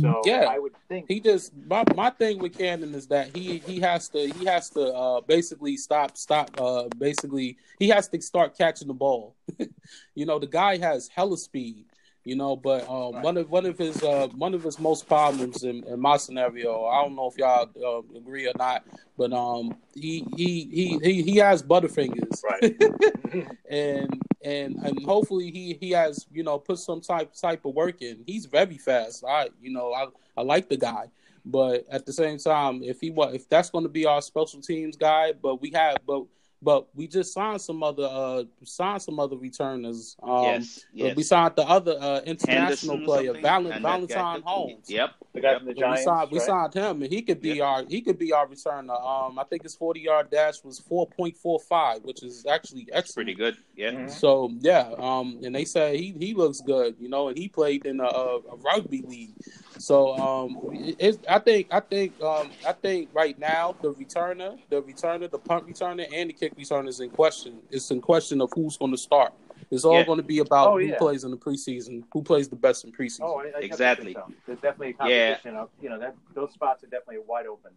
So 0.01 0.21
yeah, 0.25 0.45
I 0.49 0.59
would 0.59 0.73
think 0.87 1.05
he 1.09 1.19
just 1.19 1.53
my 1.67 1.83
my 1.95 2.09
thing 2.09 2.39
with 2.39 2.57
Cannon 2.57 2.95
is 2.95 3.07
that 3.07 3.35
he 3.35 3.57
he 3.59 3.79
has 3.81 4.07
to 4.09 4.27
he 4.29 4.45
has 4.45 4.69
to 4.71 4.93
uh, 4.93 5.21
basically 5.21 5.75
stop 5.75 6.17
stop 6.17 6.49
uh, 6.59 6.87
basically 6.97 7.57
he 7.79 7.89
has 7.89 8.07
to 8.09 8.21
start 8.21 8.57
catching 8.57 8.87
the 8.87 8.93
ball. 8.93 9.35
you 10.15 10.25
know, 10.25 10.39
the 10.39 10.47
guy 10.47 10.77
has 10.77 11.09
hella 11.09 11.37
speed 11.37 11.85
you 12.23 12.35
know. 12.35 12.55
But 12.55 12.87
um, 12.89 13.15
right. 13.15 13.23
one 13.23 13.37
of 13.37 13.49
one 13.49 13.65
of 13.65 13.77
his 13.77 14.01
uh, 14.03 14.27
one 14.35 14.53
of 14.53 14.63
his 14.63 14.79
most 14.79 15.07
problems 15.07 15.63
in, 15.63 15.83
in 15.83 15.99
my 15.99 16.17
scenario, 16.17 16.85
I 16.85 17.01
don't 17.03 17.15
know 17.15 17.27
if 17.27 17.37
y'all 17.37 17.69
uh, 17.83 18.17
agree 18.17 18.47
or 18.47 18.53
not, 18.57 18.85
but 19.17 19.33
um, 19.33 19.75
he 19.93 20.25
he 20.35 20.69
he 20.71 20.99
he, 21.03 21.21
he 21.23 21.35
has 21.37 21.63
butterfingers, 21.63 22.43
right? 22.43 23.47
and 23.69 24.21
and 24.43 24.75
and 24.77 25.03
hopefully 25.05 25.51
he 25.51 25.77
he 25.79 25.91
has 25.91 26.25
you 26.31 26.43
know 26.43 26.57
put 26.59 26.79
some 26.79 27.01
type 27.01 27.33
type 27.33 27.65
of 27.65 27.73
work 27.73 28.01
in. 28.01 28.23
He's 28.25 28.45
very 28.45 28.77
fast. 28.77 29.23
I 29.27 29.49
you 29.61 29.71
know 29.71 29.93
I 29.93 30.07
I 30.37 30.43
like 30.43 30.69
the 30.69 30.77
guy. 30.77 31.09
But 31.43 31.87
at 31.89 32.05
the 32.05 32.13
same 32.13 32.37
time, 32.37 32.83
if 32.83 33.01
he 33.01 33.11
if 33.17 33.49
that's 33.49 33.69
going 33.69 33.83
to 33.83 33.89
be 33.89 34.05
our 34.05 34.21
special 34.21 34.61
teams 34.61 34.95
guy, 34.95 35.33
but 35.33 35.61
we 35.61 35.71
have, 35.71 35.97
but 36.05 36.25
but 36.61 36.87
we 36.95 37.07
just 37.07 37.33
signed 37.33 37.61
some 37.61 37.81
other 37.83 38.07
uh 38.09 38.43
signed 38.63 39.01
some 39.01 39.19
other 39.19 39.37
returners. 39.37 40.15
Um, 40.21 40.43
yes, 40.43 40.85
yes. 40.93 41.15
We 41.15 41.23
signed 41.23 41.55
the 41.55 41.63
other 41.63 41.97
uh, 41.99 42.21
international 42.21 42.97
Henderson 42.97 43.03
player, 43.03 43.33
Val- 43.41 43.79
Valentine 43.79 44.41
Holmes. 44.43 44.89
Yep. 44.89 45.11
The 45.33 45.41
guy 45.41 45.57
from 45.57 45.67
the 45.67 45.73
Giants. 45.73 46.01
We 46.01 46.05
signed, 46.05 46.19
right? 46.19 46.31
we 46.31 46.39
signed 46.39 46.73
him, 46.73 47.01
and 47.01 47.11
he 47.11 47.21
could 47.21 47.41
be 47.41 47.55
yep. 47.55 47.65
our 47.65 47.85
he 47.87 48.01
could 48.01 48.19
be 48.19 48.31
our 48.33 48.47
returner. 48.47 49.01
Um, 49.03 49.39
I 49.39 49.43
think 49.45 49.63
his 49.63 49.75
forty 49.75 50.01
yard 50.01 50.29
dash 50.29 50.63
was 50.63 50.79
four 50.79 51.07
point 51.07 51.37
four 51.37 51.59
five, 51.59 52.03
which 52.03 52.23
is 52.23 52.45
actually 52.45 52.87
excellent. 52.91 52.93
That's 52.93 53.13
pretty 53.13 53.33
good. 53.33 53.57
Yeah. 53.75 53.91
Mm-hmm. 53.91 54.07
So 54.09 54.51
yeah, 54.59 54.91
um, 54.97 55.39
and 55.43 55.55
they 55.55 55.65
said 55.65 55.95
he 55.95 56.13
he 56.19 56.33
looks 56.33 56.61
good, 56.61 56.95
you 56.99 57.09
know, 57.09 57.29
and 57.29 57.37
he 57.37 57.47
played 57.47 57.85
in 57.85 57.99
a, 57.99 58.03
a 58.03 58.55
rugby 58.57 59.01
league. 59.01 59.35
So 59.81 60.15
um, 60.15 60.57
it, 60.99 61.25
I 61.27 61.39
think 61.39 61.67
I 61.71 61.79
think 61.79 62.21
um, 62.21 62.51
I 62.67 62.71
think 62.71 63.09
right 63.13 63.37
now 63.39 63.75
the 63.81 63.93
returner, 63.93 64.59
the 64.69 64.81
returner, 64.81 65.29
the 65.29 65.39
punt 65.39 65.67
returner, 65.67 66.07
and 66.13 66.29
the 66.29 66.33
kick 66.33 66.55
returner 66.55 66.87
is 66.87 66.99
in 66.99 67.09
question. 67.09 67.59
It's 67.71 67.89
in 67.89 67.99
question 67.99 68.41
of 68.41 68.51
who's 68.53 68.77
going 68.77 68.91
to 68.91 68.97
start. 68.97 69.33
It's 69.71 69.85
all 69.85 69.97
yeah. 69.97 70.05
going 70.05 70.17
to 70.17 70.23
be 70.23 70.39
about 70.39 70.67
oh, 70.67 70.77
who 70.77 70.85
yeah. 70.85 70.97
plays 70.97 71.23
in 71.23 71.31
the 71.31 71.37
preseason, 71.37 72.03
who 72.11 72.21
plays 72.21 72.49
the 72.49 72.55
best 72.55 72.83
in 72.83 72.91
preseason. 72.91 73.21
Oh, 73.21 73.39
I, 73.39 73.57
I 73.57 73.61
exactly. 73.61 74.13
So. 74.13 74.31
There's 74.45 74.59
definitely 74.59 74.89
a 74.89 74.93
competition. 74.93 75.53
Yeah. 75.53 75.61
Of, 75.61 75.69
you 75.81 75.89
know, 75.89 75.99
that 75.99 76.15
those 76.35 76.51
spots 76.51 76.83
are 76.83 76.87
definitely 76.87 77.23
wide 77.25 77.47
open. 77.47 77.71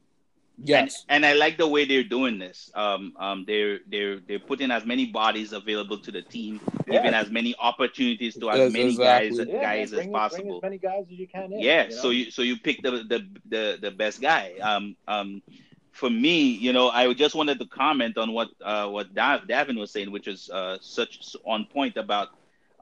Yes, 0.62 1.05
and, 1.09 1.24
and, 1.24 1.34
I 1.34 1.36
like 1.36 1.59
the 1.59 1.66
way 1.66 1.84
they're 1.84 2.05
doing 2.05 2.38
this. 2.38 2.70
Um, 2.74 3.14
um, 3.18 3.44
they're 3.44 3.80
they're 3.88 4.20
they're 4.20 4.38
putting 4.38 4.70
as 4.70 4.86
many 4.86 5.07
bodies 5.07 5.52
available 5.52 5.98
to 5.98 6.12
the 6.12 6.22
team, 6.22 6.61
giving 6.86 7.12
as 7.12 7.28
many 7.28 7.57
opportunities 7.59 8.36
to 8.36 8.50
as 8.50 8.59
yes, 8.59 8.72
many 8.72 8.84
exactly. 8.90 9.30
guys 9.30 9.48
yeah, 9.48 9.62
guys 9.62 9.92
as 9.92 10.07
possible. 10.07 10.61
Bring 10.61 10.74
as 10.74 10.82
many 10.82 10.96
guys 10.96 11.07
as 11.11 11.18
you 11.18 11.26
can. 11.26 11.52
In, 11.52 11.61
yeah, 11.61 11.84
you 11.84 11.90
know? 11.90 11.96
so 11.96 12.11
you 12.11 12.30
so 12.30 12.42
you 12.42 12.57
pick 12.57 12.82
the 12.82 12.90
the 12.90 13.26
the, 13.48 13.78
the 13.80 13.90
best 13.90 14.20
guy. 14.20 14.55
Um, 14.62 14.96
um, 15.09 15.42
for 15.90 16.09
me, 16.09 16.50
you 16.50 16.72
know, 16.72 16.88
I 16.88 17.12
just 17.14 17.34
wanted 17.34 17.59
to 17.59 17.66
comment 17.66 18.16
on 18.16 18.32
what 18.32 18.50
uh, 18.62 18.88
what 18.88 19.12
Dav, 19.12 19.42
Davin 19.42 19.78
was 19.78 19.90
saying, 19.90 20.11
which 20.11 20.28
is 20.28 20.50
uh, 20.50 20.78
such 20.80 21.34
on 21.44 21.66
point 21.66 21.96
about. 21.96 22.28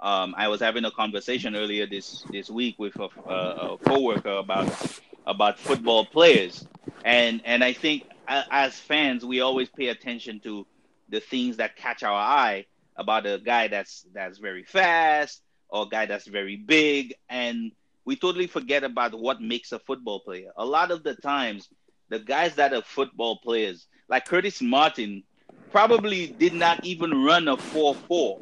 Um, 0.01 0.35
I 0.37 0.49
was 0.49 0.61
having 0.61 0.85
a 0.85 0.91
conversation 0.91 1.55
earlier 1.55 1.87
this 1.87 2.25
this 2.31 2.51
week 2.51 2.77
with 2.79 2.97
a, 2.99 3.09
a, 3.27 3.75
a 3.75 3.79
coworker 3.79 4.33
about 4.33 5.01
about 5.27 5.59
football 5.59 6.05
players, 6.05 6.67
and 7.05 7.41
and 7.45 7.63
I 7.63 7.73
think 7.73 8.05
as 8.29 8.79
fans 8.79 9.25
we 9.25 9.41
always 9.41 9.69
pay 9.69 9.89
attention 9.89 10.41
to 10.41 10.67
the 11.09 11.21
things 11.21 11.59
that 11.59 11.77
catch 11.77 12.03
our 12.03 12.13
eye 12.13 12.67
about 12.97 13.27
a 13.27 13.39
guy 13.39 13.69
that's 13.69 14.07
that's 14.13 14.39
very 14.39 14.65
fast 14.65 15.43
or 15.69 15.85
a 15.85 15.89
guy 15.89 16.07
that's 16.07 16.27
very 16.27 16.57
big, 16.57 17.15
and 17.29 17.73
we 18.05 18.17
totally 18.17 18.47
forget 18.47 18.85
about 18.85 19.19
what 19.19 19.41
makes 19.41 19.73
a 19.73 19.79
football 19.79 20.21
player. 20.21 20.51
A 20.57 20.65
lot 20.65 20.91
of 20.91 21.03
the 21.03 21.15
times, 21.15 21.69
the 22.11 22.19
guys 22.19 22.55
that 22.57 22.75
are 22.75 22.83
football 22.83 23.39
players, 23.39 23.87
like 24.09 24.27
Curtis 24.27 24.61
Martin, 24.61 25.23
probably 25.71 26.27
did 26.27 26.53
not 26.53 26.85
even 26.85 27.25
run 27.25 27.49
a 27.49 27.57
four 27.57 27.95
four. 27.95 28.41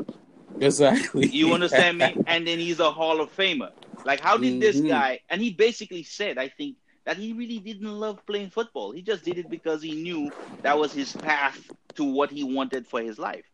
Exactly. 0.59 1.28
You 1.28 1.55
understand 1.55 1.99
me? 1.99 2.16
And 2.26 2.47
then 2.47 2.59
he's 2.59 2.80
a 2.80 2.91
Hall 2.91 3.20
of 3.20 3.34
Famer. 3.36 3.70
Like, 4.05 4.20
how 4.20 4.36
did 4.36 4.55
mm-hmm. 4.55 4.61
this 4.61 4.80
guy? 4.80 5.20
And 5.28 5.41
he 5.41 5.53
basically 5.53 6.03
said, 6.03 6.38
I 6.38 6.49
think 6.49 6.76
that 7.05 7.16
he 7.16 7.32
really 7.32 7.59
didn't 7.59 7.98
love 7.98 8.24
playing 8.26 8.51
football. 8.51 8.92
He 8.92 9.03
just 9.03 9.24
did 9.24 9.38
it 9.38 9.48
because 9.51 9.82
he 9.82 9.94
knew 10.03 10.32
that 10.62 10.78
was 10.78 10.92
his 10.92 11.14
path 11.14 11.70
to 11.96 12.05
what 12.05 12.30
he 12.30 12.44
wanted 12.44 12.86
for 12.86 13.01
his 13.03 13.18
life. 13.18 13.44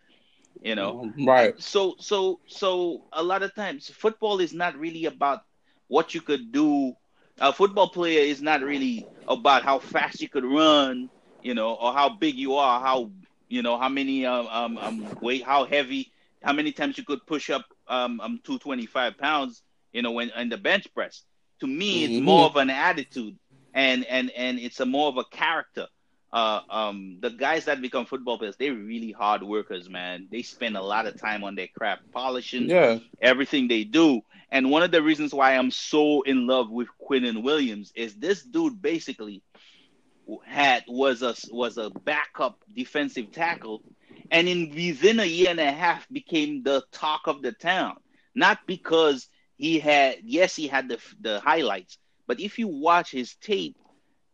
You 0.62 0.74
know, 0.76 0.98
right? 1.18 1.54
So, 1.60 1.96
so, 1.98 2.40
so 2.46 3.04
a 3.12 3.22
lot 3.22 3.42
of 3.42 3.54
times, 3.54 3.88
football 3.88 4.40
is 4.40 4.54
not 4.54 4.76
really 4.76 5.06
about 5.06 5.40
what 5.88 6.14
you 6.14 6.20
could 6.22 6.52
do. 6.52 6.94
A 7.40 7.52
football 7.52 7.88
player 7.90 8.20
is 8.20 8.42
not 8.42 8.62
really 8.62 9.08
about 9.28 9.62
how 9.64 9.78
fast 9.78 10.20
you 10.22 10.28
could 10.28 10.44
run, 10.44 11.10
you 11.42 11.54
know, 11.54 11.74
or 11.74 11.92
how 11.92 12.10
big 12.10 12.36
you 12.36 12.54
are, 12.56 12.80
how 12.80 13.12
you 13.48 13.62
know 13.62 13.78
how 13.78 13.88
many 13.88 14.26
um, 14.26 14.46
um, 14.48 14.78
um 14.78 15.16
weight, 15.20 15.44
how 15.44 15.64
heavy, 15.64 16.12
how 16.42 16.52
many 16.52 16.72
times 16.72 16.98
you 16.98 17.04
could 17.04 17.26
push 17.26 17.50
up 17.50 17.64
um, 17.88 18.20
um 18.20 18.40
225 18.44 19.18
pounds 19.18 19.62
you 19.92 20.02
know, 20.02 20.12
when 20.12 20.30
in 20.36 20.48
the 20.50 20.58
bench 20.58 20.92
press. 20.94 21.25
To 21.60 21.66
me, 21.66 22.04
it's 22.04 22.14
mm-hmm. 22.14 22.24
more 22.24 22.46
of 22.46 22.56
an 22.56 22.70
attitude, 22.70 23.38
and 23.72 24.04
and 24.04 24.30
and 24.30 24.58
it's 24.58 24.80
a 24.80 24.86
more 24.86 25.08
of 25.08 25.16
a 25.16 25.24
character. 25.24 25.86
Uh, 26.32 26.60
um, 26.68 27.18
the 27.20 27.30
guys 27.30 27.64
that 27.64 27.80
become 27.80 28.04
football 28.04 28.36
players, 28.36 28.56
they're 28.56 28.74
really 28.74 29.12
hard 29.12 29.42
workers, 29.42 29.88
man. 29.88 30.28
They 30.30 30.42
spend 30.42 30.76
a 30.76 30.82
lot 30.82 31.06
of 31.06 31.18
time 31.18 31.44
on 31.44 31.54
their 31.54 31.68
craft, 31.68 32.02
polishing 32.12 32.68
yeah. 32.68 32.98
everything 33.22 33.68
they 33.68 33.84
do. 33.84 34.20
And 34.50 34.70
one 34.70 34.82
of 34.82 34.90
the 34.90 35.02
reasons 35.02 35.32
why 35.32 35.56
I'm 35.56 35.70
so 35.70 36.22
in 36.22 36.46
love 36.46 36.70
with 36.70 36.88
Quinnen 37.00 37.42
Williams 37.42 37.92
is 37.94 38.14
this 38.16 38.42
dude 38.42 38.82
basically 38.82 39.42
had 40.44 40.84
was 40.88 41.22
a 41.22 41.34
was 41.50 41.78
a 41.78 41.90
backup 41.90 42.58
defensive 42.74 43.32
tackle, 43.32 43.82
and 44.30 44.48
in 44.48 44.70
within 44.70 45.20
a 45.20 45.24
year 45.24 45.50
and 45.50 45.60
a 45.60 45.72
half 45.72 46.08
became 46.10 46.62
the 46.62 46.82
talk 46.92 47.22
of 47.26 47.42
the 47.42 47.52
town. 47.52 47.96
Not 48.34 48.58
because 48.66 49.28
he 49.56 49.78
had 49.78 50.16
yes 50.22 50.56
he 50.56 50.66
had 50.68 50.88
the 50.88 50.98
the 51.20 51.40
highlights 51.40 51.98
but 52.26 52.40
if 52.40 52.58
you 52.58 52.68
watch 52.68 53.10
his 53.10 53.34
tape 53.36 53.76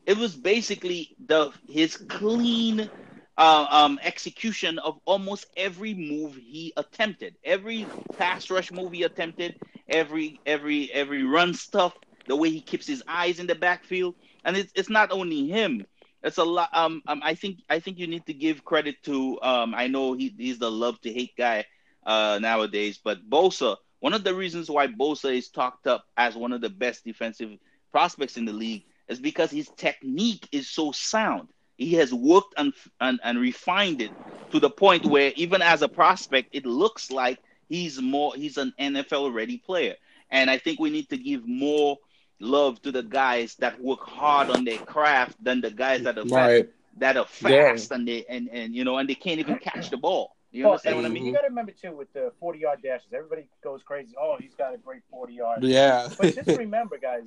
it 0.06 0.16
was 0.16 0.34
basically 0.36 1.16
the 1.26 1.52
his 1.68 1.96
clean 1.96 2.90
uh, 3.36 3.66
um, 3.70 3.98
execution 4.02 4.78
of 4.78 4.98
almost 5.04 5.46
every 5.56 5.94
move 5.94 6.34
he 6.36 6.72
attempted. 6.76 7.34
Every 7.44 7.90
pass 8.18 8.50
rush 8.50 8.70
move 8.70 8.92
he 8.92 9.02
attempted 9.02 9.54
every 9.88 10.40
every 10.46 10.90
every 10.92 11.22
run 11.24 11.54
stuff 11.54 11.94
the 12.26 12.36
way 12.36 12.50
he 12.50 12.60
keeps 12.60 12.86
his 12.86 13.02
eyes 13.08 13.38
in 13.38 13.46
the 13.46 13.54
backfield. 13.54 14.14
And 14.44 14.56
it's, 14.56 14.72
it's 14.74 14.90
not 14.90 15.12
only 15.12 15.48
him. 15.48 15.86
It's 16.22 16.38
a 16.38 16.44
lot 16.44 16.68
um, 16.72 17.02
um 17.06 17.20
i 17.24 17.34
think 17.34 17.58
i 17.68 17.78
think 17.80 17.98
you 17.98 18.06
need 18.06 18.26
to 18.26 18.32
give 18.34 18.64
credit 18.64 18.96
to 19.04 19.40
um 19.42 19.74
i 19.74 19.86
know 19.88 20.12
he, 20.14 20.34
he's 20.36 20.58
the 20.58 20.70
love 20.70 21.00
to 21.02 21.12
hate 21.12 21.34
guy 21.36 21.64
uh 22.06 22.38
nowadays 22.40 22.98
but 23.02 23.28
bosa 23.28 23.76
one 24.02 24.14
of 24.14 24.24
the 24.24 24.34
reasons 24.34 24.68
why 24.68 24.88
Bosa 24.88 25.32
is 25.32 25.48
talked 25.48 25.86
up 25.86 26.06
as 26.16 26.34
one 26.34 26.52
of 26.52 26.60
the 26.60 26.68
best 26.68 27.04
defensive 27.04 27.56
prospects 27.92 28.36
in 28.36 28.44
the 28.44 28.52
league 28.52 28.82
is 29.06 29.20
because 29.20 29.48
his 29.48 29.68
technique 29.76 30.48
is 30.50 30.68
so 30.68 30.90
sound. 30.90 31.50
He 31.78 31.94
has 31.94 32.12
worked 32.12 32.54
and, 32.56 32.72
and, 33.00 33.20
and 33.22 33.38
refined 33.38 34.02
it 34.02 34.10
to 34.50 34.58
the 34.58 34.70
point 34.70 35.06
where 35.06 35.32
even 35.36 35.62
as 35.62 35.82
a 35.82 35.88
prospect, 35.88 36.48
it 36.50 36.66
looks 36.66 37.12
like 37.12 37.38
he's 37.68 38.02
more 38.02 38.34
he's 38.34 38.56
an 38.56 38.74
NFL 38.76 39.32
ready 39.32 39.58
player. 39.58 39.94
And 40.32 40.50
I 40.50 40.58
think 40.58 40.80
we 40.80 40.90
need 40.90 41.08
to 41.10 41.16
give 41.16 41.46
more 41.46 41.96
love 42.40 42.82
to 42.82 42.90
the 42.90 43.04
guys 43.04 43.54
that 43.60 43.80
work 43.80 44.00
hard 44.00 44.50
on 44.50 44.64
their 44.64 44.78
craft 44.78 45.36
than 45.44 45.60
the 45.60 45.70
guys 45.70 46.02
that 46.02 46.18
are 46.18 46.24
right. 46.24 46.64
fast, 46.64 46.76
that 46.98 47.16
are 47.16 47.26
fast 47.26 47.90
yeah. 47.92 47.96
and 47.96 48.08
they 48.08 48.24
and, 48.28 48.48
and 48.48 48.74
you 48.74 48.82
know 48.82 48.98
and 48.98 49.08
they 49.08 49.14
can't 49.14 49.38
even 49.38 49.58
catch 49.58 49.90
the 49.90 49.96
ball. 49.96 50.34
You 50.52 50.64
well, 50.64 50.72
understand 50.72 50.96
what 50.96 51.06
I 51.06 51.08
mean? 51.08 51.24
You 51.24 51.32
got 51.32 51.40
to 51.40 51.48
remember 51.48 51.72
too 51.72 51.96
with 51.96 52.12
the 52.12 52.30
forty 52.38 52.58
yard 52.58 52.80
dashes. 52.82 53.12
Everybody 53.12 53.48
goes 53.64 53.82
crazy. 53.82 54.14
Oh, 54.20 54.36
he's 54.38 54.54
got 54.54 54.74
a 54.74 54.76
great 54.76 55.00
forty 55.10 55.34
yard. 55.34 55.64
Yeah. 55.64 56.08
but 56.18 56.34
just 56.34 56.46
remember, 56.58 56.98
guys, 56.98 57.24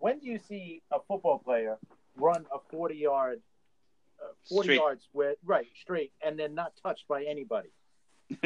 when 0.00 0.18
do 0.18 0.26
you 0.26 0.40
see 0.48 0.82
a 0.92 0.98
football 1.06 1.38
player 1.38 1.78
run 2.16 2.44
a 2.52 2.58
forty 2.70 2.96
yard, 2.96 3.40
uh, 4.20 4.32
forty 4.48 4.66
straight. 4.66 4.76
yards 4.76 5.08
with 5.12 5.38
right 5.44 5.68
straight, 5.80 6.12
and 6.24 6.36
then 6.36 6.54
not 6.54 6.72
touched 6.82 7.06
by 7.08 7.24
anybody? 7.24 7.68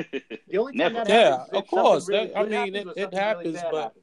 The 0.49 0.59
only 0.59 0.73
time 0.73 0.93
Never. 0.95 1.05
that 1.05 1.09
yeah, 1.09 1.59
of 1.59 1.67
course. 1.69 2.09
Really 2.09 2.27
that, 2.27 2.37
I 2.37 2.45
mean, 2.45 2.75
it, 2.75 2.89
it 2.97 3.15
happens, 3.15 3.55
really 3.55 3.69
but. 3.71 3.83
Happens. 3.83 4.00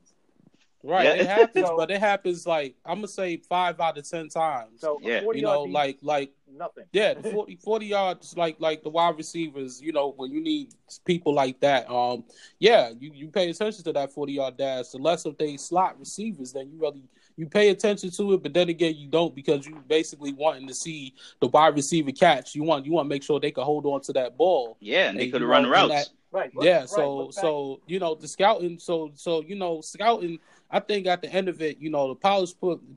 Right, 0.84 1.06
yeah. 1.06 1.14
it 1.14 1.28
happens, 1.28 1.68
so, 1.68 1.76
but 1.76 1.90
it 1.90 2.00
happens 2.00 2.46
like 2.46 2.76
I'm 2.86 2.98
gonna 2.98 3.08
say 3.08 3.38
five 3.38 3.80
out 3.80 3.98
of 3.98 4.08
ten 4.08 4.30
times. 4.30 4.80
So 4.80 5.00
yeah, 5.02 5.22
you 5.22 5.42
know, 5.42 5.64
like 5.64 5.98
like 6.02 6.32
nothing. 6.56 6.86
Yeah, 6.92 7.16
40, 7.32 7.56
40 7.58 7.86
yards, 7.86 8.38
like 8.38 8.58
like 8.60 8.84
the 8.84 8.90
wide 8.90 9.18
receivers. 9.18 9.82
You 9.82 9.92
know, 9.92 10.14
when 10.16 10.32
you 10.32 10.42
need 10.42 10.74
people 11.06 11.34
like 11.34 11.60
that, 11.62 11.90
um, 11.90 12.24
yeah, 12.60 12.92
you, 13.00 13.12
you 13.14 13.28
pay 13.28 13.50
attention 13.50 13.84
to 13.86 13.94
that 13.94 14.14
forty 14.14 14.34
yard 14.34 14.58
dash. 14.58 14.90
The 14.90 15.00
less 15.00 15.26
of 15.26 15.38
they 15.38 15.58
slot 15.58 16.00
receivers, 16.00 16.54
then 16.54 16.70
you 16.70 16.80
really 16.80 17.04
you 17.38 17.48
pay 17.48 17.70
attention 17.70 18.12
to 18.12 18.34
it. 18.34 18.44
But 18.44 18.54
then 18.54 18.70
again, 18.70 18.96
you 18.96 19.08
don't 19.08 19.34
because 19.36 19.66
you 19.66 19.82
basically 19.88 20.34
wanting 20.34 20.68
to 20.68 20.74
see 20.74 21.14
the 21.40 21.48
wide 21.48 21.76
receiver 21.76 22.12
catch. 22.12 22.56
You 22.56 22.64
want 22.64 22.86
you 22.86 22.92
want 22.92 23.06
to 23.06 23.10
make 23.10 23.24
sure 23.24 23.40
they 23.40 23.52
can 23.52 23.64
hold 23.64 23.86
on 23.86 24.02
to 24.02 24.14
that 24.14 24.38
ball. 24.38 24.78
Yeah, 24.80 25.10
and 25.10 25.20
they 25.20 25.30
could 25.30 25.42
run 25.42 25.68
routes. 25.70 25.90
That, 25.94 26.10
right. 26.32 26.52
yeah. 26.62 26.86
So 26.86 27.30
so 27.32 27.82
you 27.88 28.00
know 28.00 28.16
the 28.16 28.28
scouting. 28.28 28.80
So 28.80 29.12
so 29.16 29.44
you 29.44 29.56
know 29.56 29.82
scouting 29.82 30.40
I 30.70 30.82
think 30.82 31.08
at 31.08 31.22
the 31.22 31.32
end 31.32 31.48
of 31.48 31.62
it, 31.62 31.80
you 31.80 31.90
know, 31.90 32.10
the 32.10 32.16
college 32.16 32.54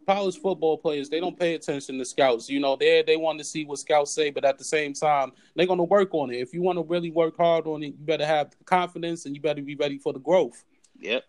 college 0.07 0.39
football 0.39 0.77
players 0.77 1.09
they 1.09 1.21
don't 1.21 1.39
pay 1.39 1.55
attention 1.55 1.99
to 1.99 2.05
scouts. 2.05 2.51
You 2.51 2.59
know, 2.59 2.77
they 2.77 3.03
they 3.07 3.17
want 3.17 3.39
to 3.39 3.45
see 3.45 3.65
what 3.65 3.79
scouts 3.79 4.13
say, 4.13 4.31
but 4.31 4.45
at 4.45 4.59
the 4.59 4.65
same 4.65 4.93
time, 4.93 5.33
they're 5.55 5.67
going 5.67 5.79
to 5.79 5.85
work 5.85 6.13
on 6.13 6.33
it. 6.33 6.39
If 6.39 6.53
you 6.53 6.63
want 6.63 6.79
to 6.79 6.83
really 6.83 7.11
work 7.11 7.37
hard 7.37 7.67
on 7.67 7.83
it, 7.83 7.95
you 7.99 8.05
better 8.05 8.27
have 8.27 8.55
confidence 8.65 9.27
and 9.27 9.37
you 9.37 9.41
better 9.41 9.63
be 9.63 9.77
ready 9.77 9.99
for 9.99 10.13
the 10.13 10.19
growth. 10.19 10.65
Yep. 10.99 11.25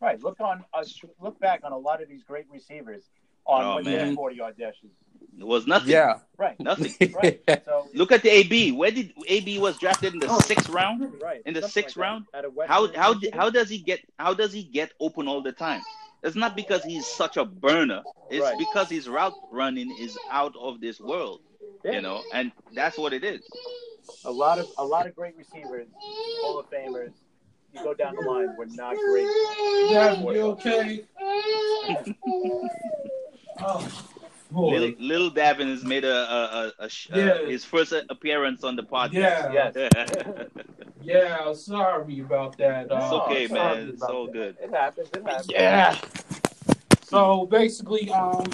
Right. 0.00 0.22
Look 0.22 0.40
on. 0.40 0.64
Uh, 0.72 0.84
look 1.20 1.38
back 1.40 1.60
on 1.64 1.72
a 1.72 1.78
lot 1.78 2.00
of 2.00 2.08
these 2.08 2.22
great 2.22 2.46
receivers 2.50 3.02
on 3.44 3.64
oh, 3.64 3.74
when 3.76 3.84
they 3.84 3.92
had 3.92 4.14
forty 4.14 4.36
yard 4.36 4.56
dashes. 4.56 4.90
It 5.38 5.46
was 5.46 5.66
nothing. 5.66 5.90
Yeah. 5.90 6.18
Right. 6.36 6.58
Nothing. 6.60 7.14
right. 7.22 7.42
So 7.64 7.88
look 7.94 8.12
at 8.12 8.22
the 8.22 8.30
AB. 8.30 8.72
Where 8.72 8.90
did 8.90 9.12
AB 9.26 9.58
was 9.58 9.78
drafted 9.78 10.14
in 10.14 10.20
the 10.20 10.28
oh, 10.28 10.40
sixth 10.40 10.68
round? 10.68 11.20
Right. 11.22 11.42
In 11.46 11.54
the 11.54 11.60
Something 11.62 11.82
sixth 11.82 11.96
like 11.96 12.04
round. 12.04 12.26
How 12.66 12.92
how 12.94 13.14
how 13.32 13.50
does 13.50 13.68
he 13.68 13.78
get 13.78 14.00
how 14.18 14.34
does 14.34 14.52
he 14.52 14.62
get 14.62 14.92
open 15.00 15.28
all 15.28 15.42
the 15.42 15.52
time? 15.52 15.82
It's 16.22 16.36
not 16.36 16.54
because 16.54 16.84
he's 16.84 17.06
such 17.06 17.36
a 17.36 17.44
burner. 17.44 18.02
It's 18.30 18.42
right. 18.42 18.56
because 18.58 18.88
his 18.88 19.08
route 19.08 19.34
running 19.50 19.96
is 19.98 20.16
out 20.30 20.54
of 20.56 20.80
this 20.80 21.00
world. 21.00 21.40
Yeah. 21.84 21.92
You 21.92 22.00
know, 22.02 22.22
and 22.32 22.52
that's 22.74 22.96
what 22.96 23.12
it 23.12 23.24
is. 23.24 23.42
a 24.24 24.30
lot 24.30 24.58
of 24.58 24.66
a 24.78 24.84
lot 24.84 25.06
of 25.06 25.14
great 25.16 25.36
receivers, 25.36 25.88
Hall 25.96 26.60
of 26.60 26.70
Famers. 26.70 27.12
You 27.72 27.82
go 27.82 27.94
down 27.94 28.14
the 28.14 28.28
line, 28.28 28.54
we're 28.56 28.66
not 28.66 28.96
great. 28.96 29.26
Yeah, 29.90 30.20
you 30.20 30.42
okay? 30.52 31.04
oh. 33.60 33.88
Little, 34.54 34.92
little 34.98 35.30
Davin 35.30 35.68
has 35.68 35.84
made 35.84 36.04
a, 36.04 36.14
a, 36.14 36.72
a, 36.78 36.84
a 36.84 36.90
yeah. 37.14 37.24
uh, 37.24 37.46
his 37.46 37.64
first 37.64 37.92
appearance 38.10 38.64
on 38.64 38.76
the 38.76 38.82
podcast. 38.82 39.12
Yeah, 39.12 39.52
yes. 39.52 40.48
yeah. 41.02 41.52
Sorry 41.54 42.20
about 42.20 42.58
that. 42.58 42.84
It's 42.84 42.92
uh, 42.92 43.22
okay, 43.22 43.46
man. 43.48 43.90
It's 43.90 44.02
all 44.02 44.26
good. 44.26 44.56
It 44.60 44.70
happens. 44.70 45.08
It 45.14 45.22
happens. 45.24 45.46
Yeah. 45.50 45.98
So 47.04 47.46
basically, 47.46 48.10
um, 48.10 48.46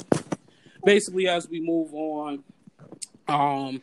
basically 0.85 1.29
as 1.29 1.49
we 1.49 1.61
move 1.61 1.93
on, 1.95 2.45
um, 3.29 3.81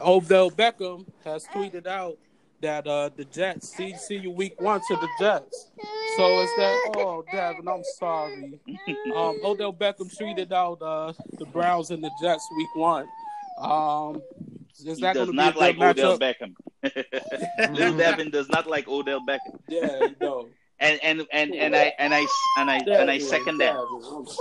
Odell 0.00 0.50
Beckham 0.50 1.06
has 1.24 1.44
tweeted 1.46 1.86
out 1.86 2.18
that 2.60 2.86
uh 2.86 3.10
the 3.16 3.24
Jets 3.24 3.68
see 3.76 3.94
see 3.96 4.16
you 4.16 4.30
week 4.30 4.60
one 4.60 4.80
to 4.88 4.96
the 4.96 5.08
Jets. 5.18 5.70
So 6.16 6.40
is 6.40 6.50
that 6.56 6.92
oh 6.96 7.24
Devin, 7.32 7.68
I'm 7.68 7.82
sorry. 7.98 8.58
um 9.14 9.38
Odell 9.44 9.72
Beckham 9.72 10.14
tweeted 10.16 10.52
out 10.52 10.80
uh 10.82 11.12
the 11.38 11.46
Browns 11.46 11.90
and 11.90 12.02
the 12.02 12.10
Jets 12.20 12.46
week 12.56 12.74
one. 12.74 13.06
Um 13.58 14.22
is 14.84 15.00
that 15.00 15.14
going 15.14 15.26
to 15.26 15.32
be 15.32 15.38
a 15.38 15.52
good 15.52 15.56
like 15.56 15.76
matchup? 15.76 15.90
Odell 15.90 16.18
Beckham. 16.18 16.54
Little 17.74 17.94
Devin 17.98 18.30
does 18.30 18.48
not 18.50 18.66
like 18.66 18.86
Odell 18.88 19.20
Beckham. 19.26 19.58
Yeah, 19.68 20.00
you 20.00 20.16
know 20.20 20.48
and 20.78 21.00
and 21.02 21.26
and 21.32 21.54
and 21.54 21.74
I 21.74 21.92
and 21.98 22.14
I 22.14 22.26
and 22.58 22.70
I 22.70 22.76
and 22.78 23.10
I 23.10 23.18
second 23.18 23.58
that. 23.58 23.74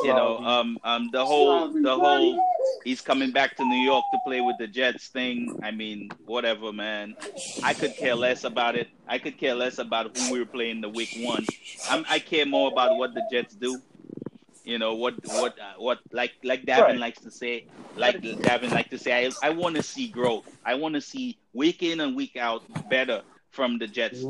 You 0.03 0.13
know, 0.13 0.38
um, 0.39 0.77
um, 0.83 1.09
the 1.11 1.25
whole 1.25 1.69
the 1.69 1.95
whole 1.95 2.39
he's 2.83 3.01
coming 3.01 3.31
back 3.31 3.55
to 3.57 3.65
New 3.65 3.83
York 3.83 4.03
to 4.11 4.19
play 4.25 4.41
with 4.41 4.57
the 4.57 4.67
Jets 4.67 5.07
thing. 5.07 5.59
I 5.63 5.71
mean, 5.71 6.11
whatever, 6.25 6.73
man. 6.73 7.15
I 7.63 7.73
could 7.73 7.95
care 7.95 8.15
less 8.15 8.43
about 8.43 8.75
it. 8.75 8.89
I 9.07 9.17
could 9.17 9.38
care 9.38 9.55
less 9.55 9.77
about 9.77 10.17
who 10.17 10.33
we 10.33 10.39
were 10.39 10.45
playing 10.45 10.81
the 10.81 10.89
week 10.89 11.15
one. 11.19 11.45
I'm, 11.89 12.05
I 12.09 12.19
care 12.19 12.45
more 12.45 12.69
about 12.69 12.97
what 12.97 13.13
the 13.13 13.23
Jets 13.31 13.55
do. 13.55 13.79
You 14.65 14.79
know 14.79 14.95
what 14.95 15.13
what 15.25 15.57
uh, 15.59 15.73
what 15.77 15.99
like 16.11 16.33
like 16.43 16.65
Davin 16.65 16.81
right. 16.81 16.99
likes 16.99 17.21
to 17.21 17.31
say, 17.31 17.67
like 17.95 18.19
Davin 18.21 18.71
like 18.71 18.89
to 18.89 18.97
say. 18.97 19.25
I 19.25 19.31
I 19.41 19.49
want 19.51 19.75
to 19.75 19.83
see 19.83 20.07
growth. 20.07 20.49
I 20.65 20.75
want 20.75 20.95
to 20.95 21.01
see 21.01 21.38
week 21.53 21.83
in 21.83 22.01
and 22.01 22.15
week 22.15 22.36
out 22.36 22.63
better 22.89 23.21
from 23.51 23.77
the 23.77 23.88
Jets. 23.88 24.25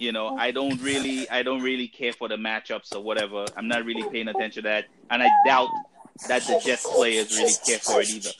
You 0.00 0.12
know, 0.12 0.34
I 0.34 0.50
don't 0.50 0.80
really, 0.80 1.28
I 1.28 1.42
don't 1.42 1.60
really 1.60 1.86
care 1.86 2.14
for 2.14 2.26
the 2.26 2.36
matchups 2.36 2.96
or 2.96 3.02
whatever. 3.02 3.44
I'm 3.54 3.68
not 3.68 3.84
really 3.84 4.02
paying 4.08 4.28
attention 4.28 4.62
to 4.62 4.68
that, 4.70 4.86
and 5.10 5.22
I 5.22 5.28
doubt 5.44 5.68
that 6.26 6.42
the 6.46 6.58
Jets 6.64 6.86
players 6.90 7.36
really 7.36 7.52
care 7.66 7.78
for 7.78 8.00
it 8.00 8.08
either. 8.08 8.30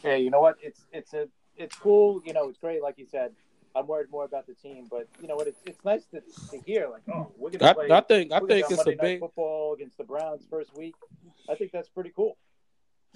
Hey, 0.00 0.20
you 0.20 0.30
know 0.30 0.40
what? 0.40 0.56
It's 0.62 0.84
it's 0.92 1.12
a 1.14 1.26
it's 1.56 1.74
cool. 1.74 2.22
You 2.24 2.32
know, 2.32 2.48
it's 2.48 2.58
great. 2.58 2.80
Like 2.80 2.96
you 2.96 3.06
said, 3.10 3.32
I'm 3.74 3.88
worried 3.88 4.08
more 4.12 4.24
about 4.24 4.46
the 4.46 4.54
team, 4.54 4.86
but 4.88 5.08
you 5.20 5.26
know 5.26 5.34
what? 5.34 5.48
It's 5.48 5.58
it's 5.66 5.84
nice 5.84 6.04
to, 6.12 6.20
to 6.50 6.62
hear 6.64 6.88
like, 6.88 7.02
oh, 7.12 7.32
we're 7.36 7.50
gonna 7.50 7.74
play. 7.74 7.90
I 7.90 8.00
think 8.00 8.32
I 8.32 8.38
think 8.38 8.66
it's 8.70 8.76
Monday 8.76 8.92
a 8.92 9.02
big 9.02 9.18
football 9.18 9.74
against 9.74 9.98
the 9.98 10.04
Browns 10.04 10.46
first 10.48 10.76
week. 10.76 10.94
I 11.50 11.56
think 11.56 11.72
that's 11.72 11.88
pretty 11.88 12.12
cool. 12.14 12.36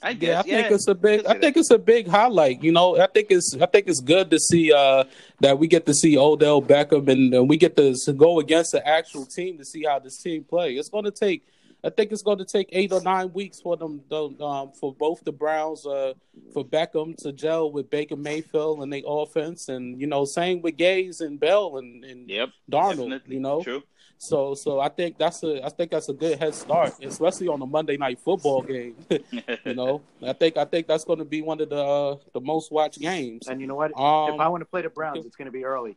I 0.03 0.15
guess. 0.15 0.47
Yeah, 0.47 0.59
I 0.59 0.63
think 0.63 0.75
it's 0.75 0.89
a 0.89 0.95
big. 0.95 1.27
I 1.27 1.39
think 1.39 1.57
it's 1.57 1.71
a 1.71 1.79
big 1.79 2.09
highlight. 2.09 2.63
You 2.63 2.73
know, 2.73 2.99
I 2.99 3.07
think 3.07 3.29
it's. 3.31 3.55
I 3.55 3.67
think 3.67 3.87
it's 3.89 4.01
good 4.01 4.31
to 4.31 4.39
see 4.39 4.73
uh, 4.73 5.05
that 5.41 5.59
we 5.59 5.69
get 5.69 5.87
to 5.87 5.95
see 5.95 6.19
Odell 6.19 6.61
Beckham 6.61 7.09
and 7.09 7.35
uh, 7.35 7.45
we 7.45 7.57
get 7.57 7.77
to, 7.77 7.95
go 8.17 8.41
against 8.41 8.73
the 8.73 8.87
actual 8.87 9.25
team 9.25 9.59
to 9.59 9.65
see 9.65 9.85
how 9.85 9.99
this 9.99 10.19
team 10.19 10.45
play. 10.45 10.75
It's 10.75 10.89
going 10.89 11.05
to 11.05 11.11
take. 11.11 11.47
I 11.85 11.91
think 11.91 12.13
it's 12.13 12.23
going 12.23 12.39
to 12.39 12.45
take 12.45 12.69
eight 12.71 12.93
or 12.93 13.03
nine 13.03 13.33
weeks 13.33 13.61
for 13.61 13.77
them, 13.77 14.03
um, 14.13 14.73
for 14.73 14.95
both 14.95 15.25
the 15.25 15.33
Browns, 15.33 15.85
uh, 15.85 16.15
for 16.53 16.65
Beckham 16.65 17.17
to 17.19 17.33
gel 17.33 17.73
with 17.73 17.91
Baker 17.91 18.15
Mayfield 18.15 18.83
and 18.83 18.93
the 18.93 19.05
offense, 19.07 19.69
and 19.69 20.01
you 20.01 20.07
know, 20.07 20.25
same 20.25 20.63
with 20.63 20.77
Gase 20.77 21.21
and 21.21 21.41
Bell 21.41 21.79
and, 21.79 22.05
and 22.05 22.29
yep, 22.29 22.51
Darnold. 22.71 23.11
Definitely. 23.11 23.35
You 23.35 23.41
know, 23.41 23.63
True. 23.63 23.83
So 24.23 24.55
so 24.55 24.79
I 24.79 24.89
think 24.89 25.19
that's 25.19 25.43
a 25.43 25.67
I 25.67 25.69
think 25.69 25.91
that's 25.91 26.09
a 26.09 26.13
good 26.13 26.39
head 26.39 26.55
start, 26.55 26.95
especially 27.03 27.49
on 27.49 27.61
a 27.61 27.67
Monday 27.67 27.97
night 27.97 28.21
football 28.21 28.63
game. 28.75 28.95
you 29.11 29.75
know, 29.75 30.01
I 30.25 30.33
think 30.33 30.57
I 30.57 30.65
think 30.65 30.87
that's 30.87 31.03
going 31.03 31.19
to 31.19 31.25
be 31.25 31.43
one 31.43 31.61
of 31.61 31.69
the 31.69 31.83
uh, 31.83 32.17
the 32.33 32.41
most 32.41 32.71
watched 32.71 33.01
games. 33.01 33.49
And 33.49 33.61
you 33.61 33.67
know 33.67 33.75
what? 33.75 33.91
Um, 33.99 34.35
if 34.35 34.41
I 34.41 34.47
want 34.47 34.61
to 34.61 34.65
play 34.67 34.83
the 34.83 34.91
Browns, 34.91 35.27
it's 35.27 35.35
going 35.35 35.47
to 35.47 35.53
be 35.53 35.65
early. 35.65 35.97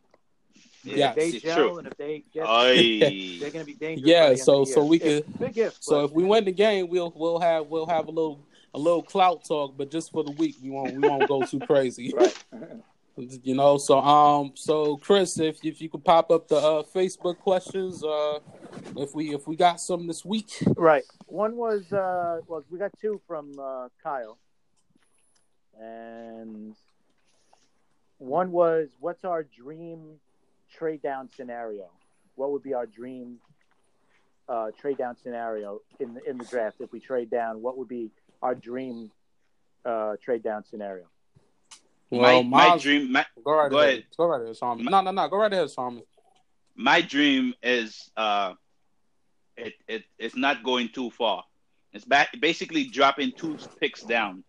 Yeah, 0.82 1.12
they 1.14 1.38
gel 1.38 1.56
true. 1.56 1.78
and 1.78 1.86
if 1.86 1.96
they 1.96 2.24
get, 2.34 2.46
they're 2.46 3.50
going 3.52 3.64
to 3.64 3.64
be 3.64 3.74
dangerous. 3.74 4.08
Yeah, 4.08 4.34
so 4.34 4.64
so 4.64 4.84
we 4.84 4.98
could. 4.98 5.24
Big 5.38 5.56
if, 5.56 5.76
so 5.78 6.04
if 6.04 6.10
we 6.10 6.24
win 6.24 6.44
the 6.44 6.52
game, 6.52 6.88
we'll 6.88 7.12
we'll 7.14 7.38
have 7.38 7.68
we'll 7.68 7.86
have 7.86 8.08
a 8.08 8.10
little 8.10 8.44
a 8.74 8.78
little 8.78 9.04
clout 9.04 9.44
talk, 9.44 9.76
but 9.76 9.92
just 9.92 10.10
for 10.10 10.24
the 10.24 10.32
week, 10.32 10.56
we 10.60 10.70
won't 10.70 10.94
we 10.94 11.08
won't 11.08 11.28
go 11.28 11.44
too 11.44 11.60
crazy. 11.60 12.12
right. 12.16 12.36
You 13.18 13.54
know, 13.54 13.78
so 13.78 13.98
um, 13.98 14.52
so 14.54 14.98
Chris, 14.98 15.38
if 15.38 15.64
if 15.64 15.80
you 15.80 15.88
could 15.88 16.04
pop 16.04 16.30
up 16.30 16.48
the 16.48 16.56
uh, 16.56 16.82
Facebook 16.82 17.38
questions, 17.38 18.04
uh, 18.04 18.40
if 18.94 19.14
we 19.14 19.34
if 19.34 19.48
we 19.48 19.56
got 19.56 19.80
some 19.80 20.06
this 20.06 20.22
week, 20.22 20.50
right? 20.76 21.02
One 21.24 21.56
was 21.56 21.90
uh, 21.94 22.40
well, 22.46 22.62
we 22.70 22.78
got 22.78 22.90
two 23.00 23.22
from 23.26 23.58
uh, 23.58 23.88
Kyle, 24.02 24.36
and 25.80 26.76
one 28.18 28.52
was 28.52 28.88
what's 29.00 29.24
our 29.24 29.44
dream 29.44 30.20
trade 30.70 31.00
down 31.00 31.30
scenario? 31.34 31.88
What 32.34 32.52
would 32.52 32.62
be 32.62 32.74
our 32.74 32.84
dream 32.84 33.38
uh, 34.46 34.72
trade 34.78 34.98
down 34.98 35.16
scenario 35.16 35.80
in 36.00 36.12
the 36.12 36.22
in 36.28 36.36
the 36.36 36.44
draft 36.44 36.76
if 36.80 36.92
we 36.92 37.00
trade 37.00 37.30
down? 37.30 37.62
What 37.62 37.78
would 37.78 37.88
be 37.88 38.10
our 38.42 38.54
dream 38.54 39.10
uh, 39.86 40.16
trade 40.22 40.42
down 40.42 40.64
scenario? 40.66 41.06
Well, 42.10 42.42
my, 42.42 42.68
my 42.70 42.78
dream. 42.78 43.12
My, 43.12 43.26
go 43.44 43.52
right 43.56 43.70
go 43.70 43.78
ahead. 43.78 43.90
ahead. 43.90 44.04
Go 44.16 44.26
right 44.26 44.42
ahead, 44.42 44.56
Simon. 44.56 44.84
no, 44.84 45.00
no, 45.00 45.10
no. 45.10 45.28
Go 45.28 45.36
right 45.38 45.52
ahead, 45.52 45.70
Simon. 45.70 46.02
My 46.76 47.00
dream 47.00 47.54
is 47.62 48.10
uh, 48.16 48.54
it 49.56 49.74
it 49.88 50.04
it's 50.18 50.36
not 50.36 50.62
going 50.62 50.88
too 50.90 51.10
far. 51.10 51.44
It's 51.92 52.04
back, 52.04 52.28
basically 52.40 52.84
dropping 52.84 53.32
two 53.32 53.56
picks 53.80 54.02
down 54.02 54.44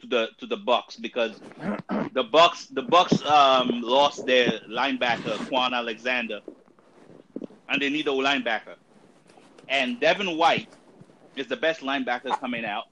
to 0.00 0.06
the 0.06 0.28
to 0.38 0.46
the 0.46 0.56
Bucks 0.56 0.96
because 0.96 1.40
the 2.12 2.24
Bucks 2.24 2.66
the 2.66 2.82
Bucks 2.82 3.22
um 3.24 3.80
lost 3.82 4.24
their 4.26 4.60
linebacker 4.70 5.36
Kwon 5.48 5.72
Alexander, 5.72 6.40
and 7.68 7.82
they 7.82 7.90
need 7.90 8.06
a 8.06 8.12
linebacker. 8.12 8.76
And 9.68 10.00
Devin 10.00 10.36
White 10.36 10.68
is 11.36 11.46
the 11.46 11.56
best 11.56 11.80
linebacker 11.80 12.38
coming 12.38 12.64
out 12.64 12.84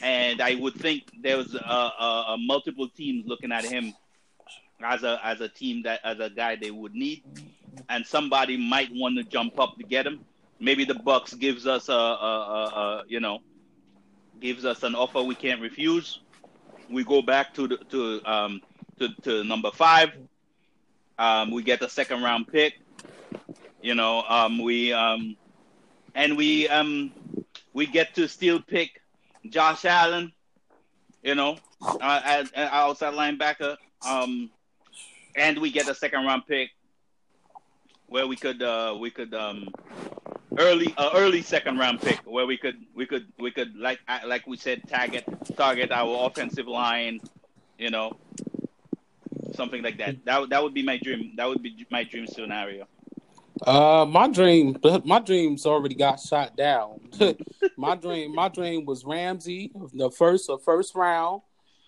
and 0.00 0.40
I 0.40 0.54
would 0.54 0.74
think 0.74 1.04
there 1.20 1.36
was 1.36 1.54
a, 1.54 2.36
multiple 2.38 2.88
teams 2.88 3.26
looking 3.26 3.52
at 3.52 3.64
him 3.64 3.92
as 4.84 5.02
a 5.04 5.20
as 5.24 5.40
a 5.40 5.48
team 5.48 5.82
that 5.82 6.00
as 6.04 6.18
a 6.18 6.30
guy 6.30 6.56
they 6.56 6.70
would 6.70 6.94
need, 6.94 7.22
and 7.88 8.06
somebody 8.06 8.56
might 8.56 8.90
want 8.92 9.16
to 9.18 9.24
jump 9.24 9.58
up 9.60 9.76
to 9.76 9.84
get 9.84 10.06
him. 10.06 10.20
Maybe 10.58 10.84
the 10.84 10.94
Bucks 10.94 11.34
gives 11.34 11.66
us 11.66 11.88
a, 11.88 11.92
a, 11.92 11.96
a, 11.96 12.64
a 12.64 13.04
you 13.08 13.20
know 13.20 13.40
gives 14.40 14.64
us 14.64 14.82
an 14.82 14.94
offer 14.94 15.22
we 15.22 15.34
can't 15.34 15.60
refuse. 15.60 16.20
We 16.90 17.04
go 17.04 17.22
back 17.22 17.54
to 17.54 17.68
the, 17.68 17.76
to 17.76 18.22
um 18.24 18.62
to, 18.98 19.08
to 19.22 19.44
number 19.44 19.70
five. 19.70 20.10
Um, 21.18 21.50
we 21.50 21.62
get 21.62 21.82
a 21.82 21.88
second 21.88 22.22
round 22.22 22.48
pick. 22.48 22.80
You 23.82 23.94
know, 23.94 24.22
um, 24.22 24.62
we 24.62 24.92
um, 24.92 25.36
and 26.14 26.36
we 26.36 26.68
um, 26.68 27.12
we 27.72 27.86
get 27.86 28.14
to 28.14 28.28
still 28.28 28.60
pick 28.60 29.01
Josh 29.48 29.84
Allen, 29.84 30.32
you 31.22 31.34
know, 31.34 31.58
uh, 31.80 32.20
as, 32.24 32.50
as 32.52 32.68
outside 32.70 33.14
linebacker. 33.14 33.76
Um, 34.06 34.50
and 35.36 35.58
we 35.58 35.70
get 35.70 35.88
a 35.88 35.94
second 35.94 36.24
round 36.24 36.46
pick 36.46 36.70
where 38.06 38.26
we 38.26 38.36
could 38.36 38.62
uh, 38.62 38.96
we 39.00 39.10
could 39.10 39.32
um, 39.34 39.68
early 40.58 40.92
uh, 40.96 41.10
early 41.14 41.42
second 41.42 41.78
round 41.78 42.00
pick 42.00 42.18
where 42.24 42.46
we 42.46 42.58
could 42.58 42.76
we 42.94 43.06
could 43.06 43.26
we 43.38 43.50
could 43.50 43.74
like 43.76 44.00
uh, 44.08 44.20
like 44.26 44.46
we 44.46 44.56
said 44.56 44.82
target 44.88 45.24
target 45.56 45.90
our 45.90 46.26
offensive 46.26 46.68
line, 46.68 47.20
you 47.78 47.90
know, 47.90 48.12
something 49.54 49.82
like 49.82 49.98
that. 49.98 50.24
That 50.24 50.50
that 50.50 50.62
would 50.62 50.74
be 50.74 50.82
my 50.82 50.98
dream. 50.98 51.32
That 51.36 51.48
would 51.48 51.62
be 51.62 51.86
my 51.90 52.04
dream 52.04 52.26
scenario. 52.26 52.86
Uh, 53.66 54.04
my 54.08 54.28
dream, 54.28 54.76
my 55.04 55.20
dreams 55.20 55.66
already 55.66 55.94
got 55.94 56.18
shot 56.18 56.56
down. 56.56 57.00
my 57.76 57.94
dream, 57.94 58.34
my 58.34 58.48
dream 58.48 58.84
was 58.84 59.04
Ramsey, 59.04 59.72
the 59.94 60.10
first, 60.10 60.48
the 60.48 60.58
first 60.58 60.94
round, 60.94 61.42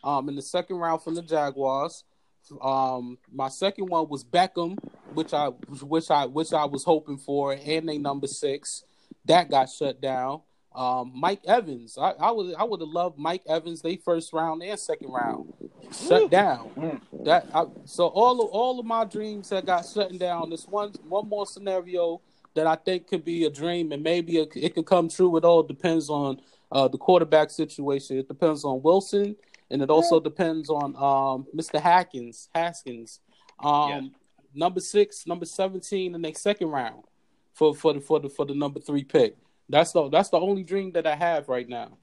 um, 0.05 0.29
in 0.29 0.37
the 0.37 0.43
second 0.43 0.77
round 0.77 1.03
from 1.03 1.15
the 1.15 1.23
Jaguars. 1.23 2.05
Um, 2.63 3.19
my 3.33 3.49
second 3.49 3.87
one 3.87 4.09
was 4.09 4.23
Beckham, 4.23 4.77
which 5.15 5.33
I, 5.33 5.49
which 5.49 6.11
I, 6.11 6.27
which 6.27 6.53
I 6.53 6.65
was 6.65 6.85
hoping 6.85 7.19
for, 7.19 7.53
and 7.53 7.89
they 7.89 7.99
number 7.99 8.27
six. 8.27 8.85
That 9.25 9.51
got 9.51 9.71
shut 9.71 10.01
down. 10.01 10.43
Um, 10.75 11.13
Mike 11.15 11.41
Evans, 11.47 11.97
I, 11.99 12.11
I 12.11 12.31
would, 12.31 12.55
I 12.57 12.65
would 12.65 12.81
have 12.81 12.89
loved 12.89 13.19
Mike 13.19 13.43
Evans. 13.49 13.81
They 13.81 13.97
first 13.97 14.33
round 14.33 14.63
and 14.63 14.79
second 14.79 15.11
round 15.11 15.53
shut 15.93 16.31
down. 16.31 16.71
Mm. 16.77 17.01
That 17.25 17.47
I, 17.55 17.65
so 17.85 18.07
all 18.07 18.43
of 18.43 18.51
all 18.51 18.79
of 18.79 18.87
my 18.87 19.05
dreams 19.05 19.49
that 19.51 19.67
got 19.67 19.87
shut 19.87 20.17
down. 20.19 20.51
This 20.51 20.67
one 20.67 20.93
one 21.09 21.29
more 21.29 21.47
scenario 21.47 22.21
that 22.55 22.67
I 22.67 22.77
think 22.77 23.09
could 23.09 23.25
be 23.25 23.45
a 23.45 23.51
dream, 23.51 23.93
and 23.93 24.03
maybe 24.03 24.39
it, 24.39 24.53
it 24.55 24.75
could 24.75 24.87
come 24.87 25.09
true. 25.09 25.37
It 25.37 25.45
all 25.45 25.63
depends 25.63 26.09
on 26.09 26.41
uh, 26.71 26.89
the 26.89 26.99
quarterback 26.99 27.51
situation. 27.51 28.19
It 28.19 28.29
depends 28.29 28.65
on 28.65 28.83
Wilson 28.83 29.37
and 29.71 29.83
it 29.83 29.91
also 29.91 30.21
depends 30.21 30.71
on 30.71 30.95
um, 30.97 31.47
Mr. 31.55 31.81
Haskins. 31.81 32.49
Haskins, 32.55 33.21
um, 33.61 33.91
yeah. 33.91 34.01
number 34.55 34.81
six, 34.81 35.27
number 35.27 35.47
seventeen 35.47 36.15
in 36.15 36.23
the 36.23 36.33
second 36.35 36.69
round 36.69 37.05
for 37.53 37.75
for 37.75 37.95
the 37.95 38.01
for 38.01 38.21
the 38.21 38.29
for 38.29 38.45
the 38.45 38.55
number 38.55 38.81
three 38.81 39.05
pick. 39.05 39.37
That's 39.69 39.93
the 39.93 40.09
that's 40.11 40.29
the 40.29 40.39
only 40.39 40.63
dream 40.63 40.93
that 40.93 41.07
I 41.07 41.17
have 41.17 41.49
right 41.49 41.69
now. 41.69 41.99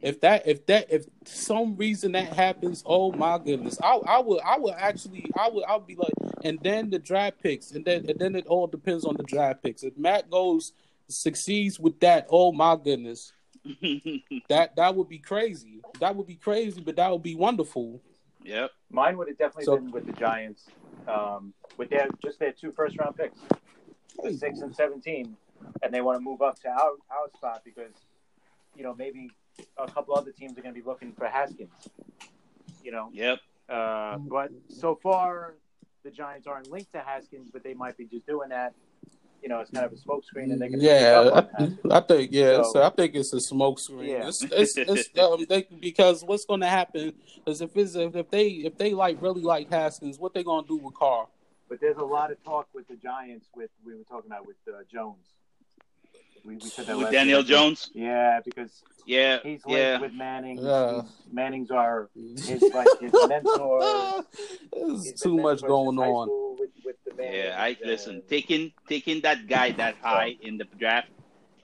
If 0.00 0.20
that 0.20 0.46
if 0.46 0.64
that 0.66 0.92
if 0.92 1.06
some 1.24 1.76
reason 1.76 2.12
that 2.12 2.32
happens, 2.32 2.84
oh 2.86 3.10
my 3.12 3.38
goodness, 3.38 3.80
I 3.82 3.94
I 3.94 4.20
would 4.20 4.40
I 4.42 4.56
would 4.58 4.74
actually 4.74 5.28
I 5.36 5.48
would 5.48 5.64
I 5.64 5.76
would 5.76 5.86
be 5.86 5.96
like, 5.96 6.12
and 6.44 6.58
then 6.62 6.90
the 6.90 7.00
draft 7.00 7.42
picks, 7.42 7.72
and 7.72 7.84
then 7.84 8.08
and 8.08 8.18
then 8.18 8.36
it 8.36 8.46
all 8.46 8.68
depends 8.68 9.04
on 9.04 9.16
the 9.16 9.24
draft 9.24 9.62
picks. 9.62 9.82
If 9.82 9.96
Matt 9.98 10.30
goes 10.30 10.72
succeeds 11.08 11.80
with 11.80 11.98
that, 12.00 12.28
oh 12.30 12.52
my 12.52 12.76
goodness, 12.76 13.32
that 14.48 14.76
that 14.76 14.94
would 14.94 15.08
be 15.08 15.18
crazy. 15.18 15.80
That 15.98 16.14
would 16.14 16.28
be 16.28 16.36
crazy, 16.36 16.80
but 16.80 16.94
that 16.96 17.10
would 17.10 17.24
be 17.24 17.34
wonderful. 17.34 18.00
Yep, 18.44 18.70
mine 18.90 19.18
would 19.18 19.26
have 19.26 19.38
definitely 19.38 19.64
so, 19.64 19.76
been 19.78 19.90
with 19.90 20.06
the 20.06 20.12
Giants, 20.12 20.66
um, 21.08 21.52
with 21.76 21.90
their 21.90 22.06
just 22.22 22.38
their 22.38 22.52
two 22.52 22.70
first 22.70 22.96
round 22.98 23.16
picks, 23.16 23.40
the 24.22 24.32
six 24.32 24.60
and 24.60 24.72
seventeen, 24.74 25.36
and 25.82 25.92
they 25.92 26.02
want 26.02 26.18
to 26.18 26.20
move 26.20 26.40
up 26.40 26.60
to 26.60 26.68
our 26.68 26.92
our 27.10 27.28
spot 27.34 27.62
because, 27.64 27.92
you 28.76 28.84
know, 28.84 28.94
maybe 28.94 29.32
a 29.76 29.90
couple 29.90 30.14
other 30.14 30.32
teams 30.32 30.56
are 30.58 30.62
going 30.62 30.74
to 30.74 30.80
be 30.80 30.86
looking 30.86 31.12
for 31.12 31.26
Haskins. 31.26 31.70
You 32.82 32.92
know. 32.92 33.10
Yep. 33.12 33.38
Uh, 33.68 34.18
but 34.18 34.50
so 34.68 34.98
far, 35.02 35.54
the 36.02 36.10
Giants 36.10 36.46
aren't 36.46 36.70
linked 36.70 36.92
to 36.92 37.00
Haskins, 37.00 37.50
but 37.52 37.62
they 37.62 37.74
might 37.74 37.96
be 37.96 38.06
just 38.06 38.26
doing 38.26 38.48
that. 38.48 38.74
You 39.42 39.48
know, 39.48 39.60
it's 39.60 39.70
kind 39.70 39.86
of 39.86 39.92
a 39.92 39.96
smokescreen, 39.96 40.50
and 40.50 40.60
they 40.60 40.68
can. 40.68 40.80
Yeah, 40.80 41.30
I, 41.32 41.96
I, 41.96 42.00
think 42.00 42.30
yeah, 42.32 42.56
so, 42.56 42.72
so, 42.72 42.82
I 42.82 42.90
think 42.90 43.14
it's 43.14 43.32
a 43.32 43.36
smokescreen. 43.36 44.08
Yeah. 44.08 44.28
It's, 44.28 44.42
it's, 44.42 44.76
it's 44.76 45.18
um, 45.18 45.46
they, 45.48 45.62
because 45.80 46.24
what's 46.24 46.44
going 46.44 46.60
to 46.60 46.66
happen 46.66 47.12
is 47.46 47.60
if 47.60 47.76
it's 47.76 47.94
if 47.94 48.30
they 48.30 48.48
if 48.48 48.76
they 48.76 48.94
like 48.94 49.22
really 49.22 49.42
like 49.42 49.70
Haskins, 49.70 50.18
what 50.18 50.34
they 50.34 50.42
going 50.42 50.64
to 50.64 50.68
do 50.68 50.76
with 50.78 50.94
Carr? 50.94 51.28
But 51.68 51.80
there's 51.80 51.98
a 51.98 52.04
lot 52.04 52.32
of 52.32 52.42
talk 52.42 52.66
with 52.74 52.88
the 52.88 52.96
Giants. 52.96 53.46
With 53.54 53.70
we 53.86 53.94
were 53.94 54.02
talking 54.02 54.28
about 54.28 54.44
with 54.44 54.56
uh, 54.66 54.78
Jones 54.90 55.34
we, 56.44 56.54
we 56.54 56.60
said 56.60 56.86
that 56.86 56.96
with 56.96 57.10
Daniel 57.10 57.40
year. 57.40 57.48
Jones. 57.48 57.90
Yeah, 57.94 58.40
because 58.44 58.82
yeah, 59.06 59.38
he's 59.42 59.64
linked 59.64 59.70
yeah. 59.70 60.00
with 60.00 60.12
Manning. 60.12 60.58
Yeah. 60.58 61.02
Manning's 61.32 61.70
our 61.70 62.10
his 62.14 62.62
like 62.74 62.86
his 63.00 63.12
mentor. 63.28 64.24
There's 64.72 65.12
too 65.14 65.36
much 65.36 65.62
going 65.62 65.98
on. 65.98 66.56
With, 66.58 66.70
with 66.84 66.96
yeah, 67.18 67.56
I 67.58 67.76
listen. 67.84 68.22
Taking 68.28 68.72
taking 68.88 69.20
that 69.22 69.46
guy 69.46 69.72
that 69.72 69.96
high 70.02 70.36
in 70.40 70.58
the 70.58 70.64
draft, 70.78 71.08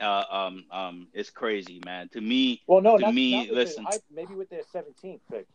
uh, 0.00 0.24
um, 0.30 0.64
um, 0.70 1.08
is 1.12 1.30
crazy, 1.30 1.80
man. 1.84 2.08
To 2.10 2.20
me, 2.20 2.62
well, 2.66 2.80
no, 2.80 2.96
to 2.96 3.04
not, 3.04 3.14
me, 3.14 3.46
not 3.46 3.54
listen. 3.54 3.84
The, 3.90 4.00
maybe 4.14 4.34
with 4.34 4.50
their 4.50 4.62
17th 4.74 5.20
pick. 5.30 5.46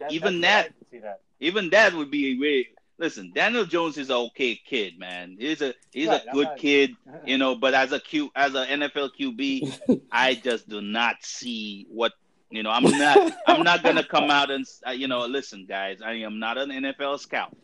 That, 0.00 0.10
even 0.12 0.40
that, 0.40 0.72
that, 0.92 1.20
even 1.38 1.70
that 1.70 1.94
would 1.94 2.10
be 2.10 2.38
really 2.38 2.68
listen, 2.98 3.32
Daniel 3.34 3.64
Jones 3.64 3.98
is 3.98 4.10
a 4.10 4.16
okay 4.16 4.54
kid, 4.54 4.98
man. 4.98 5.36
He's 5.38 5.62
a 5.62 5.74
he's 5.92 6.08
right, 6.08 6.22
a 6.26 6.32
good 6.32 6.46
not, 6.48 6.56
kid, 6.58 6.96
you 7.26 7.38
know. 7.38 7.54
But 7.54 7.74
as 7.74 7.92
a 7.92 8.00
Q 8.00 8.30
as 8.34 8.54
an 8.54 8.80
NFL 8.80 9.10
QB, 9.18 10.02
I 10.12 10.34
just 10.34 10.68
do 10.68 10.80
not 10.80 11.16
see 11.22 11.86
what 11.90 12.12
you 12.50 12.62
know. 12.62 12.70
I'm 12.70 12.84
not 12.84 13.32
I'm 13.46 13.62
not 13.62 13.82
gonna 13.82 14.04
come 14.04 14.30
out 14.30 14.50
and 14.50 14.66
uh, 14.86 14.90
you 14.90 15.08
know. 15.08 15.26
Listen, 15.26 15.66
guys, 15.66 16.00
I 16.02 16.14
am 16.14 16.38
not 16.38 16.58
an 16.58 16.70
NFL 16.70 17.20
scout. 17.20 17.56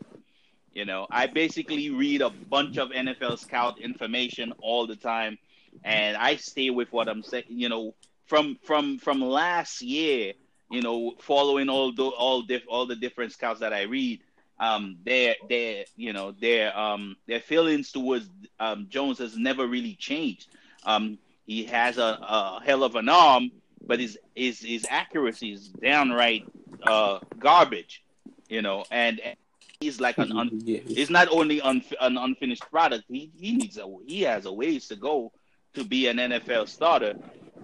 You 0.73 0.85
know, 0.85 1.05
I 1.11 1.27
basically 1.27 1.89
read 1.89 2.21
a 2.21 2.29
bunch 2.29 2.77
of 2.77 2.89
NFL 2.89 3.37
scout 3.39 3.79
information 3.81 4.53
all 4.61 4.87
the 4.87 4.95
time, 4.95 5.37
and 5.83 6.15
I 6.15 6.37
stay 6.37 6.69
with 6.69 6.91
what 6.93 7.09
I'm 7.09 7.23
saying. 7.23 7.45
You 7.49 7.69
know, 7.69 7.95
from 8.25 8.57
from 8.63 8.97
from 8.97 9.21
last 9.21 9.81
year, 9.81 10.33
you 10.69 10.81
know, 10.81 11.15
following 11.19 11.67
all 11.67 11.91
the 11.91 12.05
all 12.05 12.41
diff, 12.43 12.63
all 12.69 12.85
the 12.85 12.95
different 12.95 13.33
scouts 13.33 13.59
that 13.59 13.73
I 13.73 13.81
read 13.83 14.21
um, 14.61 14.97
their 15.03 15.35
their 15.49 15.85
you 15.97 16.13
know 16.13 16.31
their 16.31 16.77
um, 16.77 17.17
their 17.27 17.39
feelings 17.39 17.91
towards 17.91 18.29
um, 18.59 18.85
Jones 18.89 19.17
has 19.17 19.35
never 19.35 19.67
really 19.67 19.95
changed. 19.95 20.47
Um, 20.85 21.17
he 21.47 21.65
has 21.65 21.97
a, 21.97 22.19
a 22.21 22.61
hell 22.63 22.83
of 22.83 22.95
an 22.95 23.09
arm, 23.09 23.51
but 23.85 23.99
his 23.99 24.17
his 24.35 24.61
his 24.61 24.85
accuracy 24.89 25.51
is 25.51 25.67
downright 25.67 26.45
uh, 26.83 27.19
garbage, 27.39 28.03
you 28.47 28.61
know. 28.61 28.85
And, 28.91 29.19
and 29.19 29.35
he's 29.79 29.99
like 29.99 30.19
an 30.19 30.31
un, 30.37 30.61
he's 30.63 31.09
not 31.09 31.27
only 31.31 31.59
un, 31.61 31.83
an 31.99 32.17
unfinished 32.17 32.69
product. 32.69 33.05
He 33.09 33.31
he 33.35 33.53
needs 33.53 33.79
a 33.79 33.85
he 34.05 34.21
has 34.21 34.45
a 34.45 34.53
ways 34.53 34.87
to 34.89 34.95
go 34.95 35.31
to 35.73 35.83
be 35.83 36.07
an 36.07 36.17
NFL 36.17 36.69
starter, 36.69 37.15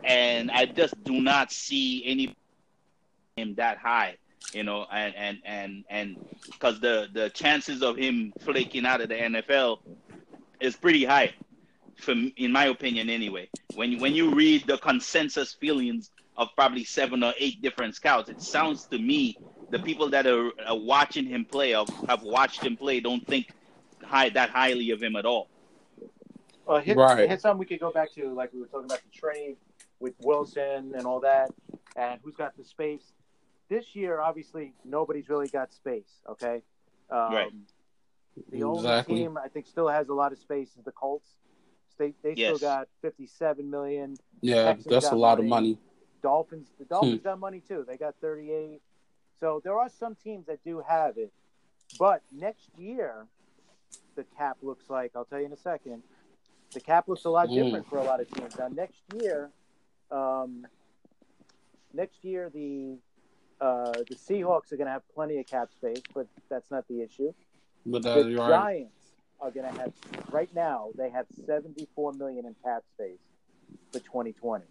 and 0.04 0.50
I 0.50 0.66
just 0.66 1.02
do 1.04 1.22
not 1.22 1.52
see 1.52 2.04
any 2.08 2.36
him 3.36 3.54
that 3.54 3.78
high 3.78 4.18
you 4.54 4.64
know, 4.64 4.86
and 4.92 5.14
and 5.16 5.38
and 5.46 5.84
and 5.90 6.26
because 6.46 6.80
the 6.80 7.08
the 7.14 7.30
chances 7.30 7.82
of 7.82 7.98
him 7.98 8.34
flaking 8.42 8.86
out 8.86 9.02
of 9.02 9.10
the 9.10 9.16
NFL 9.16 9.80
is 10.60 10.76
pretty 10.76 11.06
high, 11.06 11.34
from 11.98 12.32
in 12.38 12.52
my 12.52 12.66
opinion 12.66 13.10
anyway. 13.10 13.50
When 13.76 14.00
when 14.00 14.14
you 14.14 14.34
read 14.34 14.66
the 14.68 14.78
consensus 14.78 15.54
feelings 15.54 16.12
of 16.38 16.50
probably 16.56 16.84
seven 16.84 17.24
or 17.24 17.34
eight 17.40 17.62
different 17.62 17.96
scouts, 17.96 18.30
it 18.30 18.42
sounds 18.42 18.86
to 18.86 18.98
me 19.00 19.38
the 19.70 19.80
people 19.80 20.10
that 20.10 20.26
are, 20.26 20.52
are 20.66 20.78
watching 20.78 21.26
him 21.26 21.44
play 21.44 21.76
or 21.76 21.86
have 22.08 22.24
watched 22.24 22.64
him 22.64 22.78
play 22.78 23.00
don't 23.00 23.26
think 23.28 23.52
high 24.04 24.30
that 24.30 24.50
highly 24.50 24.92
of 24.92 25.02
him 25.02 25.16
at 25.16 25.26
all. 25.26 25.50
Well, 26.66 26.80
hit, 26.80 26.98
right. 26.98 27.30
hit 27.30 27.42
something 27.42 27.60
we 27.60 27.66
could 27.66 27.80
go 27.80 27.92
back 27.92 28.14
to, 28.16 28.34
like 28.34 28.54
we 28.54 28.60
were 28.60 28.68
talking 28.68 28.86
about 28.86 29.02
the 29.02 29.18
trade 29.18 29.56
with 30.00 30.14
Wilson 30.20 30.94
and 30.96 31.06
all 31.06 31.22
that, 31.22 31.50
and 31.96 32.20
who's 32.24 32.36
got 32.36 32.56
the 32.58 32.64
space 32.64 33.14
this 33.70 33.96
year, 33.96 34.20
obviously, 34.20 34.74
nobody's 34.86 35.30
really 35.30 35.48
got 35.48 35.74
space. 35.74 36.22
Okay, 36.30 36.62
um, 37.10 37.34
right. 37.34 37.52
The 38.52 38.64
only 38.64 38.80
exactly. 38.80 39.16
team 39.16 39.38
I 39.38 39.48
think 39.48 39.66
still 39.66 39.88
has 39.88 40.10
a 40.10 40.14
lot 40.14 40.32
of 40.32 40.38
space 40.38 40.70
is 40.78 40.84
the 40.86 40.92
Colts. 40.92 41.28
They 41.98 42.14
they 42.24 42.34
yes. 42.36 42.58
still 42.58 42.70
got 42.70 42.88
fifty 43.02 43.28
seven 43.28 43.70
million. 43.70 44.16
Yeah, 44.42 44.66
Texans 44.66 44.94
that's 44.94 45.12
a 45.12 45.16
lot 45.16 45.38
money. 45.38 45.44
of 45.44 45.50
money. 45.50 45.78
Dolphins, 46.22 46.68
the 46.80 46.86
Dolphins 46.86 47.22
hmm. 47.22 47.28
got 47.28 47.40
money 47.40 47.62
too. 47.68 47.86
They 47.88 47.98
got 47.98 48.16
thirty 48.22 48.52
eight. 48.52 48.82
So 49.40 49.62
there 49.64 49.78
are 49.78 49.90
some 49.90 50.16
teams 50.16 50.48
that 50.48 50.64
do 50.64 50.84
have 50.88 51.18
it, 51.18 51.32
but 52.00 52.22
next 52.32 52.70
year, 52.78 53.26
the 54.16 54.24
cap 54.38 54.58
looks 54.62 54.90
like 54.90 55.12
I'll 55.16 55.26
tell 55.26 55.40
you 55.40 55.46
in 55.46 55.54
a 55.54 55.58
second. 55.58 56.04
The 56.74 56.80
cap 56.80 57.08
looks 57.08 57.26
a 57.26 57.30
lot 57.30 57.48
mm. 57.48 57.56
different 57.64 57.90
for 57.90 57.98
a 57.98 58.04
lot 58.04 58.20
of 58.20 58.30
teams. 58.32 58.58
Now 58.58 58.68
next 58.68 59.02
year, 59.20 59.50
um, 60.12 60.68
next 61.94 62.24
year 62.24 62.50
the 62.54 62.98
uh, 63.60 63.92
the 63.92 64.16
Seahawks 64.16 64.72
are 64.72 64.78
going 64.78 64.88
to 64.88 64.92
have 64.92 65.04
plenty 65.14 65.40
of 65.40 65.48
cap 65.48 65.70
space, 65.72 66.02
but 66.14 66.28
that's 66.50 66.70
not 66.70 66.88
the 66.88 67.02
issue. 67.02 67.34
But 67.86 68.06
uh, 68.06 68.24
the 68.24 68.36
Giants 68.36 68.94
are 69.40 69.52
going 69.52 69.72
to 69.72 69.80
have 69.80 69.94
right 70.32 70.54
now 70.56 70.90
they 70.98 71.10
have 71.10 71.26
74 71.46 72.14
million 72.14 72.46
in 72.46 72.56
cap 72.64 72.84
space 72.96 73.20
for 73.92 74.00
2020. 74.00 74.66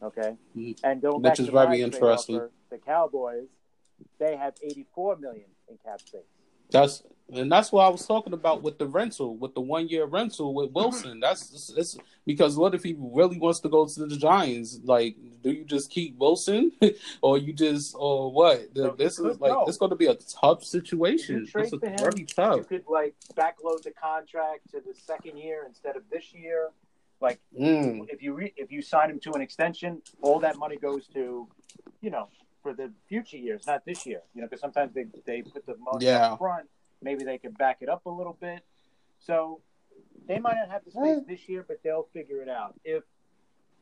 Okay, 0.00 0.36
mm-hmm. 0.56 0.72
and 0.84 1.02
going 1.02 1.22
Which 1.22 1.22
back 1.22 1.34
to 1.36 1.50
very 1.50 1.82
interesting. 1.82 2.36
Offer, 2.36 2.50
the 2.70 2.78
Cowboys, 2.78 3.48
they 4.18 4.36
have 4.36 4.54
84 4.62 5.16
million 5.16 5.46
in 5.68 5.76
cap 5.84 6.00
space. 6.00 6.20
That's 6.70 7.02
and 7.30 7.52
that's 7.52 7.70
what 7.70 7.84
I 7.84 7.88
was 7.90 8.06
talking 8.06 8.32
about 8.32 8.62
with 8.62 8.78
the 8.78 8.86
rental, 8.86 9.36
with 9.36 9.54
the 9.54 9.60
one 9.60 9.88
year 9.88 10.06
rental 10.06 10.54
with 10.54 10.72
Wilson. 10.72 11.20
That's 11.20 11.72
it's, 11.76 11.98
because 12.24 12.56
what 12.56 12.74
if 12.74 12.82
he 12.82 12.96
really 12.98 13.38
wants 13.38 13.60
to 13.60 13.68
go 13.68 13.86
to 13.86 14.06
the 14.06 14.16
Giants? 14.16 14.80
Like, 14.82 15.16
do 15.42 15.50
you 15.50 15.64
just 15.64 15.90
keep 15.90 16.16
Wilson, 16.16 16.72
or 17.20 17.36
you 17.36 17.52
just 17.52 17.94
or 17.98 18.32
what? 18.32 18.68
So 18.74 18.94
this 18.96 19.18
is 19.18 19.38
like 19.40 19.52
it's 19.66 19.76
going 19.76 19.90
to 19.90 19.96
be 19.96 20.06
a 20.06 20.14
tough 20.14 20.64
situation. 20.64 21.46
It's 21.54 21.72
him, 21.72 21.80
very 21.80 22.24
tough. 22.24 22.56
You 22.56 22.64
could 22.64 22.84
like 22.88 23.14
backload 23.34 23.82
the 23.82 23.92
contract 23.92 24.70
to 24.70 24.80
the 24.80 24.94
second 24.94 25.36
year 25.36 25.64
instead 25.66 25.96
of 25.96 26.04
this 26.10 26.32
year. 26.32 26.70
Like, 27.20 27.40
mm. 27.58 28.06
if 28.08 28.22
you 28.22 28.32
re- 28.32 28.54
if 28.56 28.72
you 28.72 28.80
sign 28.80 29.10
him 29.10 29.20
to 29.20 29.32
an 29.32 29.42
extension, 29.42 30.00
all 30.22 30.38
that 30.40 30.56
money 30.56 30.76
goes 30.76 31.06
to, 31.08 31.46
you 32.00 32.10
know, 32.10 32.28
for 32.62 32.72
the 32.72 32.90
future 33.06 33.36
years, 33.36 33.66
not 33.66 33.84
this 33.84 34.06
year. 34.06 34.22
You 34.34 34.40
know, 34.40 34.46
because 34.46 34.62
sometimes 34.62 34.94
they 34.94 35.04
they 35.26 35.42
put 35.42 35.66
the 35.66 35.76
money 35.76 36.06
yeah. 36.06 36.32
up 36.32 36.38
front 36.38 36.68
Maybe 37.02 37.24
they 37.24 37.38
can 37.38 37.52
back 37.52 37.78
it 37.80 37.88
up 37.88 38.06
a 38.06 38.10
little 38.10 38.36
bit. 38.40 38.60
So 39.18 39.60
they 40.26 40.38
might 40.38 40.56
not 40.56 40.70
have 40.70 40.84
the 40.84 40.90
space 40.90 41.24
this 41.26 41.48
year, 41.48 41.64
but 41.66 41.80
they'll 41.82 42.08
figure 42.12 42.42
it 42.42 42.48
out 42.48 42.74
if 42.84 43.02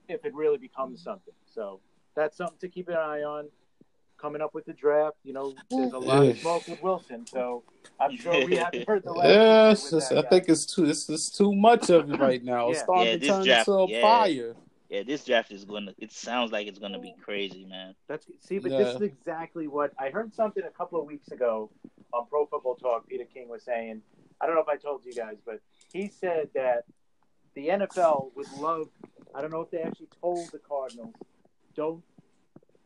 if 0.08 0.24
it 0.24 0.34
really 0.34 0.58
becomes 0.58 1.02
something. 1.02 1.34
So 1.52 1.80
that's 2.14 2.36
something 2.36 2.58
to 2.60 2.68
keep 2.68 2.88
an 2.88 2.94
eye 2.94 3.22
on. 3.22 3.48
Coming 4.18 4.40
up 4.40 4.54
with 4.54 4.64
the 4.64 4.72
draft, 4.72 5.16
you 5.24 5.34
know, 5.34 5.52
there's 5.70 5.92
a 5.92 5.98
lot 5.98 6.24
of 6.24 6.38
smoke 6.38 6.66
with 6.66 6.82
Wilson, 6.82 7.26
so 7.26 7.64
I'm 8.00 8.16
sure 8.16 8.46
we 8.46 8.56
haven't 8.56 8.88
heard 8.88 9.04
the 9.04 9.12
last. 9.12 9.92
Yes, 9.92 10.10
I 10.10 10.22
think 10.22 10.48
it's 10.48 10.64
too 10.64 10.86
it's, 10.86 11.06
it's 11.10 11.28
too 11.28 11.54
much 11.54 11.90
of 11.90 12.10
it 12.10 12.18
right 12.18 12.42
now. 12.42 12.70
yeah. 12.70 12.82
Starting 12.82 13.06
yeah, 13.06 13.18
to 13.18 13.26
turn 13.26 13.44
draft, 13.44 13.68
into 13.68 13.78
a 13.78 13.88
yeah. 13.90 14.00
fire. 14.00 14.56
Yeah, 14.88 15.02
this 15.02 15.22
draft 15.22 15.52
is 15.52 15.66
gonna. 15.66 15.92
It 15.98 16.12
sounds 16.12 16.50
like 16.50 16.66
it's 16.66 16.78
gonna 16.78 16.98
be 16.98 17.14
crazy, 17.20 17.66
man. 17.66 17.94
That's 18.08 18.26
see, 18.40 18.58
but 18.58 18.72
yeah. 18.72 18.78
this 18.78 18.94
is 18.96 19.02
exactly 19.02 19.68
what 19.68 19.92
I 19.98 20.08
heard. 20.08 20.34
Something 20.34 20.62
a 20.64 20.70
couple 20.70 20.98
of 20.98 21.06
weeks 21.06 21.28
ago 21.28 21.70
on 22.16 22.26
Pro 22.26 22.46
Football 22.46 22.76
Talk, 22.76 23.08
Peter 23.08 23.24
King 23.24 23.48
was 23.48 23.62
saying, 23.62 24.02
I 24.40 24.46
don't 24.46 24.54
know 24.54 24.62
if 24.62 24.68
I 24.68 24.76
told 24.76 25.04
you 25.04 25.12
guys, 25.12 25.36
but 25.44 25.60
he 25.92 26.08
said 26.08 26.48
that 26.54 26.84
the 27.54 27.68
NFL 27.68 28.32
would 28.34 28.50
love, 28.58 28.88
I 29.34 29.40
don't 29.40 29.52
know 29.52 29.60
if 29.60 29.70
they 29.70 29.80
actually 29.80 30.08
told 30.20 30.50
the 30.52 30.58
Cardinals, 30.58 31.14
don't 31.74 32.02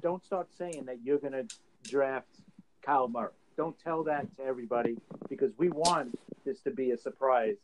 don't 0.03 0.25
start 0.25 0.49
saying 0.57 0.85
that 0.87 0.99
you're 1.05 1.19
going 1.19 1.33
to 1.33 1.47
draft 1.85 2.41
Kyler 2.87 3.11
Murray. 3.11 3.33
Don't 3.57 3.79
tell 3.79 4.05
that 4.05 4.35
to 4.37 4.45
everybody 4.45 4.97
because 5.29 5.53
we 5.59 5.69
want 5.69 6.19
this 6.45 6.61
to 6.63 6.71
be 6.71 6.93
a 6.93 6.97
surprise 6.97 7.57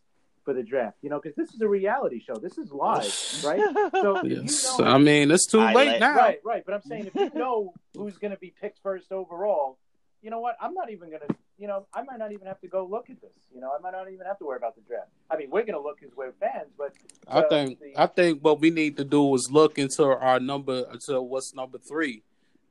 for 0.45 0.53
the 0.53 0.63
draft. 0.63 0.99
You 1.03 1.11
know, 1.11 1.21
because 1.21 1.35
this 1.37 1.55
is 1.55 1.61
a 1.61 1.69
reality 1.69 2.21
show. 2.21 2.37
This 2.37 2.59
is 2.59 2.71
live, 2.71 3.05
right? 3.45 3.61
So 3.93 4.23
yes. 4.25 4.77
you 4.79 4.85
know, 4.85 4.91
I 4.91 4.99
mean, 4.99 5.31
it's 5.31 5.47
too 5.47 5.61
late 5.61 5.99
now. 5.99 6.15
Right, 6.15 6.39
right. 6.45 6.63
But 6.65 6.75
I'm 6.75 6.83
saying 6.83 7.07
if 7.07 7.15
you 7.15 7.31
know 7.39 7.73
who's 7.97 8.19
going 8.19 8.33
to 8.33 8.37
be 8.37 8.53
picked 8.61 8.81
first 8.83 9.13
overall, 9.13 9.79
you 10.23 10.31
know 10.31 10.41
what? 10.41 10.57
I'm 10.61 10.75
not 10.75 10.91
even 10.91 11.09
going 11.09 11.23
to. 11.29 11.35
You 11.59 11.67
know, 11.67 11.87
I 11.95 12.03
might 12.03 12.19
not 12.19 12.33
even 12.33 12.47
have 12.47 12.61
to 12.61 12.69
go 12.69 12.87
look 12.87 13.09
at 13.09 13.21
this. 13.23 13.31
You 13.55 13.61
know, 13.61 13.71
I 13.77 13.81
might 13.81 13.93
not 13.93 14.11
even 14.11 14.27
have 14.27 14.39
to 14.39 14.45
worry 14.45 14.59
about 14.59 14.75
the 14.75 14.83
draft. 14.83 15.09
I 15.31 15.37
mean, 15.37 15.49
we're 15.51 15.63
going 15.63 15.73
to 15.73 15.81
look 15.81 16.01
because 16.01 16.15
we're 16.15 16.33
fans, 16.33 16.69
but 16.77 16.93
uh, 17.27 17.39
I 17.39 17.49
think 17.49 17.81
the, 17.81 17.93
I 17.97 18.07
think 18.07 18.45
what 18.45 18.61
we 18.61 18.71
need 18.71 18.97
to 18.99 19.05
do 19.05 19.35
is 19.35 19.51
look 19.51 19.79
into 19.79 20.05
our 20.05 20.39
number 20.39 20.85
to 21.07 21.23
what's 21.23 21.55
number 21.55 21.79
three, 21.79 22.23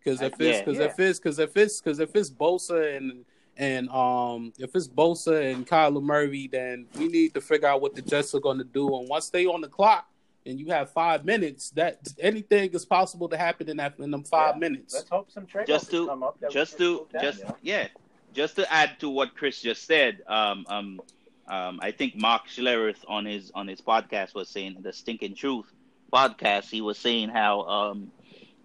because 0.04 0.22
if 0.22 0.40
it's 0.40 0.60
because 0.60 0.76
yeah, 0.76 0.84
yeah. 0.84 0.90
if 0.92 1.00
it's 1.00 1.20
because 1.20 1.40
if 1.40 1.58
it's 1.58 1.82
because 1.82 2.00
if 2.00 2.16
it's 2.16 2.30
Bosa 2.30 2.96
and 2.96 3.26
and 3.58 3.90
um, 3.90 4.54
if 4.60 4.76
it's 4.76 4.88
Bosa 4.88 5.52
and 5.52 5.66
Kyler 5.66 6.04
Murray, 6.04 6.48
then 6.48 6.86
we 6.98 7.08
need 7.08 7.34
to 7.34 7.42
figure 7.42 7.68
out 7.68 7.82
what 7.82 7.96
the 7.96 8.02
Jets 8.02 8.36
are 8.36 8.40
going 8.40 8.58
to 8.58 8.64
do. 8.66 8.98
And 8.98 9.08
once 9.10 9.30
they 9.30 9.46
on 9.46 9.62
the 9.62 9.68
clock 9.68 10.08
and 10.46 10.60
you 10.60 10.68
have 10.68 10.92
five 10.92 11.26
minutes, 11.26 11.72
that 11.72 12.00
anything 12.20 12.70
is 12.72 12.86
possible 12.86 13.30
to 13.30 13.38
happen 13.38 13.70
in 13.70 13.78
that 13.78 13.96
in 13.98 14.12
them 14.12 14.24
five 14.24 14.56
yeah. 14.56 14.60
minutes. 14.60 14.94
Let's 14.94 15.10
hope 15.10 15.32
some 15.32 15.46
trade 15.46 15.68
just 15.68 15.90
to 15.92 16.06
come 16.08 16.22
up. 16.22 16.38
Just 16.52 16.78
to 16.78 17.08
down, 17.12 17.24
just 17.24 17.44
yeah, 17.62 17.88
just 18.36 18.58
to 18.58 18.72
add 18.72 19.00
to 19.00 19.10
what 19.10 19.36
Chris 19.36 19.62
just 19.62 19.86
said. 19.86 20.22
Um, 20.28 20.66
um, 20.70 21.02
um, 21.48 21.80
I 21.82 21.92
think 21.92 22.16
Mark 22.16 22.48
Schlereth 22.48 23.04
on 23.08 23.26
his 23.26 23.52
on 23.56 23.68
his 23.68 23.82
podcast 23.82 24.36
was 24.36 24.50
saying 24.50 24.78
the 24.82 24.94
Stinking 24.94 25.36
Truth 25.36 25.72
podcast. 26.12 26.70
He 26.70 26.82
was 26.82 26.98
saying 26.98 27.30
how 27.30 27.62
um, 27.62 28.12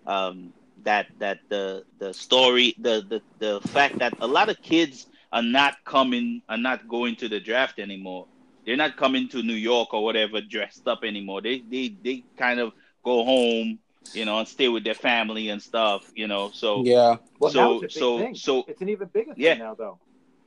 um, 0.06 0.52
that 0.84 1.06
that 1.18 1.40
the 1.48 1.84
the 1.98 2.12
story 2.12 2.74
the, 2.78 3.04
the 3.08 3.22
the 3.38 3.68
fact 3.68 3.98
that 3.98 4.14
a 4.20 4.26
lot 4.26 4.48
of 4.48 4.60
kids 4.62 5.06
are 5.32 5.42
not 5.42 5.76
coming 5.84 6.42
are 6.48 6.56
not 6.58 6.88
going 6.88 7.16
to 7.16 7.28
the 7.28 7.40
draft 7.40 7.78
anymore 7.78 8.26
they're 8.66 8.76
not 8.76 8.96
coming 8.96 9.28
to 9.28 9.42
new 9.42 9.54
york 9.54 9.92
or 9.92 10.02
whatever 10.04 10.40
dressed 10.40 10.86
up 10.88 11.04
anymore 11.04 11.40
they 11.40 11.62
they 11.70 11.94
they 12.02 12.24
kind 12.36 12.60
of 12.60 12.72
go 13.04 13.24
home 13.24 13.78
you 14.12 14.24
know 14.24 14.38
and 14.38 14.48
stay 14.48 14.68
with 14.68 14.84
their 14.84 14.94
family 14.94 15.50
and 15.50 15.62
stuff 15.62 16.10
you 16.14 16.26
know 16.26 16.50
so 16.52 16.82
yeah 16.84 17.16
well, 17.38 17.50
so 17.50 17.86
so 17.88 18.18
thing. 18.18 18.34
so 18.34 18.64
it's 18.66 18.80
an 18.80 18.88
even 18.88 19.08
bigger 19.08 19.34
thing 19.34 19.42
yeah. 19.42 19.54
now 19.54 19.74
though 19.74 19.98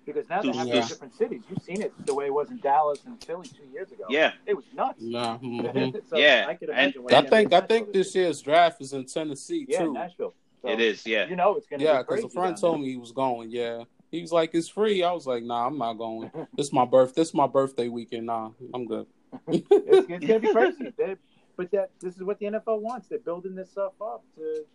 because 0.05 0.27
now 0.29 0.41
they 0.41 0.51
have 0.51 0.67
yeah. 0.67 0.87
different 0.87 1.13
cities. 1.15 1.41
You've 1.49 1.63
seen 1.63 1.81
it 1.81 1.93
the 2.05 2.13
way 2.13 2.25
it 2.25 2.33
was 2.33 2.49
in 2.49 2.57
Dallas 2.57 2.99
and 3.05 3.23
Philly 3.23 3.47
two 3.47 3.65
years 3.71 3.91
ago. 3.91 4.05
Yeah, 4.09 4.33
it 4.45 4.53
was 4.53 4.65
nuts. 4.73 5.01
Nah, 5.01 5.37
mm-hmm. 5.37 5.97
so 6.09 6.17
yeah, 6.17 6.45
I, 6.49 6.57
and, 6.73 6.93
I 7.11 7.21
think 7.21 7.53
I 7.53 7.61
think 7.61 7.93
this 7.93 8.13
year's 8.15 8.41
draft 8.41 8.81
is 8.81 8.93
in 8.93 9.05
Tennessee 9.05 9.65
yeah, 9.67 9.79
too. 9.79 9.93
Nashville. 9.93 10.33
So, 10.61 10.69
it 10.69 10.79
is, 10.79 11.05
yeah. 11.05 11.27
You 11.27 11.35
know, 11.35 11.55
it's 11.55 11.67
gonna. 11.67 11.83
Yeah, 11.83 11.99
because 11.99 12.23
a 12.23 12.29
friend 12.29 12.55
told 12.55 12.79
me 12.79 12.89
he 12.89 12.97
was 12.97 13.11
going. 13.11 13.51
Yeah, 13.51 13.83
he 14.11 14.21
was 14.21 14.31
like, 14.31 14.51
"It's 14.53 14.69
free." 14.69 15.03
I 15.03 15.11
was 15.11 15.27
like, 15.27 15.43
"Nah, 15.43 15.67
I'm 15.67 15.77
not 15.77 15.93
going. 15.93 16.31
this 16.53 16.71
my 16.71 16.85
birth. 16.85 17.15
This 17.15 17.33
my 17.33 17.47
birthday 17.47 17.89
weekend. 17.89 18.27
Nah, 18.27 18.51
I'm 18.73 18.85
good." 18.85 19.07
it's, 19.47 19.67
it's, 19.71 20.25
gonna 20.25 20.39
be 20.39 20.51
crazy. 20.51 20.93
They're, 20.97 21.17
but 21.55 21.71
that 21.71 21.91
this 21.99 22.15
is 22.15 22.23
what 22.23 22.39
the 22.39 22.45
NFL 22.45 22.79
wants. 22.81 23.07
They're 23.07 23.19
building 23.19 23.55
this 23.55 23.71
stuff 23.71 23.93
up 24.01 24.23
to 24.35 24.65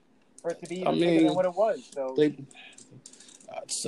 for 0.40 0.50
it 0.50 0.60
to 0.62 0.68
be 0.68 0.86
I 0.86 0.90
mean, 0.92 1.00
bigger 1.00 1.24
than 1.26 1.34
what 1.34 1.44
it 1.44 1.54
was. 1.54 1.88
So 1.92 2.14
they, 2.16 2.36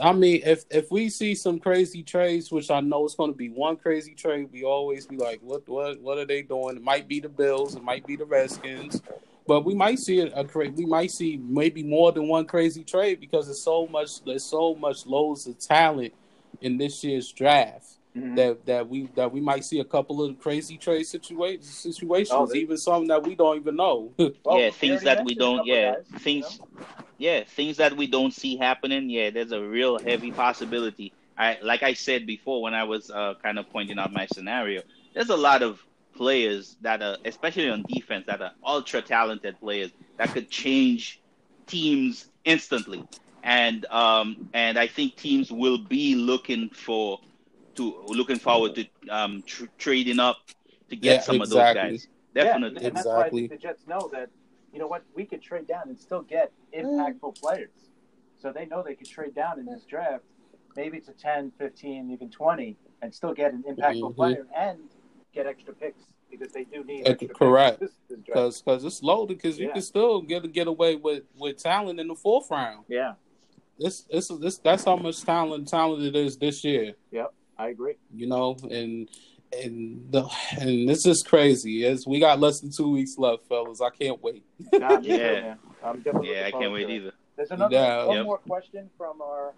I 0.03 0.13
mean, 0.13 0.43
if 0.45 0.65
if 0.71 0.91
we 0.91 1.09
see 1.09 1.35
some 1.35 1.59
crazy 1.59 2.03
trades, 2.03 2.51
which 2.51 2.71
I 2.71 2.81
know 2.81 3.05
it's 3.05 3.15
going 3.15 3.31
to 3.31 3.37
be 3.37 3.51
one 3.51 3.77
crazy 3.77 4.15
trade, 4.15 4.49
we 4.53 4.65
always 4.65 5.07
be 5.07 5.17
like, 5.17 5.41
"What 5.43 5.69
what 5.69 6.01
what 6.01 6.19
are 6.19 6.25
they 6.25 6.43
doing?" 6.43 6.77
It 6.77 6.83
might 6.83 7.09
be 7.09 7.21
the 7.21 7.29
Bills, 7.29 7.77
it 7.77 7.83
might 7.83 8.07
be 8.07 8.17
the 8.17 8.25
Redskins, 8.25 9.03
but 9.47 9.65
we 9.65 9.75
might 9.75 9.99
see 9.99 10.21
a, 10.21 10.33
a 10.35 10.45
we 10.71 10.87
might 10.87 11.11
see 11.11 11.37
maybe 11.37 11.83
more 11.83 12.13
than 12.13 12.29
one 12.29 12.47
crazy 12.47 12.85
trade 12.85 13.21
because 13.21 13.47
there's 13.47 13.63
so 13.63 13.87
much 13.87 14.25
there's 14.25 14.45
so 14.45 14.75
much 14.75 15.07
loads 15.07 15.47
of 15.47 15.59
talent 15.59 16.13
in 16.61 16.79
this 16.79 17.05
year's 17.05 17.31
draft 17.31 17.97
mm-hmm. 18.17 18.35
that 18.35 18.67
that 18.67 18.89
we 18.89 19.09
that 19.15 19.33
we 19.33 19.41
might 19.41 19.65
see 19.65 19.81
a 19.81 19.85
couple 19.85 20.23
of 20.23 20.39
crazy 20.39 20.77
trade 20.77 21.03
situa- 21.03 21.63
situations, 21.63 22.31
oh, 22.33 22.55
even 22.55 22.77
some 22.77 23.07
that 23.09 23.23
we 23.23 23.35
don't 23.35 23.57
even 23.57 23.77
know. 23.77 24.13
well, 24.19 24.33
yeah, 24.59 24.71
things 24.71 25.03
that 25.03 25.25
we 25.25 25.35
don't. 25.35 25.67
Yeah, 25.67 25.95
guys, 25.95 26.23
things. 26.23 26.55
You 26.55 26.81
know? 26.81 26.87
Yeah, 27.19 27.45
things 27.45 27.77
that 27.77 27.97
we 27.97 28.07
don't 28.07 28.33
see 28.33 28.57
happening. 28.57 29.11
Yeah, 29.11 29.31
there's 29.31 29.53
a 29.53 29.63
real 29.63 29.99
heavy 29.99 30.33
possibility. 30.33 31.13
I 31.37 31.59
like 31.63 31.83
I 31.83 31.95
said 31.95 32.27
before 32.27 32.63
when 32.63 32.75
I 32.75 32.85
was 32.85 33.11
uh, 33.11 33.35
kind 33.43 33.59
of 33.59 33.69
pointing 33.71 33.99
out 33.99 34.13
my 34.13 34.27
scenario. 34.33 34.83
There's 35.15 35.31
a 35.31 35.37
lot 35.37 35.63
of 35.63 35.85
players 36.15 36.77
that 36.83 37.03
are, 37.03 37.17
especially 37.25 37.71
on 37.71 37.83
defense, 37.89 38.27
that 38.27 38.43
are 38.43 38.53
ultra 38.65 39.03
talented 39.03 39.59
players 39.59 39.91
that 40.19 40.29
could 40.31 40.51
change 40.51 41.21
teams 41.67 42.27
instantly. 42.45 43.05
And 43.43 43.87
um, 43.87 44.51
and 44.53 44.79
I 44.79 44.87
think 44.87 45.17
teams 45.17 45.51
will 45.51 45.79
be 45.79 46.15
looking 46.15 46.69
for 46.69 47.21
to 47.77 48.03
looking 48.07 48.39
forward 48.39 48.75
to 48.75 48.87
um, 49.09 49.43
tr- 49.43 49.65
trading 49.79 50.19
up 50.19 50.39
to 50.89 50.97
get 50.97 51.15
yeah, 51.15 51.21
some 51.21 51.37
exactly. 51.37 51.43
of 51.43 51.51
those 51.51 51.75
guys. 51.75 52.09
Definitely, 52.35 52.83
yeah, 52.83 52.87
and 52.89 52.97
that's 52.97 53.07
exactly. 53.07 53.43
why 53.43 53.49
the 53.49 53.57
Jets 53.57 53.87
know 53.87 54.09
that 54.13 54.31
you 54.73 54.79
know 54.79 54.87
what 54.87 55.03
we 55.15 55.25
could 55.25 55.43
trade 55.43 55.67
down 55.67 55.89
and 55.89 55.99
still 55.99 56.23
get 56.23 56.53
impactful 56.77 57.41
players. 57.41 57.71
So 58.41 58.53
they 58.53 58.67
know 58.67 58.83
they 58.83 58.95
could 58.95 59.09
trade 59.09 59.35
down 59.35 59.59
in 59.59 59.67
this 59.67 59.85
draft, 59.85 60.25
maybe 60.77 61.01
to 61.01 61.13
10, 61.13 61.53
15, 61.59 62.11
even 62.11 62.31
20, 62.31 62.77
and 63.03 63.15
still 63.15 63.35
get 63.35 63.53
an 63.53 63.65
impactful 63.69 64.01
mm-hmm. 64.01 64.15
player 64.15 64.47
and 64.57 64.79
get 65.35 65.47
extra 65.47 65.75
picks 65.75 66.05
because 66.31 66.53
they 66.53 66.65
do 66.65 66.85
need 66.85 67.07
extra 67.07 67.29
correct 67.29 67.83
because 68.09 68.63
because 68.63 68.85
it's 68.85 69.03
loaded 69.03 69.37
because 69.37 69.59
yeah. 69.59 69.67
you 69.67 69.73
can 69.73 69.83
still 69.83 70.23
get 70.23 70.51
get 70.53 70.69
away 70.69 70.97
with 70.97 71.25
with 71.37 71.57
talent 71.57 71.99
in 72.01 72.09
the 72.09 72.15
fourth 72.15 72.51
round. 72.51 72.85
Yeah, 72.89 73.15
this 73.79 74.03
this 74.03 74.29
this 74.29 74.59
that's 74.59 74.85
how 74.85 74.97
much 74.97 75.23
talent 75.23 75.69
talent 75.69 76.03
it 76.03 76.17
is 76.17 76.37
this 76.37 76.63
year. 76.65 76.95
Yep, 77.11 77.35
I 77.61 77.69
agree. 77.69 77.95
You 78.15 78.27
know, 78.27 78.57
and 78.71 79.07
and 79.53 80.07
the 80.11 80.27
and 80.59 80.89
this 80.89 81.05
is 81.05 81.23
crazy. 81.23 81.85
As 81.85 82.07
we 82.07 82.19
got 82.19 82.41
less 82.41 82.61
than 82.61 82.71
two 82.71 82.91
weeks 82.91 83.19
left, 83.19 83.47
fellas. 83.49 83.83
I 83.83 83.91
can't 83.91 84.21
wait. 84.23 84.45
Nah, 84.73 84.99
yeah, 85.01 85.57
yeah, 86.23 86.47
I 86.47 86.51
can't 86.51 86.73
wait 86.73 86.89
either. 86.89 87.13
There's 87.37 87.51
another 87.51 87.75
yeah. 87.75 88.05
one 88.05 88.17
yep. 88.17 88.25
more 88.25 88.39
question 88.39 88.89
from 88.97 89.21
our 89.21 89.53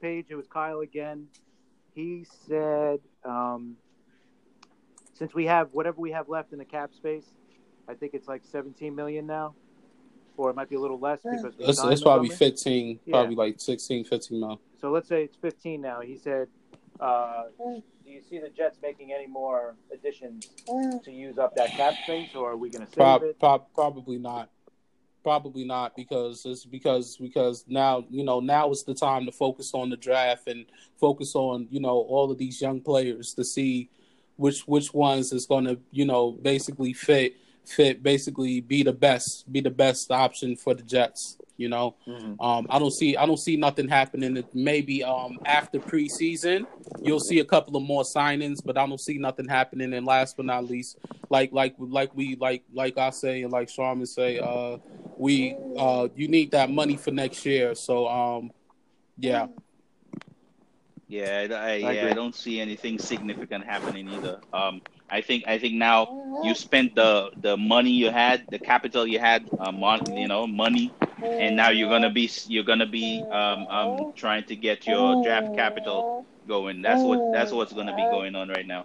page. 0.00 0.26
It 0.30 0.34
was 0.34 0.46
Kyle 0.46 0.80
again. 0.80 1.26
He 1.94 2.24
said, 2.46 3.00
um, 3.22 3.76
since 5.12 5.34
we 5.34 5.44
have 5.44 5.68
whatever 5.72 6.00
we 6.00 6.10
have 6.12 6.30
left 6.30 6.52
in 6.52 6.58
the 6.58 6.64
cap 6.64 6.94
space, 6.94 7.26
I 7.86 7.92
think 7.92 8.14
it's 8.14 8.28
like 8.28 8.42
17 8.50 8.94
million 8.94 9.26
now, 9.26 9.54
or 10.38 10.48
it 10.48 10.56
might 10.56 10.70
be 10.70 10.76
a 10.76 10.80
little 10.80 10.98
less 10.98 11.20
because 11.22 11.54
it's, 11.58 11.84
it's 11.84 12.02
probably 12.02 12.30
15, 12.30 13.00
yeah. 13.04 13.12
probably 13.12 13.34
like 13.34 13.60
16, 13.60 14.04
15 14.04 14.40
mil. 14.40 14.60
So 14.80 14.90
let's 14.90 15.08
say 15.08 15.24
it's 15.24 15.36
15 15.36 15.82
now. 15.82 16.00
He 16.00 16.16
said, 16.16 16.48
uh, 17.00 17.44
do 17.58 18.10
you 18.10 18.20
see 18.28 18.38
the 18.38 18.48
Jets 18.48 18.78
making 18.82 19.12
any 19.12 19.26
more 19.26 19.74
additions 19.92 20.48
to 21.04 21.10
use 21.10 21.38
up 21.38 21.54
that 21.56 21.70
cap 21.70 21.94
space, 22.04 22.30
or 22.34 22.52
are 22.52 22.56
we 22.56 22.70
going 22.70 22.86
to 22.86 22.92
save 22.92 22.96
Pro- 22.96 23.28
it? 23.28 23.38
Pro- 23.38 23.66
probably 23.74 24.18
not. 24.18 24.50
Probably 25.22 25.64
not 25.64 25.94
because 25.94 26.44
it's 26.44 26.64
because 26.64 27.16
because 27.16 27.64
now 27.68 28.04
you 28.10 28.24
know 28.24 28.40
now 28.40 28.70
is 28.72 28.82
the 28.82 28.94
time 28.94 29.24
to 29.26 29.32
focus 29.32 29.70
on 29.72 29.88
the 29.88 29.96
draft 29.96 30.48
and 30.48 30.66
focus 30.98 31.36
on 31.36 31.68
you 31.70 31.78
know 31.78 32.00
all 32.08 32.32
of 32.32 32.38
these 32.38 32.60
young 32.60 32.80
players 32.80 33.32
to 33.34 33.44
see 33.44 33.88
which 34.34 34.66
which 34.66 34.92
ones 34.92 35.32
is 35.32 35.46
going 35.46 35.64
to 35.64 35.78
you 35.92 36.04
know 36.04 36.32
basically 36.32 36.92
fit 36.92 37.36
fit 37.64 38.02
basically 38.02 38.60
be 38.60 38.82
the 38.82 38.92
best 38.92 39.50
be 39.52 39.60
the 39.60 39.70
best 39.70 40.10
option 40.10 40.56
for 40.56 40.74
the 40.74 40.82
Jets. 40.82 41.38
You 41.62 41.68
know, 41.68 41.94
mm-hmm. 42.08 42.40
um, 42.40 42.66
I 42.68 42.80
don't 42.80 42.90
see 42.90 43.16
I 43.16 43.24
don't 43.24 43.38
see 43.38 43.56
nothing 43.56 43.88
happening. 43.88 44.42
Maybe 44.52 45.04
um, 45.04 45.38
after 45.44 45.78
preseason, 45.78 46.66
you'll 47.00 47.20
see 47.20 47.38
a 47.38 47.44
couple 47.44 47.76
of 47.76 47.84
more 47.84 48.02
signings, 48.02 48.58
but 48.64 48.76
I 48.76 48.84
don't 48.84 49.00
see 49.00 49.16
nothing 49.18 49.46
happening. 49.46 49.94
And 49.94 50.04
last 50.04 50.36
but 50.36 50.46
not 50.46 50.64
least, 50.64 50.98
like 51.30 51.52
like 51.52 51.74
like 51.78 52.10
we 52.16 52.34
like 52.34 52.64
like 52.74 52.98
I 52.98 53.10
say 53.10 53.42
and 53.42 53.52
like 53.52 53.68
Sharman 53.68 54.06
say, 54.06 54.40
uh, 54.40 54.78
we 55.16 55.56
uh, 55.78 56.08
you 56.16 56.26
need 56.26 56.50
that 56.50 56.68
money 56.68 56.96
for 56.96 57.12
next 57.12 57.46
year. 57.46 57.76
So 57.76 58.08
um, 58.08 58.50
yeah. 59.16 59.46
Yeah, 61.06 61.46
I, 61.50 61.54
I 61.54 61.76
yeah, 61.76 62.08
I 62.08 62.14
don't 62.14 62.34
see 62.34 62.58
anything 62.58 62.98
significant 62.98 63.66
happening 63.66 64.08
either. 64.08 64.40
Um, 64.50 64.80
I 65.10 65.20
think 65.20 65.44
I 65.46 65.58
think 65.58 65.74
now 65.74 66.40
you 66.42 66.54
spent 66.54 66.94
the 66.96 67.30
the 67.36 67.54
money 67.58 67.90
you 67.90 68.10
had, 68.10 68.46
the 68.48 68.58
capital 68.58 69.06
you 69.06 69.18
had, 69.18 69.44
um, 69.58 69.76
you 70.16 70.26
know, 70.26 70.46
money, 70.46 70.90
and 71.24 71.56
now 71.56 71.70
you're 71.70 71.88
gonna 71.88 72.10
be 72.10 72.30
you're 72.46 72.64
gonna 72.64 72.86
be 72.86 73.22
um, 73.30 73.66
um 73.68 74.12
trying 74.14 74.44
to 74.44 74.56
get 74.56 74.86
your 74.86 75.22
draft 75.22 75.54
capital 75.54 76.26
going. 76.48 76.82
That's 76.82 77.02
what 77.02 77.32
that's 77.32 77.52
what's 77.52 77.72
gonna 77.72 77.94
be 77.94 78.02
going 78.02 78.34
on 78.34 78.48
right 78.48 78.66
now. 78.66 78.84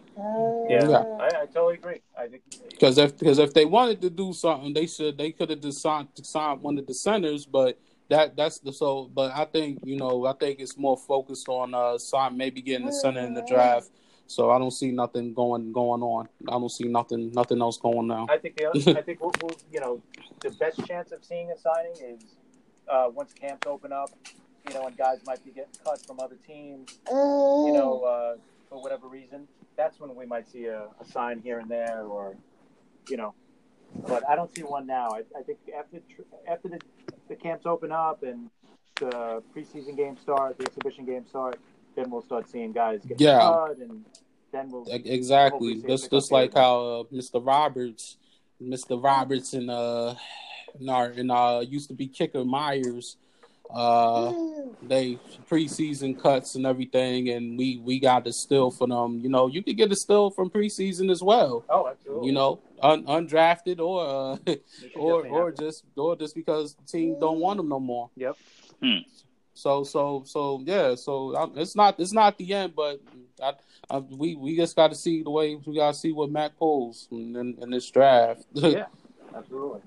Yeah, 0.69 0.87
yeah. 0.89 1.03
I, 1.19 1.41
I 1.41 1.45
totally 1.45 1.75
agree. 1.75 2.01
I 2.17 2.27
think 2.27 2.43
because 2.69 2.97
if 2.97 3.17
because 3.17 3.39
if 3.39 3.53
they 3.53 3.65
wanted 3.65 4.01
to 4.01 4.09
do 4.09 4.33
something, 4.33 4.73
they 4.73 4.87
should 4.87 5.17
they 5.17 5.31
could 5.31 5.49
have 5.49 5.61
decided 5.61 6.15
to 6.15 6.23
sign 6.23 6.61
one 6.61 6.77
of 6.77 6.87
the 6.87 6.93
centers, 6.93 7.45
but 7.45 7.79
that 8.09 8.35
that's 8.35 8.59
the 8.59 8.71
so. 8.71 9.09
But 9.13 9.31
I 9.35 9.45
think 9.45 9.79
you 9.83 9.97
know 9.97 10.25
I 10.25 10.33
think 10.33 10.59
it's 10.59 10.77
more 10.77 10.97
focused 10.97 11.49
on 11.49 11.73
uh 11.73 11.97
sign 11.97 12.37
maybe 12.37 12.61
getting 12.61 12.85
the 12.85 12.93
center 12.93 13.21
in 13.21 13.33
the 13.33 13.45
draft. 13.47 13.89
So 14.27 14.51
I 14.51 14.59
don't 14.59 14.71
see 14.71 14.91
nothing 14.91 15.33
going 15.33 15.71
going 15.71 16.01
on. 16.01 16.27
I 16.47 16.51
don't 16.51 16.69
see 16.69 16.83
nothing 16.85 17.31
nothing 17.31 17.61
else 17.61 17.77
going 17.77 18.07
now. 18.07 18.27
I 18.29 18.37
think 18.37 18.57
the 18.57 18.69
other, 18.69 18.99
I 18.99 19.01
think 19.05 19.21
we'll, 19.21 19.31
we'll, 19.41 19.55
you 19.71 19.79
know 19.79 20.01
the 20.41 20.49
best 20.51 20.85
chance 20.85 21.11
of 21.11 21.23
seeing 21.23 21.49
a 21.49 21.57
signing 21.57 21.93
is 21.93 22.35
uh, 22.89 23.09
once 23.13 23.33
camps 23.33 23.65
open 23.65 23.91
up, 23.91 24.09
you 24.67 24.73
know, 24.73 24.85
and 24.85 24.97
guys 24.97 25.19
might 25.25 25.43
be 25.43 25.51
getting 25.51 25.71
cut 25.83 26.05
from 26.05 26.19
other 26.19 26.37
teams, 26.45 26.99
you 27.09 27.73
know, 27.73 28.03
uh, 28.03 28.37
for 28.69 28.81
whatever 28.81 29.07
reason, 29.07 29.47
that's 29.75 29.99
when 29.99 30.13
we 30.15 30.25
might 30.25 30.47
see 30.47 30.65
a, 30.65 30.87
a, 30.99 31.05
sign 31.05 31.39
here 31.39 31.59
and 31.59 31.69
there, 31.69 32.03
or 32.03 32.35
you 33.09 33.17
know. 33.17 33.33
But 34.07 34.27
I 34.29 34.35
don't 34.35 34.53
see 34.53 34.63
one 34.63 34.85
now. 34.85 35.09
I, 35.11 35.23
I 35.37 35.43
think 35.43 35.59
after 35.77 35.99
after 36.47 36.67
the, 36.67 36.79
the 37.29 37.35
camps 37.35 37.65
open 37.65 37.91
up 37.91 38.23
and 38.23 38.49
the 38.95 39.41
preseason 39.55 39.95
games 39.95 40.19
start, 40.21 40.57
the 40.57 40.65
exhibition 40.65 41.05
games 41.05 41.29
start, 41.29 41.59
then 41.97 42.09
we'll 42.09 42.21
start 42.21 42.49
seeing 42.49 42.71
guys 42.71 43.03
get 43.05 43.19
yeah. 43.19 43.39
cut, 43.39 43.77
and 43.79 44.05
then 44.53 44.69
we'll 44.69 44.85
exactly 44.87 45.81
just 45.81 46.09
just 46.09 46.31
like 46.31 46.53
how 46.53 46.79
uh, 46.79 47.03
Mr. 47.13 47.45
Roberts, 47.45 48.15
Mr. 48.61 49.03
Roberts, 49.03 49.53
and 49.53 49.69
uh, 49.69 50.15
in 50.79 50.87
our 50.87 51.09
in 51.09 51.29
uh 51.29 51.59
used 51.59 51.89
to 51.89 51.95
be 51.95 52.07
kicker 52.07 52.45
Myers 52.45 53.17
uh, 53.73 54.33
they 54.81 55.19
preseason 55.49 56.19
cuts 56.21 56.55
and 56.55 56.65
everything, 56.65 57.29
and 57.29 57.57
we 57.57 57.77
we 57.77 57.99
got 57.99 58.27
a 58.27 58.33
still 58.33 58.71
for 58.71 58.87
them. 58.87 59.19
You 59.19 59.29
know, 59.29 59.47
you 59.47 59.61
could 59.61 59.77
get 59.77 59.91
a 59.91 59.95
still 59.95 60.29
from 60.29 60.49
preseason 60.49 61.11
as 61.11 61.21
well. 61.21 61.65
Oh, 61.69 61.87
absolutely. 61.87 62.27
You 62.27 62.33
know, 62.33 62.59
un, 62.81 63.03
undrafted 63.05 63.79
or 63.79 64.37
uh, 64.47 64.55
or 64.95 65.27
or 65.27 65.51
just 65.51 65.83
or 65.95 66.15
just 66.15 66.35
because 66.35 66.75
the 66.75 66.85
team 66.85 67.19
don't 67.19 67.39
want 67.39 67.57
them 67.57 67.69
no 67.69 67.79
more. 67.79 68.09
Yep. 68.15 68.37
Hmm. 68.81 68.97
So 69.57 69.83
so 69.83 70.23
so 70.23 70.61
yeah. 70.63 70.93
So 70.93 71.35
uh, 71.35 71.49
it's 71.55 71.75
not 71.75 71.99
it's 71.99 72.13
not 72.13 72.37
the 72.37 72.53
end, 72.53 72.73
but 72.75 73.01
I, 73.41 73.53
I, 73.89 73.97
we 73.97 74.35
we 74.35 74.55
just 74.55 74.75
got 74.75 74.89
to 74.89 74.95
see 74.95 75.23
the 75.23 75.31
way 75.31 75.55
we 75.55 75.75
got 75.75 75.93
to 75.93 75.99
see 75.99 76.11
what 76.11 76.29
Mac 76.29 76.55
pulls 76.57 77.07
in, 77.11 77.35
in, 77.35 77.57
in 77.59 77.71
this 77.71 77.89
draft. 77.89 78.45
yeah, 78.53 78.85
absolutely. 79.35 79.81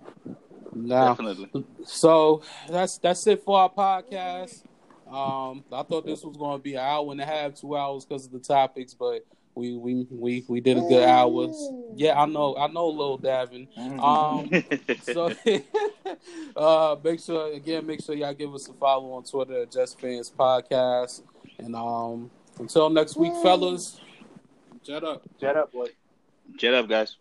Now, 0.74 1.14
Definitely. 1.14 1.64
So 1.84 2.42
that's 2.68 2.98
that's 2.98 3.24
it 3.28 3.44
for 3.44 3.60
our 3.60 3.70
podcast. 3.70 4.64
Um, 5.06 5.64
I 5.72 5.84
thought 5.84 6.05
this 6.05 6.24
was 6.24 6.36
going 6.36 6.59
to 6.59 6.62
be 6.62 6.74
an 6.74 6.80
hour 6.80 7.12
and 7.12 7.20
a 7.20 7.26
half, 7.26 7.55
two 7.55 7.76
hours 7.76 8.05
because 8.05 8.26
of 8.26 8.32
the 8.32 8.40
topics, 8.40 8.92
but 8.94 9.24
we 9.55 9.77
we 9.77 10.06
we 10.10 10.44
we 10.48 10.60
did 10.60 10.78
a 10.78 10.81
good 10.81 11.02
hour. 11.02 11.51
Yeah, 11.94 12.20
I 12.20 12.27
know, 12.27 12.56
I 12.56 12.68
know, 12.68 12.89
Lil 12.89 13.18
Davin. 13.18 13.66
Um, 13.98 14.48
so 15.02 15.32
uh, 16.56 16.97
make 17.02 17.20
sure 17.20 17.52
again, 17.52 17.86
make 17.86 18.02
sure 18.02 18.14
y'all 18.14 18.35
give 18.35 18.55
us 18.55 18.68
a 18.68 18.72
follow 18.74 19.12
on 19.12 19.24
Twitter 19.24 19.62
at 19.62 19.72
Just 19.72 20.01
Fans 20.01 20.31
Podcast, 20.36 21.22
and 21.59 21.74
um, 21.74 22.31
until 22.59 22.90
next 22.90 23.16
week, 23.16 23.32
fellas. 23.43 24.01
Jet 24.82 25.05
up, 25.05 25.22
jet 25.39 25.56
up, 25.56 25.72
boy. 25.72 25.89
Jet 26.56 26.74
up, 26.74 26.89
guys. 26.89 27.16